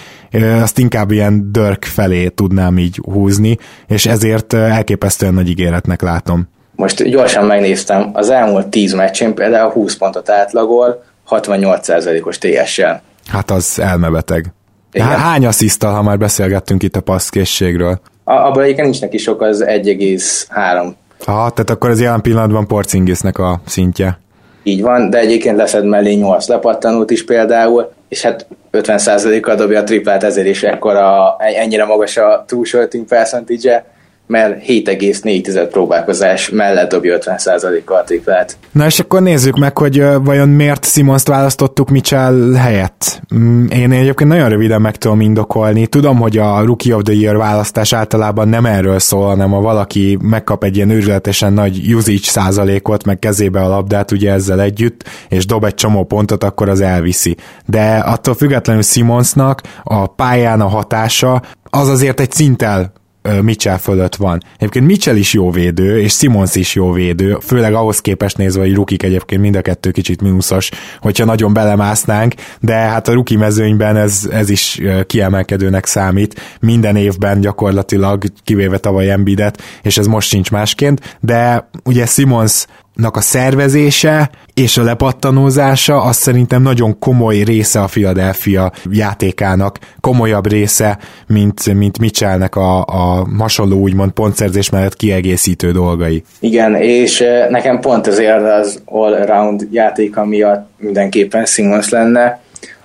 Azt 0.62 0.78
inkább 0.78 1.12
ilyen 1.12 1.52
dörk 1.52 1.84
felé 1.84 2.28
tudnám 2.28 2.78
így 2.78 3.00
húzni, 3.04 3.58
és 3.88 4.06
ezért 4.06 4.54
elképesztően 4.54 5.34
nagy 5.34 5.50
ígéretnek 5.50 6.02
látom. 6.02 6.48
Most 6.76 7.04
gyorsan 7.04 7.46
megnéztem, 7.46 8.10
az 8.14 8.30
elmúlt 8.30 8.68
10 8.68 8.94
meccsén 8.94 9.34
például 9.34 9.72
20 9.72 9.96
pontot 9.96 10.30
átlagol, 10.30 11.04
68%-os 11.30 12.38
TS-sel. 12.38 13.02
Hát 13.28 13.52
az 13.52 13.80
elmebeteg. 13.80 14.54
Igen. 14.92 15.08
Hány 15.08 15.46
asszisztal, 15.46 15.94
ha 15.94 16.02
már 16.02 16.18
beszélgettünk 16.18 16.84
itt 16.84 16.96
a 16.96 17.02
passzkészségről? 17.02 18.00
Abban 18.24 18.64
egyébként 18.64 18.88
nincs 18.88 19.02
neki 19.02 19.18
sok, 19.18 19.42
az 19.42 19.64
1,3 19.68 20.94
Ha, 21.26 21.50
tehát 21.50 21.70
akkor 21.70 21.90
az 21.90 22.02
jelen 22.02 22.22
pillanatban 22.22 22.68
Porcingisnek 22.68 23.38
a 23.38 23.62
szintje. 23.66 24.20
Így 24.64 24.82
van, 24.82 25.10
de 25.10 25.18
egyébként 25.18 25.58
leszed 25.58 25.86
mellé 25.86 26.14
8 26.14 26.48
lepattanót 26.48 27.12
is 27.12 27.26
például, 27.26 27.92
és 28.08 28.22
hát 28.22 28.48
50%-kal 28.72 29.56
dobja 29.56 29.80
a 29.80 29.84
triplát, 29.84 30.24
ezért 30.24 30.48
is 30.48 30.64
ekkora, 30.64 31.36
ennyire 31.38 31.86
magas 31.86 32.18
a 32.18 32.44
true 32.48 32.66
shooting 32.66 33.06
percentage 33.06 33.86
mert 34.28 34.66
7,4 34.66 35.68
próbálkozás 35.72 36.50
mellett 36.50 36.90
dobja 36.90 37.18
50%-kal 37.20 37.98
a 37.98 38.04
triplát. 38.04 38.58
Na 38.72 38.86
és 38.86 39.00
akkor 39.00 39.22
nézzük 39.22 39.58
meg, 39.58 39.78
hogy 39.78 40.04
vajon 40.24 40.50
miért 40.50 40.86
Simons-t 40.86 41.28
választottuk 41.28 41.90
Mitchell 41.90 42.54
helyett. 42.54 43.22
Mm, 43.36 43.66
én 43.66 43.92
egyébként 43.92 44.30
nagyon 44.30 44.50
röviden 44.50 44.82
meg 44.82 44.96
tudom 44.96 45.22
indokolni. 45.22 45.88
Tudom, 45.88 46.18
hogy 46.18 46.38
a 46.38 46.66
Rookie 46.66 46.96
of 46.96 47.02
the 47.02 47.14
Year 47.14 47.38
választás 47.38 47.94
általában 47.94 48.48
nem 48.48 48.66
erről 48.66 49.00
szól, 49.00 49.28
hanem 49.28 49.54
a 49.54 49.62
valaki 49.62 50.18
megkap 50.22 50.64
egy 50.64 50.76
ilyen 50.76 50.90
őrületesen 50.90 51.54
nagy 51.54 51.94
usage 51.94 52.18
százalékot, 52.22 53.06
meg 53.06 53.20
kezébe 53.20 53.60
a 53.60 53.68
labdát 53.68 54.12
ugye 54.12 54.32
ezzel 54.32 54.62
együtt, 54.62 55.04
és 55.30 55.46
dob 55.46 55.64
egy 55.64 55.76
csomó 55.76 56.04
pontot, 56.04 56.44
akkor 56.44 56.70
az 56.70 56.82
elviszi. 56.82 57.36
De 57.66 57.96
attól 57.98 58.34
függetlenül 58.34 58.82
Simonsnak 58.82 59.62
a 59.84 60.08
pályán 60.08 60.62
a 60.62 60.68
hatása 60.68 61.42
az 61.70 61.90
azért 61.90 62.20
egy 62.20 62.32
szinttel 62.32 62.94
Mitchell 63.42 63.78
fölött 63.78 64.16
van. 64.16 64.42
Egyébként 64.58 64.86
Mitchell 64.86 65.16
is 65.16 65.34
jó 65.34 65.52
védő, 65.52 66.00
és 66.02 66.14
Simons 66.14 66.56
is 66.56 66.76
jó 66.76 66.92
védő, 66.92 67.38
főleg 67.42 67.74
ahhoz 67.74 68.02
képest 68.02 68.38
nézve, 68.38 68.62
hogy 68.62 68.74
rukik 68.74 69.04
egyébként 69.04 69.42
mind 69.42 69.56
a 69.56 69.62
kettő 69.62 69.92
kicsit 69.92 70.22
mínuszos, 70.22 70.70
hogyha 71.00 71.26
nagyon 71.26 71.54
belemásznánk, 71.54 72.34
de 72.60 72.74
hát 72.74 73.08
a 73.08 73.14
ruki 73.14 73.36
mezőnyben 73.36 73.98
ez, 73.98 74.28
ez 74.32 74.50
is 74.50 74.82
kiemelkedőnek 75.08 75.86
számít. 75.86 76.42
Minden 76.60 76.96
évben 76.96 77.42
gyakorlatilag, 77.42 78.24
kivéve 78.44 78.78
tavaly 78.78 79.12
Embidet, 79.12 79.62
és 79.82 79.98
ez 79.98 80.08
most 80.08 80.28
sincs 80.28 80.52
másként, 80.52 81.18
de 81.20 81.70
ugye 81.84 82.06
Simons 82.06 82.66
a 83.04 83.22
szervezése 83.22 84.30
és 84.54 84.78
a 84.78 84.84
lepattanózása 84.84 86.02
az 86.02 86.16
szerintem 86.16 86.62
nagyon 86.62 87.00
komoly 87.00 87.42
része 87.44 87.80
a 87.80 87.86
Philadelphia 87.86 88.72
játékának, 88.92 89.80
komolyabb 90.00 90.50
része, 90.50 90.98
mint, 91.28 91.74
mint 91.74 92.00
Mitchellnek 92.00 92.56
a, 92.56 92.78
a 92.80 93.28
hasonló 93.38 93.78
úgymond 93.78 94.12
pontszerzés 94.12 94.70
mellett 94.70 94.96
kiegészítő 94.96 95.72
dolgai. 95.72 96.24
Igen, 96.40 96.76
és 96.76 97.24
nekem 97.50 97.80
pont 97.80 98.08
ezért 98.08 98.42
az 98.42 98.82
all-around 98.86 99.68
játéka 99.72 100.26
miatt 100.26 100.70
mindenképpen 100.78 101.46
Simons 101.46 101.90
lenne 101.90 102.40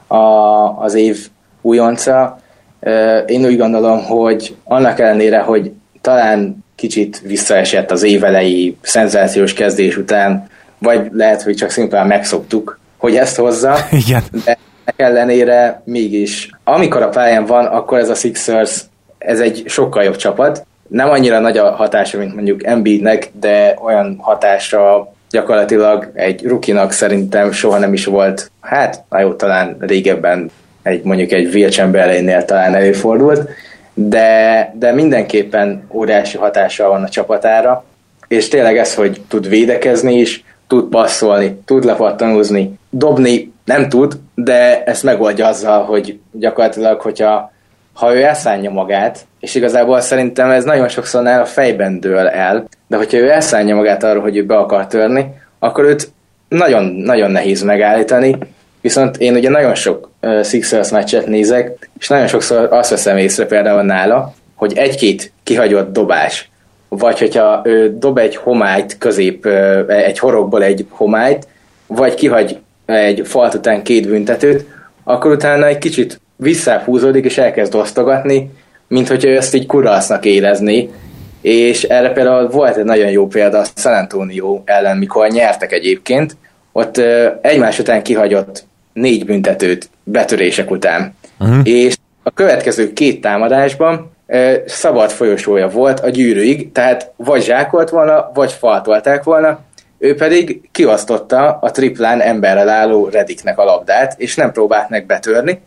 a, 0.07 0.17
az 0.79 0.95
év 0.95 1.29
újonca. 1.63 2.39
Én 3.27 3.45
úgy 3.45 3.57
gondolom, 3.57 4.05
hogy 4.05 4.57
annak 4.65 4.99
ellenére, 4.99 5.39
hogy 5.41 5.73
talán 6.01 6.60
kicsit 6.81 7.21
visszaesett 7.25 7.91
az 7.91 8.03
évelei 8.03 8.77
szenzációs 8.83 9.53
kezdés 9.53 9.97
után, 9.97 10.49
vagy 10.79 11.09
lehet, 11.13 11.43
hogy 11.43 11.55
csak 11.55 11.71
szimplán 11.71 12.07
megszoktuk, 12.07 12.79
hogy 12.97 13.17
ezt 13.17 13.37
hozza. 13.37 13.77
Igen. 14.07 14.23
De 14.45 14.59
ellenére 14.97 15.83
mégis, 15.85 16.51
amikor 16.65 17.03
a 17.03 17.09
pályán 17.09 17.47
van, 17.47 17.65
akkor 17.67 17.99
ez 17.99 18.09
a 18.09 18.15
Sixers, 18.15 18.81
ez 19.19 19.41
egy 19.41 19.63
sokkal 19.67 20.03
jobb 20.03 20.17
csapat. 20.17 20.67
Nem 20.89 21.11
annyira 21.11 21.39
nagy 21.39 21.59
a 21.59 21.71
hatása, 21.71 22.19
mint 22.19 22.35
mondjuk 22.35 22.65
Embiidnek, 22.65 23.31
de 23.41 23.77
olyan 23.83 24.19
hatásra 24.21 25.13
gyakorlatilag 25.31 26.11
egy 26.15 26.45
rukinak 26.45 26.93
szerintem 26.93 27.53
soha 27.53 27.79
nem 27.79 27.93
is 27.93 28.05
volt. 28.05 28.51
Hát, 28.61 29.05
na 29.09 29.21
jó, 29.21 29.33
talán 29.33 29.77
régebben 29.81 30.51
egy, 30.83 31.03
mondjuk 31.03 31.33
egy 31.33 31.55
Will 31.55 31.71
Chamberlainnél 31.71 32.45
talán 32.45 32.75
előfordult, 32.75 33.49
de, 33.95 34.73
de 34.79 34.93
mindenképpen 34.93 35.87
óriási 35.93 36.37
hatása 36.37 36.89
van 36.89 37.03
a 37.03 37.09
csapatára, 37.09 37.85
és 38.29 38.49
tényleg 38.49 38.77
ez, 38.77 38.95
hogy 38.95 39.21
tud 39.29 39.49
védekezni 39.49 40.15
is, 40.15 40.45
tud 40.67 40.89
passzolni, 40.89 41.61
tud 41.65 41.85
lepattanúzni, 41.85 42.79
dobni 42.91 43.53
nem 43.65 43.89
tud, 43.89 44.19
de 44.35 44.85
ezt 44.85 45.03
megoldja 45.03 45.47
azzal, 45.47 45.85
hogy 45.85 46.19
gyakorlatilag, 46.33 47.01
hogyha 47.01 47.53
ha 47.93 48.15
ő 48.15 48.23
elszánja 48.23 48.71
magát, 48.71 49.27
és 49.41 49.55
igazából 49.55 50.01
szerintem 50.01 50.51
ez 50.51 50.65
nagyon 50.65 50.89
sokszor 50.89 51.27
a 51.27 51.45
fejben 51.45 52.01
dől 52.01 52.29
el, 52.29 52.65
de 52.87 52.97
hogyha 52.97 53.19
ő 53.19 53.31
elszánja 53.31 53.75
magát 53.75 54.05
arra, 54.05 54.21
hogy 54.21 54.37
ő 54.37 54.45
be 54.45 54.57
akar 54.57 54.87
törni, 54.87 55.35
akkor 55.59 55.85
őt 55.85 56.11
nagyon, 56.49 56.85
nagyon 56.85 57.31
nehéz 57.31 57.63
megállítani, 57.63 58.37
Viszont 58.81 59.17
én 59.17 59.35
ugye 59.35 59.49
nagyon 59.49 59.75
sok 59.75 60.11
uh, 60.23 60.45
Sixers 60.45 60.91
meccset 60.91 61.27
nézek, 61.27 61.91
és 61.99 62.09
nagyon 62.09 62.27
sokszor 62.27 62.69
azt 62.73 62.91
veszem 62.91 63.17
észre 63.17 63.47
például 63.47 63.83
nála, 63.83 64.35
hogy 64.55 64.79
egy-két 64.79 65.33
kihagyott 65.43 65.93
dobás, 65.93 66.51
vagy 66.89 67.19
hogyha 67.19 67.61
ő 67.65 67.99
dob 67.99 68.19
egy 68.19 68.37
homályt 68.37 68.99
közép, 68.99 69.47
egy 69.87 70.19
horogból 70.19 70.63
egy 70.63 70.87
homályt, 70.89 71.47
vagy 71.87 72.15
kihagy 72.15 72.59
egy 72.87 73.23
falt 73.25 73.55
után 73.55 73.83
két 73.83 74.09
büntetőt, 74.09 74.65
akkor 75.05 75.31
utána 75.31 75.67
egy 75.67 75.79
kicsit 75.79 76.21
visszahúzódik 76.37 77.25
és 77.25 77.39
elkezd 77.39 77.75
osztogatni, 77.75 78.51
mint 78.89 79.09
hogyha 79.09 79.31
ezt 79.31 79.55
így 79.55 79.67
kurasznak 79.67 80.25
érezni, 80.25 80.91
és 81.41 81.83
erre 81.83 82.13
például 82.13 82.49
volt 82.49 82.77
egy 82.77 82.85
nagyon 82.85 83.11
jó 83.11 83.27
példa 83.27 83.59
a 83.59 83.67
San 83.77 83.95
Antonio 83.95 84.63
ellen, 84.65 84.97
mikor 84.97 85.29
nyertek 85.29 85.73
egyébként, 85.73 86.37
ott 86.73 86.97
egymás 87.41 87.79
után 87.79 88.03
kihagyott 88.03 88.65
négy 89.01 89.25
büntetőt 89.25 89.91
betörések 90.05 90.71
után. 90.71 91.15
Uh-huh. 91.41 91.61
És 91.63 91.97
a 92.23 92.31
következő 92.31 92.93
két 92.93 93.21
támadásban 93.21 94.13
e, 94.27 94.63
szabad 94.67 95.11
folyosója 95.11 95.69
volt 95.69 96.01
a 96.01 96.09
gyűrűig, 96.09 96.73
tehát 96.73 97.13
vagy 97.17 97.43
zsákolt 97.43 97.91
volna, 97.91 98.31
vagy 98.35 98.53
faltolták 98.53 99.23
volna, 99.23 99.61
ő 99.99 100.15
pedig 100.15 100.69
kiosztotta 100.73 101.59
a 101.61 101.71
triplán 101.71 102.21
emberrel 102.21 102.69
álló 102.69 103.09
Rediknek 103.09 103.59
a 103.59 103.65
labdát, 103.65 104.15
és 104.17 104.35
nem 104.35 104.53
próbált 104.53 104.89
meg 104.89 105.07
betörni. 105.07 105.61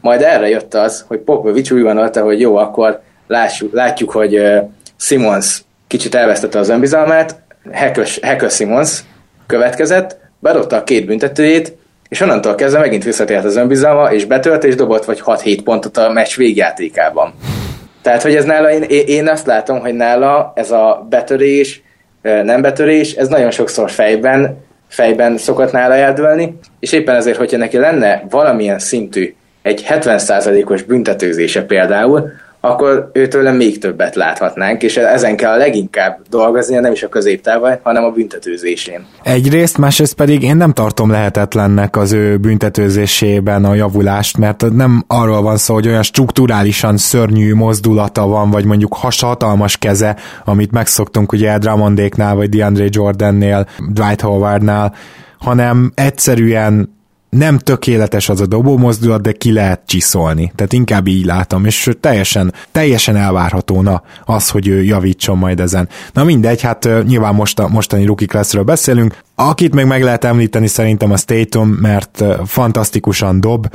Majd 0.00 0.22
erre 0.22 0.48
jött 0.48 0.74
az, 0.74 1.04
hogy 1.08 1.18
Popovics 1.18 1.70
úgy 1.70 1.82
gondolta, 1.82 2.22
hogy 2.22 2.40
jó, 2.40 2.56
akkor 2.56 3.00
lássuk, 3.26 3.72
látjuk, 3.72 4.10
hogy 4.10 4.38
uh, 4.38 4.70
Simons 4.96 5.62
kicsit 5.86 6.14
elvesztette 6.14 6.58
az 6.58 6.68
önbizalmát, 6.68 7.42
Hekös 7.72 8.20
Simons 8.48 9.00
következett, 9.46 10.18
bedobta 10.38 10.76
a 10.76 10.84
két 10.84 11.06
büntetőjét, 11.06 11.76
és 12.10 12.20
onnantól 12.20 12.54
kezdve 12.54 12.80
megint 12.80 13.04
visszatért 13.04 13.44
az 13.44 13.56
önbizalma, 13.56 14.12
és 14.12 14.24
betölt, 14.24 14.64
és 14.64 14.74
dobott 14.74 15.04
vagy 15.04 15.22
6-7 15.24 15.58
pontot 15.64 15.96
a 15.96 16.10
meccs 16.12 16.36
végjátékában. 16.36 17.34
Tehát, 18.02 18.22
hogy 18.22 18.34
ez 18.34 18.44
nála, 18.44 18.70
én, 18.70 18.82
én 19.06 19.28
azt 19.28 19.46
látom, 19.46 19.80
hogy 19.80 19.94
nála 19.94 20.52
ez 20.54 20.70
a 20.70 21.06
betörés, 21.10 21.82
nem 22.22 22.62
betörés, 22.62 23.12
ez 23.12 23.28
nagyon 23.28 23.50
sokszor 23.50 23.90
fejben, 23.90 24.64
fejben 24.88 25.36
szokott 25.36 25.72
nála 25.72 25.94
eldőlni, 25.94 26.58
és 26.80 26.92
éppen 26.92 27.14
ezért, 27.14 27.36
hogyha 27.36 27.56
neki 27.56 27.78
lenne 27.78 28.24
valamilyen 28.30 28.78
szintű, 28.78 29.34
egy 29.62 29.84
70%-os 29.88 30.82
büntetőzése 30.82 31.64
például, 31.64 32.30
akkor 32.60 33.10
őtől 33.12 33.52
még 33.52 33.78
többet 33.78 34.14
láthatnánk, 34.14 34.82
és 34.82 34.96
ezen 34.96 35.36
kell 35.36 35.52
a 35.52 35.56
leginkább 35.56 36.18
dolgozni, 36.28 36.76
nem 36.76 36.92
is 36.92 37.02
a 37.02 37.08
középtávon, 37.08 37.78
hanem 37.82 38.04
a 38.04 38.10
büntetőzésén. 38.10 39.06
Egyrészt, 39.22 39.78
másrészt 39.78 40.14
pedig 40.14 40.42
én 40.42 40.56
nem 40.56 40.72
tartom 40.72 41.10
lehetetlennek 41.10 41.96
az 41.96 42.12
ő 42.12 42.36
büntetőzésében 42.36 43.64
a 43.64 43.74
javulást, 43.74 44.38
mert 44.38 44.64
nem 44.72 45.04
arról 45.06 45.42
van 45.42 45.56
szó, 45.56 45.74
hogy 45.74 45.88
olyan 45.88 46.02
strukturálisan 46.02 46.96
szörnyű 46.96 47.54
mozdulata 47.54 48.26
van, 48.26 48.50
vagy 48.50 48.64
mondjuk 48.64 48.94
hatalmas 48.94 49.76
keze, 49.76 50.16
amit 50.44 50.72
megszoktunk 50.72 51.32
ugye 51.32 51.58
Drummondéknál, 51.58 52.34
vagy 52.34 52.48
DeAndre 52.48 52.84
Jordannél, 52.90 53.66
Dwight 53.92 54.20
Howardnál, 54.20 54.94
hanem 55.38 55.92
egyszerűen 55.94 56.98
nem 57.30 57.58
tökéletes 57.58 58.28
az 58.28 58.40
a 58.40 58.46
dobó 58.46 58.76
mozdulat, 58.76 59.22
de 59.22 59.32
ki 59.32 59.52
lehet 59.52 59.80
csiszolni. 59.86 60.52
Tehát 60.54 60.72
inkább 60.72 61.06
így 61.06 61.24
látom, 61.24 61.64
és 61.64 61.90
teljesen, 62.00 62.54
teljesen 62.72 63.16
elvárható 63.16 63.82
na, 63.82 64.02
az, 64.24 64.48
hogy 64.48 64.68
ő 64.68 64.82
javítson 64.82 65.38
majd 65.38 65.60
ezen. 65.60 65.88
Na 66.12 66.24
mindegy, 66.24 66.60
hát 66.60 66.88
nyilván 67.06 67.34
most 67.34 67.58
a 67.58 67.68
mostani 67.68 68.04
rookie 68.04 68.26
classről 68.26 68.62
beszélünk. 68.62 69.16
Akit 69.42 69.74
még 69.74 69.84
meg 69.84 70.02
lehet 70.02 70.24
említeni 70.24 70.66
szerintem 70.66 71.10
a 71.10 71.16
Statum, 71.16 71.68
mert 71.68 72.24
fantasztikusan 72.46 73.40
dob, 73.40 73.66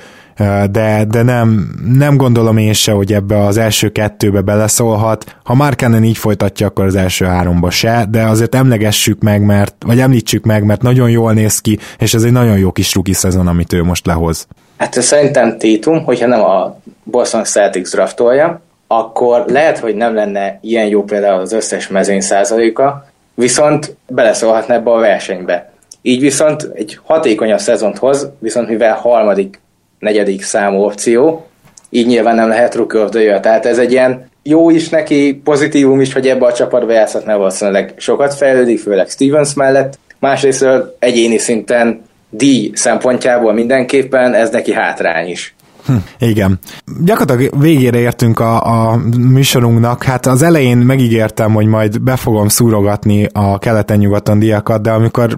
de, 0.72 1.06
de 1.08 1.22
nem, 1.24 1.70
nem 1.94 2.18
gondolom 2.18 2.58
én 2.58 2.74
se, 2.74 2.92
hogy 2.92 3.14
ebbe 3.14 3.40
az 3.40 3.58
első 3.58 3.90
kettőbe 3.90 4.42
beleszólhat. 4.42 5.36
Ha 5.44 5.56
már 5.56 5.76
Kennen 5.76 6.04
így 6.04 6.18
folytatja, 6.18 6.68
akkor 6.68 6.86
az 6.86 6.96
első 6.96 7.26
háromba 7.26 7.70
se, 7.70 8.06
de 8.10 8.24
azért 8.24 8.56
emlegessük 8.56 9.22
meg, 9.22 9.42
mert, 9.42 9.76
vagy 9.86 10.00
említsük 10.00 10.46
meg, 10.46 10.64
mert 10.64 10.82
nagyon 10.82 11.10
jól 11.10 11.34
néz 11.34 11.60
ki, 11.60 11.80
és 12.00 12.14
ez 12.14 12.24
egy 12.24 12.32
nagyon 12.32 12.58
jó 12.58 12.72
kis 12.72 12.94
ruki 12.94 13.14
szezon, 13.14 13.48
amit 13.48 13.74
ő 13.74 13.84
most 13.84 14.06
lehoz. 14.06 14.48
Hát 14.78 15.02
szerintem 15.02 15.58
Tétum, 15.58 16.04
hogyha 16.04 16.28
nem 16.28 16.44
a 16.44 16.80
Boston 17.04 17.44
Celtics 17.44 17.92
draftolja, 17.92 18.62
akkor 18.88 19.46
lehet, 19.48 19.80
hogy 19.80 19.96
nem 19.96 20.14
lenne 20.14 20.60
ilyen 20.62 20.88
jó 20.88 21.04
például 21.04 21.42
az 21.42 21.54
összes 21.54 21.88
mezőny 21.88 22.22
százaléka, 22.22 23.14
viszont 23.36 23.96
beleszólhatna 24.08 24.74
ebbe 24.74 24.92
a 24.92 25.00
versenybe. 25.00 25.72
Így 26.02 26.20
viszont 26.20 26.70
egy 26.74 27.00
hatékonyabb 27.04 27.60
szezont 27.60 27.98
hoz, 27.98 28.30
viszont 28.40 28.70
mivel 28.70 28.94
harmadik 28.94 29.60
negyedik 30.00 30.44
számú 30.44 30.84
opció, 30.84 31.46
így 31.90 32.08
nyilván 32.08 32.36
nem 32.36 32.48
lehet 32.48 32.76
rookie 32.76 33.02
of 33.02 33.10
the 33.10 33.22
year. 33.22 33.40
Tehát 33.40 33.66
ez 33.66 33.78
egy 33.78 33.92
ilyen 33.92 34.30
jó 34.44 34.70
is 34.70 34.90
neki, 34.90 35.42
pozitívum 35.44 36.02
is, 36.02 36.14
hogy 36.14 36.28
ebbe 36.28 36.46
a 36.46 36.54
csapatba 36.54 36.92
játszhatna 36.92 37.38
valószínűleg 37.38 37.94
sokat 37.98 38.34
fejlődik, 38.34 38.80
főleg 38.80 39.10
Stevens 39.10 39.54
mellett. 39.54 40.00
Másrészt 40.20 40.66
egyéni 41.00 41.38
szinten 41.38 42.02
díj 42.30 42.72
szempontjából 42.74 43.54
mindenképpen 43.54 44.34
ez 44.34 44.50
neki 44.50 44.74
hátrány 44.74 45.30
is. 45.30 45.56
Hm, 45.86 45.96
igen. 46.20 46.60
Gyakorlatilag 47.04 47.62
végére 47.62 47.98
értünk 47.98 48.40
a, 48.40 48.90
a 48.92 49.00
műsorunknak. 49.18 50.04
Hát 50.04 50.26
az 50.26 50.42
elején 50.42 50.78
megígértem, 50.78 51.54
hogy 51.54 51.66
majd 51.66 52.02
be 52.02 52.16
fogom 52.16 52.48
szúrogatni 52.48 53.28
a 53.34 53.58
keleten-nyugaton 53.58 54.40
diakat, 54.40 54.82
de 54.82 54.92
amikor 54.92 55.38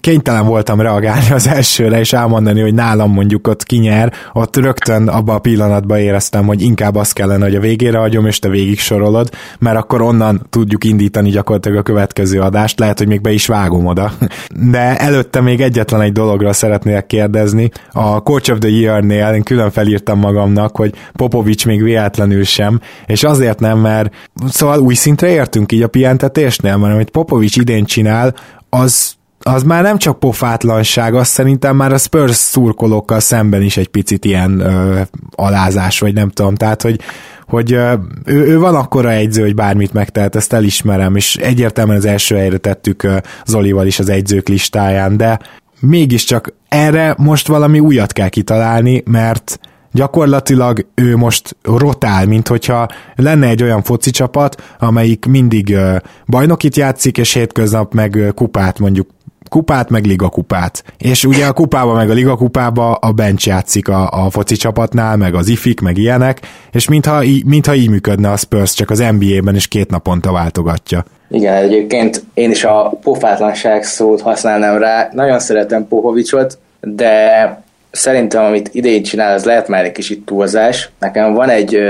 kénytelen 0.00 0.46
voltam 0.46 0.80
reagálni 0.80 1.30
az 1.30 1.46
elsőre, 1.48 1.98
és 1.98 2.12
elmondani, 2.12 2.60
hogy 2.60 2.74
nálam 2.74 3.12
mondjuk 3.12 3.48
ott 3.48 3.62
kinyer, 3.62 4.12
ott 4.32 4.56
rögtön 4.56 5.08
abba 5.08 5.34
a 5.34 5.38
pillanatban 5.38 5.98
éreztem, 5.98 6.46
hogy 6.46 6.62
inkább 6.62 6.94
az 6.94 7.12
kellene, 7.12 7.44
hogy 7.44 7.54
a 7.54 7.60
végére 7.60 7.98
hagyom, 7.98 8.26
és 8.26 8.38
te 8.38 8.48
végig 8.48 8.78
sorolod, 8.78 9.30
mert 9.58 9.76
akkor 9.76 10.02
onnan 10.02 10.46
tudjuk 10.50 10.84
indítani 10.84 11.30
gyakorlatilag 11.30 11.78
a 11.78 11.82
következő 11.82 12.40
adást, 12.40 12.78
lehet, 12.78 12.98
hogy 12.98 13.08
még 13.08 13.20
be 13.20 13.32
is 13.32 13.46
vágom 13.46 13.86
oda. 13.86 14.12
De 14.70 14.96
előtte 14.96 15.40
még 15.40 15.60
egyetlen 15.60 16.00
egy 16.00 16.12
dologra 16.12 16.52
szeretnék 16.52 17.06
kérdezni. 17.06 17.70
A 17.92 18.20
Coach 18.20 18.52
of 18.52 18.58
the 18.58 18.68
Year-nél 18.68 19.34
én 19.34 19.42
külön 19.42 19.65
felírtam 19.70 20.18
magamnak, 20.18 20.76
hogy 20.76 20.94
Popovics 21.12 21.66
még 21.66 21.82
véletlenül 21.82 22.44
sem, 22.44 22.80
és 23.06 23.22
azért 23.22 23.60
nem, 23.60 23.78
mert 23.78 24.14
szóval 24.48 24.80
új 24.80 24.94
szintre 24.94 25.28
értünk 25.28 25.72
így 25.72 25.82
a 25.82 25.88
pihentetésnél, 25.88 26.76
mert 26.76 26.94
amit 26.94 27.10
Popovics 27.10 27.56
idén 27.56 27.84
csinál, 27.84 28.34
az 28.70 29.16
az 29.46 29.62
már 29.62 29.82
nem 29.82 29.98
csak 29.98 30.18
pofátlanság, 30.18 31.14
azt 31.14 31.30
szerintem 31.30 31.76
már 31.76 31.92
a 31.92 31.98
Spurs 31.98 32.36
szurkolókkal 32.36 33.20
szemben 33.20 33.62
is 33.62 33.76
egy 33.76 33.88
picit 33.88 34.24
ilyen 34.24 34.60
ö, 34.60 35.00
alázás, 35.30 36.00
vagy 36.00 36.14
nem 36.14 36.30
tudom, 36.30 36.54
tehát, 36.54 36.82
hogy, 36.82 37.00
hogy 37.46 37.72
ö, 37.72 37.92
ő, 38.24 38.46
ő 38.46 38.58
van 38.58 38.74
akkora 38.74 39.10
egyző, 39.10 39.42
hogy 39.42 39.54
bármit 39.54 39.92
megtehet, 39.92 40.36
ezt 40.36 40.52
elismerem, 40.52 41.16
és 41.16 41.36
egyértelműen 41.36 41.98
az 41.98 42.04
első 42.04 42.36
helyre 42.36 42.56
tettük 42.56 43.02
ö, 43.02 43.16
Zolival 43.44 43.86
is 43.86 43.98
az 43.98 44.08
egyzők 44.08 44.48
listáján, 44.48 45.16
de 45.16 45.38
mégiscsak 45.80 46.52
erre 46.68 47.14
most 47.18 47.46
valami 47.46 47.78
újat 47.78 48.12
kell 48.12 48.28
kitalálni, 48.28 49.02
mert 49.06 49.60
gyakorlatilag 49.92 50.86
ő 50.94 51.16
most 51.16 51.56
rotál, 51.62 52.26
mint 52.26 52.48
hogyha 52.48 52.88
lenne 53.14 53.46
egy 53.46 53.62
olyan 53.62 53.82
foci 53.82 54.10
csapat, 54.10 54.76
amelyik 54.78 55.26
mindig 55.26 55.76
bajnokit 56.26 56.76
játszik, 56.76 57.18
és 57.18 57.32
hétköznap 57.32 57.94
meg 57.94 58.32
kupát 58.34 58.78
mondjuk 58.78 59.14
kupát, 59.48 59.90
meg 59.90 60.04
ligakupát. 60.04 60.84
És 60.98 61.24
ugye 61.24 61.46
a 61.46 61.52
kupába, 61.52 61.94
meg 61.94 62.10
a 62.10 62.12
ligakupába 62.12 62.94
a 62.94 63.12
bench 63.12 63.46
játszik 63.46 63.88
a, 63.88 64.24
a 64.24 64.30
foci 64.30 64.56
csapatnál, 64.56 65.16
meg 65.16 65.34
az 65.34 65.48
ifik, 65.48 65.80
meg 65.80 65.98
ilyenek, 65.98 66.40
és 66.72 66.88
mintha, 66.88 67.22
mintha 67.44 67.74
így 67.74 67.90
működne 67.90 68.30
a 68.30 68.36
Spurs, 68.36 68.74
csak 68.74 68.90
az 68.90 68.98
NBA-ben 68.98 69.54
is 69.54 69.68
két 69.68 69.90
naponta 69.90 70.32
váltogatja. 70.32 71.04
Igen, 71.28 71.54
egyébként 71.54 72.22
én 72.34 72.50
is 72.50 72.64
a 72.64 72.98
pofátlanság 73.02 73.84
szót 73.84 74.20
használnám 74.20 74.78
rá. 74.78 75.08
Nagyon 75.12 75.38
szeretem 75.38 75.88
Pohovicsot, 75.88 76.58
de 76.80 77.62
szerintem, 77.90 78.44
amit 78.44 78.70
idén 78.72 79.02
csinál, 79.02 79.34
az 79.34 79.44
lehet 79.44 79.68
már 79.68 79.84
egy 79.84 79.92
kicsit 79.92 80.24
túlzás. 80.24 80.90
Nekem 80.98 81.34
van 81.34 81.48
egy 81.48 81.80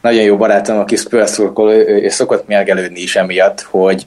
nagyon 0.00 0.22
jó 0.22 0.36
barátom, 0.36 0.78
aki 0.78 0.96
Spurs 0.96 1.30
szurkoló, 1.30 1.70
és 1.80 2.12
szokott 2.12 2.46
mérgelődni 2.46 3.00
is 3.00 3.16
emiatt, 3.16 3.60
hogy, 3.60 4.06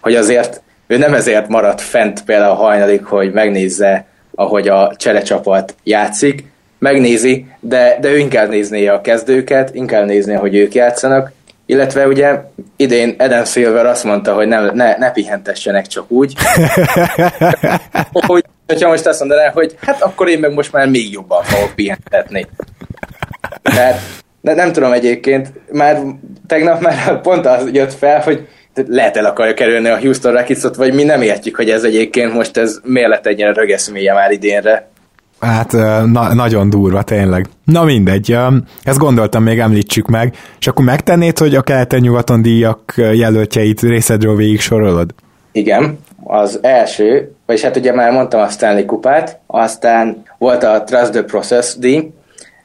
hogy 0.00 0.14
azért 0.14 0.60
ő 0.86 0.96
nem 0.96 1.14
ezért 1.14 1.48
maradt 1.48 1.80
fent 1.80 2.24
például 2.24 2.50
a 2.50 2.54
hajnalig, 2.54 3.04
hogy 3.04 3.32
megnézze, 3.32 4.06
ahogy 4.34 4.68
a 4.68 4.92
cselecsapat 4.96 5.74
játszik, 5.82 6.44
megnézi, 6.78 7.46
de, 7.60 7.98
de 8.00 8.08
ő 8.08 8.18
inkább 8.18 8.48
nézné 8.48 8.86
a 8.86 9.00
kezdőket, 9.00 9.74
inkább 9.74 10.06
nézné, 10.06 10.34
hogy 10.34 10.54
ők 10.54 10.74
játszanak, 10.74 11.32
illetve 11.66 12.06
ugye 12.06 12.40
idén 12.76 13.14
Adam 13.18 13.44
Silver 13.44 13.86
azt 13.86 14.04
mondta, 14.04 14.34
hogy 14.34 14.46
nem, 14.46 14.70
ne, 14.74 14.96
ne 14.96 15.10
pihentessenek 15.10 15.86
csak 15.86 16.10
úgy, 16.10 16.34
hogy 18.26 18.44
hogyha 18.66 18.88
most 18.88 19.06
azt 19.06 19.18
mondaná, 19.18 19.50
hogy 19.50 19.76
hát 19.80 20.02
akkor 20.02 20.28
én 20.28 20.38
meg 20.38 20.52
most 20.52 20.72
már 20.72 20.88
még 20.88 21.12
jobban 21.12 21.42
fogok 21.42 21.74
pihentetni. 21.74 22.46
Tehát 23.62 24.00
de 24.40 24.54
nem 24.54 24.72
tudom 24.72 24.92
egyébként, 24.92 25.52
már 25.72 25.98
tegnap 26.46 26.80
már 26.80 27.20
pont 27.20 27.46
az 27.46 27.68
jött 27.72 27.92
fel, 27.92 28.20
hogy 28.20 28.48
lehet 28.86 29.16
el 29.16 29.24
akarja 29.24 29.54
kerülni 29.54 29.88
a 29.88 29.98
Houston 29.98 30.32
Rockets-ot, 30.32 30.76
vagy 30.76 30.94
mi 30.94 31.02
nem 31.02 31.22
értjük, 31.22 31.56
hogy 31.56 31.70
ez 31.70 31.84
egyébként 31.84 32.32
most 32.32 32.56
ez 32.56 32.80
miért 32.84 33.08
lett 33.08 33.26
egy 33.26 33.38
ilyen 33.38 33.52
rögeszmélye 33.52 34.12
már 34.12 34.30
idénre. 34.30 34.88
Hát 35.40 35.72
na- 36.12 36.34
nagyon 36.34 36.70
durva, 36.70 37.02
tényleg. 37.02 37.48
Na 37.64 37.84
mindegy, 37.84 38.38
ezt 38.82 38.98
gondoltam, 38.98 39.42
még 39.42 39.58
említsük 39.58 40.06
meg, 40.06 40.34
és 40.58 40.66
akkor 40.66 40.84
megtennéd, 40.84 41.38
hogy 41.38 41.54
a 41.54 41.62
keleten-nyugaton 41.62 42.42
díjak 42.42 42.92
jelöltjeit 42.96 43.80
részedről 43.80 44.36
végig 44.36 44.60
sorolod? 44.60 45.14
Igen, 45.52 45.98
az 46.24 46.58
első, 46.62 47.32
vagyis 47.46 47.62
hát 47.62 47.76
ugye 47.76 47.92
már 47.94 48.12
mondtam 48.12 48.40
a 48.40 48.48
Stanley 48.48 48.84
kupát, 48.84 49.38
aztán 49.46 50.22
volt 50.38 50.62
a 50.62 50.82
Trust 50.84 51.10
the 51.10 51.22
Process 51.22 51.74
díj, 51.76 52.10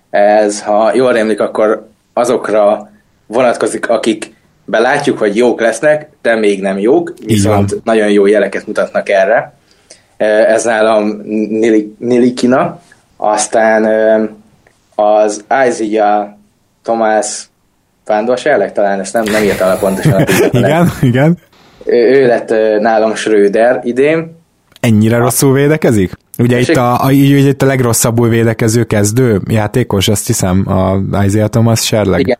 ez, 0.09 0.61
ha 0.61 0.95
jól 0.95 1.13
rémlik, 1.13 1.39
akkor 1.39 1.89
azokra 2.13 2.89
vonatkozik, 3.27 3.89
akik 3.89 4.33
belátjuk, 4.65 5.17
hogy 5.17 5.35
jók 5.35 5.59
lesznek, 5.59 6.09
de 6.21 6.35
még 6.35 6.61
nem 6.61 6.79
jók, 6.79 7.13
viszont 7.25 7.83
nagyon 7.83 8.09
jó 8.09 8.25
jeleket 8.25 8.67
mutatnak 8.67 9.09
erre. 9.09 9.53
Ez 10.27 10.63
nálam 10.63 11.21
Nilikina, 11.97 12.79
aztán 13.17 13.85
az 14.95 15.43
Isaiah 15.67 16.27
Tomás 16.83 17.49
Vándorságleg, 18.05 18.73
talán 18.73 18.99
ezt 18.99 19.13
nem, 19.13 19.23
nem 19.23 19.43
írta 19.43 19.67
le 19.67 19.77
pontosan. 19.77 20.25
igen, 20.61 20.91
igen. 21.01 21.37
Ő, 21.85 21.95
ő 21.95 22.27
lett 22.27 22.49
nálam 22.79 23.15
Schröder 23.15 23.79
idén. 23.83 24.35
Ennyire 24.79 25.17
rosszul 25.17 25.53
védekezik? 25.53 26.11
Ugye 26.37 26.59
itt 26.59 26.75
a, 26.75 27.03
a, 27.03 27.07
ugye 27.07 27.37
itt 27.37 27.61
a 27.61 27.65
legrosszabbul 27.65 28.29
védekező 28.29 28.83
kezdő 28.83 29.41
játékos, 29.47 30.07
azt 30.07 30.27
hiszem, 30.27 30.65
a 30.67 30.97
Isaiah 31.23 31.49
Thomas 31.49 31.85
Sherleg. 31.85 32.19
Igen, 32.19 32.37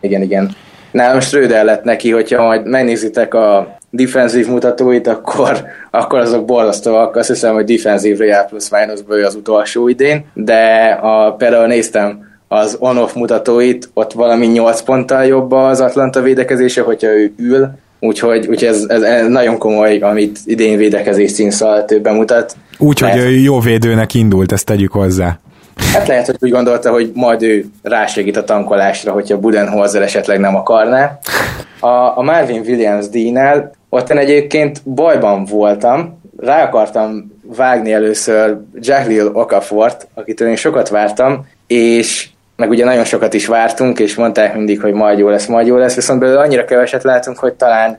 igen, 0.00 0.22
igen. 0.22 0.54
Nálam 0.90 1.20
Schröder 1.20 1.64
lett 1.64 1.84
neki, 1.84 2.10
hogyha 2.10 2.46
majd 2.46 2.66
megnézitek 2.66 3.34
a 3.34 3.76
defensív 3.94 4.48
mutatóit, 4.48 5.06
akkor, 5.06 5.64
akkor 5.90 6.18
azok 6.18 6.44
borzasztóak. 6.44 7.16
Azt 7.16 7.28
hiszem, 7.28 7.54
hogy 7.54 7.64
defensív 7.64 8.18
real 8.18 8.44
plusz 8.44 8.70
minuszból 8.70 9.24
az 9.24 9.34
utolsó 9.34 9.88
idén, 9.88 10.24
de 10.34 10.98
a, 11.02 11.32
például 11.32 11.66
néztem 11.66 12.32
az 12.48 12.76
on-off 12.78 13.12
mutatóit, 13.14 13.90
ott 13.94 14.12
valami 14.12 14.46
8 14.46 14.80
ponttal 14.80 15.24
jobb 15.24 15.52
az 15.52 15.80
Atlanta 15.80 16.20
védekezése, 16.20 16.82
hogyha 16.82 17.08
ő 17.08 17.32
ül, 17.36 17.68
úgyhogy, 18.00 18.46
úgyhogy 18.46 18.68
ez, 18.68 18.84
ez, 18.88 19.02
ez 19.02 19.28
nagyon 19.28 19.58
komoly, 19.58 19.98
amit 19.98 20.38
idén 20.44 20.76
védekezés 20.76 21.30
színszal 21.30 21.84
többen 21.84 22.14
mutat. 22.14 22.56
Úgyhogy 22.78 23.08
mert... 23.14 23.42
jó 23.42 23.60
védőnek 23.60 24.14
indult, 24.14 24.52
ezt 24.52 24.66
tegyük 24.66 24.92
hozzá. 24.92 25.38
Hát 25.92 26.08
lehet, 26.08 26.26
hogy 26.26 26.36
úgy 26.40 26.50
gondolta, 26.50 26.90
hogy 26.90 27.10
majd 27.14 27.42
ő 27.42 27.64
rásegít 27.82 28.36
a 28.36 28.44
tankolásra, 28.44 29.12
hogyha 29.12 29.38
Budenholzer 29.38 30.02
esetleg 30.02 30.38
nem 30.38 30.56
akarná. 30.56 31.18
A, 31.80 32.18
a 32.18 32.22
Marvin 32.22 32.60
Williams 32.60 33.08
díjnál 33.08 33.70
ott 33.94 34.10
én 34.10 34.18
egyébként 34.18 34.82
bajban 34.84 35.44
voltam, 35.44 36.20
rá 36.36 36.64
akartam 36.64 37.32
vágni 37.56 37.92
először 37.92 38.56
Jahlil 38.80 39.30
Okafort, 39.32 40.08
akitől 40.14 40.48
én 40.48 40.56
sokat 40.56 40.88
vártam, 40.88 41.46
és 41.66 42.28
meg 42.56 42.70
ugye 42.70 42.84
nagyon 42.84 43.04
sokat 43.04 43.34
is 43.34 43.46
vártunk, 43.46 43.98
és 43.98 44.14
mondták 44.14 44.54
mindig, 44.54 44.80
hogy 44.80 44.92
majd 44.92 45.18
jó 45.18 45.28
lesz, 45.28 45.46
majd 45.46 45.66
jó 45.66 45.76
lesz, 45.76 45.94
viszont 45.94 46.20
belőle 46.20 46.40
annyira 46.40 46.64
keveset 46.64 47.02
látunk, 47.02 47.38
hogy 47.38 47.52
talán, 47.52 47.98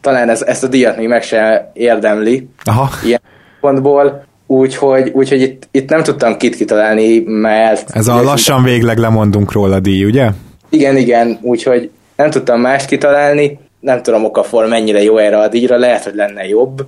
talán 0.00 0.28
ez, 0.28 0.42
ezt 0.42 0.64
a 0.64 0.66
díjat 0.66 0.96
még 0.96 1.08
meg 1.08 1.22
se 1.22 1.70
érdemli 1.74 2.48
Aha. 2.64 2.88
ilyen 3.04 3.20
pontból. 3.60 4.24
Úgyhogy, 4.46 5.10
úgyhogy 5.14 5.40
itt, 5.40 5.68
itt 5.70 5.88
nem 5.88 6.02
tudtam 6.02 6.36
kit 6.36 6.56
kitalálni, 6.56 7.18
mert... 7.26 7.90
Ez 7.92 8.08
a 8.08 8.22
lassan 8.22 8.62
végleg 8.62 8.98
lemondunk 8.98 9.52
róla 9.52 9.80
díj, 9.80 10.04
ugye? 10.04 10.30
Igen, 10.68 10.96
igen, 10.96 11.38
úgyhogy 11.42 11.90
nem 12.16 12.30
tudtam 12.30 12.60
mást 12.60 12.86
kitalálni, 12.86 13.58
nem 13.86 14.02
tudom 14.02 14.24
Okafor 14.24 14.66
mennyire 14.66 15.02
jó 15.02 15.16
erre 15.16 15.38
a 15.38 15.48
díjra, 15.48 15.76
lehet, 15.76 16.04
hogy 16.04 16.14
lenne 16.14 16.46
jobb. 16.46 16.86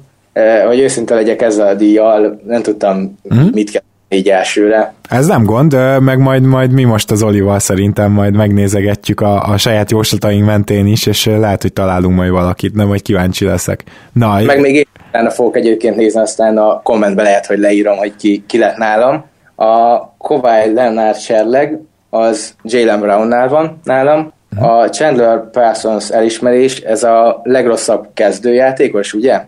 Hogy 0.67 0.81
őszinte 0.81 1.15
legyek 1.15 1.43
ezzel 1.43 1.67
a 1.67 1.75
díjjal, 1.75 2.41
nem 2.47 2.63
tudtam 2.63 3.19
hmm? 3.29 3.49
mit 3.53 3.71
kell 3.71 3.83
így 4.09 4.29
elsőre. 4.29 4.95
Ez 5.11 5.27
nem 5.27 5.45
gond, 5.45 5.77
meg 6.01 6.19
majd, 6.19 6.43
majd 6.43 6.71
mi 6.71 6.85
most 6.85 7.11
az 7.11 7.23
Olival 7.23 7.59
szerintem 7.59 8.13
majd 8.13 8.35
megnézegetjük 8.35 9.21
a, 9.21 9.43
a 9.43 9.57
saját 9.57 9.91
jóslataink 9.91 10.47
mentén 10.47 10.87
is, 10.87 11.07
és 11.07 11.25
lehet, 11.25 11.63
hogy 11.63 11.73
találunk 11.73 12.17
majd 12.17 12.31
valakit, 12.31 12.75
nem, 12.75 12.89
hogy 12.89 13.03
kíváncsi 13.03 13.45
leszek. 13.45 13.85
Na, 14.13 14.41
meg 14.41 14.61
még 14.61 14.75
én 14.75 14.87
utána 15.09 15.31
fogok 15.31 15.57
egyébként 15.57 15.97
nézni, 15.97 16.21
aztán 16.21 16.59
a 16.59 16.83
kommentbe 16.83 17.23
lehet, 17.23 17.47
hogy 17.47 17.59
leírom, 17.59 17.97
hogy 17.97 18.17
ki, 18.17 18.45
ki 18.47 18.59
lett 18.59 18.77
nálam. 18.77 19.25
A 19.57 19.99
Kawhi 20.19 20.73
Leonard 20.75 21.19
Sherleg 21.19 21.79
az 22.11 22.55
Jalen 22.63 23.01
Brownnál 23.01 23.49
van 23.49 23.81
nálam. 23.85 24.33
A 24.57 24.89
Chandler 24.89 25.51
Parsons 25.51 26.11
elismerés, 26.11 26.81
ez 26.81 27.03
a 27.03 27.41
legrosszabb 27.43 28.07
kezdőjátékos, 28.15 29.15
ugye? 29.15 29.45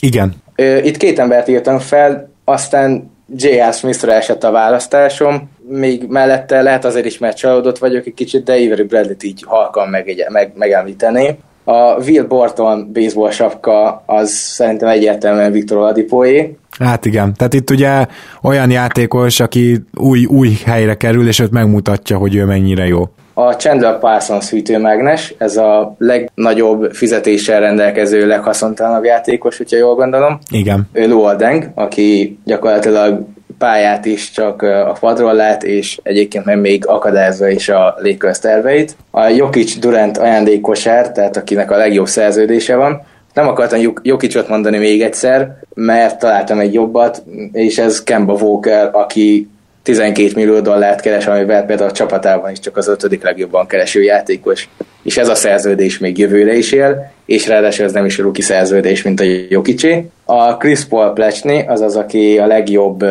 Igen. 0.00 0.34
Itt 0.82 0.96
két 0.96 1.18
embert 1.18 1.48
írtam 1.48 1.78
fel, 1.78 2.28
aztán 2.44 3.10
J.R. 3.36 3.72
Smith-ra 3.72 4.12
esett 4.12 4.44
a 4.44 4.50
választásom, 4.50 5.50
még 5.68 6.04
mellette 6.08 6.62
lehet 6.62 6.84
azért 6.84 7.06
is, 7.06 7.18
mert 7.18 7.36
csalódott 7.36 7.78
vagyok 7.78 8.06
egy 8.06 8.14
kicsit, 8.14 8.44
de 8.44 8.52
Avery 8.52 8.82
Bradley-t 8.82 9.22
így 9.22 9.42
halkan 9.46 9.88
meg, 9.88 10.26
meg, 10.28 10.52
megemlíteni. 10.54 11.38
A 11.64 11.94
Will 12.04 12.24
Borton 12.24 12.92
baseball 12.92 13.30
sapka 13.30 14.02
az 14.06 14.30
szerintem 14.30 14.88
egyértelműen 14.88 15.52
Viktor 15.52 15.78
Oladipoé. 15.78 16.56
Hát 16.78 17.04
igen, 17.04 17.34
tehát 17.34 17.54
itt 17.54 17.70
ugye 17.70 18.06
olyan 18.42 18.70
játékos, 18.70 19.40
aki 19.40 19.78
új, 19.94 20.24
új 20.24 20.50
helyre 20.64 20.94
kerül, 20.94 21.28
és 21.28 21.38
őt 21.38 21.50
megmutatja, 21.50 22.16
hogy 22.16 22.34
ő 22.34 22.44
mennyire 22.44 22.86
jó. 22.86 23.08
A 23.34 23.52
Chandler 23.52 23.98
Parsons 23.98 24.50
hűtőmágnes, 24.50 25.34
ez 25.38 25.56
a 25.56 25.94
legnagyobb 25.98 26.92
fizetéssel 26.92 27.60
rendelkező, 27.60 28.26
leghaszontalanabb 28.26 29.04
játékos, 29.04 29.56
hogyha 29.56 29.76
jól 29.76 29.94
gondolom. 29.94 30.38
Igen. 30.50 30.88
Ő 30.92 31.08
Luoldeng, 31.08 31.70
aki 31.74 32.38
gyakorlatilag 32.44 33.20
pályát 33.58 34.04
is 34.04 34.30
csak 34.30 34.62
a 34.62 34.96
padról 35.00 35.34
lát, 35.34 35.62
és 35.62 35.98
egyébként 36.02 36.44
meg 36.44 36.60
még 36.60 36.86
akadályozza 36.86 37.48
is 37.48 37.68
a 37.68 37.94
Lakers 38.02 38.38
terveit. 38.38 38.96
A 39.10 39.26
Jokic 39.26 39.78
Durant 39.78 40.18
ajándékosár, 40.18 41.12
tehát 41.12 41.36
akinek 41.36 41.70
a 41.70 41.76
legjobb 41.76 42.06
szerződése 42.06 42.76
van, 42.76 43.02
nem 43.34 43.48
akartam 43.48 43.80
Jokicsot 44.02 44.48
mondani 44.48 44.78
még 44.78 45.02
egyszer, 45.02 45.56
mert 45.74 46.18
találtam 46.18 46.58
egy 46.58 46.72
jobbat, 46.72 47.22
és 47.52 47.78
ez 47.78 48.02
Kemba 48.02 48.32
Walker, 48.32 48.90
aki 48.92 49.48
12 49.82 50.32
millió 50.34 50.60
dollárt 50.60 51.00
keres, 51.00 51.26
amivel 51.26 51.64
például 51.64 51.88
a 51.88 51.92
csapatában 51.92 52.50
is 52.50 52.58
csak 52.58 52.76
az 52.76 52.88
ötödik 52.88 53.22
legjobban 53.22 53.66
kereső 53.66 54.02
játékos. 54.02 54.68
És 55.02 55.16
ez 55.16 55.28
a 55.28 55.34
szerződés 55.34 55.98
még 55.98 56.18
jövőre 56.18 56.54
is 56.54 56.72
él, 56.72 57.12
és 57.26 57.46
ráadásul 57.46 57.84
ez 57.84 57.92
nem 57.92 58.04
is 58.04 58.18
rookie 58.18 58.44
szerződés, 58.44 59.02
mint 59.02 59.20
a 59.20 59.24
Jokicsé. 59.48 60.08
A 60.24 60.56
Chris 60.56 60.84
Paul 60.84 61.12
Plecsny, 61.12 61.58
az 61.66 61.80
az, 61.80 61.96
aki 61.96 62.38
a 62.38 62.46
legjobb 62.46 63.02
uh, 63.02 63.08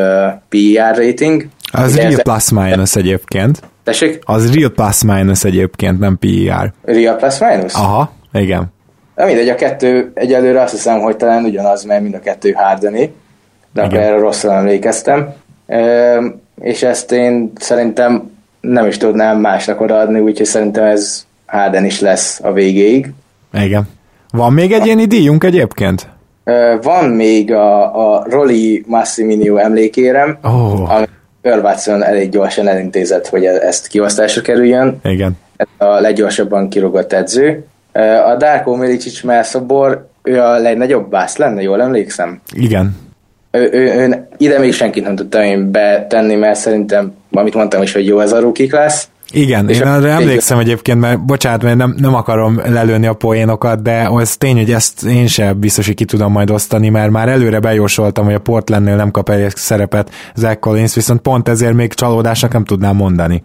PER 0.49 0.97
rating. 0.97 1.45
Az 1.71 1.95
real 1.95 2.21
plus 2.21 2.51
minus 2.51 2.95
egyébként. 2.95 3.59
Tessék? 3.83 4.19
Az 4.23 4.53
real 4.53 4.69
plus 4.69 5.03
minus 5.03 5.43
egyébként, 5.43 5.99
nem 5.99 6.17
PER. 6.19 6.73
Real 6.81 7.15
plus 7.15 7.37
minus? 7.39 7.73
Aha, 7.73 8.11
igen. 8.33 8.73
Na 9.15 9.25
mindegy, 9.25 9.49
a 9.49 9.55
kettő 9.55 10.11
egyelőre 10.13 10.61
azt 10.61 10.71
hiszem, 10.71 10.99
hogy 10.99 11.17
talán 11.17 11.43
ugyanaz, 11.43 11.83
mert 11.83 12.01
mind 12.01 12.13
a 12.13 12.19
kettő 12.19 12.51
Hardeni, 12.51 13.13
de 13.73 13.81
akkor 13.81 13.97
erre 13.97 14.17
rosszul 14.17 14.51
emlékeztem 14.51 15.33
és 16.61 16.83
ezt 16.83 17.11
én 17.11 17.51
szerintem 17.55 18.31
nem 18.61 18.87
is 18.87 18.97
tudnám 18.97 19.39
másnak 19.39 19.81
odaadni, 19.81 20.19
úgyhogy 20.19 20.45
szerintem 20.45 20.83
ez 20.83 21.25
Harden 21.45 21.85
is 21.85 21.99
lesz 21.99 22.39
a 22.43 22.53
végéig. 22.53 23.13
Igen. 23.53 23.87
Van 24.31 24.53
még 24.53 24.71
egy 24.71 24.85
ilyen 24.85 25.09
díjunk 25.09 25.43
egyébként? 25.43 26.07
Van 26.81 27.09
még 27.09 27.53
a, 27.53 28.15
a 28.15 28.25
Rolly 28.29 28.83
Massimino 28.87 29.55
emlékérem, 29.55 30.37
oh. 30.43 30.95
ami 30.95 31.05
Earl 31.41 31.61
Watson 31.61 32.03
elég 32.03 32.29
gyorsan 32.29 32.67
elintézett, 32.67 33.27
hogy 33.27 33.45
e- 33.45 33.67
ezt 33.67 33.87
kiosztásra 33.87 34.41
kerüljön. 34.41 34.99
Igen. 35.03 35.37
Ez 35.55 35.67
a 35.77 35.99
leggyorsabban 35.99 36.69
kirogott 36.69 37.13
edző. 37.13 37.65
A 38.25 38.35
Darko 38.37 38.75
Milicic 38.75 39.23
Melszobor, 39.23 40.07
ő 40.23 40.39
a 40.39 40.57
legnagyobb 40.57 41.09
bász 41.09 41.37
lenne, 41.37 41.61
jól 41.61 41.81
emlékszem? 41.81 42.41
Igen 42.53 43.10
ő, 43.51 43.69
ő, 43.71 43.99
ő, 43.99 44.27
ide 44.37 44.59
még 44.59 44.73
senkit 44.73 45.03
nem 45.03 45.15
tudtam 45.15 45.41
én 45.41 45.71
betenni, 45.71 46.35
mert 46.35 46.59
szerintem, 46.59 47.13
amit 47.31 47.53
mondtam 47.53 47.81
is, 47.81 47.93
hogy 47.93 48.05
jó 48.05 48.19
ez 48.19 48.31
a 48.31 48.39
rukik 48.39 48.73
lesz. 48.73 49.07
Igen, 49.33 49.69
és 49.69 49.79
én 49.79 49.87
arra 49.87 50.07
emlékszem 50.07 50.59
egyébként, 50.59 50.99
mert 50.99 51.25
bocsánat, 51.25 51.63
mert 51.63 51.77
nem, 51.77 51.95
nem 51.97 52.15
akarom 52.15 52.61
lelőni 52.65 53.07
a 53.07 53.13
poénokat, 53.13 53.81
de 53.81 54.07
az 54.09 54.35
tény, 54.35 54.57
hogy 54.57 54.71
ezt 54.71 55.05
én 55.05 55.27
sem 55.27 55.59
biztos, 55.59 55.85
hogy 55.85 55.95
ki 55.95 56.05
tudom 56.05 56.31
majd 56.31 56.49
osztani, 56.49 56.89
mert 56.89 57.11
már 57.11 57.29
előre 57.29 57.59
bejósoltam, 57.59 58.25
hogy 58.25 58.33
a 58.33 58.39
Portlandnél 58.39 58.95
nem 58.95 59.11
kap 59.11 59.29
egy 59.29 59.55
szerepet 59.55 60.09
Zach 60.35 60.59
Collins, 60.59 60.95
viszont 60.95 61.21
pont 61.21 61.49
ezért 61.49 61.73
még 61.73 61.93
csalódásnak 61.93 62.53
nem 62.53 62.63
tudnám 62.63 62.95
mondani. 62.95 63.43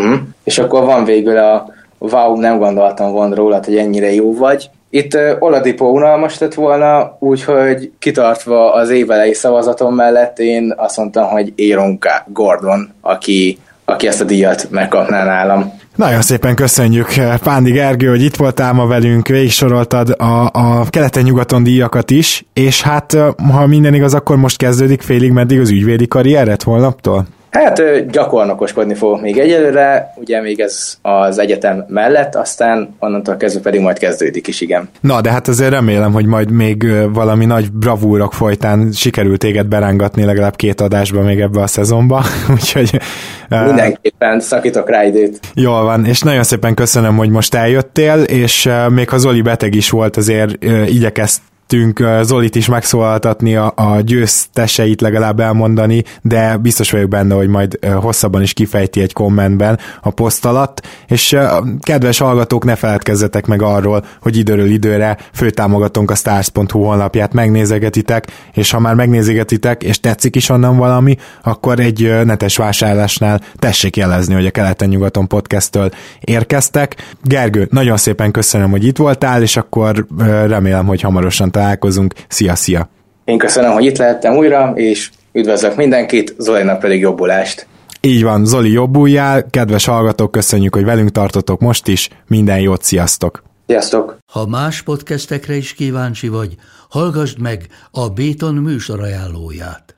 Mm. 0.00 0.14
És 0.44 0.58
akkor 0.58 0.84
van 0.84 1.04
végül 1.04 1.36
a 1.36 1.66
wow, 1.98 2.40
nem 2.40 2.58
gondoltam 2.58 3.12
volna 3.12 3.34
róla, 3.34 3.60
hogy 3.64 3.76
ennyire 3.76 4.14
jó 4.14 4.34
vagy, 4.34 4.70
itt 4.90 5.18
Oladipo 5.38 5.84
unalmas 5.84 6.38
lett 6.38 6.54
volna, 6.54 7.16
úgyhogy 7.18 7.90
kitartva 7.98 8.72
az 8.72 8.90
évelei 8.90 9.34
szavazatom 9.34 9.94
mellett 9.94 10.38
én 10.38 10.74
azt 10.76 10.96
mondtam, 10.96 11.28
hogy 11.28 11.52
Aaron 11.56 11.98
Gordon, 12.26 12.88
aki, 13.00 13.58
aki 13.84 14.06
ezt 14.06 14.20
a 14.20 14.24
díjat 14.24 14.66
megkapná 14.70 15.24
nálam. 15.24 15.72
Nagyon 15.94 16.22
szépen 16.22 16.54
köszönjük 16.54 17.08
Pándi 17.42 17.70
Gergő, 17.70 18.08
hogy 18.08 18.22
itt 18.22 18.36
voltál 18.36 18.72
ma 18.72 18.86
velünk, 18.86 19.28
végigsoroltad 19.28 20.14
a, 20.18 20.50
a 20.52 20.84
keleten-nyugaton 20.90 21.62
díjakat 21.62 22.10
is, 22.10 22.44
és 22.52 22.82
hát 22.82 23.16
ha 23.52 23.66
minden 23.66 23.94
igaz, 23.94 24.14
akkor 24.14 24.36
most 24.36 24.56
kezdődik 24.56 25.02
félig 25.02 25.32
meddig 25.32 25.60
az 25.60 25.70
ügyvédi 25.70 26.08
karrieret 26.08 26.62
holnaptól? 26.62 27.26
Hát 27.50 28.06
gyakornokoskodni 28.10 28.94
fogok 28.94 29.20
még 29.20 29.38
egyelőre, 29.38 30.12
ugye 30.16 30.40
még 30.40 30.60
ez 30.60 30.98
az 31.02 31.38
egyetem 31.38 31.84
mellett, 31.88 32.34
aztán 32.34 32.96
onnantól 32.98 33.36
kezdve 33.36 33.60
pedig 33.60 33.80
majd 33.80 33.98
kezdődik 33.98 34.46
is, 34.46 34.60
igen. 34.60 34.88
Na, 35.00 35.20
de 35.20 35.30
hát 35.30 35.48
azért 35.48 35.70
remélem, 35.70 36.12
hogy 36.12 36.26
majd 36.26 36.50
még 36.50 36.86
valami 37.12 37.44
nagy 37.44 37.72
bravúrok 37.72 38.32
folytán 38.32 38.92
sikerült 38.92 39.38
téged 39.38 39.66
berángatni 39.66 40.24
legalább 40.24 40.56
két 40.56 40.80
adásba 40.80 41.22
még 41.22 41.40
ebbe 41.40 41.62
a 41.62 41.66
szezonba, 41.66 42.24
úgyhogy... 42.54 43.00
Mindenképpen 43.48 44.40
szakítok 44.40 44.90
rá 44.90 45.04
időt. 45.04 45.40
Jól 45.54 45.84
van, 45.84 46.04
és 46.04 46.20
nagyon 46.20 46.42
szépen 46.42 46.74
köszönöm, 46.74 47.16
hogy 47.16 47.30
most 47.30 47.54
eljöttél, 47.54 48.22
és 48.22 48.68
még 48.88 49.08
ha 49.08 49.18
Zoli 49.18 49.42
beteg 49.42 49.74
is 49.74 49.90
volt, 49.90 50.16
azért 50.16 50.64
igyekezt 50.86 51.40
igyekeztünk 51.72 52.24
Zolit 52.24 52.54
is 52.54 52.66
megszólaltatni, 52.66 53.56
a, 53.56 53.72
a 53.76 54.00
győzteseit 54.00 55.00
legalább 55.00 55.40
elmondani, 55.40 56.04
de 56.22 56.56
biztos 56.56 56.90
vagyok 56.90 57.08
benne, 57.08 57.34
hogy 57.34 57.48
majd 57.48 57.78
hosszabban 58.00 58.42
is 58.42 58.52
kifejti 58.52 59.00
egy 59.00 59.12
kommentben 59.12 59.78
a 60.02 60.10
poszt 60.10 60.44
alatt, 60.44 60.86
és 61.06 61.36
kedves 61.80 62.18
hallgatók, 62.18 62.64
ne 62.64 62.74
feledkezzetek 62.74 63.46
meg 63.46 63.62
arról, 63.62 64.04
hogy 64.20 64.36
időről 64.36 64.70
időre 64.70 65.16
főtámogatónk 65.32 66.10
a 66.10 66.14
stars.hu 66.14 66.82
honlapját 66.82 67.32
megnézegetitek, 67.32 68.26
és 68.52 68.70
ha 68.70 68.78
már 68.78 68.94
megnézegetitek, 68.94 69.82
és 69.82 70.00
tetszik 70.00 70.36
is 70.36 70.48
onnan 70.48 70.76
valami, 70.76 71.16
akkor 71.42 71.80
egy 71.80 72.24
netes 72.24 72.56
vásárlásnál 72.56 73.40
tessék 73.56 73.96
jelezni, 73.96 74.34
hogy 74.34 74.46
a 74.46 74.50
Keleten-nyugaton 74.50 75.26
podcasttől 75.26 75.90
érkeztek. 76.20 77.14
Gergő, 77.22 77.68
nagyon 77.70 77.96
szépen 77.96 78.30
köszönöm, 78.30 78.70
hogy 78.70 78.84
itt 78.84 78.96
voltál, 78.96 79.42
és 79.42 79.56
akkor 79.56 80.06
remélem, 80.46 80.86
hogy 80.86 81.00
hamarosan 81.00 81.50
találkozunk. 81.58 82.14
Szia, 82.28 82.54
szia! 82.54 82.88
Én 83.24 83.38
köszönöm, 83.38 83.72
hogy 83.72 83.84
itt 83.84 83.96
lehettem 83.96 84.36
újra, 84.36 84.72
és 84.74 85.10
üdvözlök 85.32 85.76
mindenkit, 85.76 86.34
Zolinak 86.38 86.78
pedig 86.78 87.00
jobbulást! 87.00 87.66
Így 88.00 88.22
van, 88.22 88.44
Zoli 88.44 88.70
jobbújjál, 88.72 89.46
kedves 89.50 89.84
hallgatók, 89.84 90.30
köszönjük, 90.30 90.74
hogy 90.74 90.84
velünk 90.84 91.10
tartotok 91.10 91.60
most 91.60 91.88
is, 91.88 92.08
minden 92.26 92.60
jót, 92.60 92.82
sziasztok! 92.82 93.42
Sziasztok! 93.66 94.18
Ha 94.32 94.46
más 94.46 94.82
podcastekre 94.82 95.54
is 95.56 95.74
kíváncsi 95.74 96.28
vagy, 96.28 96.54
hallgassd 96.88 97.40
meg 97.40 97.66
a 97.90 98.08
Béton 98.08 98.54
műsor 98.54 99.00
ajánlóját. 99.00 99.97